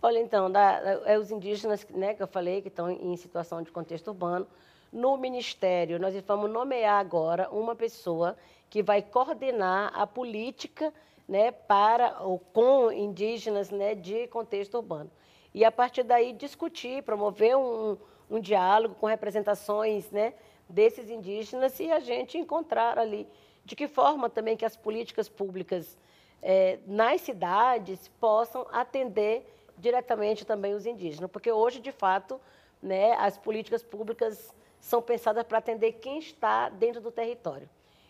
Olha, 0.00 0.18
então, 0.18 0.50
da, 0.50 1.00
é 1.06 1.16
os 1.16 1.30
indígenas 1.30 1.86
né, 1.90 2.12
que 2.12 2.22
eu 2.22 2.26
falei, 2.26 2.60
que 2.60 2.68
estão 2.68 2.90
em 2.90 3.16
situação 3.16 3.62
de 3.62 3.70
contexto 3.70 4.08
urbano. 4.08 4.46
No 4.92 5.16
Ministério, 5.16 5.98
nós 5.98 6.14
vamos 6.26 6.50
nomear 6.50 6.98
agora 7.00 7.48
uma 7.50 7.76
pessoa 7.76 8.36
que 8.68 8.82
vai 8.82 9.00
coordenar 9.00 9.92
a 9.94 10.06
política 10.06 10.92
né, 11.28 11.52
para 11.52 12.20
ou 12.20 12.38
com 12.38 12.90
indígenas 12.90 13.70
né, 13.70 13.94
de 13.94 14.26
contexto 14.26 14.74
urbano. 14.74 15.10
E, 15.54 15.64
a 15.64 15.72
partir 15.72 16.02
daí, 16.02 16.32
discutir, 16.32 17.02
promover 17.02 17.56
um, 17.56 17.96
um 18.30 18.40
diálogo 18.40 18.94
com 18.94 19.06
representações 19.06 20.10
né, 20.10 20.34
desses 20.68 21.10
indígenas 21.10 21.78
e 21.78 21.90
a 21.92 22.00
gente 22.00 22.38
encontrar 22.38 22.98
ali 22.98 23.28
de 23.64 23.76
que 23.76 23.86
forma 23.86 24.28
também 24.28 24.56
que 24.56 24.64
as 24.64 24.76
políticas 24.76 25.28
públicas 25.28 25.96
é, 26.42 26.78
nas 26.86 27.20
cidades 27.20 28.08
possam 28.20 28.66
atender 28.72 29.46
diretamente 29.78 30.44
também 30.44 30.74
os 30.74 30.86
indígenas, 30.86 31.30
porque 31.30 31.50
hoje, 31.50 31.80
de 31.80 31.92
fato, 31.92 32.40
né, 32.82 33.12
as 33.12 33.38
políticas 33.38 33.82
públicas 33.82 34.54
são 34.80 35.00
pensadas 35.00 35.44
para 35.44 35.58
atender 35.58 35.92
quem 35.92 36.18
está 36.18 36.68
dentro 36.68 37.00
do 37.00 37.10
território. 37.10 37.68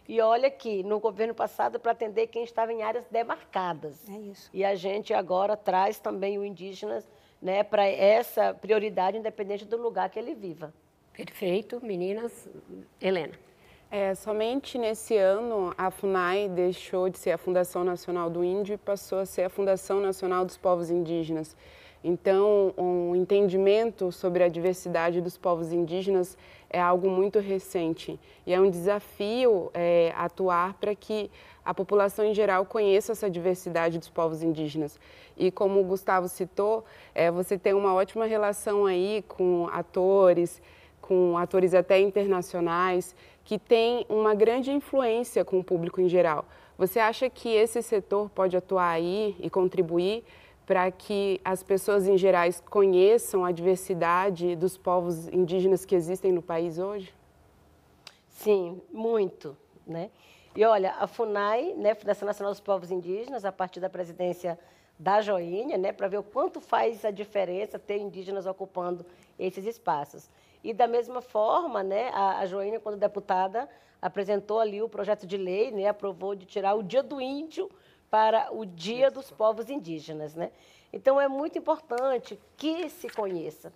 E 0.09 0.21
olha 0.21 0.51
que 0.51 0.83
no 0.83 0.99
governo 0.99 1.35
passado 1.35 1.79
para 1.79 1.93
atender 1.93 2.27
quem 2.27 2.43
estava 2.43 2.73
em 2.73 2.83
áreas 2.83 3.07
demarcadas. 3.09 4.09
É 4.09 4.19
isso. 4.19 4.51
E 4.53 4.65
a 4.65 4.75
gente 4.75 5.15
agora 5.15 5.57
traz 5.57 6.01
também 6.01 6.39
o 6.39 6.45
indígena 6.45 7.05
né, 7.43 7.65
para 7.65 7.85
essa 7.85 8.55
prioridade, 8.55 9.19
independente 9.19 9.65
do 9.65 9.77
lugar 9.77 10.09
que 10.09 10.19
ele 10.19 10.35
viva. 10.35 10.73
Perfeito, 11.13 11.85
meninas. 11.85 12.49
Helena. 13.01 13.35
É, 13.91 14.15
somente 14.15 14.79
nesse 14.79 15.19
ano 15.19 15.75
a 15.77 15.91
FUNAI 15.91 16.49
deixou 16.49 17.11
de 17.11 17.19
ser 17.19 17.33
a 17.33 17.37
Fundação 17.37 17.85
Nacional 17.85 18.31
do 18.31 18.43
Índio 18.43 18.75
e 18.75 18.79
passou 18.79 19.19
a 19.19 19.27
ser 19.27 19.43
a 19.43 19.51
Fundação 19.51 20.01
Nacional 20.01 20.47
dos 20.47 20.57
Povos 20.57 20.89
Indígenas. 20.89 21.55
Então, 22.05 22.75
um 22.77 23.15
entendimento 23.15 24.11
sobre 24.11 24.43
a 24.43 24.49
diversidade 24.49 25.21
dos 25.21 25.39
povos 25.39 25.73
indígenas 25.73 26.37
é 26.69 26.81
algo 26.81 27.09
muito 27.09 27.39
recente 27.39 28.19
e 28.45 28.53
é 28.53 28.61
um 28.61 28.69
desafio 28.69 29.71
é, 29.73 30.13
atuar 30.17 30.75
para 30.75 30.97
que 30.97 31.31
a 31.65 31.73
população 31.73 32.25
em 32.25 32.35
geral 32.35 32.65
conheça 32.67 33.13
essa 33.13 33.31
diversidade 33.31 33.99
dos 33.99 34.09
povos 34.09 34.43
indígenas. 34.43 34.99
E 35.37 35.51
como 35.51 35.81
o 35.81 35.85
Gustavo 35.85 36.29
citou, 36.29 36.85
é, 37.15 37.31
você 37.31 37.57
tem 37.57 37.73
uma 37.73 37.95
ótima 37.95 38.27
relação 38.27 38.87
aí 38.87 39.25
com 39.29 39.69
atores, 39.73 40.61
com 41.01 41.37
atores 41.39 41.75
até 41.75 42.01
internacionais 42.01 43.15
que 43.45 43.59
tem 43.59 44.07
uma 44.09 44.35
grande 44.35 44.71
influência 44.71 45.45
com 45.45 45.59
o 45.59 45.65
público 45.65 46.01
em 46.01 46.09
geral. 46.09 46.45
Você 46.79 46.99
acha 46.99 47.29
que 47.29 47.49
esse 47.49 47.83
setor 47.83 48.31
pode 48.31 48.57
atuar 48.57 48.91
aí 48.91 49.37
e 49.41 49.51
contribuir 49.51 50.25
para 50.65 50.91
que 50.91 51.41
as 51.45 51.63
pessoas 51.63 52.07
em 52.07 52.17
geral 52.17 52.49
conheçam 52.71 53.45
a 53.45 53.53
diversidade 53.53 54.55
dos 54.57 54.77
povos 54.77 55.29
indígenas 55.29 55.85
que 55.85 55.95
existem 55.95 56.33
no 56.33 56.41
país 56.41 56.79
hoje? 56.79 57.13
Sim, 58.29 58.81
muito, 58.93 59.57
né? 59.87 60.11
E 60.55 60.65
olha, 60.67 60.93
a 60.99 61.07
FUNAI, 61.07 61.73
né, 61.75 61.95
Fundação 61.95 62.27
Nacional 62.27 62.53
dos 62.53 62.61
Povos 62.61 62.91
Indígenas, 62.91 63.45
a 63.45 63.51
partir 63.51 63.81
da 63.81 63.89
presidência 63.89 64.59
da 64.99 65.23
Joinha, 65.23 65.79
né, 65.79 65.93
para 65.93 66.09
ver 66.09 66.19
o 66.19 66.23
quanto 66.23 66.61
faz 66.61 67.05
a 67.07 67.11
diferença 67.11 67.79
ter 67.79 67.97
indígenas 67.97 68.45
ocupando 68.45 69.05
esses 69.39 69.65
espaços. 69.65 70.29
E 70.63 70.75
da 70.75 70.87
mesma 70.87 71.23
forma, 71.23 71.83
né, 71.83 72.11
a, 72.13 72.41
a 72.41 72.47
Joênia, 72.47 72.79
quando 72.79 72.99
deputada, 72.99 73.67
apresentou 74.01 74.61
ali 74.61 74.83
o 74.83 74.91
projeto 74.91 75.27
de 75.27 75.39
lei, 75.39 75.71
né, 75.71 75.87
aprovou 75.87 76.35
de 76.35 76.45
tirar 76.45 76.75
o 76.75 76.83
Dia 76.83 77.03
do 77.03 77.19
Índio 77.19 77.71
para 78.11 78.53
o 78.53 78.67
Dia 78.67 79.11
dos 79.11 79.31
Povos 79.31 79.71
Indígenas, 79.71 80.35
né? 80.35 80.53
Então 80.93 81.19
é 81.19 81.27
muito 81.27 81.59
importante 81.59 82.39
que 82.59 82.91
se 82.91 83.09
conheça, 83.09 83.73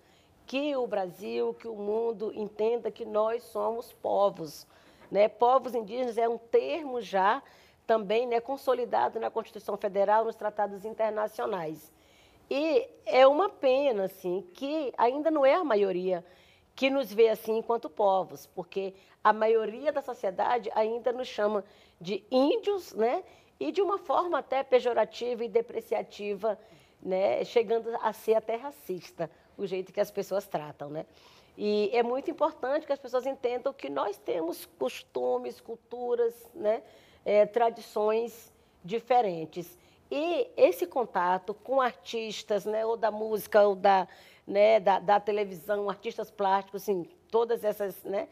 que 0.46 0.76
o 0.76 0.86
Brasil, 0.86 1.54
que 1.54 1.66
o 1.66 1.74
mundo 1.74 2.30
entenda 2.34 2.90
que 2.90 3.06
nós 3.06 3.42
somos 3.44 3.94
povos, 3.94 4.66
né? 5.10 5.28
Povos 5.28 5.74
indígenas 5.74 6.18
é 6.18 6.28
um 6.28 6.38
termo 6.38 7.00
já 7.00 7.42
também, 7.86 8.26
né, 8.26 8.40
consolidado 8.40 9.20
na 9.20 9.30
Constituição 9.30 9.76
Federal, 9.76 10.24
nos 10.24 10.34
tratados 10.34 10.84
internacionais. 10.84 11.92
E 12.50 12.88
é 13.04 13.26
uma 13.26 13.48
pena 13.48 14.04
assim 14.04 14.44
que 14.54 14.92
ainda 14.96 15.30
não 15.30 15.46
é 15.46 15.54
a 15.54 15.64
maioria 15.64 16.24
que 16.74 16.90
nos 16.90 17.12
vê 17.12 17.28
assim 17.28 17.56
enquanto 17.56 17.88
povos, 17.88 18.46
porque 18.46 18.94
a 19.24 19.32
maioria 19.32 19.90
da 19.90 20.02
sociedade 20.02 20.70
ainda 20.74 21.12
nos 21.12 21.26
chama 21.26 21.64
de 22.00 22.22
índios, 22.30 22.92
né? 22.92 23.24
E 23.58 23.72
de 23.72 23.80
uma 23.80 23.98
forma 23.98 24.38
até 24.38 24.62
pejorativa 24.62 25.44
e 25.44 25.48
depreciativa, 25.48 26.58
né? 27.02 27.42
Chegando 27.44 27.96
a 28.02 28.12
ser 28.12 28.34
até 28.34 28.56
racista, 28.56 29.30
o 29.56 29.66
jeito 29.66 29.92
que 29.92 30.00
as 30.00 30.10
pessoas 30.10 30.46
tratam, 30.46 30.90
né? 30.90 31.06
E 31.56 31.90
é 31.92 32.02
muito 32.02 32.30
importante 32.30 32.86
que 32.86 32.92
as 32.92 32.98
pessoas 32.98 33.26
entendam 33.26 33.72
que 33.72 33.88
nós 33.88 34.18
temos 34.18 34.66
costumes, 34.78 35.60
culturas, 35.60 36.34
né? 36.54 36.82
É, 37.24 37.44
tradições 37.46 38.52
diferentes. 38.84 39.76
E 40.10 40.48
esse 40.56 40.86
contato 40.86 41.54
com 41.54 41.80
artistas, 41.80 42.64
né? 42.64 42.84
Ou 42.84 42.96
da 42.96 43.10
música, 43.10 43.66
ou 43.66 43.74
da 43.74 44.06
né, 44.46 44.78
da, 44.78 44.98
da 44.98 45.18
televisão, 45.18 45.90
artistas 45.90 46.30
plásticos, 46.30 46.82
assim, 46.82 47.08
todas 47.30 47.64
essas, 47.64 48.02
né, 48.04 48.28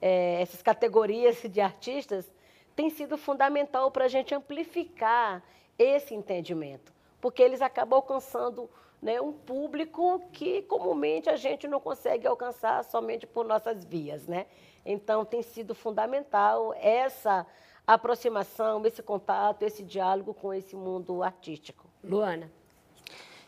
é, 0.00 0.40
essas 0.40 0.62
categorias 0.62 1.42
de 1.42 1.60
artistas, 1.60 2.32
tem 2.74 2.88
sido 2.88 3.18
fundamental 3.18 3.90
para 3.90 4.06
a 4.06 4.08
gente 4.08 4.34
amplificar 4.34 5.42
esse 5.78 6.14
entendimento, 6.14 6.92
porque 7.20 7.42
eles 7.42 7.60
acabam 7.60 7.96
alcançando 7.96 8.68
né, 9.02 9.20
um 9.20 9.32
público 9.32 10.22
que 10.32 10.62
comumente 10.62 11.28
a 11.28 11.34
gente 11.34 11.66
não 11.66 11.80
consegue 11.80 12.24
alcançar 12.26 12.84
somente 12.84 13.26
por 13.26 13.44
nossas 13.44 13.84
vias. 13.84 14.28
Né? 14.28 14.46
Então, 14.86 15.24
tem 15.24 15.42
sido 15.42 15.74
fundamental 15.74 16.72
essa 16.78 17.44
aproximação, 17.84 18.86
esse 18.86 19.02
contato, 19.02 19.64
esse 19.64 19.82
diálogo 19.82 20.32
com 20.32 20.54
esse 20.54 20.76
mundo 20.76 21.22
artístico. 21.22 21.90
Luana. 22.02 22.50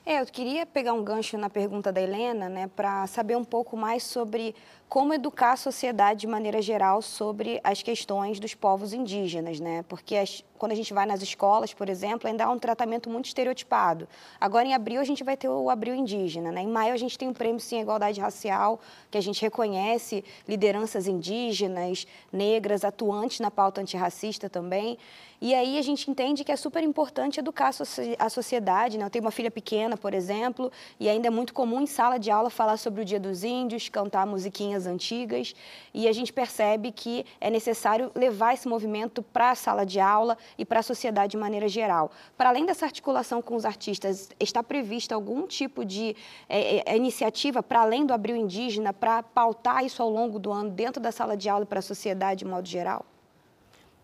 É, 0.06 0.20
eu 0.20 0.26
queria 0.26 0.66
pegar 0.66 0.92
um 0.92 1.02
gancho 1.02 1.38
na 1.38 1.48
pergunta 1.48 1.90
da 1.90 1.98
Helena, 1.98 2.46
né, 2.46 2.66
para 2.66 3.06
saber 3.06 3.36
um 3.36 3.44
pouco 3.44 3.74
mais 3.74 4.02
sobre 4.02 4.54
como 4.88 5.12
educar 5.12 5.52
a 5.52 5.56
sociedade 5.56 6.20
de 6.20 6.26
maneira 6.26 6.62
geral 6.62 7.02
sobre 7.02 7.60
as 7.64 7.82
questões 7.82 8.38
dos 8.38 8.54
povos 8.54 8.92
indígenas, 8.92 9.58
né? 9.58 9.84
Porque 9.88 10.16
as, 10.16 10.44
quando 10.56 10.72
a 10.72 10.74
gente 10.74 10.94
vai 10.94 11.04
nas 11.04 11.20
escolas, 11.20 11.74
por 11.74 11.88
exemplo, 11.88 12.28
ainda 12.28 12.44
há 12.44 12.50
um 12.50 12.58
tratamento 12.58 13.10
muito 13.10 13.26
estereotipado. 13.26 14.08
Agora, 14.40 14.66
em 14.66 14.74
abril, 14.74 15.00
a 15.00 15.04
gente 15.04 15.24
vai 15.24 15.36
ter 15.36 15.48
o 15.48 15.68
Abril 15.68 15.94
Indígena, 15.94 16.52
né? 16.52 16.62
Em 16.62 16.68
maio, 16.68 16.94
a 16.94 16.96
gente 16.96 17.18
tem 17.18 17.28
o 17.28 17.34
Prêmio 17.34 17.60
Sim 17.60 17.80
Igualdade 17.80 18.20
Racial, 18.20 18.80
que 19.10 19.18
a 19.18 19.20
gente 19.20 19.42
reconhece 19.42 20.24
lideranças 20.46 21.06
indígenas, 21.06 22.06
negras, 22.32 22.84
atuantes 22.84 23.40
na 23.40 23.50
pauta 23.50 23.80
antirracista 23.80 24.48
também. 24.48 24.96
E 25.40 25.54
aí 25.54 25.78
a 25.78 25.82
gente 25.82 26.10
entende 26.10 26.42
que 26.42 26.50
é 26.50 26.56
super 26.56 26.82
importante 26.82 27.38
educar 27.38 27.70
a 28.18 28.28
sociedade. 28.30 28.96
Né? 28.96 29.04
Eu 29.04 29.10
tenho 29.10 29.24
uma 29.24 29.30
filha 29.30 29.50
pequena, 29.50 29.94
por 29.94 30.14
exemplo, 30.14 30.72
e 30.98 31.06
ainda 31.06 31.26
é 31.28 31.30
muito 31.30 31.52
comum 31.52 31.82
em 31.82 31.86
sala 31.86 32.18
de 32.18 32.30
aula 32.30 32.48
falar 32.48 32.78
sobre 32.78 33.02
o 33.02 33.04
Dia 33.04 33.20
dos 33.20 33.44
Índios, 33.44 33.90
cantar 33.90 34.26
musiquinhas 34.74 34.86
antigas. 34.86 35.54
E 35.92 36.08
a 36.08 36.12
gente 36.12 36.32
percebe 36.32 36.90
que 36.90 37.24
é 37.40 37.50
necessário 37.50 38.10
levar 38.14 38.54
esse 38.54 38.68
movimento 38.68 39.22
para 39.22 39.50
a 39.50 39.54
sala 39.54 39.86
de 39.86 40.00
aula 40.00 40.36
e 40.58 40.64
para 40.64 40.80
a 40.80 40.82
sociedade 40.82 41.32
de 41.32 41.36
maneira 41.36 41.68
geral. 41.68 42.10
Para 42.36 42.48
além 42.48 42.66
dessa 42.66 42.84
articulação 42.84 43.40
com 43.40 43.54
os 43.54 43.64
artistas, 43.64 44.28
está 44.38 44.62
prevista 44.62 45.14
algum 45.14 45.46
tipo 45.46 45.84
de 45.84 46.16
é, 46.48 46.90
é, 46.90 46.96
iniciativa 46.96 47.62
para 47.62 47.80
além 47.80 48.04
do 48.04 48.12
Abril 48.12 48.36
Indígena 48.36 48.92
para 48.92 49.22
pautar 49.22 49.84
isso 49.84 50.02
ao 50.02 50.10
longo 50.10 50.38
do 50.38 50.52
ano 50.52 50.70
dentro 50.70 51.00
da 51.00 51.12
sala 51.12 51.36
de 51.36 51.48
aula 51.48 51.64
para 51.64 51.78
a 51.78 51.82
sociedade 51.82 52.40
de 52.40 52.44
modo 52.44 52.66
geral? 52.66 53.04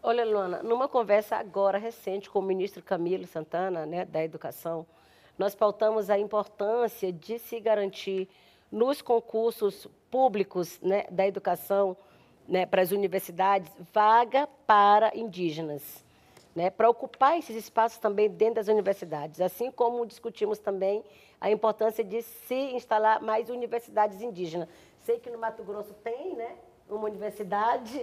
Olha, 0.03 0.25
Luana, 0.25 0.63
numa 0.63 0.89
conversa 0.89 1.37
agora 1.37 1.77
recente 1.77 2.31
com 2.31 2.39
o 2.39 2.43
ministro 2.43 2.83
Camilo 2.83 3.27
Santana, 3.27 3.85
né, 3.85 4.07
da 4.07 4.25
Educação, 4.25 4.87
nós 5.39 5.55
pautamos 5.55 6.09
a 6.09 6.19
importância 6.19 7.13
de 7.13 7.39
se 7.39 7.61
garantir 7.61 8.29
nos 8.71 9.03
concursos 9.03 9.89
públicos 10.11 10.79
né, 10.81 11.05
da 11.11 11.27
educação 11.27 11.97
né, 12.49 12.67
para 12.67 12.83
as 12.83 12.91
universidades 12.91 13.71
vaga 13.93 14.49
para 14.67 15.17
indígenas, 15.17 16.05
né, 16.55 16.71
para 16.71 16.91
ocupar 16.91 17.39
esses 17.39 17.57
espaços 17.57 17.99
também 17.99 18.29
dentro 18.29 18.57
das 18.57 18.69
universidades, 18.69 19.41
assim 19.41 19.71
como 19.71 20.05
discutimos 20.05 20.59
também 20.59 21.05
a 21.41 21.51
importância 21.51 22.05
de 22.05 22.23
se 22.23 22.75
instalar 22.75 23.23
mais 23.23 23.49
universidades 23.49 24.21
indígenas. 24.21 24.69
Sei 25.01 25.19
que 25.19 25.31
no 25.31 25.39
Mato 25.39 25.63
Grosso 25.63 25.95
tem, 26.03 26.35
né? 26.35 26.57
uma 26.95 27.09
universidade, 27.09 28.01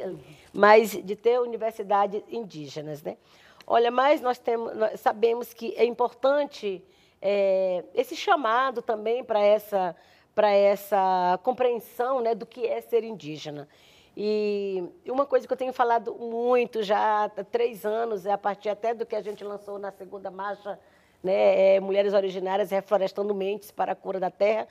mas 0.54 0.92
de 0.92 1.16
ter 1.16 1.40
universidades 1.40 2.24
indígenas, 2.30 3.04
né? 3.04 3.18
Olha, 3.66 3.92
mas 3.92 4.22
nós, 4.22 4.40
temos, 4.40 4.76
nós 4.76 5.00
sabemos 5.00 5.54
que 5.54 5.74
é 5.76 5.84
importante 5.84 6.84
é, 7.22 7.84
esse 7.94 8.16
chamado 8.16 8.82
também 8.82 9.24
para 9.24 9.42
essa 9.42 9.96
para 10.38 10.52
essa 10.52 11.40
compreensão 11.42 12.22
né, 12.22 12.36
do 12.36 12.46
que 12.46 12.64
é 12.68 12.80
ser 12.80 13.04
indígena. 13.04 13.68
E 14.16 14.84
uma 15.08 15.26
coisa 15.26 15.48
que 15.48 15.52
eu 15.52 15.58
tenho 15.58 15.74
falado 15.74 16.14
muito 16.14 16.84
já 16.84 17.24
há 17.24 17.30
três 17.44 17.84
anos, 17.84 18.24
é 18.24 18.32
a 18.32 18.38
partir 18.38 18.70
até 18.70 18.94
do 18.94 19.04
que 19.04 19.16
a 19.16 19.22
gente 19.24 19.44
lançou 19.44 19.80
na 19.80 19.90
segunda 19.90 20.30
marcha, 20.30 20.80
né, 21.24 21.78
é, 21.78 21.80
Mulheres 21.80 22.14
Originárias 22.14 22.70
Reflorestando 22.70 23.34
Mentes 23.34 23.72
para 23.72 23.94
a 23.94 23.96
Cura 23.96 24.20
da 24.20 24.30
Terra, 24.30 24.68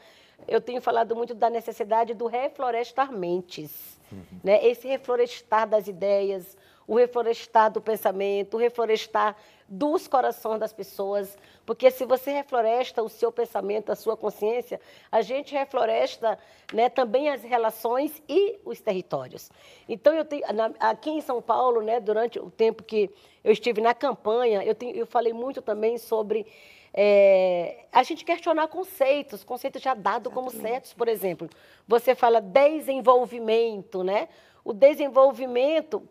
eu 0.46 0.60
tenho 0.60 0.80
falado 0.80 1.16
muito 1.16 1.34
da 1.34 1.50
necessidade 1.50 2.14
do 2.14 2.28
reflorestar 2.28 3.10
mentes. 3.10 3.98
Uhum. 4.12 4.22
Né? 4.44 4.64
Esse 4.64 4.86
reflorestar 4.86 5.68
das 5.68 5.88
ideias, 5.88 6.56
o 6.86 6.96
reflorestar 6.96 7.70
do 7.70 7.80
pensamento, 7.80 8.54
o 8.54 8.60
reflorestar 8.60 9.36
dos 9.68 10.06
corações 10.06 10.60
das 10.60 10.72
pessoas, 10.72 11.36
porque 11.64 11.90
se 11.90 12.04
você 12.04 12.30
refloresta 12.30 13.02
o 13.02 13.08
seu 13.08 13.32
pensamento, 13.32 13.90
a 13.90 13.96
sua 13.96 14.16
consciência, 14.16 14.80
a 15.10 15.20
gente 15.22 15.52
refloresta 15.52 16.38
né, 16.72 16.88
também 16.88 17.28
as 17.28 17.42
relações 17.42 18.22
e 18.28 18.58
os 18.64 18.80
territórios. 18.80 19.50
Então, 19.88 20.14
eu 20.14 20.24
tenho, 20.24 20.44
aqui 20.78 21.10
em 21.10 21.20
São 21.20 21.42
Paulo, 21.42 21.82
né, 21.82 21.98
durante 21.98 22.38
o 22.38 22.50
tempo 22.50 22.84
que 22.84 23.10
eu 23.42 23.52
estive 23.52 23.80
na 23.80 23.92
campanha, 23.92 24.62
eu, 24.62 24.74
tenho, 24.74 24.94
eu 24.94 25.06
falei 25.06 25.32
muito 25.32 25.60
também 25.60 25.98
sobre 25.98 26.46
é, 26.94 27.86
a 27.92 28.02
gente 28.04 28.24
questionar 28.24 28.68
conceitos, 28.68 29.42
conceitos 29.42 29.82
já 29.82 29.94
dados 29.94 30.32
como 30.32 30.50
certos, 30.50 30.94
por 30.94 31.08
exemplo. 31.08 31.50
Você 31.86 32.14
fala 32.14 32.40
desenvolvimento, 32.40 34.02
né? 34.02 34.28
O 34.64 34.72
desenvolvimento 34.72 36.08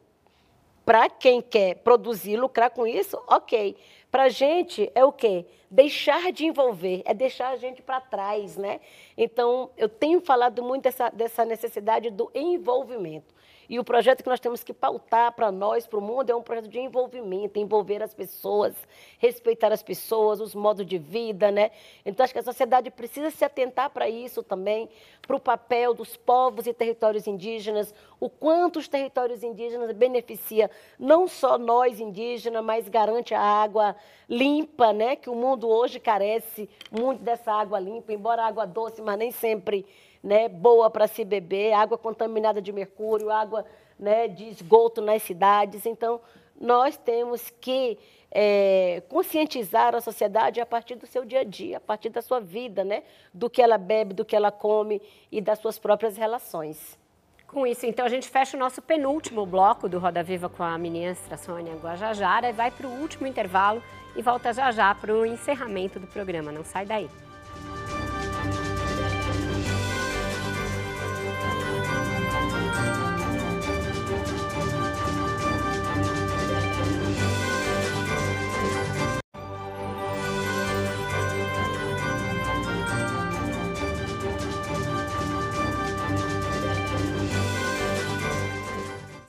para 0.85 1.09
quem 1.09 1.41
quer 1.41 1.75
produzir, 1.77 2.37
lucrar 2.37 2.69
com 2.69 2.85
isso, 2.85 3.21
ok. 3.27 3.75
Para 4.11 4.23
a 4.23 4.29
gente 4.29 4.89
é 4.95 5.03
o 5.03 5.11
quê? 5.11 5.45
Deixar 5.69 6.31
de 6.31 6.45
envolver, 6.45 7.01
é 7.03 7.13
deixar 7.13 7.49
a 7.49 7.57
gente 7.57 7.81
para 7.81 7.99
trás, 7.99 8.55
né? 8.55 8.79
Então, 9.17 9.69
eu 9.75 9.89
tenho 9.89 10.21
falado 10.21 10.63
muito 10.63 10.83
dessa, 10.83 11.09
dessa 11.09 11.43
necessidade 11.43 12.09
do 12.11 12.31
envolvimento. 12.33 13.34
E 13.69 13.79
o 13.79 13.83
projeto 13.83 14.23
que 14.23 14.29
nós 14.29 14.39
temos 14.39 14.63
que 14.63 14.73
pautar 14.73 15.31
para 15.33 15.51
nós, 15.51 15.87
para 15.87 15.99
o 15.99 16.01
mundo, 16.01 16.29
é 16.29 16.35
um 16.35 16.41
projeto 16.41 16.67
de 16.67 16.79
envolvimento, 16.79 17.59
envolver 17.59 18.03
as 18.03 18.13
pessoas, 18.13 18.75
respeitar 19.17 19.71
as 19.71 19.81
pessoas, 19.81 20.39
os 20.39 20.53
modos 20.53 20.85
de 20.85 20.97
vida, 20.97 21.51
né? 21.51 21.71
Então, 22.05 22.23
acho 22.23 22.33
que 22.33 22.39
a 22.39 22.43
sociedade 22.43 22.91
precisa 22.91 23.29
se 23.31 23.43
atentar 23.43 23.89
para 23.89 24.09
isso 24.09 24.43
também, 24.43 24.89
para 25.21 25.35
o 25.35 25.39
papel 25.39 25.93
dos 25.93 26.15
povos 26.15 26.67
e 26.67 26.73
territórios 26.73 27.27
indígenas, 27.27 27.93
o 28.19 28.29
quanto 28.29 28.79
os 28.79 28.87
territórios 28.87 29.43
indígenas 29.43 29.91
beneficia 29.91 30.69
não 30.99 31.27
só 31.27 31.57
nós 31.57 31.99
indígenas, 31.99 32.63
mas 32.63 32.87
garante 32.87 33.33
a 33.33 33.41
água 33.41 33.95
limpa, 34.29 34.93
né? 34.93 35.15
Que 35.15 35.29
o 35.29 35.35
mundo 35.35 35.67
hoje 35.67 35.99
carece 35.99 36.69
muito 36.91 37.21
dessa 37.23 37.51
água 37.51 37.79
limpa, 37.79 38.13
embora 38.13 38.45
água 38.45 38.65
doce, 38.65 39.01
mas 39.01 39.17
nem 39.17 39.31
sempre 39.31 39.85
né, 40.25 40.49
boa 40.49 40.89
para 40.89 41.05
se 41.05 41.23
beber, 41.23 41.73
água 41.73 41.99
contaminada 41.99 42.59
de 42.59 42.71
mercúrio, 42.71 43.29
água 43.29 43.63
né, 43.97 44.27
de 44.27 44.49
esgoto 44.49 44.99
nas 44.99 45.21
cidades. 45.21 45.85
Então, 45.85 46.19
nós 46.59 46.97
temos 46.97 47.53
que 47.61 47.99
é, 48.31 49.03
conscientizar 49.07 49.93
a 49.93 50.01
sociedade 50.01 50.59
a 50.59 50.65
partir 50.65 50.95
do 50.95 51.05
seu 51.05 51.23
dia 51.23 51.41
a 51.41 51.43
dia, 51.43 51.77
a 51.77 51.79
partir 51.79 52.09
da 52.09 52.23
sua 52.23 52.39
vida, 52.39 52.83
né, 52.83 53.03
do 53.31 53.47
que 53.51 53.61
ela 53.61 53.77
bebe, 53.77 54.15
do 54.15 54.25
que 54.25 54.35
ela 54.35 54.51
come 54.51 54.99
e 55.31 55.39
das 55.39 55.59
suas 55.59 55.77
próprias 55.77 56.17
relações. 56.17 56.97
Com 57.45 57.67
isso, 57.67 57.85
então, 57.85 58.03
a 58.03 58.09
gente 58.09 58.27
fecha 58.27 58.57
o 58.57 58.59
nosso 58.59 58.81
penúltimo 58.81 59.45
bloco 59.45 59.87
do 59.87 59.99
Roda 59.99 60.23
Viva 60.23 60.49
com 60.49 60.63
a 60.63 60.75
ministra 60.75 61.37
Sônia 61.37 61.75
Guajajara, 61.75 62.51
vai 62.51 62.71
para 62.71 62.87
o 62.87 62.99
último 62.99 63.27
intervalo 63.27 63.81
e 64.15 64.23
volta 64.23 64.51
já 64.51 64.71
já 64.71 64.95
para 64.95 65.13
o 65.13 65.23
encerramento 65.23 65.99
do 65.99 66.07
programa. 66.07 66.51
Não 66.51 66.63
sai 66.63 66.85
daí. 66.85 67.07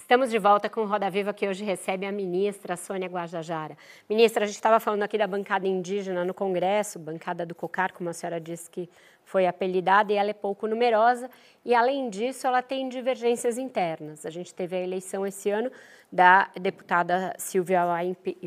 Estamos 0.07 0.31
de 0.31 0.39
volta 0.39 0.71
com 0.71 0.83
o 0.83 0.87
Roda 0.87 1.11
Viva, 1.11 1.35
que 1.35 1.49
hoje 1.49 1.65
recebe 1.65 2.07
a 2.07 2.13
ministra 2.13 2.77
Sônia 2.77 3.09
Guajajara. 3.09 3.77
Ministra, 4.09 4.45
a 4.45 4.47
gente 4.47 4.55
estava 4.55 4.79
falando 4.79 5.03
aqui 5.03 5.19
da 5.19 5.27
bancada 5.27 5.67
indígena 5.67 6.25
no 6.25 6.33
Congresso, 6.33 6.97
bancada 6.97 7.45
do 7.45 7.57
COCAR, 7.57 7.93
como 7.93 8.09
a 8.09 8.13
senhora 8.13 8.41
disse 8.41 8.71
que 8.71 8.89
foi 9.25 9.49
apelidada, 9.49 10.13
e 10.13 10.15
ela 10.15 10.31
é 10.31 10.33
pouco 10.33 10.69
numerosa, 10.69 11.29
e 11.65 11.75
além 11.75 12.09
disso, 12.09 12.47
ela 12.47 12.63
tem 12.63 12.89
divergências 12.89 13.59
internas. 13.59 14.25
A 14.25 14.31
gente 14.31 14.55
teve 14.55 14.77
a 14.77 14.81
eleição 14.81 15.27
esse 15.27 15.51
ano 15.51 15.73
da 16.13 16.51
deputada 16.55 17.35
Silvia 17.37 17.83
Wayampi, 17.85 18.39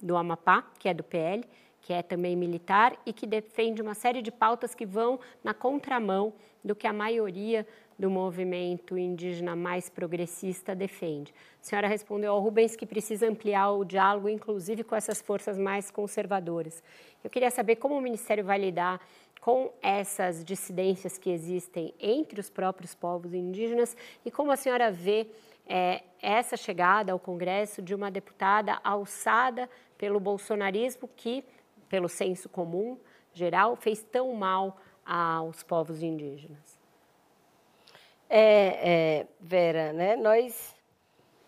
do 0.00 0.16
Amapá, 0.16 0.62
que 0.78 0.88
é 0.88 0.94
do 0.94 1.02
PL, 1.02 1.42
que 1.80 1.92
é 1.92 2.02
também 2.02 2.36
militar 2.36 2.96
e 3.04 3.12
que 3.12 3.26
defende 3.26 3.82
uma 3.82 3.94
série 3.94 4.22
de 4.22 4.30
pautas 4.30 4.76
que 4.76 4.86
vão 4.86 5.18
na 5.42 5.52
contramão 5.52 6.32
do 6.64 6.76
que 6.76 6.86
a 6.86 6.92
maioria 6.92 7.66
do 8.02 8.10
movimento 8.10 8.98
indígena 8.98 9.54
mais 9.54 9.88
progressista 9.88 10.74
defende. 10.74 11.32
A 11.60 11.64
senhora 11.64 11.86
respondeu 11.86 12.32
ao 12.32 12.40
Rubens 12.40 12.74
que 12.74 12.84
precisa 12.84 13.28
ampliar 13.28 13.70
o 13.70 13.84
diálogo, 13.84 14.28
inclusive 14.28 14.82
com 14.82 14.96
essas 14.96 15.22
forças 15.22 15.56
mais 15.56 15.88
conservadoras. 15.88 16.82
Eu 17.22 17.30
queria 17.30 17.48
saber 17.48 17.76
como 17.76 17.96
o 17.96 18.00
Ministério 18.00 18.42
vai 18.42 18.58
lidar 18.58 19.00
com 19.40 19.72
essas 19.80 20.44
dissidências 20.44 21.16
que 21.16 21.30
existem 21.30 21.94
entre 22.00 22.40
os 22.40 22.50
próprios 22.50 22.92
povos 22.92 23.32
indígenas 23.32 23.96
e 24.24 24.32
como 24.32 24.50
a 24.50 24.56
senhora 24.56 24.90
vê 24.90 25.28
é, 25.64 26.02
essa 26.20 26.56
chegada 26.56 27.12
ao 27.12 27.20
Congresso 27.20 27.80
de 27.80 27.94
uma 27.94 28.10
deputada 28.10 28.80
alçada 28.82 29.70
pelo 29.96 30.18
bolsonarismo 30.18 31.08
que, 31.16 31.44
pelo 31.88 32.08
senso 32.08 32.48
comum 32.48 32.98
geral, 33.32 33.76
fez 33.76 34.02
tão 34.02 34.34
mal 34.34 34.76
aos 35.06 35.62
povos 35.62 36.02
indígenas. 36.02 36.81
É, 38.34 38.78
é, 39.20 39.26
Vera, 39.38 39.92
né? 39.92 40.16
Nós, 40.16 40.74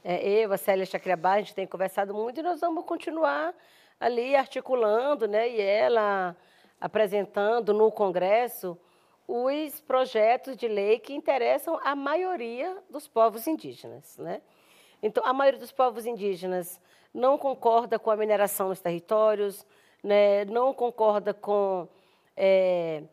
é, 0.05 0.23
eu, 0.29 0.53
a 0.53 0.59
Célia 0.59 0.85
Chacriabá, 0.85 1.33
a 1.33 1.39
gente 1.39 1.55
tem 1.55 1.67
conversado 1.67 2.13
muito 2.13 2.41
e 2.41 2.43
nós 2.43 2.61
vamos 2.61 2.85
continuar 2.85 3.55
ali 3.99 4.37
articulando, 4.37 5.27
né? 5.27 5.49
E 5.49 5.63
ela 5.63 6.37
apresentando 6.79 7.73
no 7.73 7.91
Congresso 7.91 8.79
os 9.27 9.81
projetos 9.81 10.59
de 10.59 10.69
lei 10.69 10.99
que 10.99 11.15
interessam 11.15 11.81
a 11.83 11.97
maioria 11.97 12.77
dos 12.91 13.09
povos 13.09 13.47
indígenas, 13.47 14.19
né? 14.19 14.43
Então, 15.03 15.25
a 15.25 15.33
maioria 15.33 15.61
dos 15.61 15.73
povos 15.73 16.05
indígenas 16.05 16.79
não 17.15 17.39
concorda 17.39 17.99
com 17.99 18.11
a 18.11 18.17
mineração 18.17 18.69
nos 18.69 18.81
territórios, 18.81 19.67
né? 20.03 20.45
não 20.45 20.75
concorda 20.75 21.33
com 21.33 21.89
é, 22.37 23.05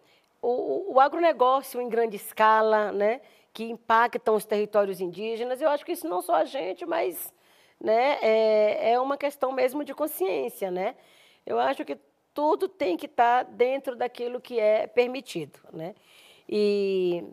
o, 0.41 0.95
o 0.95 0.99
agronegócio 0.99 1.79
em 1.79 1.87
grande 1.87 2.17
escala, 2.17 2.91
né? 2.91 3.21
Que 3.53 3.63
impactam 3.63 4.35
os 4.35 4.45
territórios 4.45 5.01
indígenas. 5.01 5.61
Eu 5.61 5.69
acho 5.69 5.85
que 5.85 5.91
isso 5.91 6.07
não 6.07 6.21
só 6.21 6.35
a 6.35 6.45
gente, 6.45 6.85
mas 6.85 7.33
né, 7.79 8.17
é, 8.21 8.91
é 8.91 8.99
uma 8.99 9.17
questão 9.17 9.51
mesmo 9.51 9.83
de 9.83 9.93
consciência. 9.93 10.71
Né? 10.71 10.95
Eu 11.45 11.59
acho 11.59 11.83
que 11.83 11.97
tudo 12.33 12.67
tem 12.67 12.95
que 12.95 13.07
estar 13.07 13.43
dentro 13.43 13.95
daquilo 13.95 14.39
que 14.39 14.59
é 14.59 14.87
permitido. 14.87 15.59
Né? 15.73 15.95
E 16.47 17.23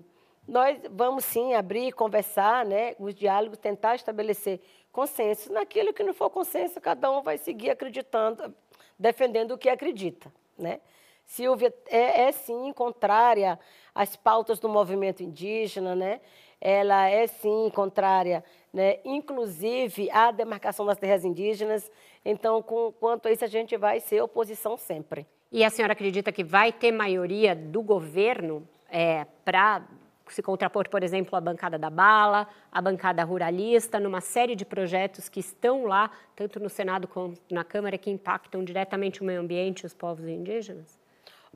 nós 0.47 0.81
vamos 0.91 1.25
sim 1.25 1.55
abrir, 1.55 1.93
conversar, 1.93 2.65
né, 2.65 2.95
os 2.99 3.15
diálogos, 3.15 3.59
tentar 3.59 3.95
estabelecer 3.95 4.61
consenso. 4.91 5.53
Naquilo 5.53 5.93
que 5.93 6.03
não 6.03 6.15
for 6.15 6.31
consenso, 6.31 6.81
cada 6.81 7.11
um 7.11 7.23
vai 7.23 7.39
seguir 7.39 7.71
acreditando, 7.71 8.55
defendendo 8.99 9.53
o 9.53 9.59
que 9.59 9.69
acredita. 9.69 10.33
Né? 10.57 10.81
Silvia 11.25 11.73
é, 11.87 12.23
é 12.23 12.33
sim 12.33 12.73
contrária 12.73 13.61
às 13.99 14.15
pautas 14.15 14.61
do 14.61 14.69
movimento 14.69 15.25
indígena, 15.25 15.97
né? 15.97 16.21
Ela 16.61 17.09
é 17.09 17.27
sim 17.27 17.69
contrária, 17.75 18.45
né? 18.73 18.99
Inclusive 19.05 20.09
à 20.13 20.31
demarcação 20.31 20.87
das 20.87 20.97
terras 20.97 21.25
indígenas. 21.25 21.91
Então, 22.25 22.63
com, 22.63 22.93
quanto 22.93 23.27
a 23.27 23.33
isso, 23.33 23.45
a 23.45 23.49
gente 23.49 23.77
vai 23.77 23.99
ser 23.99 24.23
oposição 24.23 24.77
sempre. 24.77 25.27
E 25.51 25.65
a 25.65 25.71
senhora 25.71 25.95
acredita 25.95 26.31
que 26.31 26.45
vai 26.45 26.71
ter 26.71 26.93
maioria 26.93 27.57
do 27.57 27.83
governo 27.83 28.69
é, 28.89 29.27
para 29.45 29.83
se 30.29 30.43
contrapor, 30.43 30.89
por 30.89 31.03
exemplo, 31.03 31.35
à 31.35 31.41
bancada 31.41 31.77
da 31.77 31.91
bala, 31.91 32.47
à 32.71 32.81
bancada 32.81 33.25
ruralista, 33.25 33.99
numa 33.99 34.21
série 34.21 34.55
de 34.55 34.65
projetos 34.65 35.29
que 35.29 35.41
estão 35.41 35.87
lá, 35.87 36.11
tanto 36.37 36.61
no 36.61 36.69
Senado 36.69 37.09
como 37.09 37.35
na 37.51 37.65
Câmara, 37.65 37.99
que 37.99 38.11
impactam 38.11 38.63
diretamente 38.63 39.23
o 39.23 39.25
meio 39.25 39.41
ambiente 39.41 39.81
e 39.81 39.87
os 39.87 39.95
povos 39.95 40.29
indígenas? 40.29 40.98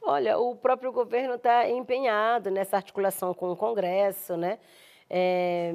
Olha, 0.05 0.37
o 0.37 0.57
próprio 0.57 0.91
governo 0.91 1.35
está 1.35 1.69
empenhado 1.70 2.51
nessa 2.51 2.77
articulação 2.77 3.33
com 3.33 3.53
o 3.53 3.57
Congresso, 3.57 4.37
né? 4.37 4.59
É, 5.09 5.74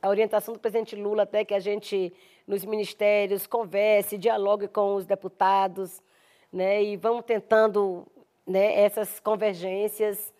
a 0.00 0.08
orientação 0.08 0.54
do 0.54 0.60
presidente 0.60 0.96
Lula 0.96 1.24
até 1.24 1.44
que 1.44 1.52
a 1.52 1.60
gente, 1.60 2.10
nos 2.46 2.64
ministérios, 2.64 3.46
converse, 3.46 4.16
dialogue 4.16 4.66
com 4.66 4.94
os 4.94 5.04
deputados, 5.04 6.02
né? 6.50 6.82
E 6.82 6.96
vamos 6.96 7.24
tentando 7.26 8.06
né, 8.46 8.80
essas 8.80 9.20
convergências 9.20 10.32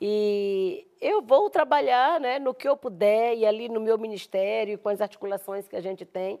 e 0.00 0.86
eu 1.00 1.22
vou 1.22 1.48
trabalhar 1.48 2.20
né, 2.20 2.38
no 2.38 2.54
que 2.54 2.68
eu 2.68 2.76
puder 2.76 3.34
e 3.34 3.46
ali 3.46 3.68
no 3.68 3.80
meu 3.80 3.98
ministério, 3.98 4.78
com 4.78 4.88
as 4.88 5.00
articulações 5.00 5.66
que 5.66 5.74
a 5.74 5.80
gente 5.80 6.04
tem, 6.04 6.38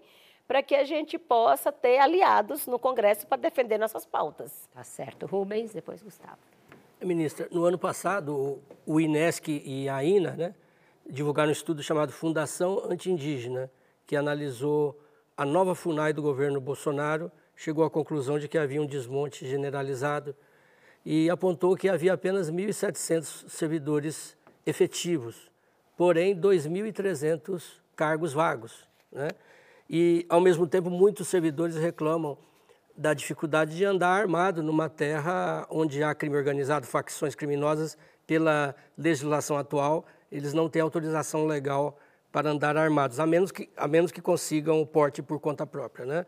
para 0.48 0.62
que 0.62 0.74
a 0.74 0.82
gente 0.82 1.18
possa 1.18 1.70
ter 1.70 1.98
aliados 1.98 2.66
no 2.66 2.78
Congresso 2.78 3.26
para 3.26 3.36
defender 3.36 3.76
nossas 3.76 4.06
pautas. 4.06 4.66
Tá 4.72 4.82
certo. 4.82 5.26
Rubens, 5.26 5.74
depois 5.74 6.02
Gustavo. 6.02 6.38
Ministra, 7.02 7.46
no 7.52 7.66
ano 7.66 7.78
passado, 7.78 8.58
o 8.86 8.98
INESC 8.98 9.62
e 9.64 9.88
a 9.88 10.02
INA 10.02 10.32
né, 10.32 10.54
divulgaram 11.08 11.50
um 11.50 11.52
estudo 11.52 11.82
chamado 11.82 12.12
Fundação 12.12 12.82
Anti-Indígena, 12.90 13.70
que 14.06 14.16
analisou 14.16 14.98
a 15.36 15.44
nova 15.44 15.74
FUNAI 15.74 16.14
do 16.14 16.22
governo 16.22 16.60
Bolsonaro, 16.60 17.30
chegou 17.54 17.84
à 17.84 17.90
conclusão 17.90 18.38
de 18.38 18.48
que 18.48 18.56
havia 18.56 18.80
um 18.80 18.86
desmonte 18.86 19.46
generalizado 19.46 20.34
e 21.04 21.28
apontou 21.28 21.76
que 21.76 21.88
havia 21.88 22.14
apenas 22.14 22.50
1.700 22.50 23.48
servidores 23.48 24.36
efetivos, 24.66 25.50
porém 25.96 26.34
2.300 26.34 27.80
cargos 27.94 28.32
vagos. 28.32 28.88
Né? 29.12 29.28
E, 29.88 30.26
ao 30.28 30.40
mesmo 30.40 30.66
tempo, 30.66 30.90
muitos 30.90 31.28
servidores 31.28 31.76
reclamam 31.76 32.36
da 32.96 33.14
dificuldade 33.14 33.76
de 33.76 33.84
andar 33.84 34.10
armado 34.10 34.62
numa 34.62 34.88
terra 34.88 35.66
onde 35.70 36.02
há 36.02 36.14
crime 36.14 36.36
organizado, 36.36 36.86
facções 36.86 37.34
criminosas, 37.34 37.96
pela 38.26 38.74
legislação 38.96 39.56
atual, 39.56 40.04
eles 40.30 40.52
não 40.52 40.68
têm 40.68 40.82
autorização 40.82 41.46
legal 41.46 41.98
para 42.30 42.50
andar 42.50 42.76
armados, 42.76 43.18
a 43.18 43.26
menos 43.26 43.50
que, 43.50 43.70
a 43.74 43.88
menos 43.88 44.12
que 44.12 44.20
consigam 44.20 44.82
o 44.82 44.86
porte 44.86 45.22
por 45.22 45.40
conta 45.40 45.66
própria. 45.66 46.04
Né? 46.04 46.26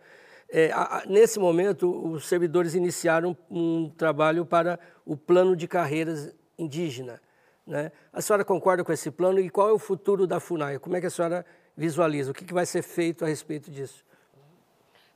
É, 0.48 0.72
a, 0.72 1.02
nesse 1.06 1.38
momento, 1.38 1.90
os 2.10 2.26
servidores 2.26 2.74
iniciaram 2.74 3.36
um 3.50 3.90
trabalho 3.90 4.46
para 4.46 4.80
o 5.04 5.14
plano 5.14 5.54
de 5.54 5.68
carreiras 5.68 6.34
indígena. 6.58 7.20
Né? 7.66 7.92
A 8.10 8.22
senhora 8.22 8.44
concorda 8.46 8.82
com 8.82 8.92
esse 8.92 9.10
plano 9.10 9.38
e 9.38 9.50
qual 9.50 9.68
é 9.68 9.72
o 9.72 9.78
futuro 9.78 10.26
da 10.26 10.40
FUNAI? 10.40 10.78
Como 10.78 10.96
é 10.96 11.00
que 11.00 11.06
a 11.06 11.10
senhora 11.10 11.44
visualiza? 11.76 12.30
O 12.30 12.34
que, 12.34 12.44
que 12.44 12.54
vai 12.54 12.66
ser 12.66 12.82
feito 12.82 13.24
a 13.24 13.28
respeito 13.28 13.70
disso? 13.70 14.04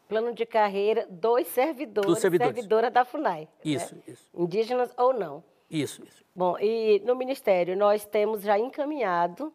Plano 0.08 0.34
de 0.34 0.44
carreira 0.44 1.06
dos 1.08 1.46
servidores, 1.48 2.10
dos 2.10 2.18
servidores. 2.18 2.54
servidora 2.54 2.90
da 2.90 3.04
FUNAI. 3.04 3.42
Né? 3.42 3.48
Isso, 3.64 3.94
né? 3.94 4.02
isso. 4.06 4.24
Indígenas 4.34 4.92
ou 4.96 5.12
não. 5.12 5.42
Isso, 5.70 6.02
isso. 6.04 6.24
Bom, 6.34 6.58
e 6.58 7.00
no 7.04 7.16
Ministério 7.16 7.76
nós 7.76 8.04
temos 8.04 8.42
já 8.42 8.58
encaminhado 8.58 9.52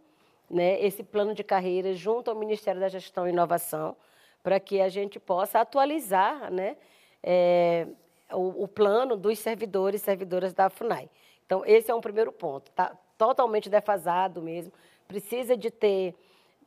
né, 0.49 0.81
esse 0.83 1.03
plano 1.03 1.33
de 1.33 1.43
carreira 1.43 1.93
junto 1.93 2.31
ao 2.31 2.35
Ministério 2.35 2.81
da 2.81 2.87
Gestão 2.87 3.27
e 3.27 3.31
Inovação, 3.31 3.95
para 4.41 4.59
que 4.59 4.81
a 4.81 4.89
gente 4.89 5.19
possa 5.19 5.59
atualizar 5.59 6.51
né, 6.51 6.75
é, 7.21 7.87
o, 8.31 8.63
o, 8.63 8.67
plano 8.67 9.15
dos 9.15 9.37
servidores 9.39 10.01
e 10.01 10.05
servidoras 10.05 10.53
da 10.53 10.69
FUNAI. 10.69 11.09
Então, 11.45 11.63
esse 11.65 11.91
é 11.91 11.95
um 11.95 12.01
primeiro 12.01 12.31
ponto. 12.31 12.69
Está 12.69 12.95
totalmente 13.17 13.69
defasado 13.69 14.41
mesmo. 14.41 14.71
Precisa 15.07 15.57
de 15.57 15.69
ter 15.69 16.15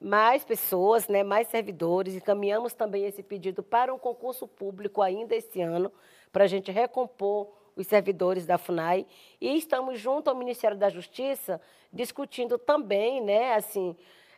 mais 0.02 0.44
pessoas, 0.44 1.06
né, 1.06 1.22
mais 1.22 1.46
servidores. 1.46 2.14
Encaminhamos 2.14 2.74
também 2.74 3.04
esse 3.04 3.22
pedido 3.22 3.62
para 3.62 3.94
um 3.94 3.98
concurso 3.98 4.48
público 4.48 5.00
ainda 5.00 5.34
esse 5.34 5.60
ano, 5.60 5.92
para 6.32 6.44
a 6.44 6.46
gente 6.46 6.72
recompor 6.72 7.48
os 7.76 7.86
servidores 7.86 8.44
da 8.44 8.58
FUNAI. 8.58 9.06
E 9.40 9.56
estamos 9.56 9.98
junto 9.98 10.28
ao 10.28 10.36
Ministério 10.36 10.76
da 10.76 10.88
Justiça 10.88 11.60
discutindo 11.92 12.58
também 12.58 13.20
né, 13.20 13.54
assim, 13.54 13.96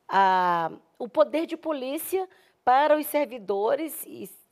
a, 0.09 0.71
o 0.99 1.09
poder 1.09 1.47
de 1.47 1.57
polícia 1.57 2.29
para 2.65 2.97
os 2.97 3.07
servidores 3.07 4.07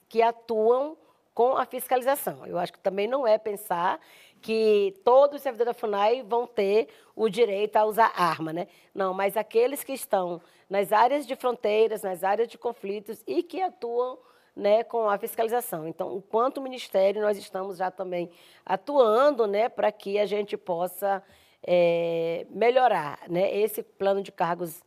que 0.08 0.22
atuam 0.22 0.96
com 1.34 1.56
a 1.56 1.64
fiscalização. 1.64 2.46
Eu 2.46 2.58
acho 2.58 2.72
que 2.72 2.78
também 2.78 3.06
não 3.06 3.26
é 3.26 3.38
pensar 3.38 4.00
que 4.42 4.94
todos 5.04 5.36
os 5.36 5.42
servidores 5.42 5.72
da 5.72 5.78
FUNAI 5.78 6.22
vão 6.22 6.46
ter 6.46 6.88
o 7.14 7.28
direito 7.28 7.76
a 7.76 7.84
usar 7.84 8.12
arma, 8.16 8.52
né? 8.52 8.66
Não, 8.92 9.14
mas 9.14 9.36
aqueles 9.36 9.84
que 9.84 9.92
estão 9.92 10.40
nas 10.68 10.92
áreas 10.92 11.26
de 11.26 11.36
fronteiras, 11.36 12.02
nas 12.02 12.24
áreas 12.24 12.48
de 12.48 12.58
conflitos 12.58 13.22
e 13.26 13.42
que 13.42 13.62
atuam 13.62 14.18
né, 14.54 14.82
com 14.82 15.08
a 15.08 15.16
fiscalização. 15.16 15.86
Então, 15.86 16.16
enquanto 16.16 16.60
Ministério, 16.60 17.22
nós 17.22 17.38
estamos 17.38 17.78
já 17.78 17.90
também 17.90 18.30
atuando 18.66 19.46
né, 19.46 19.68
para 19.68 19.90
que 19.92 20.18
a 20.18 20.26
gente 20.26 20.56
possa 20.56 21.22
é, 21.62 22.46
melhorar 22.50 23.20
né, 23.28 23.54
esse 23.56 23.82
plano 23.82 24.22
de 24.22 24.32
cargos 24.32 24.82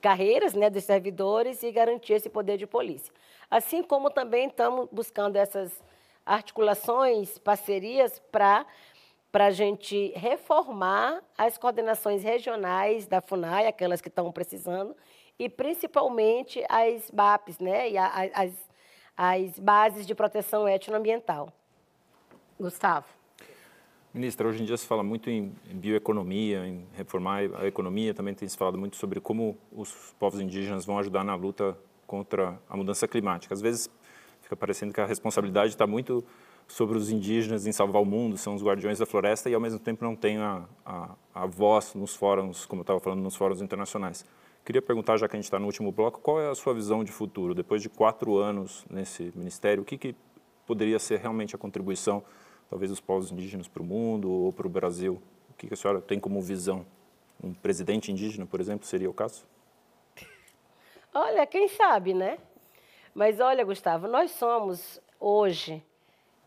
carreiras 0.00 0.54
né, 0.54 0.70
dos 0.70 0.84
servidores 0.84 1.62
e 1.62 1.72
garantir 1.72 2.14
esse 2.14 2.28
poder 2.28 2.56
de 2.56 2.66
polícia. 2.66 3.12
Assim 3.50 3.82
como 3.82 4.10
também 4.10 4.46
estamos 4.46 4.88
buscando 4.92 5.36
essas 5.36 5.82
articulações, 6.26 7.38
parcerias 7.38 8.20
para 8.30 8.66
para 9.36 9.46
a 9.46 9.50
gente 9.50 10.12
reformar 10.16 11.22
as 11.36 11.58
coordenações 11.58 12.22
regionais 12.22 13.06
da 13.06 13.20
FUNAI, 13.20 13.66
aquelas 13.66 14.00
que 14.00 14.08
estão 14.08 14.32
precisando, 14.32 14.96
e 15.38 15.46
principalmente 15.46 16.64
as 16.70 17.10
BAPs, 17.10 17.58
né, 17.58 17.90
e 17.90 17.98
a, 17.98 18.30
as, 18.34 18.52
as 19.14 19.58
bases 19.58 20.06
de 20.06 20.14
proteção 20.14 20.66
etnoambiental. 20.66 21.52
Gustavo. 22.58 23.06
Ministra, 24.14 24.48
hoje 24.48 24.62
em 24.62 24.64
dia 24.64 24.78
se 24.78 24.86
fala 24.86 25.02
muito 25.02 25.28
em 25.28 25.54
bioeconomia, 25.66 26.66
em 26.66 26.86
reformar 26.94 27.40
a 27.60 27.66
economia, 27.66 28.14
também 28.14 28.32
tem 28.32 28.48
se 28.48 28.56
falado 28.56 28.78
muito 28.78 28.96
sobre 28.96 29.20
como 29.20 29.58
os 29.70 30.14
povos 30.18 30.40
indígenas 30.40 30.86
vão 30.86 30.98
ajudar 30.98 31.22
na 31.22 31.34
luta 31.34 31.76
contra 32.06 32.58
a 32.66 32.74
mudança 32.74 33.06
climática. 33.06 33.52
Às 33.52 33.60
vezes 33.60 33.90
fica 34.46 34.56
parecendo 34.56 34.94
que 34.94 35.00
a 35.00 35.06
responsabilidade 35.06 35.70
está 35.70 35.86
muito 35.86 36.24
sobre 36.68 36.96
os 36.96 37.10
indígenas 37.10 37.66
em 37.66 37.72
salvar 37.72 38.00
o 38.00 38.04
mundo, 38.04 38.36
são 38.36 38.54
os 38.54 38.62
guardiões 38.62 38.98
da 38.98 39.06
floresta 39.06 39.50
e 39.50 39.54
ao 39.54 39.60
mesmo 39.60 39.80
tempo 39.80 40.04
não 40.04 40.14
tem 40.14 40.38
a, 40.38 40.64
a, 40.84 41.16
a 41.34 41.46
voz 41.46 41.94
nos 41.94 42.14
fóruns, 42.14 42.64
como 42.64 42.80
eu 42.80 42.84
estava 42.84 43.00
falando, 43.00 43.22
nos 43.22 43.34
fóruns 43.34 43.60
internacionais. 43.60 44.24
Queria 44.64 44.80
perguntar, 44.80 45.16
já 45.16 45.28
que 45.28 45.36
a 45.36 45.38
gente 45.38 45.44
está 45.44 45.58
no 45.58 45.66
último 45.66 45.90
bloco, 45.90 46.20
qual 46.20 46.40
é 46.40 46.48
a 46.48 46.54
sua 46.54 46.74
visão 46.74 47.02
de 47.02 47.10
futuro? 47.10 47.54
Depois 47.54 47.82
de 47.82 47.88
quatro 47.88 48.36
anos 48.36 48.84
nesse 48.88 49.32
ministério, 49.34 49.82
o 49.82 49.86
que, 49.86 49.98
que 49.98 50.14
poderia 50.64 50.98
ser 50.98 51.18
realmente 51.18 51.54
a 51.54 51.58
contribuição 51.58 52.22
talvez 52.68 52.90
os 52.90 53.00
povos 53.00 53.30
indígenas 53.30 53.68
para 53.68 53.82
o 53.82 53.86
mundo 53.86 54.30
ou 54.30 54.52
para 54.52 54.66
o 54.66 54.70
Brasil? 54.70 55.20
O 55.50 55.54
que 55.54 55.72
a 55.72 55.76
senhora 55.76 56.00
tem 56.00 56.20
como 56.20 56.40
visão? 56.40 56.86
Um 57.42 57.52
presidente 57.52 58.12
indígena, 58.12 58.46
por 58.46 58.60
exemplo, 58.60 58.86
seria 58.86 59.10
o 59.10 59.14
caso? 59.14 59.44
Olha, 61.12 61.46
quem 61.46 61.68
sabe, 61.68 62.14
né? 62.14 62.38
Mas 63.16 63.40
olha, 63.40 63.64
Gustavo, 63.64 64.06
nós 64.06 64.30
somos 64.32 65.00
hoje, 65.18 65.82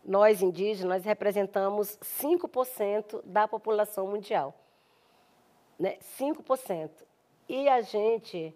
nós 0.04 0.40
indígenas, 0.40 0.98
nós 0.98 1.04
representamos 1.04 1.98
5% 1.98 3.22
da 3.24 3.48
população 3.48 4.06
mundial. 4.06 4.54
Né? 5.76 5.98
5%. 6.16 6.88
E 7.48 7.68
a 7.68 7.80
gente 7.80 8.54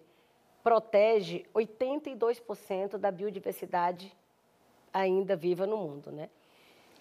protege 0.63 1.45
82% 1.53 2.97
da 2.97 3.11
biodiversidade 3.11 4.15
ainda 4.93 5.35
viva 5.35 5.67
no 5.67 5.75
mundo, 5.75 6.09
né? 6.09 6.29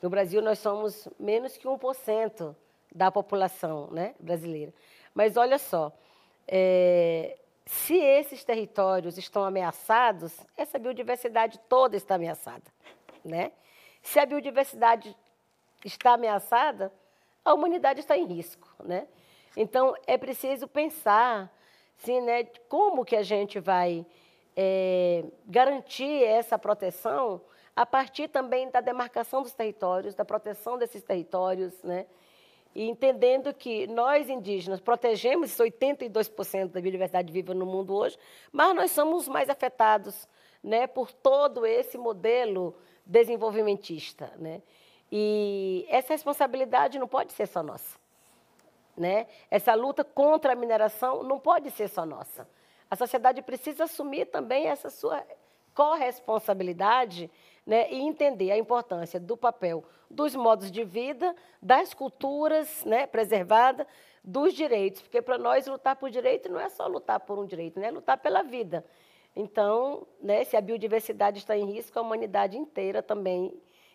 No 0.03 0.11
Brasil, 0.11 0.43
nós 0.43 0.59
somos 0.59 1.07
menos 1.17 1.57
que 1.57 1.69
1% 1.69 2.57
da 2.93 3.13
população 3.13 3.87
né, 3.93 4.17
brasileira. 4.19 4.75
Mas 5.15 5.37
olha 5.37 5.59
só, 5.59 5.93
é, 6.49 7.39
se 7.67 7.97
esses 7.97 8.45
territórios 8.45 9.17
estão 9.17 9.45
ameaçados, 9.45 10.39
essa 10.57 10.79
biodiversidade 10.79 11.59
toda 11.69 11.97
está 11.97 12.17
ameaçada. 12.17 12.65
Né? 13.25 13.53
Se 14.03 14.19
a 14.19 14.27
biodiversidade 14.27 15.17
está 15.85 16.13
ameaçada, 16.13 16.93
a 17.45 17.55
humanidade 17.55 18.01
está 18.01 18.17
em 18.17 18.27
risco. 18.27 18.69
Né? 18.83 19.09
Então, 19.57 19.95
é 20.07 20.19
preciso 20.19 20.69
pensar 20.69 21.51
sim, 21.99 22.21
né, 22.21 22.45
como 22.69 23.05
que 23.05 23.17
a 23.17 23.23
gente 23.23 23.59
vai 23.59 24.05
é, 24.57 25.25
garantir 25.47 26.23
essa 26.25 26.59
proteção 26.59 27.41
a 27.75 27.85
partir 27.85 28.29
também 28.29 28.71
da 28.71 28.81
demarcação 28.81 29.43
dos 29.43 29.53
territórios, 29.53 30.15
da 30.15 30.25
proteção 30.25 30.79
desses 30.79 31.03
territórios, 31.03 31.83
né? 31.83 32.07
E 32.75 32.89
entendendo 32.89 33.55
que 33.55 33.87
nós 33.87 34.29
indígenas 34.29 34.81
protegemos 34.81 35.51
82% 35.51 36.73
da 36.73 36.81
biodiversidade 36.81 37.33
viva 37.33 37.55
no 37.55 37.65
mundo 37.65 37.95
hoje, 37.95 38.19
mas 38.51 38.75
nós 38.75 38.91
somos 38.91 39.29
mais 39.29 39.49
afetados, 39.49 40.29
né, 40.63 40.87
por 40.87 41.13
todo 41.13 41.65
esse 41.65 41.97
modelo 41.97 42.75
desenvolvimentista, 43.07 44.33
né? 44.39 44.63
E 45.13 45.87
essa 45.89 46.15
responsabilidade 46.15 46.99
não 46.99 47.07
pode 47.07 47.33
ser 47.33 47.47
só 47.47 47.63
nossa, 47.63 47.99
né? 48.97 49.27
Essa 49.51 49.75
luta 49.75 50.03
contra 50.03 50.55
a 50.55 50.57
mineração 50.57 51.23
não 51.23 51.39
pode 51.39 51.71
ser 51.71 51.89
só 51.89 52.05
nossa. 52.05 52.49
A 52.91 52.97
sociedade 52.97 53.43
precisa 53.43 53.85
assumir 53.85 54.27
também 54.27 54.67
essa 54.67 54.91
sua 54.91 55.25
corresponsabilidade 55.75 57.31
né, 57.67 57.91
e 57.91 58.01
entender 58.01 58.51
a 58.51 58.59
importância 58.59 59.19
do 59.19 59.37
papel 59.37 59.85
dos 60.11 60.35
modos 60.35 60.71
de 60.71 60.85
vida, 60.85 61.35
das 61.61 61.95
culturas 61.95 62.85
né, 62.85 63.07
preservadas, 63.07 63.87
dos 64.23 64.55
direitos, 64.55 65.03
porque 65.03 65.21
para 65.21 65.37
nós 65.37 65.67
lutar 65.67 65.97
por 65.97 66.11
direito 66.11 66.49
não 66.51 66.59
é 66.59 66.71
só 66.71 66.87
lutar 66.87 67.21
por 67.21 67.39
um 67.39 67.45
direito, 67.45 67.79
né, 67.79 67.89
é 67.89 67.91
lutar 67.91 68.17
pela 68.19 68.43
vida. 68.43 68.85
Então, 69.37 70.07
né, 70.21 70.45
se 70.45 70.57
a 70.57 70.61
biodiversidade 70.61 71.39
está 71.39 71.57
em 71.57 71.71
risco, 71.71 71.99
a 71.99 72.03
humanidade 72.03 72.57
inteira 72.57 73.03
também 73.03 73.53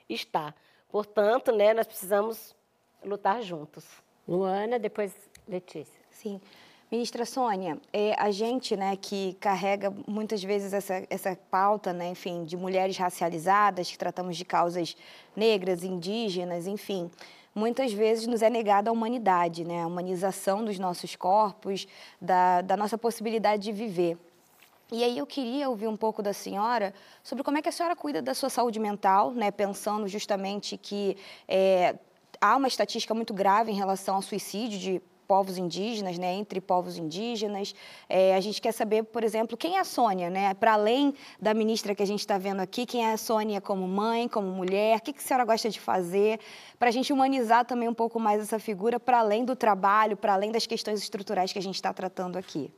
está. 0.07 0.53
Portanto, 0.89 1.51
né, 1.51 1.73
nós 1.73 1.87
precisamos 1.87 2.55
lutar 3.03 3.41
juntos. 3.41 3.87
Luana, 4.27 4.77
depois 4.77 5.15
Letícia. 5.47 5.99
Sim. 6.11 6.39
Ministra 6.91 7.23
Sônia, 7.23 7.77
é, 7.93 8.15
a 8.17 8.31
gente 8.31 8.75
né, 8.75 8.95
que 8.95 9.37
carrega 9.39 9.93
muitas 10.07 10.43
vezes 10.43 10.73
essa, 10.73 11.05
essa 11.07 11.37
pauta, 11.51 11.93
né, 11.93 12.09
enfim, 12.09 12.43
de 12.43 12.57
mulheres 12.57 12.97
racializadas, 12.97 13.91
que 13.91 13.97
tratamos 13.97 14.35
de 14.35 14.43
causas 14.43 14.97
negras, 15.35 15.83
indígenas, 15.83 16.65
enfim, 16.65 17.11
muitas 17.53 17.93
vezes 17.93 18.25
nos 18.25 18.41
é 18.41 18.49
negada 18.49 18.89
a 18.89 18.93
humanidade, 18.93 19.63
né, 19.63 19.83
a 19.83 19.85
humanização 19.85 20.65
dos 20.65 20.79
nossos 20.79 21.15
corpos, 21.15 21.87
da, 22.19 22.61
da 22.63 22.75
nossa 22.75 22.97
possibilidade 22.97 23.61
de 23.61 23.71
viver. 23.71 24.17
E 24.91 25.03
aí 25.03 25.15
eu 25.15 25.27
queria 25.27 25.69
ouvir 25.69 25.87
um 25.87 25.95
pouco 25.95 26.23
da 26.23 26.33
senhora 26.33 26.91
sobre 27.23 27.43
como 27.43 27.59
é 27.59 27.61
que 27.61 27.69
a 27.69 27.71
senhora 27.71 27.95
cuida 27.95 28.19
da 28.19 28.33
sua 28.33 28.49
saúde 28.49 28.79
mental, 28.79 29.29
né, 29.29 29.51
pensando 29.51 30.07
justamente 30.07 30.75
que 30.75 31.15
é, 31.47 31.95
há 32.41 32.57
uma 32.57 32.67
estatística 32.67 33.13
muito 33.13 33.31
grave 33.31 33.71
em 33.71 33.75
relação 33.75 34.15
ao 34.15 34.23
suicídio 34.23 34.79
de 34.79 35.01
povos 35.29 35.59
indígenas, 35.59 36.17
né, 36.17 36.33
entre 36.33 36.59
povos 36.59 36.97
indígenas. 36.97 37.75
É, 38.09 38.33
a 38.33 38.39
gente 38.39 38.59
quer 38.59 38.71
saber, 38.71 39.03
por 39.03 39.23
exemplo, 39.23 39.55
quem 39.55 39.77
é 39.77 39.79
a 39.79 39.83
Sônia, 39.83 40.27
né? 40.27 40.55
Para 40.55 40.73
além 40.73 41.13
da 41.39 41.53
ministra 41.53 41.93
que 41.93 42.01
a 42.01 42.05
gente 42.05 42.21
está 42.21 42.39
vendo 42.39 42.61
aqui, 42.61 42.83
quem 42.83 43.05
é 43.05 43.13
a 43.13 43.17
Sônia 43.17 43.61
como 43.61 43.87
mãe, 43.87 44.27
como 44.27 44.47
mulher, 44.47 44.97
o 44.97 45.01
que, 45.01 45.13
que 45.13 45.19
a 45.19 45.21
senhora 45.21 45.45
gosta 45.45 45.69
de 45.69 45.79
fazer, 45.79 46.39
para 46.79 46.89
a 46.89 46.91
gente 46.91 47.13
humanizar 47.13 47.63
também 47.63 47.87
um 47.87 47.93
pouco 47.93 48.19
mais 48.19 48.41
essa 48.41 48.57
figura, 48.57 48.99
para 48.99 49.19
além 49.19 49.45
do 49.45 49.55
trabalho, 49.55 50.17
para 50.17 50.33
além 50.33 50.51
das 50.51 50.65
questões 50.65 50.99
estruturais 50.99 51.53
que 51.53 51.59
a 51.59 51.61
gente 51.61 51.75
está 51.75 51.93
tratando 51.93 52.35
aqui. 52.35 52.73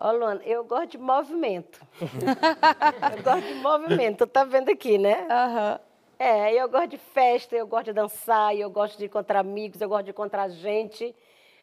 Ô, 0.00 0.12
Luana, 0.12 0.40
eu 0.46 0.64
gosto 0.64 0.92
de 0.92 0.98
movimento. 0.98 1.78
eu 2.00 3.22
gosto 3.22 3.46
de 3.46 3.54
movimento, 3.56 4.26
tá 4.26 4.44
vendo 4.44 4.70
aqui, 4.70 4.96
né? 4.96 5.26
Aham. 5.28 5.72
Uhum. 5.72 5.89
É, 6.22 6.52
eu 6.52 6.68
gosto 6.68 6.88
de 6.88 6.98
festa, 6.98 7.56
eu 7.56 7.66
gosto 7.66 7.86
de 7.86 7.92
dançar, 7.94 8.54
eu 8.54 8.68
gosto 8.68 8.98
de 8.98 9.06
encontrar 9.06 9.40
amigos, 9.40 9.80
eu 9.80 9.88
gosto 9.88 10.04
de 10.04 10.10
encontrar 10.10 10.50
gente. 10.50 11.16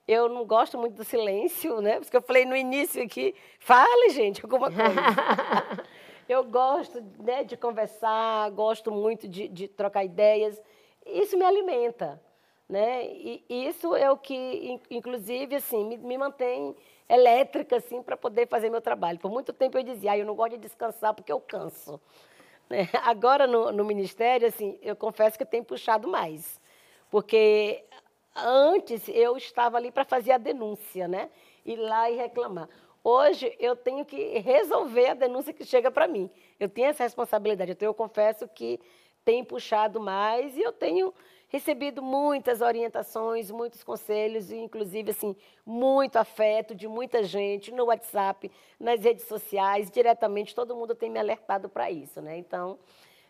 Eu 0.07 0.27
não 0.27 0.43
gosto 0.45 0.79
muito 0.79 0.95
do 0.95 1.03
silêncio, 1.03 1.79
né? 1.79 1.99
Porque 1.99 2.17
eu 2.17 2.23
falei 2.23 2.43
no 2.43 2.55
início 2.55 3.03
aqui, 3.03 3.35
fale, 3.59 4.09
gente, 4.09 4.43
alguma 4.43 4.71
coisa. 4.71 4.95
eu 6.27 6.43
gosto 6.43 6.99
né, 7.19 7.43
de 7.43 7.55
conversar, 7.55 8.49
gosto 8.49 8.91
muito 8.91 9.27
de, 9.27 9.47
de 9.47 9.67
trocar 9.67 10.03
ideias. 10.03 10.59
Isso 11.05 11.37
me 11.37 11.45
alimenta, 11.45 12.19
né? 12.67 13.05
E 13.05 13.45
isso 13.47 13.95
é 13.95 14.09
o 14.09 14.17
que, 14.17 14.81
inclusive, 14.89 15.55
assim, 15.57 15.85
me, 15.85 15.97
me 15.97 16.17
mantém 16.17 16.75
elétrica, 17.07 17.75
assim, 17.75 18.01
para 18.01 18.17
poder 18.17 18.47
fazer 18.47 18.71
meu 18.71 18.81
trabalho. 18.81 19.19
Por 19.19 19.29
muito 19.29 19.53
tempo 19.53 19.77
eu 19.77 19.83
dizia, 19.83 20.13
ah, 20.13 20.17
eu 20.17 20.25
não 20.25 20.33
gosto 20.33 20.53
de 20.53 20.57
descansar 20.57 21.13
porque 21.13 21.31
eu 21.31 21.39
canso. 21.39 22.01
Agora, 23.03 23.47
no, 23.47 23.71
no 23.71 23.85
Ministério, 23.85 24.47
assim, 24.47 24.77
eu 24.81 24.95
confesso 24.95 25.37
que 25.37 25.43
eu 25.43 25.47
tenho 25.47 25.63
puxado 25.63 26.07
mais, 26.07 26.59
porque 27.09 27.83
antes 28.35 29.07
eu 29.07 29.37
estava 29.37 29.77
ali 29.77 29.91
para 29.91 30.05
fazer 30.05 30.31
a 30.31 30.37
denúncia, 30.37 31.07
né? 31.07 31.29
Ir 31.65 31.77
lá 31.77 32.09
e 32.09 32.15
reclamar. 32.15 32.69
Hoje 33.03 33.55
eu 33.59 33.75
tenho 33.75 34.03
que 34.03 34.37
resolver 34.39 35.07
a 35.07 35.13
denúncia 35.13 35.53
que 35.53 35.63
chega 35.63 35.89
para 35.89 36.07
mim. 36.07 36.29
Eu 36.59 36.67
tenho 36.67 36.87
essa 36.87 37.03
responsabilidade. 37.03 37.71
Então 37.71 37.87
eu 37.87 37.93
confesso 37.93 38.47
que 38.49 38.79
tenho 39.23 39.45
puxado 39.45 39.99
mais 39.99 40.57
e 40.57 40.61
eu 40.61 40.73
tenho 40.73 41.13
recebido 41.47 42.01
muitas 42.01 42.61
orientações, 42.61 43.49
muitos 43.49 43.83
conselhos, 43.83 44.51
e 44.51 44.55
inclusive 44.57 45.11
assim, 45.11 45.35
muito 45.65 46.17
afeto 46.17 46.75
de 46.75 46.87
muita 46.87 47.23
gente 47.23 47.71
no 47.71 47.85
WhatsApp, 47.85 48.51
nas 48.79 49.01
redes 49.01 49.25
sociais, 49.27 49.89
diretamente, 49.89 50.53
todo 50.53 50.75
mundo 50.75 50.93
tem 50.93 51.09
me 51.09 51.19
alertado 51.19 51.69
para 51.69 51.89
isso, 51.89 52.21
né? 52.21 52.37
Então, 52.37 52.77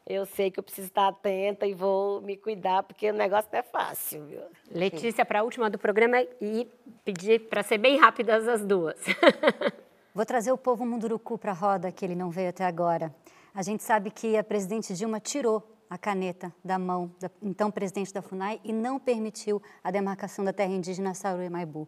eu 0.06 0.26
sei 0.26 0.50
que 0.50 0.58
eu 0.58 0.64
preciso 0.64 0.88
estar 0.88 1.10
atenta 1.10 1.68
e 1.68 1.74
vou 1.74 2.22
me 2.22 2.38
cuidar, 2.38 2.82
porque 2.84 3.10
o 3.10 3.14
negócio 3.14 3.50
não 3.52 3.60
é 3.60 3.64
fácil, 3.64 4.26
viu? 4.26 4.42
Letícia, 4.72 5.26
para 5.26 5.42
a 5.42 5.44
última 5.44 5.70
do 5.70 5.78
programa 5.78 6.22
e 6.42 6.66
pedir 7.04 7.50
para 7.50 7.62
ser 7.62 7.78
bem 7.78 7.98
rápidas 7.98 8.48
as 8.48 8.66
duas. 8.66 8.98
Vou 10.16 10.26
trazer 10.26 10.52
o 10.52 10.58
povo 10.58 10.84
Munduruku 10.84 11.38
para 11.38 11.52
a 11.52 11.54
roda, 11.54 11.92
que 11.92 12.04
ele 12.04 12.16
não 12.16 12.32
veio 12.32 12.50
até 12.50 12.64
agora. 12.64 13.14
A 13.54 13.62
gente 13.62 13.84
sabe 13.84 14.10
que 14.10 14.36
a 14.36 14.44
presidente 14.44 14.96
Dilma 14.96 15.20
tirou 15.20 15.77
a 15.90 15.98
caneta 15.98 16.54
da 16.64 16.78
mão 16.78 17.12
da 17.20 17.30
então 17.42 17.72
presidente 17.72 18.14
da 18.14 18.22
FUNAI 18.22 18.60
e 18.64 18.74
não 18.74 19.00
permitiu 19.00 19.62
a 19.84 19.92
demarcação 19.92 20.44
da 20.44 20.54
terra 20.54 20.72
indígena 20.72 21.14
Sauru 21.14 21.50
Maibu. 21.50 21.88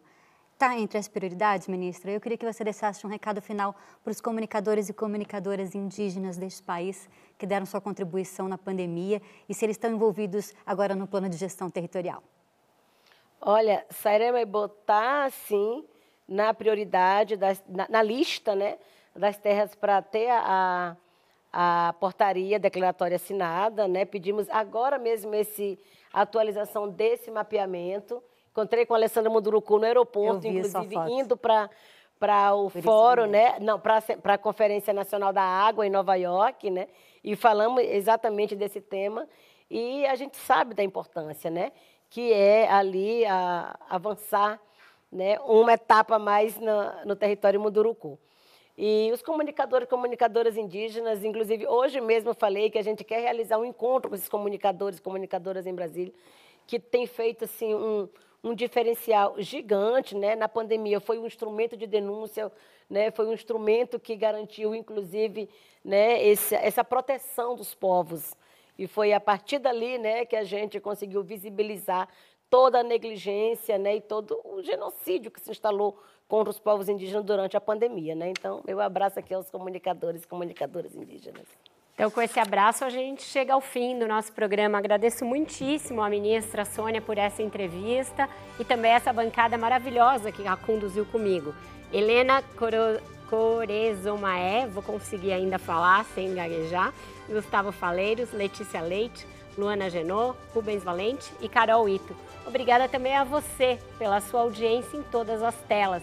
Está 0.54 0.78
entre 0.78 0.98
as 0.98 1.08
prioridades, 1.08 1.70
ministra? 1.70 2.12
Eu 2.12 2.20
queria 2.20 2.38
que 2.38 2.46
você 2.46 2.66
deixasse 2.66 3.08
um 3.08 3.10
recado 3.10 3.42
final 3.42 3.74
para 4.04 4.12
os 4.12 4.20
comunicadores 4.20 4.90
e 4.90 4.94
comunicadoras 4.94 5.74
indígenas 5.74 6.36
deste 6.36 6.62
país 6.62 7.10
que 7.38 7.48
deram 7.48 7.66
sua 7.66 7.80
contribuição 7.80 8.48
na 8.50 8.58
pandemia 8.58 9.22
e 9.48 9.54
se 9.54 9.66
eles 9.66 9.76
estão 9.76 9.90
envolvidos 9.90 10.54
agora 10.66 10.96
no 10.96 11.08
plano 11.08 11.30
de 11.30 11.38
gestão 11.38 11.70
territorial. 11.70 12.22
Olha, 13.40 13.86
Sairema 13.90 14.42
está, 14.42 15.30
sim, 15.30 15.86
na 16.28 16.54
prioridade, 16.54 17.38
das, 17.38 17.64
na, 17.66 17.88
na, 17.90 18.04
lista 18.04 18.54
né, 18.54 18.78
das 19.16 19.38
terras 19.38 19.74
para 19.74 20.02
ter 20.02 20.28
a, 20.28 20.44
a 20.46 20.96
portaria 22.00 22.60
declaratória 22.60 23.16
assinada, 23.16 23.88
né? 23.88 24.06
Pedimos 24.06 24.50
agora 24.50 24.98
mesmo 24.98 25.34
esse 25.34 25.80
atualização 26.14 26.90
desse 26.90 27.32
mapeamento. 27.32 28.24
Encontrei 28.52 28.86
com 28.86 28.94
a 28.94 28.98
Alessandra 28.98 29.30
Munduruku 29.30 29.78
no 29.78 29.86
aeroporto, 29.86 30.48
inclusive 30.48 30.96
indo 31.10 31.38
para 31.38 31.70
para 32.20 32.54
o 32.54 32.70
Por 32.70 32.82
fórum, 32.82 33.28
né? 33.28 33.58
Não, 33.62 33.80
para 33.80 34.04
a 34.26 34.38
Conferência 34.38 34.94
Nacional 34.94 35.32
da 35.32 35.42
Água 35.42 35.88
em 35.88 35.90
Nova 35.90 36.16
York, 36.16 36.70
né? 36.70 36.90
E 37.24 37.34
falamos 37.34 37.82
exatamente 37.82 38.56
desse 38.56 38.82
tema 38.82 39.26
e 39.72 40.06
a 40.06 40.16
gente 40.16 40.36
sabe 40.36 40.74
da 40.74 40.84
importância, 40.84 41.50
né? 41.50 41.72
Que 42.10 42.34
é 42.34 42.70
ali 42.70 43.26
a, 43.26 43.74
avançar, 43.90 44.60
né? 45.10 45.40
Uma 45.40 45.74
etapa 45.74 46.20
mais 46.20 46.58
no, 46.58 47.06
no 47.06 47.16
território 47.16 47.60
Munduruku. 47.60 48.20
E 48.82 49.12
os 49.12 49.22
comunicadores 49.22 49.86
e 49.86 49.90
comunicadoras 49.90 50.56
indígenas, 50.56 51.26
inclusive 51.26 51.68
hoje 51.68 52.00
mesmo 52.00 52.34
falei 52.34 52.70
que 52.70 52.78
a 52.78 52.82
gente 52.82 53.04
quer 53.04 53.20
realizar 53.20 53.58
um 53.58 53.66
encontro 53.66 54.08
com 54.08 54.16
esses 54.16 54.30
comunicadores 54.30 55.00
e 55.00 55.02
comunicadoras 55.02 55.68
em 55.68 55.76
Brasília, 55.76 56.14
que 56.66 56.80
tem 56.80 57.06
feito 57.06 57.44
assim 57.44 57.76
um, 57.76 58.08
um 58.42 58.56
diferencial 58.56 59.36
gigante, 59.40 60.16
né? 60.16 60.34
Na 60.34 60.48
pandemia 60.48 61.02
foi 61.02 61.20
um 61.20 61.26
instrumento 61.26 61.76
de 61.76 61.86
denúncia, 61.86 62.50
né? 62.90 63.12
Foi 63.12 63.28
um 63.28 63.34
instrumento 63.34 64.00
que 64.00 64.16
garantiu, 64.16 64.74
inclusive, 64.74 65.50
né? 65.84 66.24
Esse, 66.24 66.56
essa 66.56 66.82
proteção 66.82 67.58
dos 67.58 67.76
povos. 67.76 68.34
E 68.78 68.88
foi 68.88 69.12
a 69.12 69.20
partir 69.20 69.60
dali, 69.60 69.98
né, 69.98 70.24
que 70.24 70.38
a 70.38 70.46
gente 70.46 70.80
conseguiu 70.80 71.22
visibilizar 71.22 72.08
toda 72.50 72.80
a 72.80 72.84
negligência, 72.84 73.78
né, 73.78 73.98
e 73.98 74.02
todo 74.02 74.40
o 74.44 74.62
genocídio 74.62 75.32
que 75.32 75.40
se 75.40 75.52
instalou 75.52 75.98
contra 76.28 76.50
os 76.50 76.60
povos 76.60 76.90
indígenas 76.90 77.24
durante 77.24 77.58
a 77.58 77.62
pandemia. 77.62 78.16
Né? 78.16 78.30
Então, 78.30 78.62
eu 78.68 78.80
abraço 78.80 79.20
aqui 79.20 79.34
aos 79.34 79.50
comunicadores 79.50 80.24
e 80.24 80.28
comunicadoras 80.28 80.96
indígenas. 80.96 81.46
Então, 81.94 82.10
com 82.10 82.22
esse 82.22 82.40
abraço, 82.40 82.86
a 82.86 82.90
gente 82.90 83.24
chega 83.24 83.54
ao 83.54 83.60
fim 83.60 84.00
do 84.00 84.08
nosso 84.08 84.32
programa. 84.32 84.78
Agradeço 84.78 85.26
muitíssimo 85.26 86.02
à 86.02 86.10
ministra 86.10 86.64
Sônia 86.64 87.02
por 87.02 87.18
essa 87.18 87.44
entrevista 87.44 88.30
e 88.58 88.64
também 88.64 88.92
essa 88.92 89.12
bancada 89.12 89.58
maravilhosa 89.58 90.32
que 90.32 90.48
a 90.48 90.56
conduziu 90.56 91.06
comigo. 91.06 91.54
Helena 91.92 92.42
Coro... 92.58 93.02
Corezomaé, 93.30 94.66
vou 94.66 94.82
conseguir 94.82 95.32
ainda 95.32 95.60
falar 95.60 96.04
sem 96.16 96.34
gaguejar, 96.34 96.92
Gustavo 97.28 97.72
Faleiros, 97.72 98.34
Letícia 98.34 98.82
Leite, 98.82 99.28
Luana 99.60 99.90
Genô, 99.90 100.34
Rubens 100.54 100.84
Valente 100.84 101.30
e 101.42 101.50
Carol 101.50 101.90
Ito. 101.90 102.16
Obrigada 102.48 102.88
também 102.88 103.16
a 103.16 103.26
você 103.26 103.78
pela 103.98 104.22
sua 104.22 104.42
audiência 104.42 104.96
em 104.96 105.04
todas 105.04 105.44
as 105.44 105.56
telas. 105.68 106.02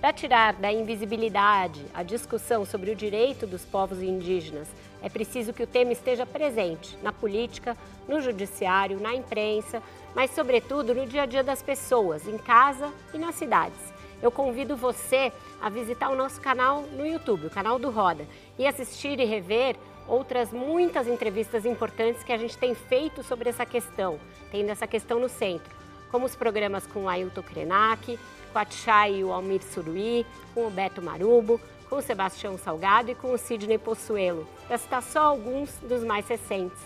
Para 0.00 0.12
tirar 0.12 0.54
da 0.54 0.72
invisibilidade 0.72 1.86
a 1.94 2.02
discussão 2.02 2.64
sobre 2.66 2.90
o 2.90 2.96
direito 2.96 3.46
dos 3.46 3.64
povos 3.64 4.02
indígenas, 4.02 4.68
é 5.00 5.08
preciso 5.08 5.52
que 5.52 5.62
o 5.62 5.66
tema 5.66 5.92
esteja 5.92 6.26
presente 6.26 6.98
na 7.02 7.12
política, 7.12 7.76
no 8.08 8.20
judiciário, 8.20 9.00
na 9.00 9.14
imprensa, 9.14 9.80
mas, 10.14 10.32
sobretudo, 10.32 10.94
no 10.94 11.06
dia 11.06 11.22
a 11.22 11.26
dia 11.26 11.44
das 11.44 11.62
pessoas, 11.62 12.26
em 12.26 12.36
casa 12.36 12.92
e 13.14 13.18
nas 13.18 13.36
cidades. 13.36 13.78
Eu 14.20 14.30
convido 14.30 14.76
você 14.76 15.32
a 15.60 15.68
visitar 15.68 16.08
o 16.08 16.16
nosso 16.16 16.40
canal 16.40 16.82
no 16.82 17.06
YouTube, 17.06 17.46
o 17.46 17.50
canal 17.50 17.78
do 17.78 17.90
Roda, 17.90 18.26
e 18.58 18.66
assistir 18.66 19.20
e 19.20 19.24
rever 19.24 19.76
outras 20.08 20.52
muitas 20.52 21.06
entrevistas 21.06 21.64
importantes 21.64 22.22
que 22.22 22.32
a 22.32 22.36
gente 22.36 22.56
tem 22.56 22.74
feito 22.74 23.22
sobre 23.22 23.48
essa 23.48 23.66
questão, 23.66 24.18
tendo 24.50 24.70
essa 24.70 24.86
questão 24.86 25.18
no 25.18 25.28
centro 25.28 25.76
como 26.10 26.26
os 26.26 26.34
programas 26.34 26.86
com 26.86 27.04
o 27.04 27.08
Ailton 27.08 27.42
Krenak, 27.42 28.18
com 28.52 28.58
a 28.58 28.64
Tchai 28.64 29.16
e 29.16 29.24
o 29.24 29.32
Almir 29.32 29.62
Suruí, 29.62 30.24
com 30.54 30.66
o 30.66 30.70
Beto 30.70 31.02
Marubo, 31.02 31.60
com 31.88 31.96
o 31.96 32.02
Sebastião 32.02 32.56
Salgado 32.56 33.10
e 33.10 33.14
com 33.14 33.32
o 33.32 33.38
Sidney 33.38 33.78
Possuelo, 33.78 34.48
para 34.66 34.78
citar 34.78 35.02
só 35.02 35.20
alguns 35.20 35.70
dos 35.80 36.02
mais 36.02 36.26
recentes. 36.26 36.78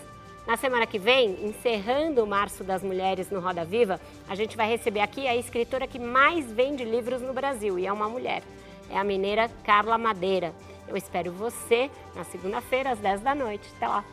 Na 0.45 0.57
semana 0.57 0.87
que 0.87 0.99
vem, 0.99 1.45
encerrando 1.45 2.23
o 2.23 2.27
Março 2.27 2.63
das 2.63 2.83
Mulheres 2.83 3.29
no 3.29 3.39
Roda 3.39 3.63
Viva, 3.63 4.01
a 4.27 4.35
gente 4.35 4.57
vai 4.57 4.67
receber 4.67 4.99
aqui 4.99 5.27
a 5.27 5.35
escritora 5.35 5.87
que 5.87 5.99
mais 5.99 6.51
vende 6.51 6.83
livros 6.83 7.21
no 7.21 7.31
Brasil, 7.31 7.77
e 7.77 7.85
é 7.85 7.93
uma 7.93 8.09
mulher. 8.09 8.43
É 8.89 8.97
a 8.97 9.03
mineira 9.03 9.49
Carla 9.63 9.97
Madeira. 9.97 10.53
Eu 10.91 10.97
espero 10.97 11.31
você 11.31 11.89
na 12.13 12.25
segunda-feira, 12.25 12.91
às 12.91 12.99
10 12.99 13.21
da 13.21 13.33
noite. 13.33 13.71
Até 13.77 13.87
lá! 13.87 14.03